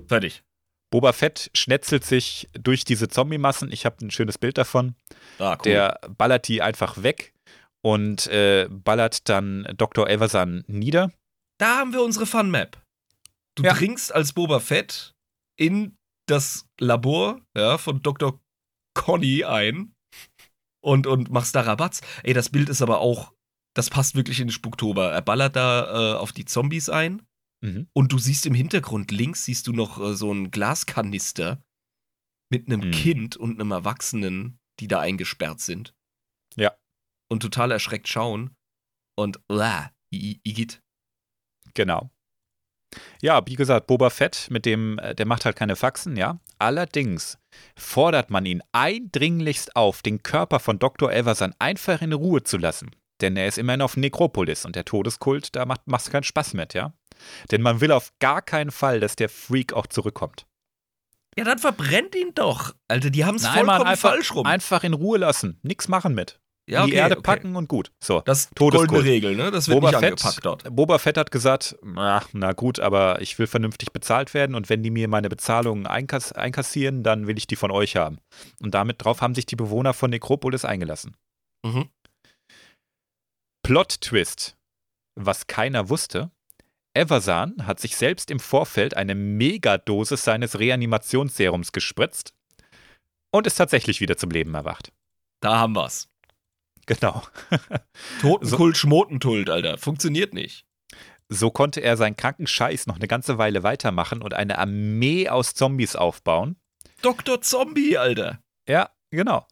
Fertig. 0.06 0.42
Boba 0.90 1.12
Fett 1.12 1.50
schnetzelt 1.54 2.04
sich 2.04 2.48
durch 2.54 2.84
diese 2.84 3.08
Zombie-Massen. 3.08 3.70
Ich 3.72 3.84
habe 3.86 4.04
ein 4.04 4.10
schönes 4.10 4.38
Bild 4.38 4.58
davon. 4.58 4.94
Ah, 5.38 5.52
cool. 5.56 5.62
Der 5.64 6.00
ballert 6.08 6.48
die 6.48 6.62
einfach 6.62 7.02
weg 7.02 7.32
und 7.82 8.26
äh, 8.28 8.66
ballert 8.70 9.28
dann 9.28 9.68
Dr. 9.76 10.08
Eversan 10.08 10.64
nieder. 10.66 11.12
da 11.58 11.76
haben 11.78 11.92
wir 11.92 12.02
unsere 12.02 12.26
Fun-Map. 12.26 12.78
Du 13.54 13.62
Ja. 13.64 13.74
dringst 13.74 14.12
als 14.14 14.32
Boba 14.32 14.60
Fett 14.60 15.12
in 15.56 15.96
das 16.30 16.66
Labor 16.78 17.40
ja, 17.56 17.78
von 17.78 18.02
Dr. 18.02 18.40
Conny 18.94 19.44
ein 19.44 19.94
und, 20.82 21.06
und 21.06 21.30
machst 21.30 21.54
da 21.54 21.62
Rabatz. 21.62 22.00
Ey, 22.22 22.32
das 22.32 22.48
Bild 22.50 22.68
ist 22.68 22.82
aber 22.82 23.00
auch, 23.00 23.34
das 23.74 23.90
passt 23.90 24.14
wirklich 24.14 24.40
in 24.40 24.48
den 24.48 24.52
Spuktober. 24.52 25.10
Er 25.12 25.22
ballert 25.22 25.56
da 25.56 26.14
äh, 26.14 26.18
auf 26.18 26.32
die 26.32 26.44
Zombies 26.44 26.88
ein 26.88 27.22
Mhm. 27.62 27.88
und 27.92 28.10
du 28.10 28.16
siehst 28.16 28.46
im 28.46 28.54
Hintergrund 28.54 29.10
links 29.10 29.44
siehst 29.44 29.66
du 29.66 29.74
noch 29.74 30.00
äh, 30.00 30.14
so 30.14 30.30
einen 30.30 30.50
Glaskanister 30.50 31.62
mit 32.50 32.66
einem 32.66 32.88
Mhm. 32.88 32.90
Kind 32.92 33.36
und 33.36 33.60
einem 33.60 33.70
Erwachsenen, 33.70 34.58
die 34.80 34.88
da 34.88 35.00
eingesperrt 35.00 35.60
sind. 35.60 35.94
Ja. 36.56 36.74
Und 37.30 37.40
total 37.42 37.70
erschreckt 37.70 38.08
schauen 38.08 38.56
und 39.14 39.40
uah, 39.50 39.92
Igitt. 40.10 40.82
Genau. 41.74 42.10
Ja, 43.22 43.41
wie 43.47 43.55
gesagt, 43.55 43.86
Boba 43.86 44.11
Fett, 44.11 44.49
mit 44.51 44.66
dem, 44.66 44.99
äh, 44.99 45.14
der 45.14 45.26
macht 45.26 45.45
halt 45.45 45.57
keine 45.57 45.76
Faxen, 45.76 46.16
ja. 46.16 46.38
Allerdings 46.59 47.38
fordert 47.76 48.30
man 48.30 48.47
ihn 48.47 48.62
eindringlichst 48.72 49.76
auf, 49.76 50.03
den 50.03 50.22
Körper 50.22 50.61
von 50.61 50.78
Dr. 50.78 51.12
Everson 51.12 51.55
einfach 51.59 52.03
in 52.03 52.12
Ruhe 52.12 52.43
zu 52.43 52.59
lassen. 52.59 52.91
Denn 53.20 53.36
er 53.36 53.47
ist 53.47 53.59
immerhin 53.59 53.82
auf 53.82 53.97
Nekropolis 53.97 54.64
und 54.64 54.76
der 54.76 54.84
Todeskult, 54.84 55.55
da 55.55 55.66
macht 55.66 55.82
es 55.93 56.11
keinen 56.11 56.22
Spaß 56.24 56.55
mit, 56.55 56.74
ja? 56.74 56.93
Denn 57.51 57.62
man 57.62 57.80
will 57.80 57.93
auf 57.93 58.12
gar 58.18 58.41
keinen 58.43 58.70
Fall, 58.70 59.01
dass 59.01 59.16
der 59.16 59.28
Freak 59.28 59.72
auch 59.72 59.86
zurückkommt. 59.86 60.47
Ja, 61.36 61.45
dann 61.45 61.59
verbrennt 61.59 62.14
ihn 62.14 62.32
doch. 62.34 62.74
Alter, 62.88 63.11
die 63.11 63.24
haben 63.24 63.36
es 63.36 63.47
vollkommen 63.47 63.66
Mann, 63.66 63.82
einfach, 63.82 64.11
falsch 64.11 64.34
rum. 64.34 64.47
einfach 64.47 64.84
in 64.84 64.95
Ruhe 64.95 65.18
lassen. 65.18 65.59
Nix 65.62 65.86
machen 65.88 66.14
mit. 66.14 66.41
Ja, 66.70 66.84
in 66.84 66.90
die 66.90 66.96
Erde 66.96 67.18
okay. 67.18 67.22
packen 67.22 67.56
und 67.56 67.68
gut. 67.68 67.92
So. 68.00 68.20
Das 68.22 68.44
ist 68.44 68.54
goldene 68.56 69.04
Regel, 69.04 69.36
ne? 69.36 69.50
Das 69.50 69.68
wird 69.68 69.76
Boba 69.80 69.90
nicht 69.90 70.00
Fett, 70.00 70.12
angepackt 70.12 70.46
dort. 70.46 70.76
Boba 70.76 70.98
Fett 70.98 71.16
hat 71.16 71.30
gesagt, 71.30 71.76
na, 71.82 72.22
na 72.32 72.52
gut, 72.52 72.80
aber 72.80 73.20
ich 73.20 73.38
will 73.38 73.46
vernünftig 73.46 73.92
bezahlt 73.92 74.34
werden 74.34 74.54
und 74.54 74.68
wenn 74.68 74.82
die 74.82 74.90
mir 74.90 75.08
meine 75.08 75.28
Bezahlungen 75.28 75.86
einkass 75.86 76.32
einkassieren, 76.32 77.02
dann 77.02 77.26
will 77.26 77.36
ich 77.38 77.46
die 77.46 77.56
von 77.56 77.70
euch 77.70 77.96
haben. 77.96 78.18
Und 78.62 78.74
damit 78.74 79.04
drauf 79.04 79.20
haben 79.20 79.34
sich 79.34 79.46
die 79.46 79.56
Bewohner 79.56 79.94
von 79.94 80.10
Nekropolis 80.10 80.64
eingelassen. 80.64 81.16
Mhm. 81.64 81.88
Plot-Twist. 83.62 84.56
Was 85.16 85.46
keiner 85.46 85.88
wusste, 85.88 86.30
Eversan 86.94 87.66
hat 87.66 87.78
sich 87.78 87.96
selbst 87.96 88.30
im 88.30 88.40
Vorfeld 88.40 88.96
eine 88.96 89.14
Megadosis 89.14 90.24
seines 90.24 90.58
Reanimationsserums 90.58 91.72
gespritzt 91.72 92.34
und 93.30 93.46
ist 93.46 93.56
tatsächlich 93.56 94.00
wieder 94.00 94.16
zum 94.16 94.30
Leben 94.30 94.54
erwacht. 94.54 94.92
Da 95.40 95.58
haben 95.58 95.74
wir's. 95.74 96.08
Genau. 96.91 97.22
Totenkult, 98.20 98.76
Schmotentult, 98.76 99.49
Alter. 99.49 99.78
Funktioniert 99.78 100.34
nicht. 100.34 100.66
So 101.28 101.53
konnte 101.53 101.80
er 101.80 101.97
seinen 101.97 102.16
kranken 102.16 102.49
Scheiß 102.49 102.88
noch 102.88 102.97
eine 102.97 103.07
ganze 103.07 103.38
Weile 103.38 103.62
weitermachen 103.62 104.22
und 104.22 104.34
eine 104.34 104.59
Armee 104.59 105.28
aus 105.28 105.55
Zombies 105.55 105.95
aufbauen. 105.95 106.57
Dr. 107.01 107.41
Zombie, 107.43 107.97
Alter. 107.97 108.43
Ja, 108.68 108.91
genau. 109.12 109.47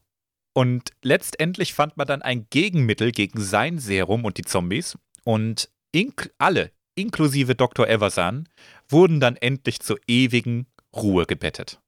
Und 0.53 0.91
letztendlich 1.05 1.75
fand 1.75 1.97
man 1.97 2.09
dann 2.09 2.23
ein 2.23 2.49
Gegenmittel 2.51 3.13
gegen 3.13 3.41
sein 3.41 3.79
Serum 3.79 4.25
und 4.25 4.37
die 4.37 4.43
Zombies. 4.43 4.99
Und 5.23 5.71
ink 5.93 6.35
alle, 6.39 6.73
inklusive 6.97 7.55
Dr. 7.55 7.87
Eversan, 7.87 8.49
wurden 8.89 9.21
dann 9.21 9.37
endlich 9.37 9.79
zur 9.79 10.01
ewigen 10.09 10.67
Ruhe 10.93 11.25
gebettet. 11.25 11.81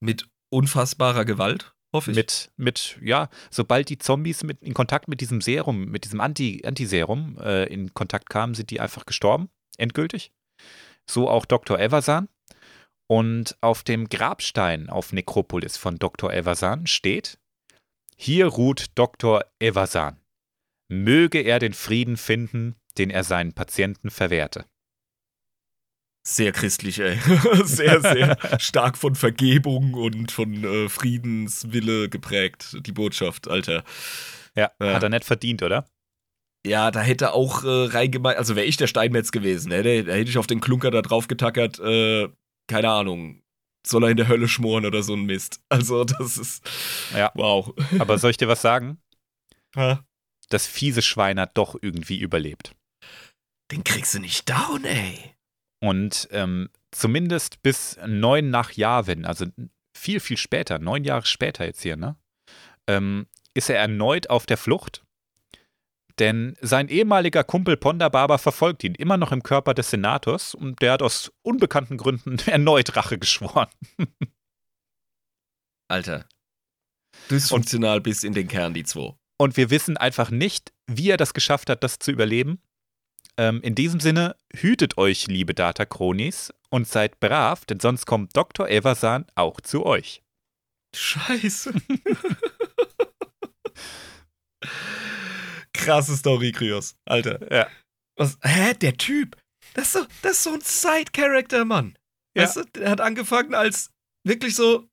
Mit 0.00 0.26
unfassbarer 0.48 1.26
Gewalt, 1.26 1.74
hoffe 1.92 2.10
ich. 2.10 2.16
Mit, 2.16 2.50
mit, 2.56 2.98
ja, 3.02 3.28
sobald 3.50 3.88
die 3.88 3.98
Zombies 3.98 4.42
mit, 4.42 4.62
in 4.62 4.74
Kontakt 4.74 5.08
mit 5.08 5.20
diesem 5.20 5.40
Serum, 5.40 5.86
mit 5.86 6.04
diesem 6.04 6.20
Anti, 6.20 6.62
Antiserum 6.64 7.38
äh, 7.40 7.64
in 7.72 7.94
Kontakt 7.94 8.30
kamen, 8.30 8.54
sind 8.54 8.70
die 8.70 8.80
einfach 8.80 9.06
gestorben. 9.06 9.48
Endgültig. 9.76 10.32
So 11.08 11.28
auch 11.28 11.44
Dr. 11.44 11.78
Eversan. 11.78 12.28
Und 13.08 13.56
auf 13.60 13.82
dem 13.82 14.08
Grabstein 14.08 14.88
auf 14.88 15.12
Nekropolis 15.12 15.76
von 15.76 15.98
Dr. 15.98 16.32
Eversan 16.32 16.86
steht: 16.86 17.38
Hier 18.16 18.46
ruht 18.46 18.92
Dr. 18.94 19.44
Eversan. 19.58 20.20
Möge 20.88 21.40
er 21.40 21.58
den 21.58 21.72
Frieden 21.72 22.16
finden, 22.16 22.76
den 22.98 23.10
er 23.10 23.24
seinen 23.24 23.52
Patienten 23.52 24.10
verwehrte. 24.10 24.64
Sehr 26.22 26.52
christlich, 26.52 26.98
ey. 27.00 27.18
sehr, 27.64 28.00
sehr 28.02 28.36
stark 28.60 28.98
von 28.98 29.14
Vergebung 29.14 29.94
und 29.94 30.30
von 30.30 30.62
äh, 30.64 30.88
Friedenswille 30.88 32.08
geprägt, 32.08 32.76
die 32.86 32.92
Botschaft, 32.92 33.48
Alter. 33.48 33.84
Ja, 34.54 34.70
Ja. 34.80 34.94
hat 34.94 35.02
er 35.02 35.08
nicht 35.08 35.24
verdient, 35.24 35.62
oder? 35.62 35.88
Ja, 36.66 36.90
da 36.90 37.00
hätte 37.00 37.32
auch 37.32 37.64
äh, 37.64 37.86
reingemeint, 37.86 38.36
also 38.36 38.54
wäre 38.54 38.66
ich 38.66 38.76
der 38.76 38.86
Steinmetz 38.86 39.32
gewesen, 39.32 39.72
hätte, 39.72 40.04
da 40.04 40.12
hätte 40.12 40.28
ich 40.28 40.36
auf 40.36 40.46
den 40.46 40.60
Klunker 40.60 40.90
da 40.90 41.00
drauf 41.00 41.26
getackert, 41.26 41.78
äh, 41.78 42.28
keine 42.68 42.90
Ahnung, 42.90 43.42
soll 43.86 44.04
er 44.04 44.10
in 44.10 44.18
der 44.18 44.28
Hölle 44.28 44.46
schmoren 44.46 44.84
oder 44.84 45.02
so 45.02 45.14
ein 45.14 45.24
Mist. 45.24 45.60
Also, 45.70 46.04
das 46.04 46.36
ist. 46.36 46.62
Ja. 47.16 47.32
Wow. 47.34 47.72
Aber 47.98 48.18
soll 48.18 48.32
ich 48.32 48.36
dir 48.36 48.48
was 48.48 48.60
sagen? 48.60 48.98
Ha? 49.74 50.04
Das 50.50 50.66
fiese 50.66 51.00
Schwein 51.00 51.40
hat 51.40 51.56
doch 51.56 51.76
irgendwie 51.80 52.18
überlebt. 52.18 52.74
Den 53.72 53.82
kriegst 53.84 54.12
du 54.14 54.18
nicht 54.18 54.50
down, 54.50 54.84
ey. 54.84 55.34
Und 55.80 56.28
ähm, 56.30 56.68
zumindest 56.90 57.62
bis 57.62 57.98
neun 58.06 58.50
nach 58.50 58.72
Jahren, 58.72 59.24
also 59.24 59.46
viel, 59.96 60.20
viel 60.20 60.36
später, 60.36 60.78
neun 60.78 61.04
Jahre 61.04 61.26
später 61.26 61.64
jetzt 61.64 61.82
hier, 61.82 61.96
ne? 61.96 62.16
Ähm, 62.86 63.26
ist 63.54 63.70
er 63.70 63.78
erneut 63.78 64.30
auf 64.30 64.46
der 64.46 64.56
Flucht. 64.56 65.04
Denn 66.18 66.56
sein 66.60 66.88
ehemaliger 66.88 67.44
Kumpel 67.44 67.78
Ponda 67.78 68.10
Baba 68.10 68.36
verfolgt 68.36 68.84
ihn 68.84 68.94
immer 68.94 69.16
noch 69.16 69.32
im 69.32 69.42
Körper 69.42 69.72
des 69.72 69.90
Senators 69.90 70.54
und 70.54 70.82
der 70.82 70.92
hat 70.92 71.02
aus 71.02 71.32
unbekannten 71.42 71.96
Gründen 71.96 72.38
erneut 72.46 72.94
Rache 72.94 73.18
geschworen. 73.18 73.68
Alter. 75.88 76.26
Dysfunktional 77.30 78.00
bis 78.00 78.22
in 78.22 78.34
den 78.34 78.48
Kern, 78.48 78.74
die 78.74 78.84
zwei. 78.84 79.14
Und 79.38 79.56
wir 79.56 79.70
wissen 79.70 79.96
einfach 79.96 80.30
nicht, 80.30 80.72
wie 80.86 81.10
er 81.10 81.16
das 81.16 81.32
geschafft 81.32 81.70
hat, 81.70 81.82
das 81.82 81.98
zu 81.98 82.10
überleben. 82.10 82.60
Ähm, 83.40 83.60
in 83.62 83.74
diesem 83.74 83.98
Sinne, 84.00 84.36
hütet 84.54 84.98
euch, 84.98 85.26
liebe 85.26 85.54
Data 85.54 85.86
Chronis, 85.86 86.52
und 86.68 86.86
seid 86.86 87.20
brav, 87.20 87.64
denn 87.64 87.80
sonst 87.80 88.04
kommt 88.04 88.36
Dr. 88.36 88.68
Eversan 88.68 89.24
auch 89.34 89.62
zu 89.62 89.86
euch. 89.86 90.22
Scheiße. 90.94 91.72
Krasse 95.72 96.18
Story, 96.18 96.52
Kryos. 96.52 96.96
Alter. 97.06 97.50
Ja. 97.50 97.66
Was? 98.16 98.36
Hä? 98.42 98.74
Der 98.74 98.98
Typ? 98.98 99.38
Das 99.72 99.86
ist 99.86 99.92
so, 99.94 100.06
das 100.20 100.32
ist 100.32 100.42
so 100.42 100.52
ein 100.52 100.60
Side-Character, 100.60 101.64
Mann. 101.64 101.96
Ja. 102.36 102.42
Weißt 102.42 102.56
du, 102.56 102.64
der 102.64 102.90
hat 102.90 103.00
angefangen 103.00 103.54
als 103.54 103.90
wirklich 104.22 104.54
so, 104.54 104.86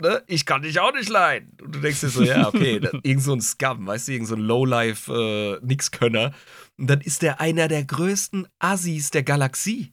ne, 0.00 0.22
ich 0.26 0.46
kann 0.46 0.62
dich 0.62 0.80
auch 0.80 0.94
nicht 0.94 1.08
leiden. 1.08 1.56
Und 1.60 1.74
du 1.74 1.80
denkst 1.80 2.00
dir 2.00 2.08
so, 2.08 2.22
ja, 2.22 2.48
okay, 2.54 2.80
da, 2.80 2.90
irgend 3.02 3.22
so 3.22 3.32
ein 3.32 3.40
Scum, 3.40 3.86
weißt 3.86 4.08
du, 4.08 4.12
irgend 4.12 4.28
so 4.28 4.34
ein 4.34 4.40
Lowlife, 4.40 5.60
äh, 5.62 5.66
Nixkönner. 5.66 6.32
Und 6.76 6.88
dann 6.88 7.00
ist 7.00 7.22
der 7.22 7.40
einer 7.40 7.68
der 7.68 7.84
größten 7.84 8.46
Assis 8.58 9.10
der 9.10 9.22
Galaxie. 9.22 9.92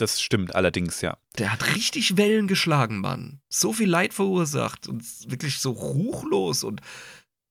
Das 0.00 0.22
stimmt 0.22 0.54
allerdings, 0.54 1.02
ja. 1.02 1.18
Der 1.38 1.52
hat 1.52 1.74
richtig 1.76 2.16
Wellen 2.16 2.46
geschlagen, 2.48 3.00
Mann. 3.00 3.40
So 3.50 3.74
viel 3.74 3.88
Leid 3.88 4.14
verursacht 4.14 4.88
und 4.88 5.04
wirklich 5.30 5.58
so 5.58 5.72
ruchlos 5.72 6.64
und 6.64 6.80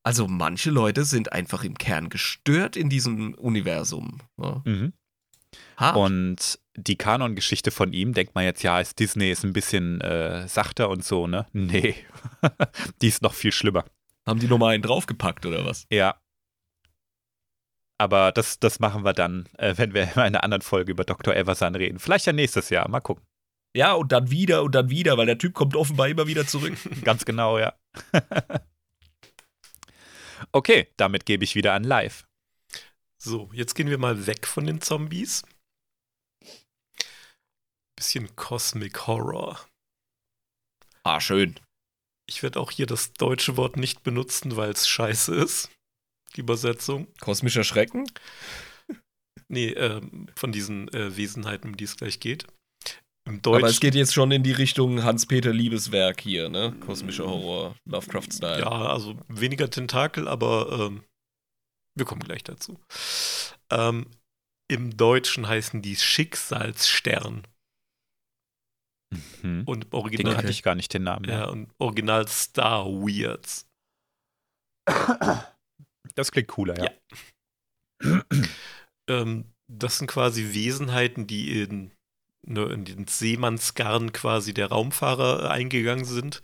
also 0.03 0.27
manche 0.27 0.71
Leute 0.71 1.05
sind 1.05 1.31
einfach 1.31 1.63
im 1.63 1.77
Kern 1.77 2.09
gestört 2.09 2.75
in 2.75 2.89
diesem 2.89 3.35
Universum. 3.35 4.19
Ja. 4.37 4.63
Mhm. 4.65 4.93
Hart. 5.77 5.97
Und 5.97 6.59
die 6.75 6.97
Kanon-Geschichte 6.97 7.71
von 7.71 7.93
ihm, 7.93 8.13
denkt 8.13 8.35
man 8.35 8.43
jetzt, 8.43 8.63
ja, 8.63 8.79
ist 8.79 8.99
Disney 8.99 9.31
ist 9.31 9.43
ein 9.43 9.53
bisschen 9.53 10.01
äh, 10.01 10.47
sachter 10.47 10.89
und 10.89 11.03
so, 11.03 11.27
ne? 11.27 11.47
Nee. 11.53 11.95
die 13.01 13.07
ist 13.07 13.21
noch 13.21 13.33
viel 13.33 13.51
schlimmer. 13.51 13.85
Haben 14.27 14.39
die 14.39 14.47
nochmal 14.47 14.73
einen 14.73 14.83
draufgepackt 14.83 15.45
oder 15.45 15.65
was? 15.65 15.85
Ja. 15.91 16.21
Aber 17.97 18.31
das, 18.31 18.59
das 18.59 18.79
machen 18.79 19.03
wir 19.03 19.13
dann, 19.13 19.47
äh, 19.57 19.73
wenn 19.77 19.93
wir 19.93 20.03
in 20.03 20.19
einer 20.19 20.43
anderen 20.43 20.61
Folge 20.61 20.91
über 20.91 21.03
Dr. 21.03 21.35
Eversan 21.35 21.75
reden. 21.75 21.99
Vielleicht 21.99 22.27
ja 22.27 22.33
nächstes 22.33 22.69
Jahr. 22.69 22.87
Mal 22.87 23.01
gucken. 23.01 23.25
Ja, 23.75 23.93
und 23.93 24.11
dann 24.11 24.31
wieder 24.31 24.63
und 24.63 24.73
dann 24.73 24.89
wieder, 24.89 25.17
weil 25.17 25.25
der 25.25 25.37
Typ 25.37 25.53
kommt 25.53 25.75
offenbar 25.75 26.07
immer 26.07 26.27
wieder 26.27 26.47
zurück. 26.47 26.73
Ganz 27.03 27.25
genau, 27.25 27.59
ja. 27.59 27.73
okay, 30.51 30.87
damit 30.97 31.25
gebe 31.25 31.43
ich 31.43 31.55
wieder 31.55 31.73
an 31.73 31.83
live. 31.83 32.28
So, 33.21 33.49
jetzt 33.53 33.75
gehen 33.75 33.89
wir 33.89 33.97
mal 33.97 34.27
weg 34.27 34.47
von 34.47 34.65
den 34.65 34.81
Zombies. 34.81 35.43
Bisschen 37.97 38.33
Cosmic 38.37 39.07
Horror. 39.07 39.67
ah, 41.03 41.19
schön. 41.19 41.59
Ich 42.29 42.43
werde 42.43 42.59
auch 42.59 42.71
hier 42.71 42.85
das 42.85 43.11
deutsche 43.13 43.57
Wort 43.57 43.75
nicht 43.75 44.03
benutzen, 44.03 44.55
weil 44.55 44.69
es 44.69 44.87
scheiße 44.87 45.35
ist. 45.35 45.69
Die 46.35 46.41
Übersetzung. 46.41 47.07
Kosmischer 47.19 47.63
Schrecken? 47.63 48.09
Nee, 49.51 49.69
ähm, 49.69 50.27
von 50.35 50.51
diesen 50.51 50.93
äh, 50.93 51.17
Wesenheiten, 51.17 51.71
um 51.71 51.75
die 51.75 51.85
es 51.85 51.97
gleich 51.97 52.19
geht. 52.19 52.45
Im 53.27 53.41
Deutschen. 53.41 53.63
Aber 53.63 53.71
es 53.71 53.79
geht 53.79 53.95
jetzt 53.95 54.13
schon 54.13 54.29
in 54.29 54.43
die 54.43 54.51
Richtung 54.51 55.01
Hans-Peter 55.01 55.51
Liebeswerk 55.51 56.21
hier, 56.21 56.49
ne? 56.49 56.75
Kosmischer 56.81 57.25
Horror, 57.25 57.75
Lovecraft-Style. 57.89 58.59
Ja, 58.59 58.69
also 58.69 59.17
weniger 59.27 59.67
Tentakel, 59.71 60.27
aber 60.27 60.91
ähm, 60.91 61.03
wir 61.99 62.05
kommen 62.05 62.21
gleich 62.21 62.43
dazu. 62.43 62.79
Ähm, 63.69 64.07
Im 64.67 64.97
Deutschen 64.97 65.47
heißen 65.47 65.81
die 65.81 65.95
Schicksalsstern 65.95 67.45
Hm. 69.41 69.63
und 69.65 69.85
im 69.85 69.89
Den 69.89 69.95
Original, 69.97 70.35
kannte 70.35 70.51
ich 70.51 70.61
gar 70.61 70.75
nicht, 70.75 70.93
den 70.93 71.03
Namen. 71.03 71.27
ja, 71.29 71.45
und 71.45 71.71
Original 71.79 72.27
Star 72.27 72.85
Weirds. 72.85 73.65
Das 76.15 76.31
klingt 76.31 76.47
cooler, 76.49 76.77
ja. 76.77 76.91
Ja. 78.03 78.23
Ähm, 79.09 79.45
das 79.67 79.97
sind 79.97 80.05
quasi 80.05 80.53
Wesenheiten, 80.53 81.25
die 81.25 81.63
in, 81.63 81.91
ne, 82.45 82.65
in 82.65 82.85
den 82.85 83.07
Seemannsgarn 83.07 84.13
quasi 84.13 84.53
der 84.53 84.67
Raumfahrer 84.67 85.45
äh, 85.45 85.47
eingegangen 85.47 86.05
sind 86.05 86.43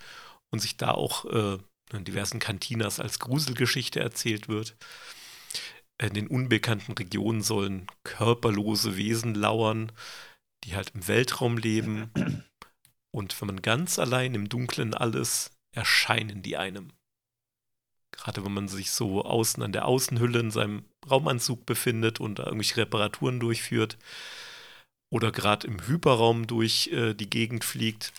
und 0.52 0.62
sich 0.62 0.76
da 0.76 0.90
auch 0.90 1.26
äh, 1.26 1.60
in 1.94 2.06
diversen 2.06 2.40
Kantinas 2.40 3.00
als 3.00 3.20
Gruselgeschichte 3.20 4.00
erzählt 4.00 4.48
wird. 4.48 4.76
In 5.98 6.14
den 6.14 6.28
unbekannten 6.28 6.92
Regionen 6.94 7.42
sollen 7.42 7.88
körperlose 8.04 8.98
Wesen 8.98 9.34
lauern, 9.34 9.92
die 10.64 10.76
halt 10.76 10.92
im 10.94 11.08
Weltraum 11.08 11.58
leben. 11.58 12.12
Und 13.12 13.40
wenn 13.40 13.48
man 13.48 13.62
ganz 13.62 13.98
allein 13.98 14.36
im 14.36 14.50
Dunklen 14.50 14.94
alles, 14.94 15.52
erscheinen 15.72 16.42
die 16.42 16.58
einem. 16.58 16.92
Gerade 18.12 18.44
wenn 18.44 18.54
man 18.54 18.68
sich 18.68 18.92
so 18.92 19.24
außen 19.24 19.62
an 19.62 19.72
der 19.72 19.86
Außenhülle 19.86 20.40
in 20.40 20.52
seinem 20.52 20.86
Raumanzug 21.10 21.66
befindet 21.66 22.20
und 22.20 22.40
da 22.40 22.46
irgendwelche 22.46 22.78
Reparaturen 22.78 23.40
durchführt 23.40 23.98
oder 25.10 25.32
gerade 25.32 25.68
im 25.68 25.86
Hyperraum 25.86 26.48
durch 26.48 26.88
äh, 26.88 27.14
die 27.14 27.30
Gegend 27.30 27.64
fliegt, 27.64 28.14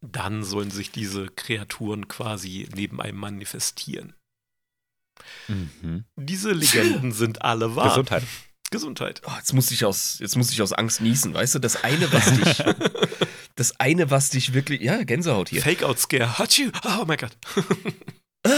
dann 0.00 0.42
sollen 0.42 0.70
sich 0.70 0.90
diese 0.90 1.28
Kreaturen 1.28 2.08
quasi 2.08 2.68
neben 2.74 3.00
einem 3.00 3.18
manifestieren. 3.18 4.14
Mhm. 5.48 6.04
Diese 6.16 6.52
Legenden 6.52 7.12
sind 7.12 7.42
alle 7.42 7.76
wahr. 7.76 7.88
Gesundheit. 7.88 8.24
Gesundheit. 8.70 9.20
Oh, 9.26 9.32
jetzt 9.36 9.52
muss 9.52 9.70
ich 9.70 9.84
aus, 9.84 10.18
jetzt 10.18 10.36
muss 10.36 10.50
ich 10.50 10.62
aus 10.62 10.72
Angst 10.72 11.00
niesen, 11.00 11.34
weißt 11.34 11.54
du? 11.54 11.58
Das 11.58 11.84
eine, 11.84 12.10
was 12.12 12.32
dich, 12.32 12.64
das 13.54 13.78
eine, 13.78 14.10
was 14.10 14.30
dich 14.30 14.54
wirklich, 14.54 14.80
ja, 14.80 15.02
Gänsehaut 15.04 15.50
hier. 15.50 15.62
Fake-Out-Scare. 15.62 16.34
Oh 17.00 17.04
mein 17.06 17.18
Gott. 17.18 17.36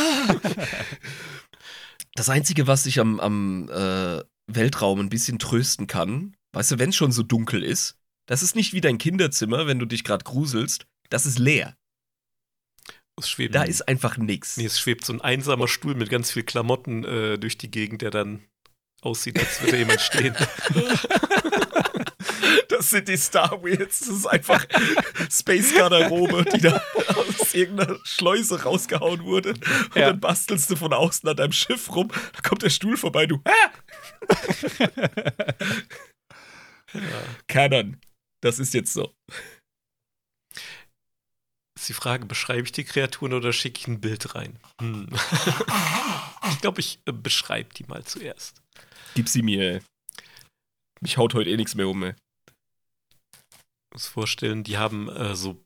Das 2.16 2.28
Einzige, 2.28 2.68
was 2.68 2.84
dich 2.84 3.00
am, 3.00 3.18
am 3.18 3.68
äh, 3.70 4.22
Weltraum 4.46 5.00
ein 5.00 5.08
bisschen 5.08 5.38
trösten 5.40 5.88
kann, 5.88 6.36
weißt 6.52 6.72
du, 6.72 6.78
wenn 6.78 6.90
es 6.90 6.96
schon 6.96 7.10
so 7.10 7.24
dunkel 7.24 7.64
ist, 7.64 7.96
das 8.26 8.42
ist 8.42 8.54
nicht 8.54 8.72
wie 8.72 8.80
dein 8.80 8.98
Kinderzimmer, 8.98 9.66
wenn 9.66 9.80
du 9.80 9.86
dich 9.86 10.04
gerade 10.04 10.24
gruselst, 10.24 10.86
das 11.10 11.26
ist 11.26 11.38
leer. 11.38 11.76
Es 13.18 13.28
schwebt, 13.30 13.54
Da 13.54 13.62
ist 13.62 13.86
einfach 13.88 14.16
nichts. 14.16 14.56
nee, 14.56 14.64
es 14.66 14.78
schwebt 14.80 15.04
so 15.04 15.12
ein 15.12 15.20
einsamer 15.20 15.68
Stuhl 15.68 15.94
mit 15.94 16.10
ganz 16.10 16.30
viel 16.32 16.42
Klamotten 16.42 17.04
äh, 17.04 17.38
durch 17.38 17.56
die 17.56 17.70
Gegend, 17.70 18.02
der 18.02 18.10
dann 18.10 18.42
aussieht, 19.02 19.38
als 19.38 19.62
würde 19.62 19.78
jemand 19.78 20.00
stehen. 20.02 20.34
Das 22.68 22.90
sind 22.90 23.08
die 23.08 23.16
Star 23.16 23.62
Wheels. 23.62 24.00
Das 24.00 24.08
ist 24.08 24.26
einfach 24.26 24.66
Space 25.30 25.74
Garderobe, 25.74 26.44
die 26.44 26.60
da 26.60 26.82
aus 27.38 27.54
irgendeiner 27.54 27.98
Schleuse 28.04 28.62
rausgehauen 28.62 29.22
wurde. 29.22 29.50
Und 29.50 29.94
Ja. 29.94 30.06
dann 30.08 30.20
bastelst 30.20 30.70
du 30.70 30.76
von 30.76 30.92
außen 30.92 31.28
an 31.28 31.36
deinem 31.36 31.52
Schiff 31.52 31.94
rum. 31.94 32.08
Da 32.08 32.40
kommt 32.48 32.62
der 32.62 32.70
Stuhl 32.70 32.96
vorbei, 32.96 33.26
du. 33.26 33.40
Ah! 33.44 33.70
Canon. 37.46 38.00
Das 38.42 38.58
ist 38.58 38.74
jetzt 38.74 38.92
so. 38.92 39.14
Ist 41.84 41.90
die 41.90 41.92
Frage, 41.92 42.24
beschreibe 42.24 42.62
ich 42.62 42.72
die 42.72 42.84
Kreaturen 42.84 43.34
oder 43.34 43.52
schicke 43.52 43.78
ich 43.78 43.88
ein 43.88 44.00
Bild 44.00 44.34
rein? 44.34 44.58
Hm. 44.80 45.06
ich 46.50 46.60
glaube, 46.62 46.80
ich 46.80 46.98
äh, 47.04 47.12
beschreibe 47.12 47.74
die 47.74 47.84
mal 47.84 48.02
zuerst. 48.04 48.62
Gib 49.14 49.28
sie 49.28 49.42
mir, 49.42 49.60
ey. 49.60 49.82
Mich 51.02 51.18
haut 51.18 51.34
heute 51.34 51.50
eh 51.50 51.58
nichts 51.58 51.74
mehr 51.74 51.86
um, 51.86 52.02
ey. 52.02 52.14
muss 53.92 54.06
vorstellen, 54.06 54.64
die 54.64 54.78
haben 54.78 55.10
äh, 55.10 55.36
so, 55.36 55.62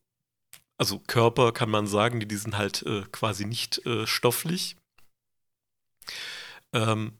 also 0.77 0.99
Körper 0.99 1.53
kann 1.53 1.71
man 1.71 1.87
sagen, 1.87 2.19
die, 2.19 2.27
die 2.27 2.37
sind 2.37 2.59
halt 2.59 2.83
äh, 2.83 3.03
quasi 3.13 3.45
nicht 3.45 3.87
äh, 3.87 4.05
stofflich, 4.05 4.75
ähm, 6.75 7.17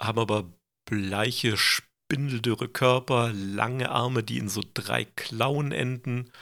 haben 0.00 0.18
aber 0.18 0.52
bleiche, 0.86 1.56
spindeldürre 1.56 2.68
Körper, 2.68 3.32
lange 3.32 3.90
Arme, 3.90 4.24
die 4.24 4.38
in 4.38 4.48
so 4.48 4.60
drei 4.74 5.04
Klauen 5.04 5.70
enden, 5.70 6.32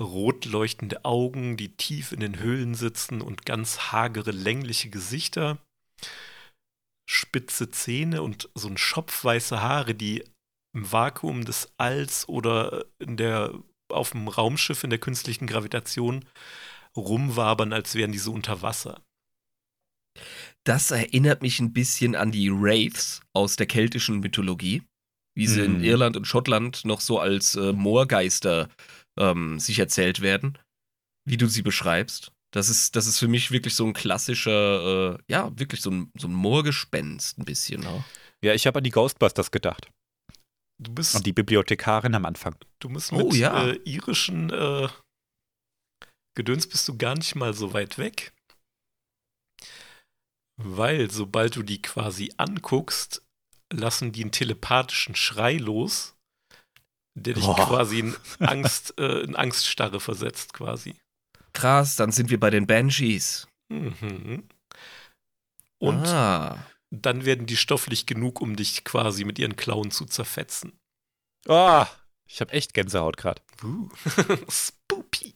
rot 0.00 0.44
leuchtende 0.46 1.04
Augen, 1.04 1.56
die 1.56 1.76
tief 1.76 2.12
in 2.12 2.20
den 2.20 2.38
Höhlen 2.38 2.74
sitzen 2.74 3.20
und 3.20 3.44
ganz 3.44 3.92
hagere, 3.92 4.30
längliche 4.30 4.90
Gesichter, 4.90 5.58
spitze 7.08 7.70
Zähne 7.70 8.22
und 8.22 8.48
so 8.54 8.68
ein 8.68 8.78
Schopf 8.78 9.24
weiße 9.24 9.60
Haare, 9.60 9.94
die 9.94 10.24
im 10.72 10.90
Vakuum 10.90 11.44
des 11.44 11.72
Alls 11.76 12.28
oder 12.28 12.84
in 12.98 13.16
der, 13.16 13.52
auf 13.88 14.12
dem 14.12 14.28
Raumschiff 14.28 14.84
in 14.84 14.90
der 14.90 15.00
künstlichen 15.00 15.46
Gravitation 15.46 16.24
rumwabern, 16.96 17.72
als 17.72 17.94
wären 17.94 18.12
die 18.12 18.18
so 18.18 18.32
unter 18.32 18.62
Wasser. 18.62 19.02
Das 20.64 20.90
erinnert 20.90 21.42
mich 21.42 21.60
ein 21.60 21.72
bisschen 21.72 22.14
an 22.14 22.32
die 22.32 22.50
Wraiths 22.50 23.22
aus 23.32 23.56
der 23.56 23.66
keltischen 23.66 24.20
Mythologie, 24.20 24.82
wie 25.34 25.46
sie 25.46 25.64
in 25.64 25.78
Mhm. 25.78 25.84
Irland 25.84 26.16
und 26.16 26.26
Schottland 26.26 26.84
noch 26.84 27.00
so 27.00 27.18
als 27.18 27.54
äh, 27.54 27.72
Moorgeister 27.72 28.68
ähm, 29.20 29.60
sich 29.60 29.78
erzählt 29.78 30.20
werden, 30.20 30.58
wie 31.28 31.36
du 31.36 31.46
sie 31.46 31.62
beschreibst. 31.62 32.32
Das 32.52 32.68
ist, 32.68 32.96
das 32.96 33.06
ist 33.06 33.18
für 33.20 33.28
mich 33.28 33.52
wirklich 33.52 33.74
so 33.76 33.86
ein 33.86 33.92
klassischer, 33.92 35.14
äh, 35.14 35.18
ja, 35.28 35.56
wirklich 35.56 35.80
so 35.82 35.90
ein, 35.90 36.10
so 36.18 36.26
ein 36.26 36.34
Moorgespenst 36.34 37.38
ein 37.38 37.44
bisschen. 37.44 37.82
Ne? 37.82 38.02
Ja, 38.42 38.54
ich 38.54 38.66
habe 38.66 38.78
an 38.78 38.84
die 38.84 38.90
Ghostbusters 38.90 39.52
gedacht. 39.52 39.88
Du 40.82 40.92
bist, 40.92 41.14
Und 41.14 41.26
die 41.26 41.32
Bibliothekarin 41.32 42.14
am 42.14 42.24
Anfang. 42.24 42.56
du 42.80 42.88
bist 42.88 43.12
Oh, 43.12 43.28
mit 43.28 43.34
ja. 43.34 43.68
äh, 43.68 43.74
irischen 43.84 44.50
äh, 44.50 44.88
Gedöns 46.34 46.66
bist 46.68 46.88
du 46.88 46.96
gar 46.96 47.14
nicht 47.14 47.34
mal 47.34 47.52
so 47.54 47.72
weit 47.74 47.98
weg. 47.98 48.32
Weil 50.56 51.10
sobald 51.10 51.56
du 51.56 51.62
die 51.62 51.80
quasi 51.82 52.32
anguckst, 52.36 53.22
lassen 53.72 54.12
die 54.12 54.22
einen 54.22 54.32
telepathischen 54.32 55.14
Schrei 55.14 55.56
los, 55.56 56.16
der 57.20 57.34
dich 57.34 57.44
Boah. 57.44 57.56
quasi 57.56 58.00
in 58.00 58.16
Angst, 58.38 58.98
äh, 58.98 59.20
in 59.20 59.36
Angststarre 59.36 60.00
versetzt, 60.00 60.52
quasi. 60.52 60.94
Krass, 61.52 61.96
dann 61.96 62.12
sind 62.12 62.30
wir 62.30 62.40
bei 62.40 62.50
den 62.50 62.66
Banshees. 62.66 63.48
Mhm. 63.68 64.48
Und 65.78 66.06
ah. 66.06 66.58
dann 66.90 67.24
werden 67.24 67.46
die 67.46 67.56
stofflich 67.56 68.06
genug, 68.06 68.40
um 68.40 68.56
dich 68.56 68.84
quasi 68.84 69.24
mit 69.24 69.38
ihren 69.38 69.56
Klauen 69.56 69.90
zu 69.90 70.04
zerfetzen. 70.04 70.78
Oh, 71.46 71.84
ich 72.26 72.40
habe 72.40 72.52
echt 72.52 72.74
Gänsehaut 72.74 73.16
gerade. 73.16 73.42
Uh. 73.62 73.88
Spoopy. 74.48 75.34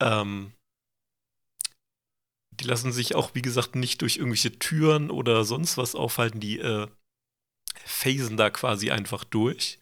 Ähm, 0.00 0.52
die 2.50 2.64
lassen 2.64 2.92
sich 2.92 3.14
auch, 3.14 3.34
wie 3.34 3.42
gesagt, 3.42 3.74
nicht 3.76 4.02
durch 4.02 4.16
irgendwelche 4.16 4.58
Türen 4.58 5.10
oder 5.10 5.44
sonst 5.44 5.78
was 5.78 5.94
aufhalten. 5.94 6.40
Die 6.40 6.58
äh, 6.58 6.88
phasen 7.84 8.36
da 8.36 8.50
quasi 8.50 8.90
einfach 8.90 9.24
durch. 9.24 9.78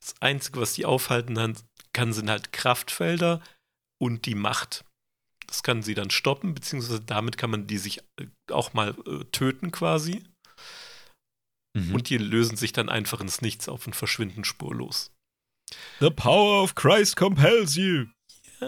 Das 0.00 0.14
Einzige, 0.20 0.60
was 0.60 0.74
die 0.74 0.84
aufhalten 0.84 1.56
kann, 1.92 2.12
sind 2.12 2.30
halt 2.30 2.52
Kraftfelder 2.52 3.40
und 4.00 4.26
die 4.26 4.34
Macht. 4.34 4.84
Das 5.46 5.62
kann 5.62 5.82
sie 5.82 5.94
dann 5.94 6.10
stoppen, 6.10 6.54
beziehungsweise 6.54 7.00
damit 7.00 7.36
kann 7.36 7.50
man 7.50 7.66
die 7.66 7.78
sich 7.78 7.98
äh, 8.16 8.26
auch 8.50 8.72
mal 8.72 8.96
äh, 9.06 9.24
töten 9.32 9.70
quasi. 9.70 10.24
Mhm. 11.74 11.94
Und 11.94 12.08
die 12.10 12.18
lösen 12.18 12.56
sich 12.56 12.72
dann 12.72 12.88
einfach 12.88 13.20
ins 13.20 13.42
Nichts 13.42 13.68
auf 13.68 13.86
und 13.86 13.94
verschwinden 13.94 14.44
spurlos. 14.44 15.12
The 16.00 16.10
power 16.10 16.62
of 16.62 16.74
Christ 16.74 17.16
compels 17.16 17.76
you. 17.76 18.06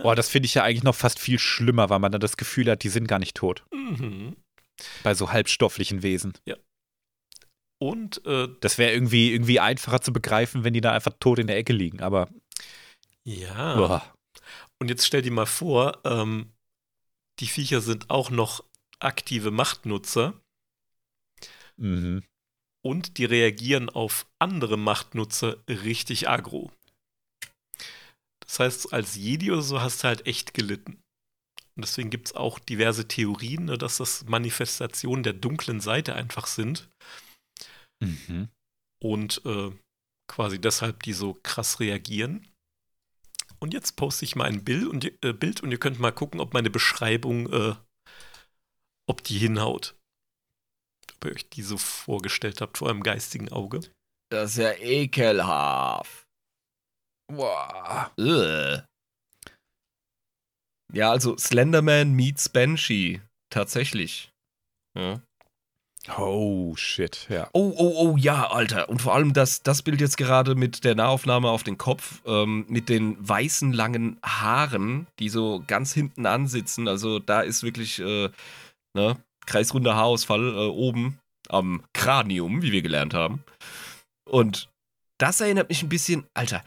Boah, 0.03 0.17
das 0.17 0.29
finde 0.29 0.47
ich 0.47 0.55
ja 0.55 0.65
eigentlich 0.65 0.83
noch 0.83 0.95
fast 0.95 1.19
viel 1.19 1.39
schlimmer, 1.39 1.89
weil 1.89 2.01
man 2.01 2.13
dann 2.13 2.21
das 2.21 2.37
Gefühl 2.37 2.71
hat, 2.71 2.83
die 2.83 2.89
sind 2.89 3.07
gar 3.07 3.19
nicht 3.19 3.37
tot. 3.37 3.65
Mhm. 3.73 4.37
Bei 5.03 5.15
so 5.15 5.31
halbstofflichen 5.31 6.03
Wesen. 6.03 6.35
Und 7.85 8.25
äh, 8.25 8.49
Das 8.61 8.79
wäre 8.79 8.93
irgendwie, 8.93 9.33
irgendwie 9.33 9.61
einfacher 9.61 10.01
zu 10.01 10.11
begreifen, 10.13 10.65
wenn 10.65 10.73
die 10.73 10.81
da 10.81 10.93
einfach 10.93 11.13
tot 11.21 11.39
in 11.39 11.47
der 11.47 11.59
Ecke 11.59 11.75
liegen. 11.75 12.01
Aber 12.01 12.31
ja. 13.25 13.77
boah. 13.77 14.15
Und 14.81 14.89
jetzt 14.89 15.07
stell 15.07 15.21
dir 15.21 15.31
mal 15.31 15.47
vor, 15.47 16.01
ähm, 16.05 16.53
die 17.41 17.47
Viecher 17.47 17.83
sind 17.83 18.09
auch 18.09 18.31
noch 18.31 18.65
aktive 19.01 19.51
Machtnutzer 19.51 20.33
Mhm. 21.77 22.23
und 22.83 23.19
die 23.19 23.25
reagieren 23.25 23.91
auf 23.91 24.27
andere 24.39 24.79
Machtnutzer 24.79 25.59
richtig 25.69 26.29
aggro. 26.29 26.71
Das 28.47 28.61
heißt, 28.61 28.93
als 28.93 29.17
Jedi 29.17 29.51
oder 29.53 29.63
so 29.63 29.81
hast 29.81 30.03
du 30.05 30.09
halt 30.09 30.27
echt 30.27 30.55
gelitten. 30.55 31.03
Und 31.77 31.85
deswegen 31.85 32.11
gibt 32.11 32.29
es 32.29 32.35
auch 32.35 32.59
diverse 32.59 33.09
Theorien, 33.09 33.65
ne, 33.65 33.77
dass 33.77 33.97
das 33.97 34.25
Manifestationen 34.27 35.25
der 35.25 35.33
dunklen 35.33 35.81
Seite 35.81 36.15
einfach 36.15 36.47
sind 36.47 36.89
Mhm. 38.05 38.49
und 39.03 39.43
äh, 39.45 39.71
quasi 40.29 40.61
deshalb 40.61 41.03
die 41.03 41.13
so 41.13 41.35
krass 41.43 41.81
reagieren. 41.81 42.49
Und 43.59 43.73
jetzt 43.73 43.97
poste 43.97 44.25
ich 44.25 44.37
mal 44.37 44.45
ein 44.45 44.65
Bild 44.65 44.87
und, 44.89 45.05
ihr- 45.05 45.19
äh, 45.23 45.33
Bild 45.33 45.63
und 45.63 45.71
ihr 45.73 45.79
könnt 45.79 45.99
mal 45.99 46.13
gucken, 46.13 46.41
ob 46.41 46.53
meine 46.55 46.71
Beschreibung, 46.71 47.51
äh, 47.53 47.75
ob 49.09 49.23
die 49.25 49.39
hinhaut. 49.39 49.95
Ob 51.17 51.25
ihr 51.27 51.33
euch 51.33 51.49
die 51.49 51.63
so 51.63 51.77
vorgestellt 51.79 52.61
habt 52.61 52.79
vor 52.79 52.89
eurem 52.89 53.03
geistigen 53.03 53.51
Auge. 53.51 53.81
Das 54.31 54.53
ist 54.53 54.57
ja 54.59 54.73
ekelhaft. 54.73 56.27
Boah. 57.33 58.13
Ugh. 58.19 58.85
Ja, 60.93 61.11
also 61.11 61.37
Slenderman 61.37 62.13
meets 62.15 62.49
Banshee. 62.49 63.21
Tatsächlich. 63.51 64.31
Ja. 64.97 65.23
Oh, 66.19 66.77
shit, 66.77 67.27
ja. 67.31 67.49
Oh, 67.55 67.73
oh, 67.77 67.95
oh, 67.97 68.17
ja, 68.19 68.51
Alter. 68.51 68.91
Und 68.91 69.01
vor 69.01 69.15
allem 69.15 69.33
das, 69.33 69.63
das 69.63 69.81
Bild 69.83 70.03
jetzt 70.03 70.19
gerade 70.19 70.55
mit 70.55 70.85
der 70.85 70.95
Nahaufnahme 70.95 71.49
auf 71.49 71.63
den 71.63 71.79
Kopf, 71.79 72.21
ähm, 72.27 72.67
mit 72.69 72.91
den 72.91 73.17
weißen 73.27 73.73
langen 73.73 74.19
Haaren, 74.23 75.07
die 75.19 75.31
so 75.31 75.65
ganz 75.67 75.95
hinten 75.95 76.27
ansitzen. 76.27 76.89
Also 76.89 77.21
da 77.21 77.41
ist 77.41 77.63
wirklich, 77.63 78.01
äh, 78.01 78.29
ne, 78.95 79.17
kreisrunder 79.47 79.97
Haarausfall 79.97 80.49
äh, 80.55 80.67
oben 80.69 81.21
am 81.49 81.83
Kranium, 81.95 82.61
wie 82.61 82.73
wir 82.73 82.83
gelernt 82.83 83.15
haben. 83.15 83.43
Und 84.29 84.69
das 85.19 85.41
erinnert 85.41 85.71
mich 85.71 85.83
ein 85.83 85.89
bisschen, 85.89 86.27
Alter, 86.35 86.65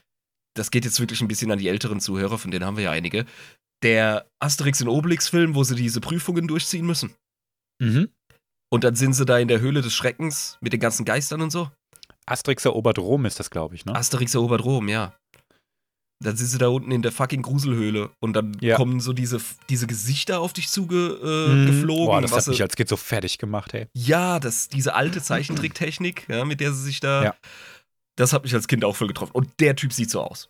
das 0.56 0.72
geht 0.72 0.86
jetzt 0.86 1.00
wirklich 1.00 1.22
ein 1.22 1.28
bisschen 1.28 1.52
an 1.52 1.60
die 1.60 1.68
älteren 1.68 2.00
Zuhörer, 2.00 2.40
von 2.40 2.50
denen 2.50 2.66
haben 2.66 2.78
wir 2.78 2.86
ja 2.86 2.92
einige. 2.92 3.26
der 3.84 4.26
Asterix 4.40 4.82
und 4.82 4.88
Obelix-Film, 4.88 5.56
wo 5.56 5.64
sie 5.64 5.76
diese 5.76 6.02
Prüfungen 6.02 6.48
durchziehen 6.48 6.86
müssen. 6.86 7.14
Mhm. 7.80 8.10
Und 8.70 8.84
dann 8.84 8.96
sind 8.96 9.14
sie 9.14 9.26
da 9.26 9.38
in 9.40 9.48
der 9.48 9.60
Höhle 9.60 9.82
des 9.82 9.94
Schreckens 9.94 10.58
mit 10.62 10.74
den 10.74 10.80
ganzen 10.80 11.06
Geistern 11.06 11.42
und 11.42 11.52
so. 11.52 11.70
Asterix 12.26 12.66
erobert 12.66 13.00
Rom 13.00 13.26
ist 13.26 13.40
das, 13.40 13.50
glaube 13.50 13.76
ich, 13.76 13.86
ne? 13.86 13.96
Asterix 13.96 14.36
erobert 14.36 14.64
Rom, 14.66 14.90
ja. 14.90 15.14
Dann 16.20 16.36
sind 16.36 16.48
sie 16.48 16.58
da 16.58 16.68
unten 16.68 16.92
in 16.92 17.02
der 17.04 17.12
fucking 17.12 17.44
Gruselhöhle 17.44 18.10
und 18.20 18.34
dann 18.34 18.58
Ja. 18.60 18.76
kommen 18.76 19.00
so 19.00 19.14
diese, 19.14 19.40
diese 19.70 19.86
Gesichter 19.88 20.40
auf 20.42 20.52
dich 20.52 20.68
zuge, 20.70 20.96
äh, 21.22 21.66
geflogen. 21.68 22.06
Boah, 22.08 22.22
das 22.22 22.32
hat 22.32 22.48
mich 22.48 22.62
als 22.62 22.76
Kind 22.76 22.90
so 22.90 22.98
fertig 22.98 23.38
gemacht, 23.38 23.74
ey. 23.74 23.88
ja, 23.94 24.40
das, 24.40 24.68
diese 24.68 24.96
alte 24.96 25.22
Zeichentricktechnik, 25.22 26.28
ja, 26.28 26.44
mit 26.44 26.60
der 26.60 26.74
sie 26.74 26.84
sich 26.84 27.00
da. 27.00 27.24
Ja. 27.24 27.36
Das 28.18 28.34
hat 28.34 28.44
mich 28.44 28.54
als 28.56 28.68
Kind 28.68 28.84
auch 28.84 28.96
voll 28.96 29.08
getroffen. 29.08 29.32
Und 29.34 29.52
der 29.60 29.76
Typ 29.76 29.94
sieht 29.94 30.10
so 30.10 30.22
aus. 30.22 30.50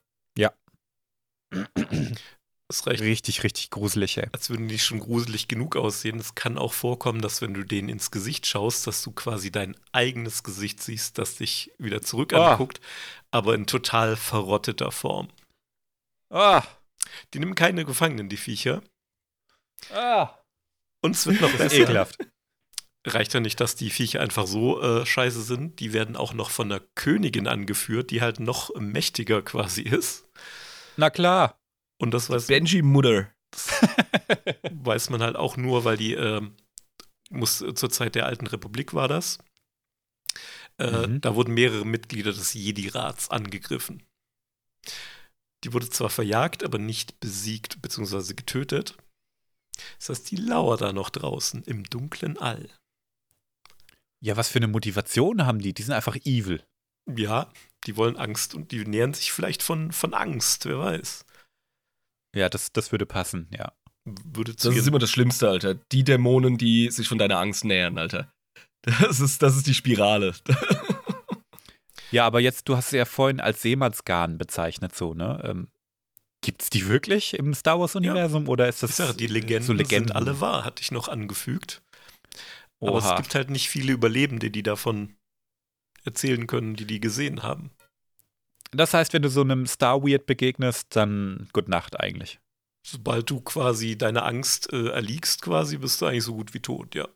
Es 2.70 2.86
reicht, 2.86 3.02
Richtig, 3.02 3.44
richtig 3.44 3.70
gruselig, 3.70 4.18
ey. 4.18 4.28
als 4.34 4.50
würden 4.50 4.68
die 4.68 4.78
schon 4.78 5.00
gruselig 5.00 5.48
genug 5.48 5.78
aussehen. 5.78 6.20
Es 6.20 6.36
kann 6.36 6.58
auch 6.58 6.74
vorkommen, 6.74 7.22
dass 7.22 7.42
wenn 7.42 7.54
du 7.54 7.64
denen 7.64 7.88
ins 7.88 8.12
Gesicht 8.12 8.46
schaust, 8.46 8.86
dass 8.88 9.02
du 9.04 9.12
quasi 9.12 9.52
dein 9.52 9.78
eigenes 9.94 10.44
Gesicht 10.44 10.84
siehst, 10.84 11.18
das 11.18 11.36
dich 11.38 11.72
wieder 11.78 12.02
zurück 12.02 12.34
Ah. 12.34 12.52
anguckt, 12.52 12.82
aber 13.32 13.56
in 13.56 13.68
total 13.68 14.18
verrotteter 14.18 14.92
Form. 14.92 15.30
Ah, 16.30 16.64
Die 17.34 17.40
nehmen 17.40 17.56
keine 17.56 17.86
Gefangenen, 17.86 18.28
die 18.28 18.36
Viecher. 18.38 18.82
ah. 19.94 20.30
Und 21.02 21.16
es 21.16 21.26
wird 21.26 21.40
noch 21.40 21.52
ist 21.52 21.58
besser. 21.60 21.76
ekelhaft. 21.78 22.18
Reicht 23.06 23.34
ja 23.34 23.40
nicht, 23.40 23.62
dass 23.62 23.76
die 23.76 23.90
Viecher 23.90 24.20
einfach 24.20 24.46
so 24.46 24.82
äh, 24.82 25.06
scheiße 25.06 25.42
sind. 25.42 25.80
Die 25.80 25.94
werden 25.94 26.18
auch 26.18 26.34
noch 26.34 26.50
von 26.50 26.68
der 26.68 26.82
Königin 26.96 27.48
angeführt, 27.48 28.12
die 28.12 28.22
halt 28.22 28.42
noch 28.42 28.76
mächtiger 28.76 29.42
quasi 29.42 29.84
ist. 29.84 30.26
Na 30.98 31.10
klar. 31.10 31.57
Und 31.98 32.14
das 32.14 32.30
weiß, 32.30 32.48
Benji 32.48 32.82
Mutter. 32.82 33.32
weiß 34.72 35.10
man 35.10 35.22
halt 35.22 35.36
auch 35.36 35.58
nur, 35.58 35.84
weil 35.84 35.98
die 35.98 36.14
ähm, 36.14 36.56
muss 37.30 37.62
äh, 37.62 37.74
zur 37.74 37.90
Zeit 37.90 38.16
der 38.16 38.26
alten 38.26 38.48
Republik 38.48 38.94
war 38.94 39.08
das. 39.08 39.40
Äh, 40.78 41.08
Mhm. 41.08 41.22
Da 41.22 41.36
wurden 41.36 41.54
mehrere 41.54 41.86
Mitglieder 41.86 42.32
des 42.32 42.54
Jedi-Rats 42.54 43.30
angegriffen. 43.30 44.04
Die 45.64 45.74
wurde 45.74 45.90
zwar 45.90 46.10
verjagt, 46.10 46.64
aber 46.64 46.78
nicht 46.78 47.20
besiegt 47.20 47.82
bzw. 47.82 48.36
getötet. 48.36 48.96
Das 50.00 50.10
heißt, 50.10 50.32
die 50.32 50.36
lauert 50.36 50.82
da 50.82 50.94
noch 50.94 51.10
draußen 51.10 51.64
im 51.64 51.84
dunklen 51.84 52.38
All. 52.38 52.70
Ja, 54.20 54.38
was 54.38 54.50
für 54.50 54.60
eine 54.60 54.68
Motivation 54.68 55.46
haben 55.46 55.60
die? 55.60 55.74
Die 55.74 55.84
sind 55.84 55.94
einfach 55.94 56.16
evil. 56.26 56.64
Ja, 57.08 57.52
die 57.86 57.96
wollen 57.96 58.18
Angst 58.18 58.54
und 58.56 58.72
die 58.72 58.86
nähern 58.86 59.14
sich 59.14 59.32
vielleicht 59.32 59.64
von, 59.64 59.92
von 59.92 60.14
Angst, 60.14 60.66
wer 60.66 60.80
weiß. 60.80 61.26
Ja, 62.38 62.50
das, 62.50 62.72
das 62.72 62.92
würde 62.92 63.06
passen, 63.06 63.48
ja. 63.52 63.74
Würde 64.06 64.56
zu 64.56 64.70
Das 64.70 64.78
ist 64.78 64.88
immer 64.88 65.00
das 65.00 65.10
Schlimmste, 65.12 65.50
Alter. 65.50 65.74
Die 65.76 66.04
Dämonen, 66.04 66.58
die 66.58 66.90
sich 66.92 67.08
von 67.08 67.18
deiner 67.18 67.40
Angst 67.40 67.66
nähern, 67.66 67.98
Alter. 67.98 68.32
Das 68.84 69.20
ist, 69.20 69.42
das 69.42 69.58
ist 69.58 69.68
die 69.68 69.74
Spirale. 69.74 70.34
Ja, 72.10 72.26
aber 72.26 72.40
jetzt, 72.40 72.70
du 72.70 72.78
hast 72.78 72.92
sie 72.92 72.98
ja 72.98 73.04
vorhin 73.06 73.42
als 73.42 73.62
Seemannsgarn 73.62 74.38
bezeichnet, 74.38 74.96
so, 74.96 75.14
ne? 75.14 75.42
Ähm, 75.44 75.68
gibt's 76.42 76.70
die 76.70 76.88
wirklich 76.88 77.34
im 77.34 77.54
Star 77.54 77.80
Wars-Universum 77.82 78.48
oder 78.48 78.70
ist 78.70 78.82
das 78.82 78.92
Ich 78.92 78.96
sage, 78.96 79.14
die 79.16 79.28
Legenden, 79.28 79.64
so 79.64 79.74
Legenden? 79.74 80.08
sind 80.08 80.16
alle 80.16 80.40
wahr, 80.40 80.64
hatte 80.64 80.82
ich 80.82 80.92
noch 80.92 81.10
angefügt. 81.10 81.82
Aber 82.80 83.00
es 83.00 83.06
Oha. 83.06 83.16
gibt 83.18 83.36
halt 83.36 83.50
nicht 83.50 83.68
viele 83.70 83.92
Überlebende, 83.92 84.52
die 84.52 84.64
davon 84.64 85.16
erzählen 86.06 86.48
können, 86.48 86.76
die 86.76 86.86
die 86.86 87.02
gesehen 87.02 87.44
haben. 87.44 87.72
Das 88.72 88.94
heißt, 88.94 89.14
wenn 89.14 89.22
du 89.22 89.30
so 89.30 89.42
einem 89.42 89.66
Star 89.66 90.04
Weird 90.04 90.26
begegnest, 90.26 90.96
dann 90.96 91.48
Gute 91.54 91.72
Nacht 91.72 92.00
eigentlich. 92.00 92.40
Sobald 92.86 93.30
du 93.30 93.42
quasi 93.42 93.98
deine 93.98 94.24
Angst 94.24 94.72
äh, 94.72 94.90
erliegst, 94.90 95.42
quasi, 95.42 95.78
bist 95.78 96.02
du 96.02 96.06
eigentlich 96.06 96.24
so 96.24 96.36
gut 96.36 96.54
wie 96.54 96.60
tot, 96.62 96.96
ja. 96.96 97.08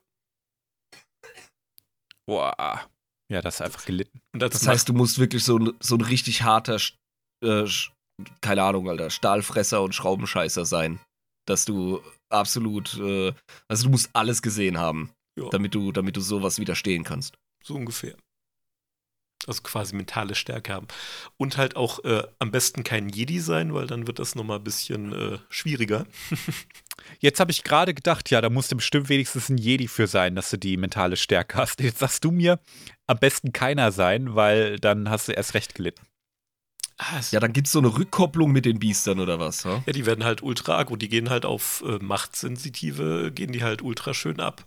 Boah. 2.26 2.88
Ja, 3.30 3.40
das 3.40 3.56
ist 3.56 3.60
einfach 3.62 3.84
gelitten. 3.84 4.20
Das 4.32 4.66
heißt, 4.66 4.88
du 4.88 4.92
musst 4.92 5.18
wirklich 5.18 5.44
so 5.44 5.58
ein, 5.58 5.72
so 5.80 5.94
ein 5.96 6.02
richtig 6.02 6.42
harter, 6.42 6.78
äh, 7.42 7.66
keine 8.40 8.62
Ahnung, 8.62 8.88
Alter, 8.90 9.10
Stahlfresser 9.10 9.82
und 9.82 9.94
Schraubenscheißer 9.94 10.66
sein. 10.66 11.00
Dass 11.46 11.64
du 11.64 12.00
absolut, 12.28 12.94
äh, 12.98 13.32
also 13.68 13.84
du 13.84 13.90
musst 13.90 14.10
alles 14.12 14.42
gesehen 14.42 14.78
haben, 14.78 15.10
Ja. 15.38 15.48
damit 15.50 15.74
du, 15.74 15.90
damit 15.92 16.16
du 16.16 16.20
sowas 16.20 16.58
widerstehen 16.58 17.04
kannst. 17.04 17.34
So 17.64 17.74
ungefähr. 17.74 18.14
Also 19.46 19.62
quasi 19.62 19.94
mentale 19.96 20.34
Stärke 20.34 20.72
haben. 20.72 20.86
Und 21.36 21.56
halt 21.56 21.76
auch 21.76 22.04
äh, 22.04 22.22
am 22.38 22.50
besten 22.50 22.84
kein 22.84 23.08
Jedi 23.08 23.40
sein, 23.40 23.74
weil 23.74 23.86
dann 23.86 24.06
wird 24.06 24.18
das 24.18 24.34
nochmal 24.34 24.58
ein 24.58 24.64
bisschen 24.64 25.12
äh, 25.12 25.38
schwieriger. 25.48 26.06
Jetzt 27.20 27.40
habe 27.40 27.50
ich 27.50 27.64
gerade 27.64 27.94
gedacht, 27.94 28.30
ja, 28.30 28.40
da 28.40 28.48
musste 28.50 28.76
bestimmt 28.76 29.08
wenigstens 29.08 29.48
ein 29.48 29.58
Jedi 29.58 29.88
für 29.88 30.06
sein, 30.06 30.34
dass 30.36 30.50
du 30.50 30.56
die 30.58 30.76
mentale 30.76 31.16
Stärke 31.16 31.56
hast. 31.58 31.80
Jetzt 31.80 31.98
sagst 31.98 32.24
du 32.24 32.30
mir, 32.30 32.60
am 33.06 33.18
besten 33.18 33.52
keiner 33.52 33.90
sein, 33.92 34.34
weil 34.34 34.78
dann 34.78 35.10
hast 35.10 35.28
du 35.28 35.32
erst 35.32 35.54
recht 35.54 35.74
gelitten. 35.74 36.06
Ah, 36.98 37.18
es- 37.18 37.32
Ja, 37.32 37.40
dann 37.40 37.52
gibt's 37.52 37.72
so 37.72 37.80
eine 37.80 37.88
Rückkopplung 37.96 38.52
mit 38.52 38.64
den 38.64 38.78
Biestern 38.78 39.18
oder 39.18 39.40
was, 39.40 39.64
ha? 39.64 39.82
ja, 39.86 39.92
die 39.92 40.06
werden 40.06 40.24
halt 40.24 40.42
ultra 40.42 40.78
aggro. 40.78 40.94
Die 40.96 41.08
gehen 41.08 41.30
halt 41.30 41.44
auf 41.44 41.82
äh, 41.86 41.98
Machtsensitive, 42.00 43.32
gehen 43.34 43.50
die 43.52 43.62
halt 43.64 43.82
ultra 43.82 44.14
schön 44.14 44.38
ab. 44.40 44.66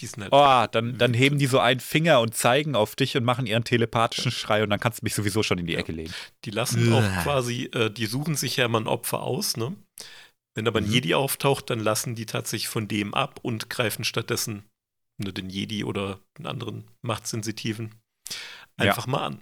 Die 0.00 0.06
sind 0.06 0.22
halt. 0.22 0.32
Oh, 0.32 0.66
dann, 0.72 0.96
dann 0.98 1.12
heben 1.14 1.38
die 1.38 1.46
so 1.46 1.58
einen 1.58 1.80
Finger 1.80 2.20
und 2.20 2.34
zeigen 2.34 2.74
auf 2.74 2.96
dich 2.96 3.16
und 3.16 3.24
machen 3.24 3.46
ihren 3.46 3.64
telepathischen 3.64 4.32
Schrei 4.32 4.62
und 4.62 4.70
dann 4.70 4.80
kannst 4.80 5.00
du 5.00 5.04
mich 5.04 5.14
sowieso 5.14 5.42
schon 5.42 5.58
in 5.58 5.66
die 5.66 5.76
Ecke 5.76 5.92
legen. 5.92 6.12
Die 6.44 6.50
lassen 6.50 6.92
auch 6.92 7.22
quasi, 7.22 7.64
äh, 7.74 7.90
die 7.90 8.06
suchen 8.06 8.34
sich 8.34 8.56
ja 8.56 8.64
immer 8.64 8.80
ein 8.80 8.86
Opfer 8.86 9.22
aus, 9.22 9.56
ne? 9.56 9.76
Wenn 10.54 10.66
aber 10.66 10.80
ein 10.80 10.86
Mhm. 10.86 10.92
Jedi 10.92 11.14
auftaucht, 11.14 11.70
dann 11.70 11.78
lassen 11.80 12.14
die 12.14 12.26
tatsächlich 12.26 12.68
von 12.68 12.88
dem 12.88 13.14
ab 13.14 13.38
und 13.42 13.70
greifen 13.70 14.04
stattdessen 14.04 14.64
ne, 15.18 15.32
den 15.32 15.48
Jedi 15.50 15.84
oder 15.84 16.18
einen 16.38 16.46
anderen 16.46 16.84
Machtsensitiven 17.02 17.94
Ja. 18.30 18.36
einfach 18.78 19.06
mal 19.06 19.24
an. 19.24 19.40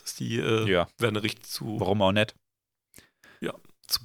Dass 0.00 0.14
die 0.14 0.36
äh, 0.38 0.70
Ja. 0.70 0.88
werden 0.98 1.16
richtig 1.16 1.46
zu, 1.46 1.80
Warum 1.80 2.02
auch 2.02 2.12
nicht? 2.12 2.34
zu 3.40 3.50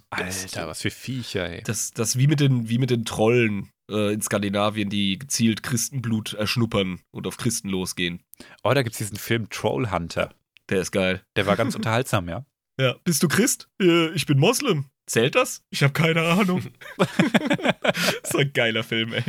Alter, 0.10 0.68
was 0.68 0.82
für 0.82 0.91
Viecher, 0.91 1.49
ey. 1.49 1.64
Das, 1.64 1.91
das 1.91 2.18
wie 2.18 2.28
mit 2.28 2.40
den, 2.40 2.70
wie 2.70 2.78
mit 2.78 2.90
den 2.90 3.06
Trollen 3.06 3.72
äh, 3.90 4.14
in 4.14 4.22
Skandinavien, 4.22 4.90
die 4.90 5.18
gezielt 5.18 5.64
Christenblut 5.64 6.34
erschnuppern 6.34 7.02
und 7.12 7.28
auf 7.28 7.38
Christen 7.38 7.70
losgehen. 7.70 8.24
Oh, 8.64 8.74
da 8.74 8.84
gibt's 8.84 8.98
diesen 8.98 9.18
Film 9.18 9.49
Trollhunter. 9.49 10.34
Der 10.70 10.82
ist 10.82 10.91
geil. 10.91 11.24
Der 11.36 11.45
war 11.45 11.56
ganz 11.56 11.76
unterhaltsam, 11.78 12.30
ja. 12.30 12.45
Ja. 12.80 12.95
Bist 13.03 13.22
du 13.24 13.28
Christ? 13.28 13.70
Äh, 13.82 14.10
ich 14.12 14.26
bin 14.26 14.40
Moslem. 14.40 14.86
Zählt 15.06 15.36
das? 15.36 15.64
Ich 15.70 15.84
habe 15.84 15.94
keine 15.94 16.22
Ahnung. 16.22 16.64
so 18.24 18.38
ein 18.38 18.53
geiler 18.53 18.84
Film, 18.84 19.14
ey. 19.14 19.24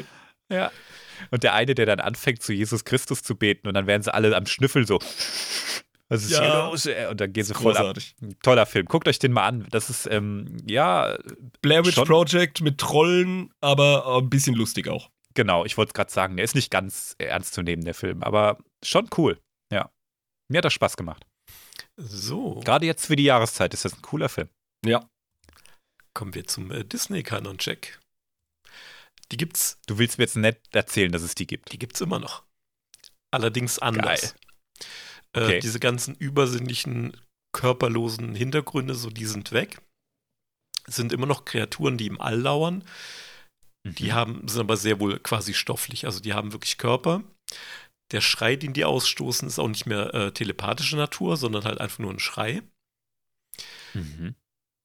Ja. 0.50 0.70
Und 1.30 1.42
der 1.42 1.54
eine, 1.54 1.74
der 1.74 1.86
dann 1.86 2.00
anfängt, 2.00 2.42
zu 2.42 2.52
Jesus 2.52 2.84
Christus 2.84 3.22
zu 3.22 3.36
beten 3.36 3.68
und 3.68 3.74
dann 3.74 3.86
werden 3.86 4.02
sie 4.02 4.12
alle 4.12 4.36
am 4.36 4.46
Schnüffeln 4.46 4.86
so. 4.86 5.00
Was 6.08 6.24
ist 6.24 6.30
Ja. 6.32 6.40
hier 6.40 6.70
los? 6.70 6.86
ey? 6.86 7.06
Und 7.06 7.20
dann 7.20 7.32
gehen 7.32 7.44
sie 7.44 7.54
voll 7.54 7.76
ab. 7.76 7.82
Großartig. 7.84 8.14
Toller 8.42 8.66
Film. 8.66 8.86
Guckt 8.86 9.08
euch 9.08 9.18
den 9.18 9.32
mal 9.32 9.46
an. 9.46 9.66
Das 9.70 9.88
ist, 9.90 10.06
ähm, 10.06 10.58
ja, 10.66 11.16
Blair 11.62 11.84
Witch 11.86 11.94
Schon. 11.94 12.06
Project 12.06 12.60
mit 12.60 12.78
Trollen, 12.78 13.50
aber 13.60 14.18
ein 14.18 14.28
bisschen 14.28 14.54
lustig 14.54 14.88
auch. 14.88 15.10
genau, 15.34 15.64
ich 15.64 15.78
wollte 15.78 15.90
es 15.90 15.94
gerade 15.94 16.12
sagen, 16.12 16.36
der 16.36 16.44
ist 16.44 16.54
nicht 16.54 16.70
ganz 16.70 17.14
ernst 17.18 17.54
zu 17.54 17.62
nehmen, 17.62 17.84
der 17.84 17.94
Film, 17.94 18.22
aber 18.22 18.58
schon 18.84 19.08
cool. 19.16 19.40
Ja. 19.72 19.90
Mir 20.48 20.58
hat 20.58 20.66
das 20.66 20.74
Spaß 20.74 20.96
gemacht. 20.98 21.24
So, 21.96 22.60
Gerade 22.60 22.84
jetzt 22.84 23.06
für 23.06 23.16
die 23.16 23.24
Jahreszeit 23.24 23.72
ist 23.72 23.84
das 23.86 23.94
ein 23.94 24.02
cooler 24.02 24.28
Film. 24.28 24.48
Ja. 24.84 25.08
kommen 26.14 26.34
wir 26.34 26.46
zum 26.46 26.70
äh, 26.70 26.84
Disney-Kanon-Check. 26.84 27.98
Die 29.30 29.36
gibt's, 29.38 29.78
Du 29.86 29.96
willst 29.96 30.18
mir 30.18 30.24
jetzt 30.24 30.36
nicht 30.36 30.58
erzählen, 30.72 31.10
dass 31.12 31.22
es 31.22 31.34
die 31.34 31.46
gibt. 31.46 31.72
die 31.72 31.78
gibt's 31.78 32.02
immer 32.02 32.18
noch. 32.18 32.42
Allerdings 33.30 33.78
anders. 33.78 34.20
Geil. 34.20 34.32
Äh, 35.34 35.40
Okay. 35.44 35.60
diese 35.60 35.80
ganzen 35.80 36.14
übersinnlichen, 36.14 37.16
körperlosen 37.52 38.34
Hintergründe, 38.34 38.94
so 38.94 39.10
die 39.10 39.26
sind 39.26 39.52
weg. 39.52 39.80
Es 40.86 40.96
sind 40.96 41.12
immer 41.12 41.26
noch 41.26 41.44
Kreaturen, 41.44 41.96
die 41.98 42.06
im 42.06 42.20
All 42.20 42.38
lauern. 42.38 42.84
Die 43.84 44.08
Mhm. 44.08 44.12
haben, 44.12 44.48
sind 44.48 44.60
aber 44.60 44.76
sehr 44.76 45.00
wohl 45.00 45.18
quasi 45.20 45.54
stofflich. 45.54 46.06
Also 46.06 46.20
die 46.20 46.32
haben 46.34 46.52
wirklich 46.52 46.78
Körper. 46.78 47.22
Der 48.10 48.20
Schrei, 48.20 48.56
den 48.56 48.72
die 48.74 48.84
ausstoßen, 48.84 49.48
ist 49.48 49.58
auch 49.58 49.68
nicht 49.68 49.86
mehr 49.86 50.12
äh, 50.14 50.32
telepathische 50.32 50.96
Natur, 50.96 51.36
sondern 51.36 51.64
halt 51.64 51.80
einfach 51.80 51.98
nur 51.98 52.12
ein 52.12 52.18
Schrei. 52.18 52.62
Mhm. 53.94 54.34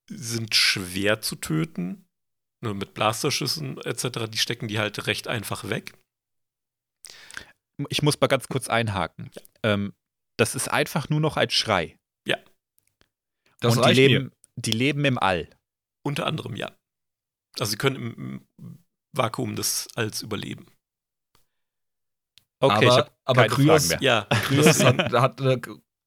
Sind 0.09 0.55
schwer 0.55 1.21
zu 1.21 1.35
töten. 1.35 2.05
Nur 2.63 2.73
mit 2.73 2.93
Blasterschüssen 2.93 3.77
etc. 3.79 4.27
Die 4.29 4.37
stecken 4.39 4.67
die 4.67 4.79
halt 4.79 5.05
recht 5.07 5.27
einfach 5.27 5.69
weg. 5.69 5.93
Ich 7.89 8.01
muss 8.01 8.19
mal 8.19 8.27
ganz 8.27 8.47
kurz 8.47 8.67
einhaken. 8.67 9.29
Ähm, 9.63 9.93
das 10.37 10.55
ist 10.55 10.67
einfach 10.69 11.09
nur 11.09 11.19
noch 11.19 11.37
ein 11.37 11.49
Schrei. 11.49 11.97
Das 13.59 13.77
Und 13.77 13.87
die 13.87 13.93
leben, 13.93 14.23
mir. 14.25 14.31
die 14.55 14.71
leben 14.71 15.05
im 15.05 15.17
All. 15.17 15.49
Unter 16.03 16.25
anderem 16.25 16.55
ja. 16.55 16.71
Also 17.59 17.71
sie 17.71 17.77
können 17.77 17.95
im, 17.95 18.47
Vakuum 19.15 19.55
des 19.55 19.87
Alls 19.95 20.21
überleben. 20.21 20.67
Okay, 22.59 22.85
ich 22.85 22.91
aber 22.91 22.97
habe 22.97 23.11
aber 23.25 23.41
keine 23.41 23.53
Kryos, 23.53 23.87
Fragen 23.87 24.01
mehr. 24.03 24.27
Ja, 24.29 24.37
Kryos 24.43 24.83
hat, 24.83 25.11
hat 25.11 25.41
einen 25.41 25.61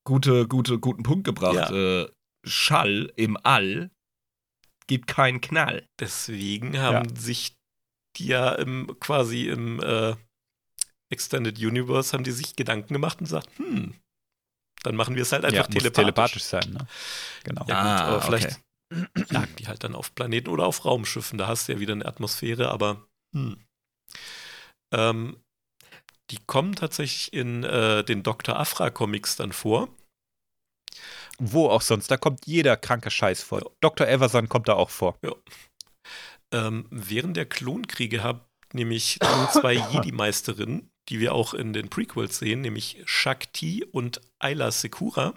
gute, 0.05 0.47
gute, 0.47 0.79
guten 0.79 1.03
Punkt 1.03 1.25
gebracht. 1.25 1.71
Ja. 1.71 2.03
Äh, 2.03 2.13
Schall 2.47 3.13
im 3.17 3.37
All 3.43 3.91
gibt 4.87 5.09
keinen 5.09 5.41
Knall. 5.41 5.89
Deswegen 5.99 6.79
haben 6.79 7.17
sich 7.17 7.57
die 8.17 8.29
ja 8.29 8.53
im, 8.55 8.97
quasi 9.01 9.49
im 9.49 9.81
äh, 9.81 10.15
Extended 11.11 11.59
Universe 11.59 12.13
haben 12.13 12.25
die 12.25 12.31
sich 12.31 12.55
Gedanken 12.55 12.93
gemacht 12.95 13.21
und 13.21 13.25
gesagt, 13.25 13.49
hm, 13.59 13.95
dann 14.83 14.97
machen 14.97 15.15
wir 15.15 15.23
es 15.23 15.33
halt 15.33 15.45
einfach 15.45 15.57
ja, 15.57 15.65
telepathisch. 15.65 15.93
telepathisch 15.95 16.43
sein, 16.45 16.73
ne? 16.73 16.87
Genau. 17.45 17.65
Ja, 17.69 17.81
Ah, 17.81 18.15
gut, 18.15 18.25
aber 18.25 18.37
okay. 18.37 18.57
vielleicht 19.11 19.31
lagen 19.31 19.57
die 19.57 19.69
halt 19.69 19.85
dann 19.85 19.95
auf 19.95 20.15
Planeten 20.15 20.49
oder 20.49 20.67
auf 20.67 20.85
Raumschiffen. 20.85 21.39
Da 21.39 21.47
hast 21.47 21.69
du 21.69 21.73
ja 21.73 21.81
wieder 21.81 21.93
eine 21.93 22.07
Atmosphäre, 22.07 22.71
aber 22.71 23.07
hm. 23.35 23.65
ähm, 24.93 25.37
die 26.31 26.39
kommen 26.47 26.75
tatsächlich 26.75 27.33
in 27.33 27.65
äh, 27.65 28.05
den 28.05 28.23
Dr. 28.23 28.57
Afra-Comics 28.57 29.37
dann 29.37 29.53
vor. 29.53 29.89
Wo 31.39 31.69
auch 31.69 31.83
sonst, 31.83 32.11
da 32.11 32.17
kommt 32.17 32.47
jeder 32.47 32.77
kranke 32.77 33.11
Scheiß 33.11 33.43
vor. 33.43 33.61
Ja. 33.61 33.71
Dr. 33.81 34.07
Everson 34.07 34.49
kommt 34.49 34.69
da 34.69 34.75
auch 34.75 34.91
vor. 34.91 35.19
Ähm, 36.53 36.87
während 36.91 37.37
der 37.37 37.47
Klonkriege 37.47 38.23
hat 38.23 38.45
nämlich 38.73 39.19
nur 39.23 39.51
zwei 39.51 39.75
Jedi-Meisterinnen, 39.93 40.91
die 41.11 41.21
wir 41.21 41.35
auch 41.35 41.55
in 41.55 41.73
den 41.73 41.91
Prequels 41.91 42.39
sehen, 42.39 42.61
nämlich 42.61 43.03
Shakti 43.05 43.85
und 43.85 44.21
Ayla 44.39 44.71
Secura. 44.71 45.35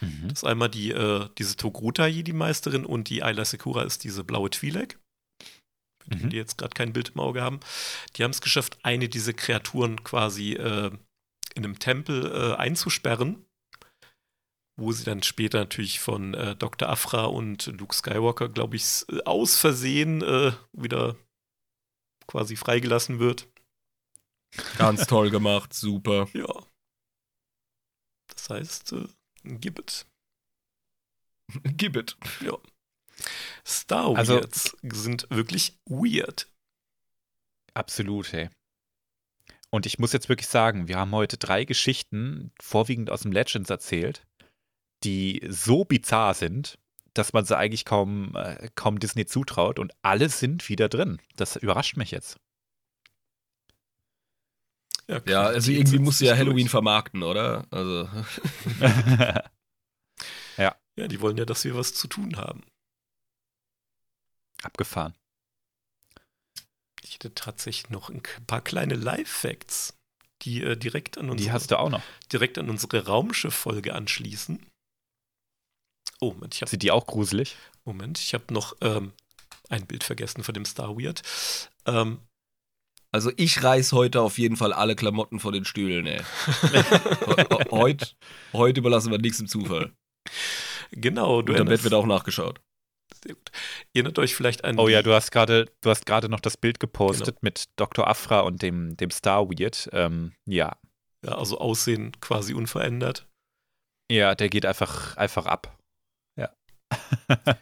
Mhm. 0.00 0.28
Das 0.28 0.38
ist 0.38 0.44
einmal 0.44 0.70
die, 0.70 0.90
äh, 0.90 1.28
diese 1.38 1.56
Togruta-Jedi-Meisterin 1.56 2.84
und 2.84 3.08
die 3.08 3.22
Ayla 3.22 3.44
Secura 3.44 3.82
ist 3.82 4.04
diese 4.04 4.24
blaue 4.24 4.48
Twi'lek. 4.48 4.96
Für 6.02 6.10
die, 6.10 6.24
Mhm. 6.24 6.30
die 6.30 6.36
jetzt 6.36 6.58
gerade 6.58 6.74
kein 6.74 6.92
Bild 6.92 7.10
im 7.10 7.20
Auge 7.20 7.42
haben. 7.42 7.60
Die 8.16 8.24
haben 8.24 8.30
es 8.30 8.40
geschafft, 8.40 8.78
eine 8.82 9.08
dieser 9.08 9.32
Kreaturen 9.32 10.02
quasi 10.04 10.52
äh, 10.54 10.90
in 11.54 11.64
einem 11.64 11.78
Tempel 11.78 12.26
äh, 12.26 12.54
einzusperren, 12.56 13.44
wo 14.78 14.92
sie 14.92 15.04
dann 15.04 15.22
später 15.22 15.58
natürlich 15.58 16.00
von 16.00 16.34
äh, 16.34 16.54
Dr. 16.54 16.88
Afra 16.88 17.24
und 17.24 17.66
Luke 17.78 17.94
Skywalker, 17.94 18.48
glaube 18.48 18.76
ich, 18.76 19.04
äh, 19.10 19.22
aus 19.24 19.56
Versehen 19.58 20.22
äh, 20.22 20.52
wieder 20.72 21.16
quasi 22.26 22.56
freigelassen 22.56 23.18
wird. 23.18 23.48
Ganz 24.78 25.06
toll 25.06 25.30
gemacht, 25.30 25.74
super. 25.74 26.28
Ja. 26.34 26.46
Das 28.28 28.50
heißt, 28.50 28.92
äh, 28.92 29.08
Gibbet. 29.44 30.06
Gib 31.64 31.96
it. 31.96 32.16
Star 33.66 34.16
Also- 34.16 34.34
Weirds 34.36 34.76
sind 34.82 35.26
wirklich 35.30 35.78
weird. 35.86 36.50
Absolut, 37.74 38.32
hey. 38.32 38.50
Und 39.70 39.84
ich 39.86 39.98
muss 39.98 40.12
jetzt 40.12 40.28
wirklich 40.28 40.48
sagen, 40.48 40.88
wir 40.88 40.96
haben 40.96 41.12
heute 41.12 41.36
drei 41.36 41.64
Geschichten, 41.64 42.52
vorwiegend 42.60 43.10
aus 43.10 43.22
dem 43.22 43.32
Legends 43.32 43.68
erzählt, 43.70 44.26
die 45.04 45.44
so 45.48 45.84
bizarr 45.84 46.34
sind, 46.34 46.78
dass 47.14 47.32
man 47.32 47.44
sie 47.44 47.56
eigentlich 47.56 47.84
kaum, 47.84 48.34
äh, 48.36 48.70
kaum 48.74 48.98
Disney 48.98 49.26
zutraut 49.26 49.78
und 49.78 49.92
alle 50.02 50.28
sind 50.28 50.68
wieder 50.68 50.88
drin. 50.88 51.20
Das 51.36 51.56
überrascht 51.56 51.96
mich 51.96 52.10
jetzt. 52.10 52.38
Ja, 55.26 55.42
also 55.44 55.70
die 55.70 55.78
irgendwie 55.78 55.98
musst 55.98 56.20
du 56.20 56.26
ja 56.26 56.36
Halloween 56.36 56.66
durch. 56.66 56.70
vermarkten, 56.70 57.22
oder? 57.22 57.66
Also, 57.70 58.08
Ja, 60.98 61.08
die 61.08 61.20
wollen 61.20 61.36
ja, 61.36 61.44
dass 61.44 61.64
wir 61.64 61.74
was 61.76 61.94
zu 61.94 62.08
tun 62.08 62.36
haben. 62.36 62.62
Abgefahren. 64.62 65.14
Ich 67.02 67.14
hätte 67.14 67.34
tatsächlich 67.34 67.90
noch 67.90 68.10
ein 68.10 68.22
paar 68.46 68.60
kleine 68.60 68.94
Live-Facts, 68.94 69.94
die 70.42 70.62
äh, 70.62 70.76
direkt, 70.76 71.18
an 71.18 71.30
Die 71.30 71.32
unsere, 71.32 71.52
hast 71.52 71.70
du 71.70 71.78
auch 71.78 71.90
noch. 71.90 72.02
direkt 72.32 72.58
an 72.58 72.68
unsere 72.68 73.06
Raumschiff-Folge 73.06 73.94
anschließen. 73.94 74.66
Oh, 76.20 76.32
Moment, 76.32 76.54
ich 76.54 76.62
habe 76.62 76.70
Sind 76.70 76.82
die 76.82 76.90
auch 76.90 77.06
gruselig? 77.06 77.56
Moment, 77.84 78.18
ich 78.18 78.34
habe 78.34 78.52
noch 78.52 78.76
ähm, 78.80 79.12
ein 79.68 79.86
Bild 79.86 80.02
vergessen 80.04 80.42
von 80.42 80.54
dem 80.54 80.64
Star 80.64 80.96
Weird. 80.98 81.22
Ähm, 81.86 82.20
also 83.16 83.32
ich 83.36 83.62
reiß 83.64 83.92
heute 83.92 84.20
auf 84.20 84.36
jeden 84.36 84.56
Fall 84.56 84.72
alle 84.74 84.94
Klamotten 84.94 85.40
von 85.40 85.54
den 85.54 85.64
Stühlen, 85.64 86.06
ey. 86.06 86.20
heute, 87.70 88.08
heute 88.52 88.80
überlassen 88.80 89.10
wir 89.10 89.18
nichts 89.18 89.40
im 89.40 89.46
Zufall. 89.48 89.92
genau, 90.92 91.40
du 91.40 91.54
Und 91.54 91.60
am 91.60 91.66
Bett 91.68 91.82
wird 91.82 91.94
auch 91.94 92.04
nachgeschaut. 92.06 92.60
sehr 93.24 93.34
gut. 93.34 93.50
erinnert 93.94 94.18
euch 94.18 94.34
vielleicht 94.34 94.64
an 94.64 94.78
Oh 94.78 94.88
ja, 94.88 95.02
du 95.02 95.14
hast 95.14 95.30
gerade, 95.32 95.66
du 95.80 95.88
hast 95.90 96.04
gerade 96.04 96.28
noch 96.28 96.40
das 96.40 96.56
Bild 96.58 96.78
gepostet 96.78 97.26
Genau. 97.36 97.38
mit 97.40 97.64
Dr. 97.76 98.06
Afra 98.06 98.40
und 98.40 98.60
dem, 98.60 98.96
dem 98.98 99.10
Star 99.10 99.48
Weird. 99.48 99.88
Ähm, 99.92 100.34
ja. 100.44 100.76
ja, 101.24 101.38
also 101.38 101.58
Aussehen 101.58 102.12
quasi 102.20 102.52
unverändert. 102.52 103.26
Ja, 104.10 104.34
der 104.34 104.48
geht 104.50 104.66
einfach, 104.66 105.16
einfach 105.16 105.46
ab. 105.46 105.75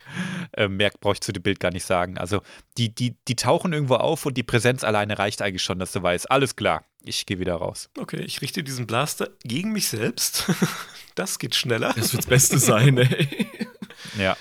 Ähm, 0.57 0.77
mehr 0.77 0.93
brauche 1.01 1.15
ich 1.15 1.21
zu 1.21 1.33
dem 1.33 1.43
Bild 1.43 1.59
gar 1.59 1.73
nicht 1.73 1.85
sagen. 1.85 2.17
Also, 2.17 2.41
die, 2.79 2.95
die, 2.95 3.17
die 3.27 3.35
tauchen 3.35 3.73
irgendwo 3.73 3.97
auf 3.97 4.25
und 4.25 4.35
die 4.35 4.45
Präsenz 4.45 4.85
alleine 4.85 5.19
reicht 5.19 5.43
eigentlich 5.43 5.65
schon, 5.65 5.81
dass 5.81 5.91
du 5.91 6.01
weißt, 6.01 6.31
alles 6.31 6.55
klar, 6.55 6.85
ich 7.03 7.27
gehe 7.27 7.41
wieder 7.41 7.57
raus. 7.57 7.91
Okay, 7.99 8.21
ich 8.23 8.41
richte 8.41 8.63
diesen 8.63 8.87
Blaster 8.87 9.31
gegen 9.43 9.73
mich 9.73 9.89
selbst. 9.89 10.45
das 11.17 11.41
geht 11.41 11.57
schneller. 11.57 11.93
Das 11.97 12.13
wird 12.13 12.23
das 12.23 12.29
Beste 12.29 12.59
sein, 12.61 12.99
ey. 12.99 13.49
Ja. 14.19 14.37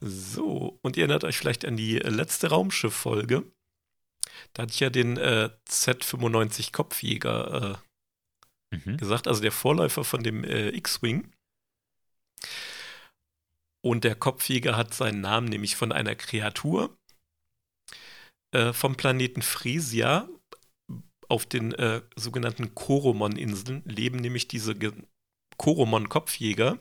So, 0.00 0.76
und 0.82 0.96
ihr 0.96 1.04
erinnert 1.04 1.22
euch 1.22 1.38
vielleicht 1.38 1.64
an 1.64 1.76
die 1.76 2.00
äh, 2.00 2.08
letzte 2.08 2.48
Raumschiff-Folge. 2.48 3.44
Da 4.54 4.62
hatte 4.62 4.72
ich 4.72 4.80
ja 4.80 4.90
den 4.90 5.16
äh, 5.18 5.50
Z95 5.68 6.72
Kopfjäger 6.72 7.78
äh, 8.72 8.76
Mhm. 8.76 8.96
gesagt, 8.96 9.28
also 9.28 9.40
der 9.40 9.52
Vorläufer 9.52 10.02
von 10.02 10.24
dem 10.24 10.42
äh, 10.42 10.70
X-Wing. 10.70 11.30
Und 13.84 14.04
der 14.04 14.14
Kopfjäger 14.14 14.76
hat 14.76 14.94
seinen 14.94 15.20
Namen 15.20 15.48
nämlich 15.48 15.76
von 15.76 15.92
einer 15.92 16.14
Kreatur 16.14 16.96
äh, 18.54 18.72
vom 18.72 18.96
Planeten 18.96 19.42
Frisia. 19.42 20.26
Auf 21.28 21.44
den 21.46 21.72
äh, 21.74 22.02
sogenannten 22.16 22.74
Koromon-Inseln 22.74 23.82
leben 23.84 24.18
nämlich 24.18 24.48
diese 24.48 24.74
Ge- 24.74 24.92
Koromon-Kopfjäger. 25.58 26.78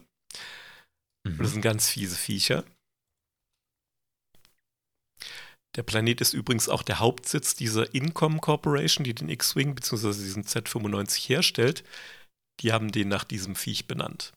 Und 1.26 1.40
das 1.40 1.50
Mhm. 1.50 1.54
sind 1.54 1.62
ganz 1.62 1.90
fiese 1.90 2.16
Viecher. 2.16 2.64
Der 5.76 5.84
Planet 5.84 6.22
ist 6.22 6.34
übrigens 6.34 6.70
auch 6.70 6.84
der 6.84 7.00
Hauptsitz 7.00 7.56
dieser 7.56 7.94
Incom 7.96 8.40
Corporation, 8.42 9.04
die 9.04 9.16
den 9.16 9.30
X-Wing 9.30 9.74
bzw. 9.76 10.08
diesen 10.14 10.44
Z95 10.44 11.28
herstellt. 11.28 11.84
Die 12.62 12.72
haben 12.72 12.92
den 12.92 13.08
nach 13.10 13.24
diesem 13.24 13.56
Viech 13.56 13.88
benannt. 13.88 14.34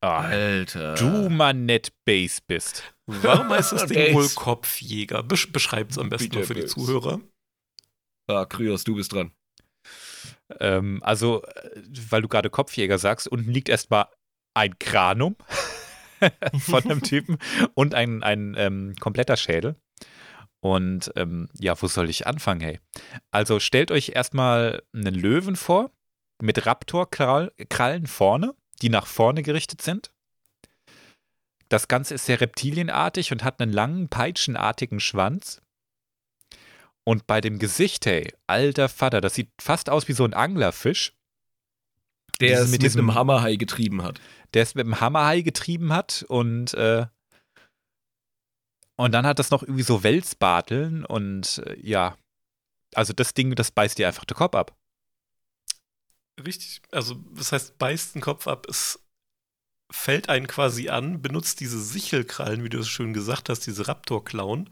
Alter. 0.00 0.94
du 0.94 1.28
mal 1.28 1.54
nett 1.54 1.92
Base 2.04 2.40
bist. 2.46 2.94
Warum 3.06 3.48
heißt 3.48 3.72
das 3.72 3.86
Ding 3.86 4.14
wohl 4.14 4.28
Kopfjäger? 4.28 5.22
Besch 5.22 5.50
Beschreibt 5.52 5.92
es 5.92 5.98
am 5.98 6.08
besten 6.08 6.30
Bitte, 6.30 6.44
für 6.44 6.54
die. 6.54 6.66
Zuhörer. 6.66 7.20
Ah, 8.28 8.44
Kryos, 8.44 8.84
du 8.84 8.94
bist 8.94 9.12
dran. 9.12 9.32
Ähm, 10.60 11.02
also, 11.02 11.42
äh, 11.42 11.80
weil 12.10 12.22
du 12.22 12.28
gerade 12.28 12.50
Kopfjäger 12.50 12.98
sagst, 12.98 13.28
unten 13.28 13.50
liegt 13.50 13.68
erstmal 13.68 14.06
ein 14.54 14.78
Kranum 14.78 15.36
von 16.58 16.84
einem 16.84 17.02
Typen 17.02 17.38
und 17.74 17.94
ein, 17.94 18.22
ein 18.22 18.54
ähm, 18.56 18.94
kompletter 19.00 19.36
Schädel. 19.36 19.76
Und 20.60 21.12
ähm, 21.16 21.48
ja, 21.58 21.80
wo 21.80 21.86
soll 21.86 22.10
ich 22.10 22.26
anfangen, 22.26 22.60
hey? 22.60 22.80
Also 23.30 23.60
stellt 23.60 23.90
euch 23.90 24.10
erstmal 24.10 24.82
einen 24.92 25.14
Löwen 25.14 25.56
vor 25.56 25.92
mit 26.42 26.66
Raptor-Krallen 26.66 28.06
vorne, 28.06 28.54
die 28.82 28.88
nach 28.88 29.06
vorne 29.06 29.42
gerichtet 29.42 29.82
sind. 29.82 30.10
Das 31.68 31.88
Ganze 31.88 32.14
ist 32.14 32.26
sehr 32.26 32.40
reptilienartig 32.40 33.30
und 33.32 33.44
hat 33.44 33.60
einen 33.60 33.72
langen, 33.72 34.08
peitschenartigen 34.08 35.00
Schwanz. 35.00 35.60
Und 37.04 37.26
bei 37.26 37.40
dem 37.40 37.58
Gesicht, 37.58 38.06
hey, 38.06 38.32
alter 38.46 38.88
Vater, 38.88 39.20
das 39.20 39.34
sieht 39.34 39.50
fast 39.60 39.88
aus 39.90 40.08
wie 40.08 40.12
so 40.12 40.24
ein 40.24 40.34
Anglerfisch, 40.34 41.14
Der 42.40 42.60
es 42.60 42.64
mit 42.64 42.72
mit, 42.72 42.82
diesem- 42.82 43.00
einem 43.00 43.14
Hammerhai 43.14 43.56
getrieben 43.56 44.02
hat. 44.02 44.20
der 44.54 44.62
es 44.62 44.74
mit 44.74 44.86
dem 44.86 45.00
Hammerhai 45.00 45.40
getrieben 45.42 45.92
hat 45.92 46.24
und 46.28 46.74
äh, 46.74 47.06
und 48.96 49.12
dann 49.12 49.26
hat 49.26 49.38
das 49.38 49.50
noch 49.50 49.62
irgendwie 49.62 49.82
so 49.84 50.02
Welsbateln 50.02 51.04
und 51.04 51.62
äh, 51.66 51.78
ja, 51.80 52.16
also 52.94 53.12
das 53.12 53.32
Ding, 53.34 53.54
das 53.54 53.70
beißt 53.70 53.98
dir 53.98 54.06
einfach 54.08 54.24
den 54.24 54.36
Kopf 54.36 54.54
ab. 54.54 54.76
Richtig. 56.44 56.80
Also, 56.92 57.16
das 57.34 57.52
heißt, 57.52 57.78
beißt 57.78 58.14
den 58.14 58.22
Kopf 58.22 58.46
ab, 58.46 58.66
es 58.68 59.00
fällt 59.90 60.28
einen 60.28 60.46
quasi 60.46 60.88
an, 60.88 61.22
benutzt 61.22 61.60
diese 61.60 61.82
Sichelkrallen, 61.82 62.62
wie 62.62 62.68
du 62.68 62.78
es 62.78 62.88
schön 62.88 63.12
gesagt 63.12 63.48
hast, 63.48 63.60
diese 63.60 63.88
Raptor-Klauen, 63.88 64.70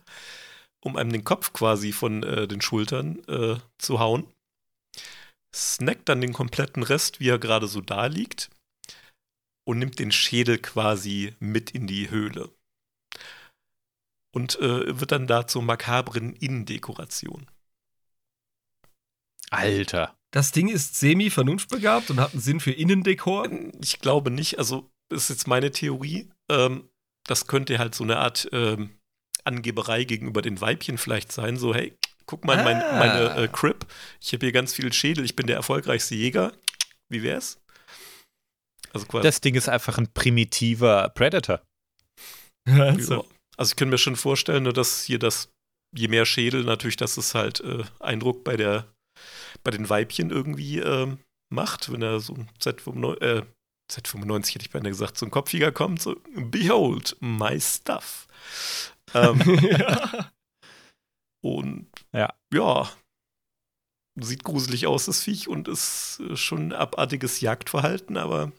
um 0.80 0.96
einem 0.96 1.10
den 1.10 1.24
Kopf 1.24 1.52
quasi 1.52 1.92
von 1.92 2.22
äh, 2.22 2.46
den 2.46 2.60
Schultern 2.60 3.18
äh, 3.28 3.58
zu 3.78 3.98
hauen. 3.98 4.26
Snackt 5.54 6.08
dann 6.08 6.20
den 6.20 6.34
kompletten 6.34 6.82
Rest, 6.82 7.18
wie 7.18 7.30
er 7.30 7.38
gerade 7.38 7.66
so 7.66 7.80
da 7.80 8.06
liegt, 8.06 8.50
und 9.64 9.78
nimmt 9.78 9.98
den 9.98 10.12
Schädel 10.12 10.58
quasi 10.58 11.34
mit 11.40 11.70
in 11.70 11.86
die 11.86 12.10
Höhle. 12.10 12.50
Und 14.32 14.56
äh, 14.60 15.00
wird 15.00 15.12
dann 15.12 15.26
da 15.26 15.46
zur 15.46 15.62
makabren 15.62 16.34
Innendekoration. 16.34 17.46
Alter. 19.50 20.14
Das 20.36 20.52
Ding 20.52 20.68
ist 20.68 21.00
semi-vernunftbegabt 21.00 22.10
und 22.10 22.20
hat 22.20 22.32
einen 22.32 22.42
Sinn 22.42 22.60
für 22.60 22.70
Innendekor. 22.70 23.48
Ich 23.80 24.00
glaube 24.00 24.30
nicht, 24.30 24.58
also 24.58 24.90
ist 25.08 25.30
jetzt 25.30 25.48
meine 25.48 25.70
Theorie. 25.70 26.28
Ähm, 26.50 26.90
das 27.26 27.46
könnte 27.46 27.78
halt 27.78 27.94
so 27.94 28.04
eine 28.04 28.18
Art 28.18 28.46
ähm, 28.52 28.90
Angeberei 29.44 30.04
gegenüber 30.04 30.42
den 30.42 30.60
Weibchen 30.60 30.98
vielleicht 30.98 31.32
sein. 31.32 31.56
So, 31.56 31.74
hey, 31.74 31.96
guck 32.26 32.44
mal, 32.44 32.62
mein, 32.62 32.82
Ah. 32.82 32.98
meine 32.98 33.44
äh, 33.44 33.48
Crip, 33.48 33.86
ich 34.20 34.34
habe 34.34 34.44
hier 34.44 34.52
ganz 34.52 34.74
viel 34.74 34.92
Schädel, 34.92 35.24
ich 35.24 35.36
bin 35.36 35.46
der 35.46 35.56
erfolgreichste 35.56 36.14
Jäger. 36.14 36.52
Wie 37.08 37.22
wär's? 37.22 37.58
Also 38.92 39.06
quasi. 39.06 39.22
Das 39.22 39.40
Ding 39.40 39.54
ist 39.54 39.70
einfach 39.70 39.96
ein 39.96 40.12
primitiver 40.12 41.08
Predator. 41.14 41.62
Ja. 42.68 42.94
Also 43.56 43.70
ich 43.70 43.76
kann 43.76 43.88
mir 43.88 43.96
schon 43.96 44.16
vorstellen, 44.16 44.64
nur 44.64 44.74
dass 44.74 45.02
hier 45.04 45.18
das, 45.18 45.48
je 45.96 46.08
mehr 46.08 46.26
Schädel, 46.26 46.64
natürlich, 46.64 46.96
dass 46.96 47.16
es 47.16 47.34
halt 47.34 47.60
äh, 47.60 47.84
Eindruck 48.00 48.44
bei 48.44 48.58
der, 48.58 48.92
bei 49.62 49.70
den 49.70 49.88
Weibchen 49.88 50.30
irgendwie 50.30 50.78
ähm, 50.80 51.18
macht, 51.52 51.92
wenn 51.92 52.02
er 52.02 52.20
so 52.20 52.34
ein 52.34 52.48
Z95, 52.60 53.20
äh, 53.20 53.42
Z95 53.90 54.54
hätte 54.54 54.64
ich 54.64 54.70
beinahe 54.70 54.90
gesagt, 54.90 55.16
so 55.16 55.26
ein 55.26 55.30
Kopfjäger 55.30 55.72
kommt, 55.72 56.02
so, 56.02 56.16
behold, 56.34 57.16
my 57.20 57.60
stuff. 57.60 58.26
Ähm, 59.14 59.40
und 61.44 61.86
Ja. 62.12 62.34
ja, 62.52 62.90
sieht 64.16 64.44
gruselig 64.44 64.86
aus, 64.86 65.06
das 65.06 65.22
Viech, 65.22 65.48
und 65.48 65.68
ist 65.68 66.20
äh, 66.20 66.36
schon 66.36 66.68
ein 66.68 66.72
abartiges 66.72 67.40
Jagdverhalten, 67.40 68.16
aber 68.16 68.52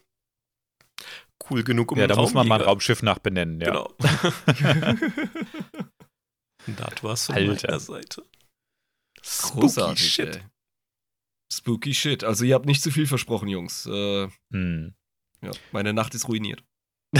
cool 1.50 1.62
genug, 1.62 1.92
um 1.92 1.98
ja, 1.98 2.06
da 2.06 2.16
muss 2.16 2.32
man 2.34 2.46
mal 2.48 2.60
ein 2.60 2.66
Raumschiff 2.66 3.02
nachbenennen, 3.02 3.60
ja. 3.60 3.66
Genau. 3.66 3.94
das 6.66 7.02
war's 7.02 7.26
von 7.26 7.34
Alter. 7.34 7.68
meiner 7.68 7.80
Seite. 7.80 8.24
Spooky 9.28 9.60
Großartig. 9.60 10.12
Shit. 10.12 10.36
Ey. 10.36 10.42
Spooky 11.52 11.94
Shit. 11.94 12.24
Also 12.24 12.44
ihr 12.44 12.54
habt 12.54 12.66
nicht 12.66 12.82
zu 12.82 12.90
viel 12.90 13.06
versprochen, 13.06 13.48
Jungs. 13.48 13.86
Äh, 13.86 14.28
Hm. 14.52 14.94
ja, 15.42 15.50
meine 15.72 15.92
Nacht 15.92 16.14
ist 16.14 16.28
ruiniert. 16.28 16.62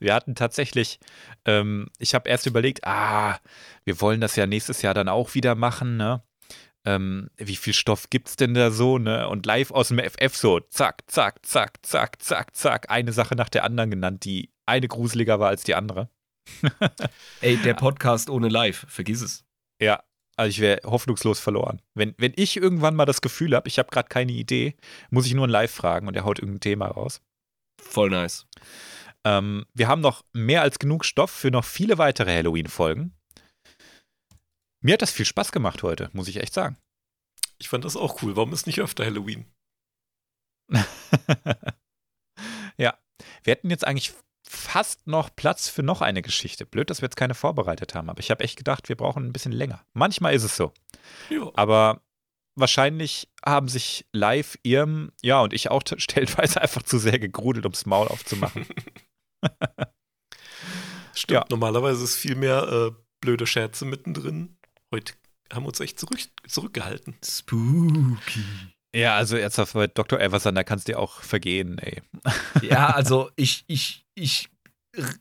wir 0.00 0.14
hatten 0.14 0.34
tatsächlich, 0.34 0.98
ähm, 1.44 1.88
ich 1.98 2.14
habe 2.14 2.28
erst 2.28 2.46
überlegt, 2.46 2.84
ah, 2.86 3.38
wir 3.84 4.00
wollen 4.00 4.20
das 4.20 4.36
ja 4.36 4.46
nächstes 4.46 4.82
Jahr 4.82 4.94
dann 4.94 5.08
auch 5.08 5.34
wieder 5.34 5.54
machen, 5.54 5.96
ne? 5.96 6.22
Ähm, 6.84 7.28
wie 7.36 7.56
viel 7.56 7.72
Stoff 7.74 8.08
gibt's 8.08 8.36
denn 8.36 8.54
da 8.54 8.70
so, 8.70 8.98
ne? 8.98 9.28
Und 9.28 9.46
live 9.46 9.72
aus 9.72 9.88
dem 9.88 9.98
FF 9.98 10.36
so, 10.36 10.60
zack, 10.60 11.02
zack, 11.10 11.44
zack, 11.44 11.84
zack, 11.84 12.22
zack, 12.22 12.54
zack, 12.56 12.90
eine 12.90 13.12
Sache 13.12 13.34
nach 13.34 13.48
der 13.48 13.64
anderen 13.64 13.90
genannt, 13.90 14.24
die 14.24 14.52
eine 14.64 14.86
gruseliger 14.86 15.40
war 15.40 15.48
als 15.48 15.64
die 15.64 15.74
andere. 15.74 16.08
Ey, 17.40 17.56
der 17.58 17.74
Podcast 17.74 18.30
ohne 18.30 18.48
Live, 18.48 18.86
vergiss 18.88 19.22
es. 19.22 19.44
Ja, 19.80 20.02
also 20.38 20.50
ich 20.50 20.60
wäre 20.60 20.80
hoffnungslos 20.84 21.40
verloren. 21.40 21.82
Wenn, 21.94 22.14
wenn 22.16 22.32
ich 22.36 22.56
irgendwann 22.56 22.94
mal 22.94 23.06
das 23.06 23.20
Gefühl 23.20 23.56
habe, 23.56 23.66
ich 23.68 23.78
habe 23.78 23.90
gerade 23.90 24.08
keine 24.08 24.32
Idee, 24.32 24.76
muss 25.10 25.26
ich 25.26 25.34
nur 25.34 25.46
ein 25.48 25.50
Live 25.50 25.72
fragen 25.72 26.06
und 26.06 26.14
er 26.14 26.24
haut 26.24 26.38
irgendein 26.38 26.60
Thema 26.60 26.86
raus. 26.86 27.20
Voll 27.82 28.10
nice. 28.10 28.46
Ähm, 29.24 29.66
wir 29.74 29.88
haben 29.88 30.00
noch 30.00 30.24
mehr 30.32 30.62
als 30.62 30.78
genug 30.78 31.04
Stoff 31.04 31.30
für 31.30 31.50
noch 31.50 31.64
viele 31.64 31.98
weitere 31.98 32.34
Halloween-Folgen. 32.36 33.16
Mir 34.80 34.92
hat 34.92 35.02
das 35.02 35.10
viel 35.10 35.26
Spaß 35.26 35.50
gemacht 35.50 35.82
heute, 35.82 36.08
muss 36.12 36.28
ich 36.28 36.36
echt 36.36 36.54
sagen. 36.54 36.76
Ich 37.58 37.68
fand 37.68 37.84
das 37.84 37.96
auch 37.96 38.22
cool. 38.22 38.36
Warum 38.36 38.52
ist 38.52 38.68
nicht 38.68 38.80
öfter 38.80 39.04
Halloween? 39.04 39.44
ja, 42.76 42.96
wir 43.42 43.50
hätten 43.50 43.70
jetzt 43.70 43.84
eigentlich 43.84 44.14
fast 44.48 45.06
noch 45.06 45.30
Platz 45.34 45.68
für 45.68 45.82
noch 45.82 46.00
eine 46.00 46.22
Geschichte. 46.22 46.66
Blöd, 46.66 46.90
dass 46.90 47.00
wir 47.02 47.06
jetzt 47.06 47.16
keine 47.16 47.34
vorbereitet 47.34 47.94
haben, 47.94 48.08
aber 48.10 48.20
ich 48.20 48.30
habe 48.30 48.42
echt 48.44 48.56
gedacht, 48.56 48.88
wir 48.88 48.96
brauchen 48.96 49.24
ein 49.26 49.32
bisschen 49.32 49.52
länger. 49.52 49.84
Manchmal 49.92 50.34
ist 50.34 50.44
es 50.44 50.56
so, 50.56 50.72
Ja. 51.30 51.50
aber 51.54 52.02
wahrscheinlich 52.54 53.28
haben 53.44 53.68
sich 53.68 54.06
live 54.12 54.58
Irm, 54.62 55.12
ja 55.22 55.40
und 55.40 55.52
ich 55.52 55.70
auch 55.70 55.82
stellenweise 55.98 56.60
einfach 56.60 56.82
zu 56.82 56.98
sehr 56.98 57.18
gegrudelt, 57.18 57.64
ums 57.66 57.86
Maul 57.86 58.08
aufzumachen. 58.08 58.66
Stimmt. 61.14 61.34
Ja. 61.34 61.44
Normalerweise 61.50 62.04
ist 62.04 62.16
viel 62.16 62.34
mehr 62.34 62.62
äh, 62.68 62.90
blöde 63.20 63.46
Scherze 63.46 63.84
mittendrin. 63.84 64.56
Heute 64.92 65.14
haben 65.52 65.64
wir 65.64 65.68
uns 65.68 65.80
echt 65.80 65.98
zurück, 65.98 66.18
zurückgehalten. 66.46 67.16
Spooky. 67.24 68.44
Ja, 68.94 69.16
also 69.16 69.36
ernsthaft, 69.36 69.74
bei 69.74 69.86
Dr. 69.86 70.20
Everson, 70.20 70.54
da 70.54 70.64
kannst 70.64 70.88
du 70.88 70.92
dir 70.92 70.98
auch 70.98 71.20
vergehen, 71.20 71.78
ey. 71.78 72.02
Ja, 72.62 72.90
also 72.90 73.30
ich, 73.36 73.64
ich, 73.66 74.06
ich 74.14 74.48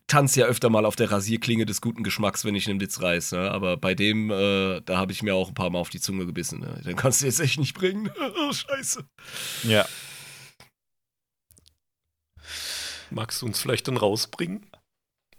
tanze 0.07 0.41
ja 0.41 0.45
öfter 0.45 0.69
mal 0.69 0.85
auf 0.85 0.95
der 0.95 1.11
Rasierklinge 1.11 1.65
des 1.65 1.81
guten 1.81 2.03
Geschmacks, 2.03 2.45
wenn 2.45 2.56
ich 2.56 2.69
einen 2.69 2.80
Witz 2.80 3.02
reiß. 3.02 3.34
Ne? 3.34 3.52
Aber 3.52 3.77
bei 3.77 3.94
dem, 3.94 4.31
äh, 4.31 4.81
da 4.81 4.98
habe 4.98 5.11
ich 5.11 5.23
mir 5.23 5.35
auch 5.35 5.49
ein 5.49 5.53
paar 5.53 5.69
Mal 5.69 5.80
auf 5.80 5.89
die 5.89 5.99
Zunge 5.99 6.26
gebissen. 6.26 6.60
Ne? 6.60 6.81
Den 6.85 6.95
kannst 6.95 7.22
du 7.22 7.26
jetzt 7.26 7.39
echt 7.39 7.60
nicht 7.60 7.73
bringen. 7.73 8.10
oh, 8.19 8.53
scheiße. 8.53 9.03
Ja. 9.64 9.85
Magst 13.10 13.41
du 13.41 13.45
uns 13.45 13.60
vielleicht 13.60 13.88
dann 13.88 13.98
rausbringen? 13.98 14.65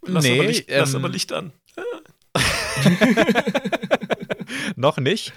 Lass, 0.02 0.24
Nee, 0.24 0.38
aber, 0.38 0.48
Licht, 0.48 0.70
lass 0.70 0.94
ähm, 0.94 0.96
aber 0.96 1.08
Licht 1.08 1.32
an. 1.32 1.52
Noch 4.76 4.98
nicht. 4.98 5.32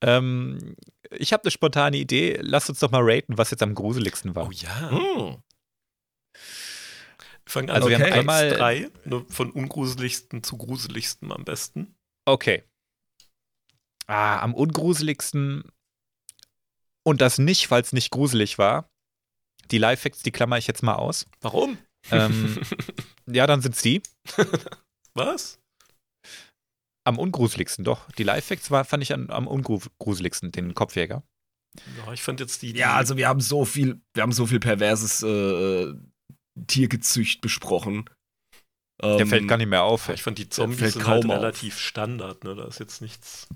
Ähm, 0.00 0.76
ich 1.10 1.32
habe 1.32 1.44
eine 1.44 1.50
spontane 1.50 1.96
Idee. 1.96 2.38
Lass 2.40 2.68
uns 2.68 2.80
doch 2.80 2.90
mal 2.90 3.02
raten, 3.02 3.38
was 3.38 3.50
jetzt 3.50 3.62
am 3.62 3.74
gruseligsten 3.74 4.34
war. 4.34 4.46
Oh 4.48 4.50
ja. 4.50 4.90
Hm. 4.90 5.42
Wir 7.44 7.50
fangen 7.52 7.70
an 7.70 7.76
Also 7.76 7.88
wir 7.88 7.98
mit 7.98 8.06
haben 8.06 8.12
eins, 8.12 8.20
einmal- 8.20 8.50
drei, 8.50 8.90
nur 9.04 9.26
von 9.28 9.50
ungruseligsten 9.50 10.42
zu 10.42 10.56
gruseligsten 10.56 11.32
am 11.32 11.44
besten. 11.44 11.94
Okay. 12.24 12.64
Ah, 14.08 14.40
am 14.40 14.54
ungruseligsten 14.54 15.64
und 17.04 17.20
das 17.20 17.38
nicht, 17.38 17.70
weil 17.70 17.82
es 17.82 17.92
nicht 17.92 18.10
gruselig 18.10 18.58
war. 18.58 18.90
Die 19.70 19.78
Lifehacks, 19.78 20.22
die 20.22 20.30
klammer 20.32 20.58
ich 20.58 20.66
jetzt 20.66 20.82
mal 20.82 20.94
aus. 20.94 21.26
Warum? 21.40 21.78
Ähm, 22.10 22.60
ja, 23.26 23.46
dann 23.46 23.62
sind's 23.62 23.82
die. 23.82 24.02
Was? 25.14 25.58
Am 27.06 27.18
ungruseligsten, 27.18 27.84
doch. 27.84 28.10
Die 28.18 28.24
Lifehacks 28.24 28.70
war, 28.72 28.84
fand 28.84 29.02
ich 29.04 29.12
am, 29.12 29.30
am 29.30 29.46
ungruseligsten, 29.46 30.50
den 30.50 30.74
Kopfjäger. 30.74 31.22
Ja, 31.98 32.12
ich 32.12 32.20
fand 32.20 32.40
jetzt 32.40 32.62
die. 32.62 32.72
die 32.72 32.80
Ja, 32.80 32.94
also 32.94 33.16
wir 33.16 33.28
haben 33.28 33.40
so 33.40 33.64
viel, 33.64 34.00
wir 34.14 34.24
haben 34.24 34.32
so 34.32 34.44
viel 34.46 34.58
perverses 34.58 35.22
äh, 35.22 35.92
Tiergezücht 36.66 37.40
besprochen. 37.40 38.10
Der 39.00 39.20
Ähm, 39.20 39.28
fällt 39.28 39.46
gar 39.46 39.56
nicht 39.58 39.68
mehr 39.68 39.84
auf. 39.84 40.08
Ich 40.08 40.22
fand 40.22 40.38
die 40.38 40.48
Zombies 40.48 40.78
fällt 40.80 40.92
sind 40.94 41.02
kaum 41.02 41.12
halt 41.14 41.24
auf. 41.26 41.30
relativ 41.30 41.78
Standard, 41.78 42.42
ne? 42.42 42.56
Da 42.56 42.64
ist 42.66 42.80
jetzt 42.80 43.00
nichts. 43.02 43.46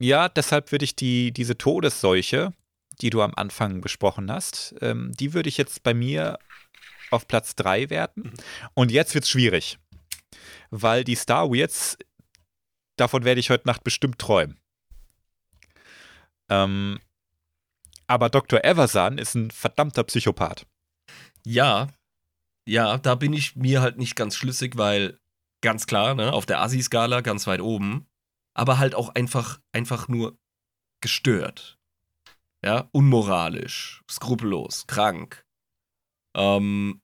Ja, 0.00 0.28
deshalb 0.28 0.72
würde 0.72 0.86
ich 0.86 0.96
die, 0.96 1.30
diese 1.30 1.56
Todesseuche, 1.56 2.52
die 3.00 3.10
du 3.10 3.22
am 3.22 3.34
Anfang 3.36 3.80
besprochen 3.80 4.32
hast, 4.32 4.74
ähm, 4.80 5.12
die 5.20 5.34
würde 5.34 5.48
ich 5.48 5.56
jetzt 5.56 5.84
bei 5.84 5.94
mir 5.94 6.38
auf 7.10 7.28
Platz 7.28 7.54
3 7.54 7.90
werten. 7.90 8.22
Mhm. 8.22 8.32
Und 8.74 8.90
jetzt 8.90 9.14
wird's 9.14 9.28
schwierig. 9.28 9.78
Weil 10.70 11.04
die 11.04 11.16
Star 11.16 11.50
Weirds, 11.50 11.98
davon 13.00 13.24
werde 13.24 13.40
ich 13.40 13.50
heute 13.50 13.66
Nacht 13.66 13.84
bestimmt 13.84 14.18
träumen. 14.18 14.60
Ähm, 16.50 17.00
aber 18.06 18.28
Dr. 18.28 18.64
Eversan 18.64 19.18
ist 19.18 19.34
ein 19.34 19.50
verdammter 19.50 20.04
Psychopath. 20.04 20.66
Ja, 21.44 21.88
ja, 22.68 22.98
da 22.98 23.14
bin 23.14 23.32
ich 23.32 23.56
mir 23.56 23.80
halt 23.80 23.98
nicht 23.98 24.16
ganz 24.16 24.36
schlüssig, 24.36 24.76
weil 24.76 25.18
ganz 25.62 25.86
klar, 25.86 26.14
ne, 26.14 26.32
auf 26.32 26.46
der 26.46 26.60
Assi-Skala 26.60 27.20
ganz 27.20 27.46
weit 27.46 27.60
oben, 27.60 28.06
aber 28.54 28.78
halt 28.78 28.94
auch 28.94 29.08
einfach, 29.10 29.60
einfach 29.72 30.08
nur 30.08 30.38
gestört. 31.00 31.78
Ja, 32.64 32.88
unmoralisch, 32.92 34.02
skrupellos, 34.10 34.86
krank. 34.86 35.46
Ähm, 36.36 37.00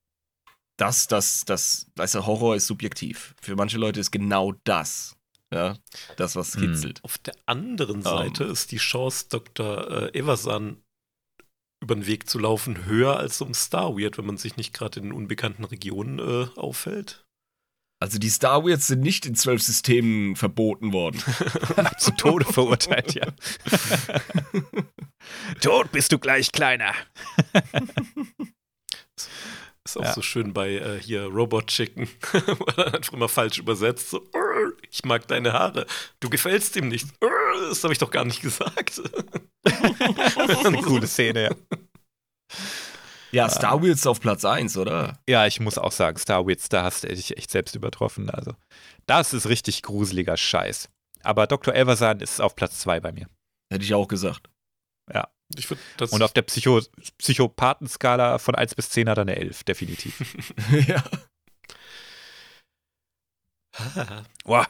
das, 0.79 1.07
das, 1.07 1.45
das, 1.47 1.91
weißt 1.97 2.17
du, 2.17 2.27
Horror 2.27 2.57
ist 2.57 2.67
subjektiv. 2.67 3.35
Für 3.41 3.57
manche 3.57 3.79
Leute 3.79 4.01
ist 4.01 4.11
genau 4.11 4.53
das, 4.65 5.16
ja, 5.53 5.77
das, 6.17 6.37
was 6.37 6.55
Hm. 6.55 6.63
kitzelt. 6.73 7.03
Auf 7.05 7.19
der 7.19 7.35
anderen 7.47 8.03
Seite 8.03 8.45
ist 8.45 8.73
die 8.73 8.77
Chance, 8.79 9.27
Dr. 9.31 10.13
Äh, 10.15 10.19
Eversan 10.19 10.83
über 11.83 11.95
den 11.95 12.07
Weg 12.07 12.29
zu 12.29 12.39
laufen, 12.39 12.87
höher 12.87 13.17
als 13.19 13.39
so 13.39 13.45
ein 13.45 13.55
Star 13.55 13.97
Weird, 13.99 14.19
wenn 14.19 14.27
man 14.27 14.39
sich 14.39 14.57
nicht 14.57 14.73
gerade 14.73 15.01
in 15.01 15.13
unbekannten 15.13 15.65
Regionen 15.65 16.19
äh, 16.19 16.49
aufhält. 16.59 17.23
Also 18.03 18.19
die 18.19 18.29
Star 18.29 18.65
Wars 18.65 18.89
sind 18.89 19.01
nicht 19.01 19.25
in 19.25 19.35
zwölf 19.35 19.63
Systemen 19.63 20.37
verboten 20.37 20.93
worden. 20.93 21.19
Zu 21.99 22.11
Tode 22.17 22.45
verurteilt, 22.45 23.15
ja. 23.15 23.27
Tot 25.63 25.93
bist 25.93 26.13
du 26.13 26.19
gleich, 26.19 26.53
Kleiner. 26.53 26.93
Ist 29.85 29.97
auch 29.97 30.03
Ja. 30.03 30.13
so 30.13 30.23
schön 30.23 30.53
bei 30.53 30.75
äh, 30.75 31.01
hier 31.01 31.25
Robot 31.25 31.69
Chicken, 31.69 32.09
wo 32.33 32.65
er 32.67 32.73
dann 32.75 32.95
einfach 32.97 33.13
immer 33.13 33.29
falsch 33.29 33.59
übersetzt. 33.59 34.11
So, 34.11 34.27
"Arr, 34.35 34.73
ich 34.91 35.05
mag 35.05 35.27
deine 35.29 35.53
Haare. 35.53 35.87
Du 36.21 36.31
gefällst 36.31 36.77
ihm 36.77 36.89
nicht. 36.89 37.09
Das 37.71 37.83
habe 37.83 37.93
ich 37.95 37.99
doch 37.99 38.11
gar 38.11 38.27
nicht 38.27 38.43
gesagt. 38.43 39.01
Eine 39.65 40.83
coole 40.83 41.07
Szene, 41.07 41.45
ja. 41.45 41.51
Ja, 43.33 43.49
Star 43.49 43.83
Wars 43.83 44.07
auf 44.07 44.21
Platz 44.21 44.45
1, 44.45 44.77
oder? 44.77 45.19
Ja, 45.27 45.47
ich 45.47 45.59
muss 45.59 45.79
auch 45.79 45.91
sagen, 45.91 46.19
Star 46.19 46.47
Wars, 46.47 46.69
da 46.69 46.83
hast 46.83 47.05
du 47.05 47.09
dich 47.09 47.35
echt 47.39 47.51
selbst 47.51 47.75
übertroffen. 47.75 48.29
Also, 48.29 48.53
das 49.07 49.33
ist 49.33 49.49
richtig 49.49 49.83
gruseliger 49.83 50.37
Scheiß. 50.37 50.91
Aber 51.23 51.47
Dr. 51.47 51.75
Eversan 51.75 52.21
ist 52.21 52.43
auf 52.43 52.55
Platz 52.55 52.79
2 52.81 53.01
bei 53.01 53.11
mir. 53.11 53.27
Hätte 53.73 53.85
ich 53.85 53.95
auch 53.95 54.07
gesagt. 54.07 54.51
Ich 55.55 55.67
find, 55.67 55.81
das 55.97 56.13
Und 56.13 56.23
auf 56.23 56.33
der 56.33 56.43
Psycho 56.43 56.81
Psychopathenskala 57.19 58.39
von 58.39 58.55
1 58.55 58.75
bis 58.75 58.91
10 58.91 59.09
hat 59.09 59.19
er 59.19 59.23
eine 59.23 59.37
11, 59.37 59.65
definitiv. 59.65 60.21
ja. 60.89 61.03
Boah. 64.45 64.67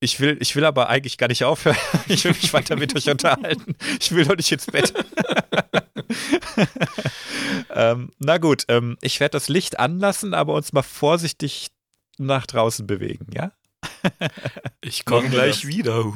Ich 0.00 0.18
will, 0.18 0.36
ich 0.40 0.56
will 0.56 0.64
aber 0.64 0.88
eigentlich 0.88 1.16
gar 1.16 1.28
nicht 1.28 1.44
aufhören. 1.44 1.76
Ich 2.08 2.24
will 2.24 2.32
mich 2.32 2.52
weiter 2.52 2.76
mit 2.76 2.94
euch 2.96 3.08
unterhalten. 3.08 3.76
Ich 4.00 4.10
will 4.10 4.24
doch 4.24 4.36
nicht 4.36 4.50
ins 4.50 4.66
Bett. 4.66 4.92
ähm, 7.70 8.10
na 8.18 8.38
gut, 8.38 8.64
ähm, 8.68 8.98
ich 9.00 9.20
werde 9.20 9.32
das 9.32 9.48
Licht 9.48 9.78
anlassen, 9.78 10.34
aber 10.34 10.54
uns 10.54 10.72
mal 10.72 10.82
vorsichtig 10.82 11.68
nach 12.18 12.46
draußen 12.46 12.86
bewegen, 12.86 13.26
ja? 13.32 13.52
Ich 14.80 15.04
komme 15.04 15.30
gleich 15.30 15.62
das. 15.62 15.68
wieder. 15.68 16.12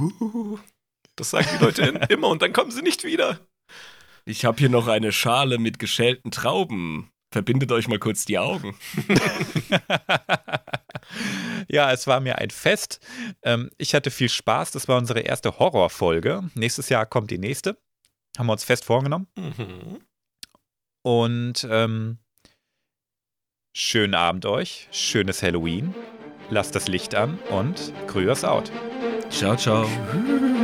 Das 1.15 1.31
sagen 1.31 1.49
die 1.55 1.65
Leute 1.65 1.83
immer 2.09 2.29
und 2.29 2.43
dann 2.43 2.53
kommen 2.53 2.73
sie 2.73 2.83
nicht 2.83 3.05
wieder. 3.05 3.39
Ich 4.25 4.45
habe 4.45 4.59
hier 4.59 4.69
noch 4.69 4.89
eine 4.89 5.13
Schale 5.13 5.59
mit 5.59 5.79
geschälten 5.79 6.33
Trauben. 6.33 7.11
Verbindet 7.31 7.71
euch 7.71 7.87
mal 7.87 7.99
kurz 7.99 8.25
die 8.25 8.39
Augen. 8.39 8.77
Ja, 11.69 11.93
es 11.93 12.07
war 12.07 12.21
mir 12.21 12.39
ein 12.39 12.51
Fest. 12.51 13.01
Ähm, 13.43 13.71
ich 13.79 13.95
hatte 13.95 14.11
viel 14.11 14.29
Spaß. 14.29 14.71
Das 14.73 14.89
war 14.89 14.99
unsere 14.99 15.21
erste 15.21 15.59
Horrorfolge. 15.59 16.45
Nächstes 16.55 16.89
Jahr 16.89 17.07
kommt 17.07 17.31
die 17.31 17.39
nächste. 17.39 17.77
Haben 18.39 18.47
wir 18.47 18.53
uns 18.53 18.65
fest 18.65 18.85
vorgenommen. 18.85 19.27
Mhm. 19.37 20.01
Und 21.03 21.67
ähm, 21.71 22.19
schönen 23.73 24.15
Abend 24.15 24.47
euch. 24.47 24.89
Schönes 24.91 25.43
Halloween. 25.43 25.95
Lasst 26.51 26.75
das 26.75 26.89
Licht 26.89 27.15
an 27.15 27.39
und 27.51 27.93
Grüß 28.07 28.45
out. 28.45 28.71
Ciao, 29.31 29.57
ciao. 29.57 29.89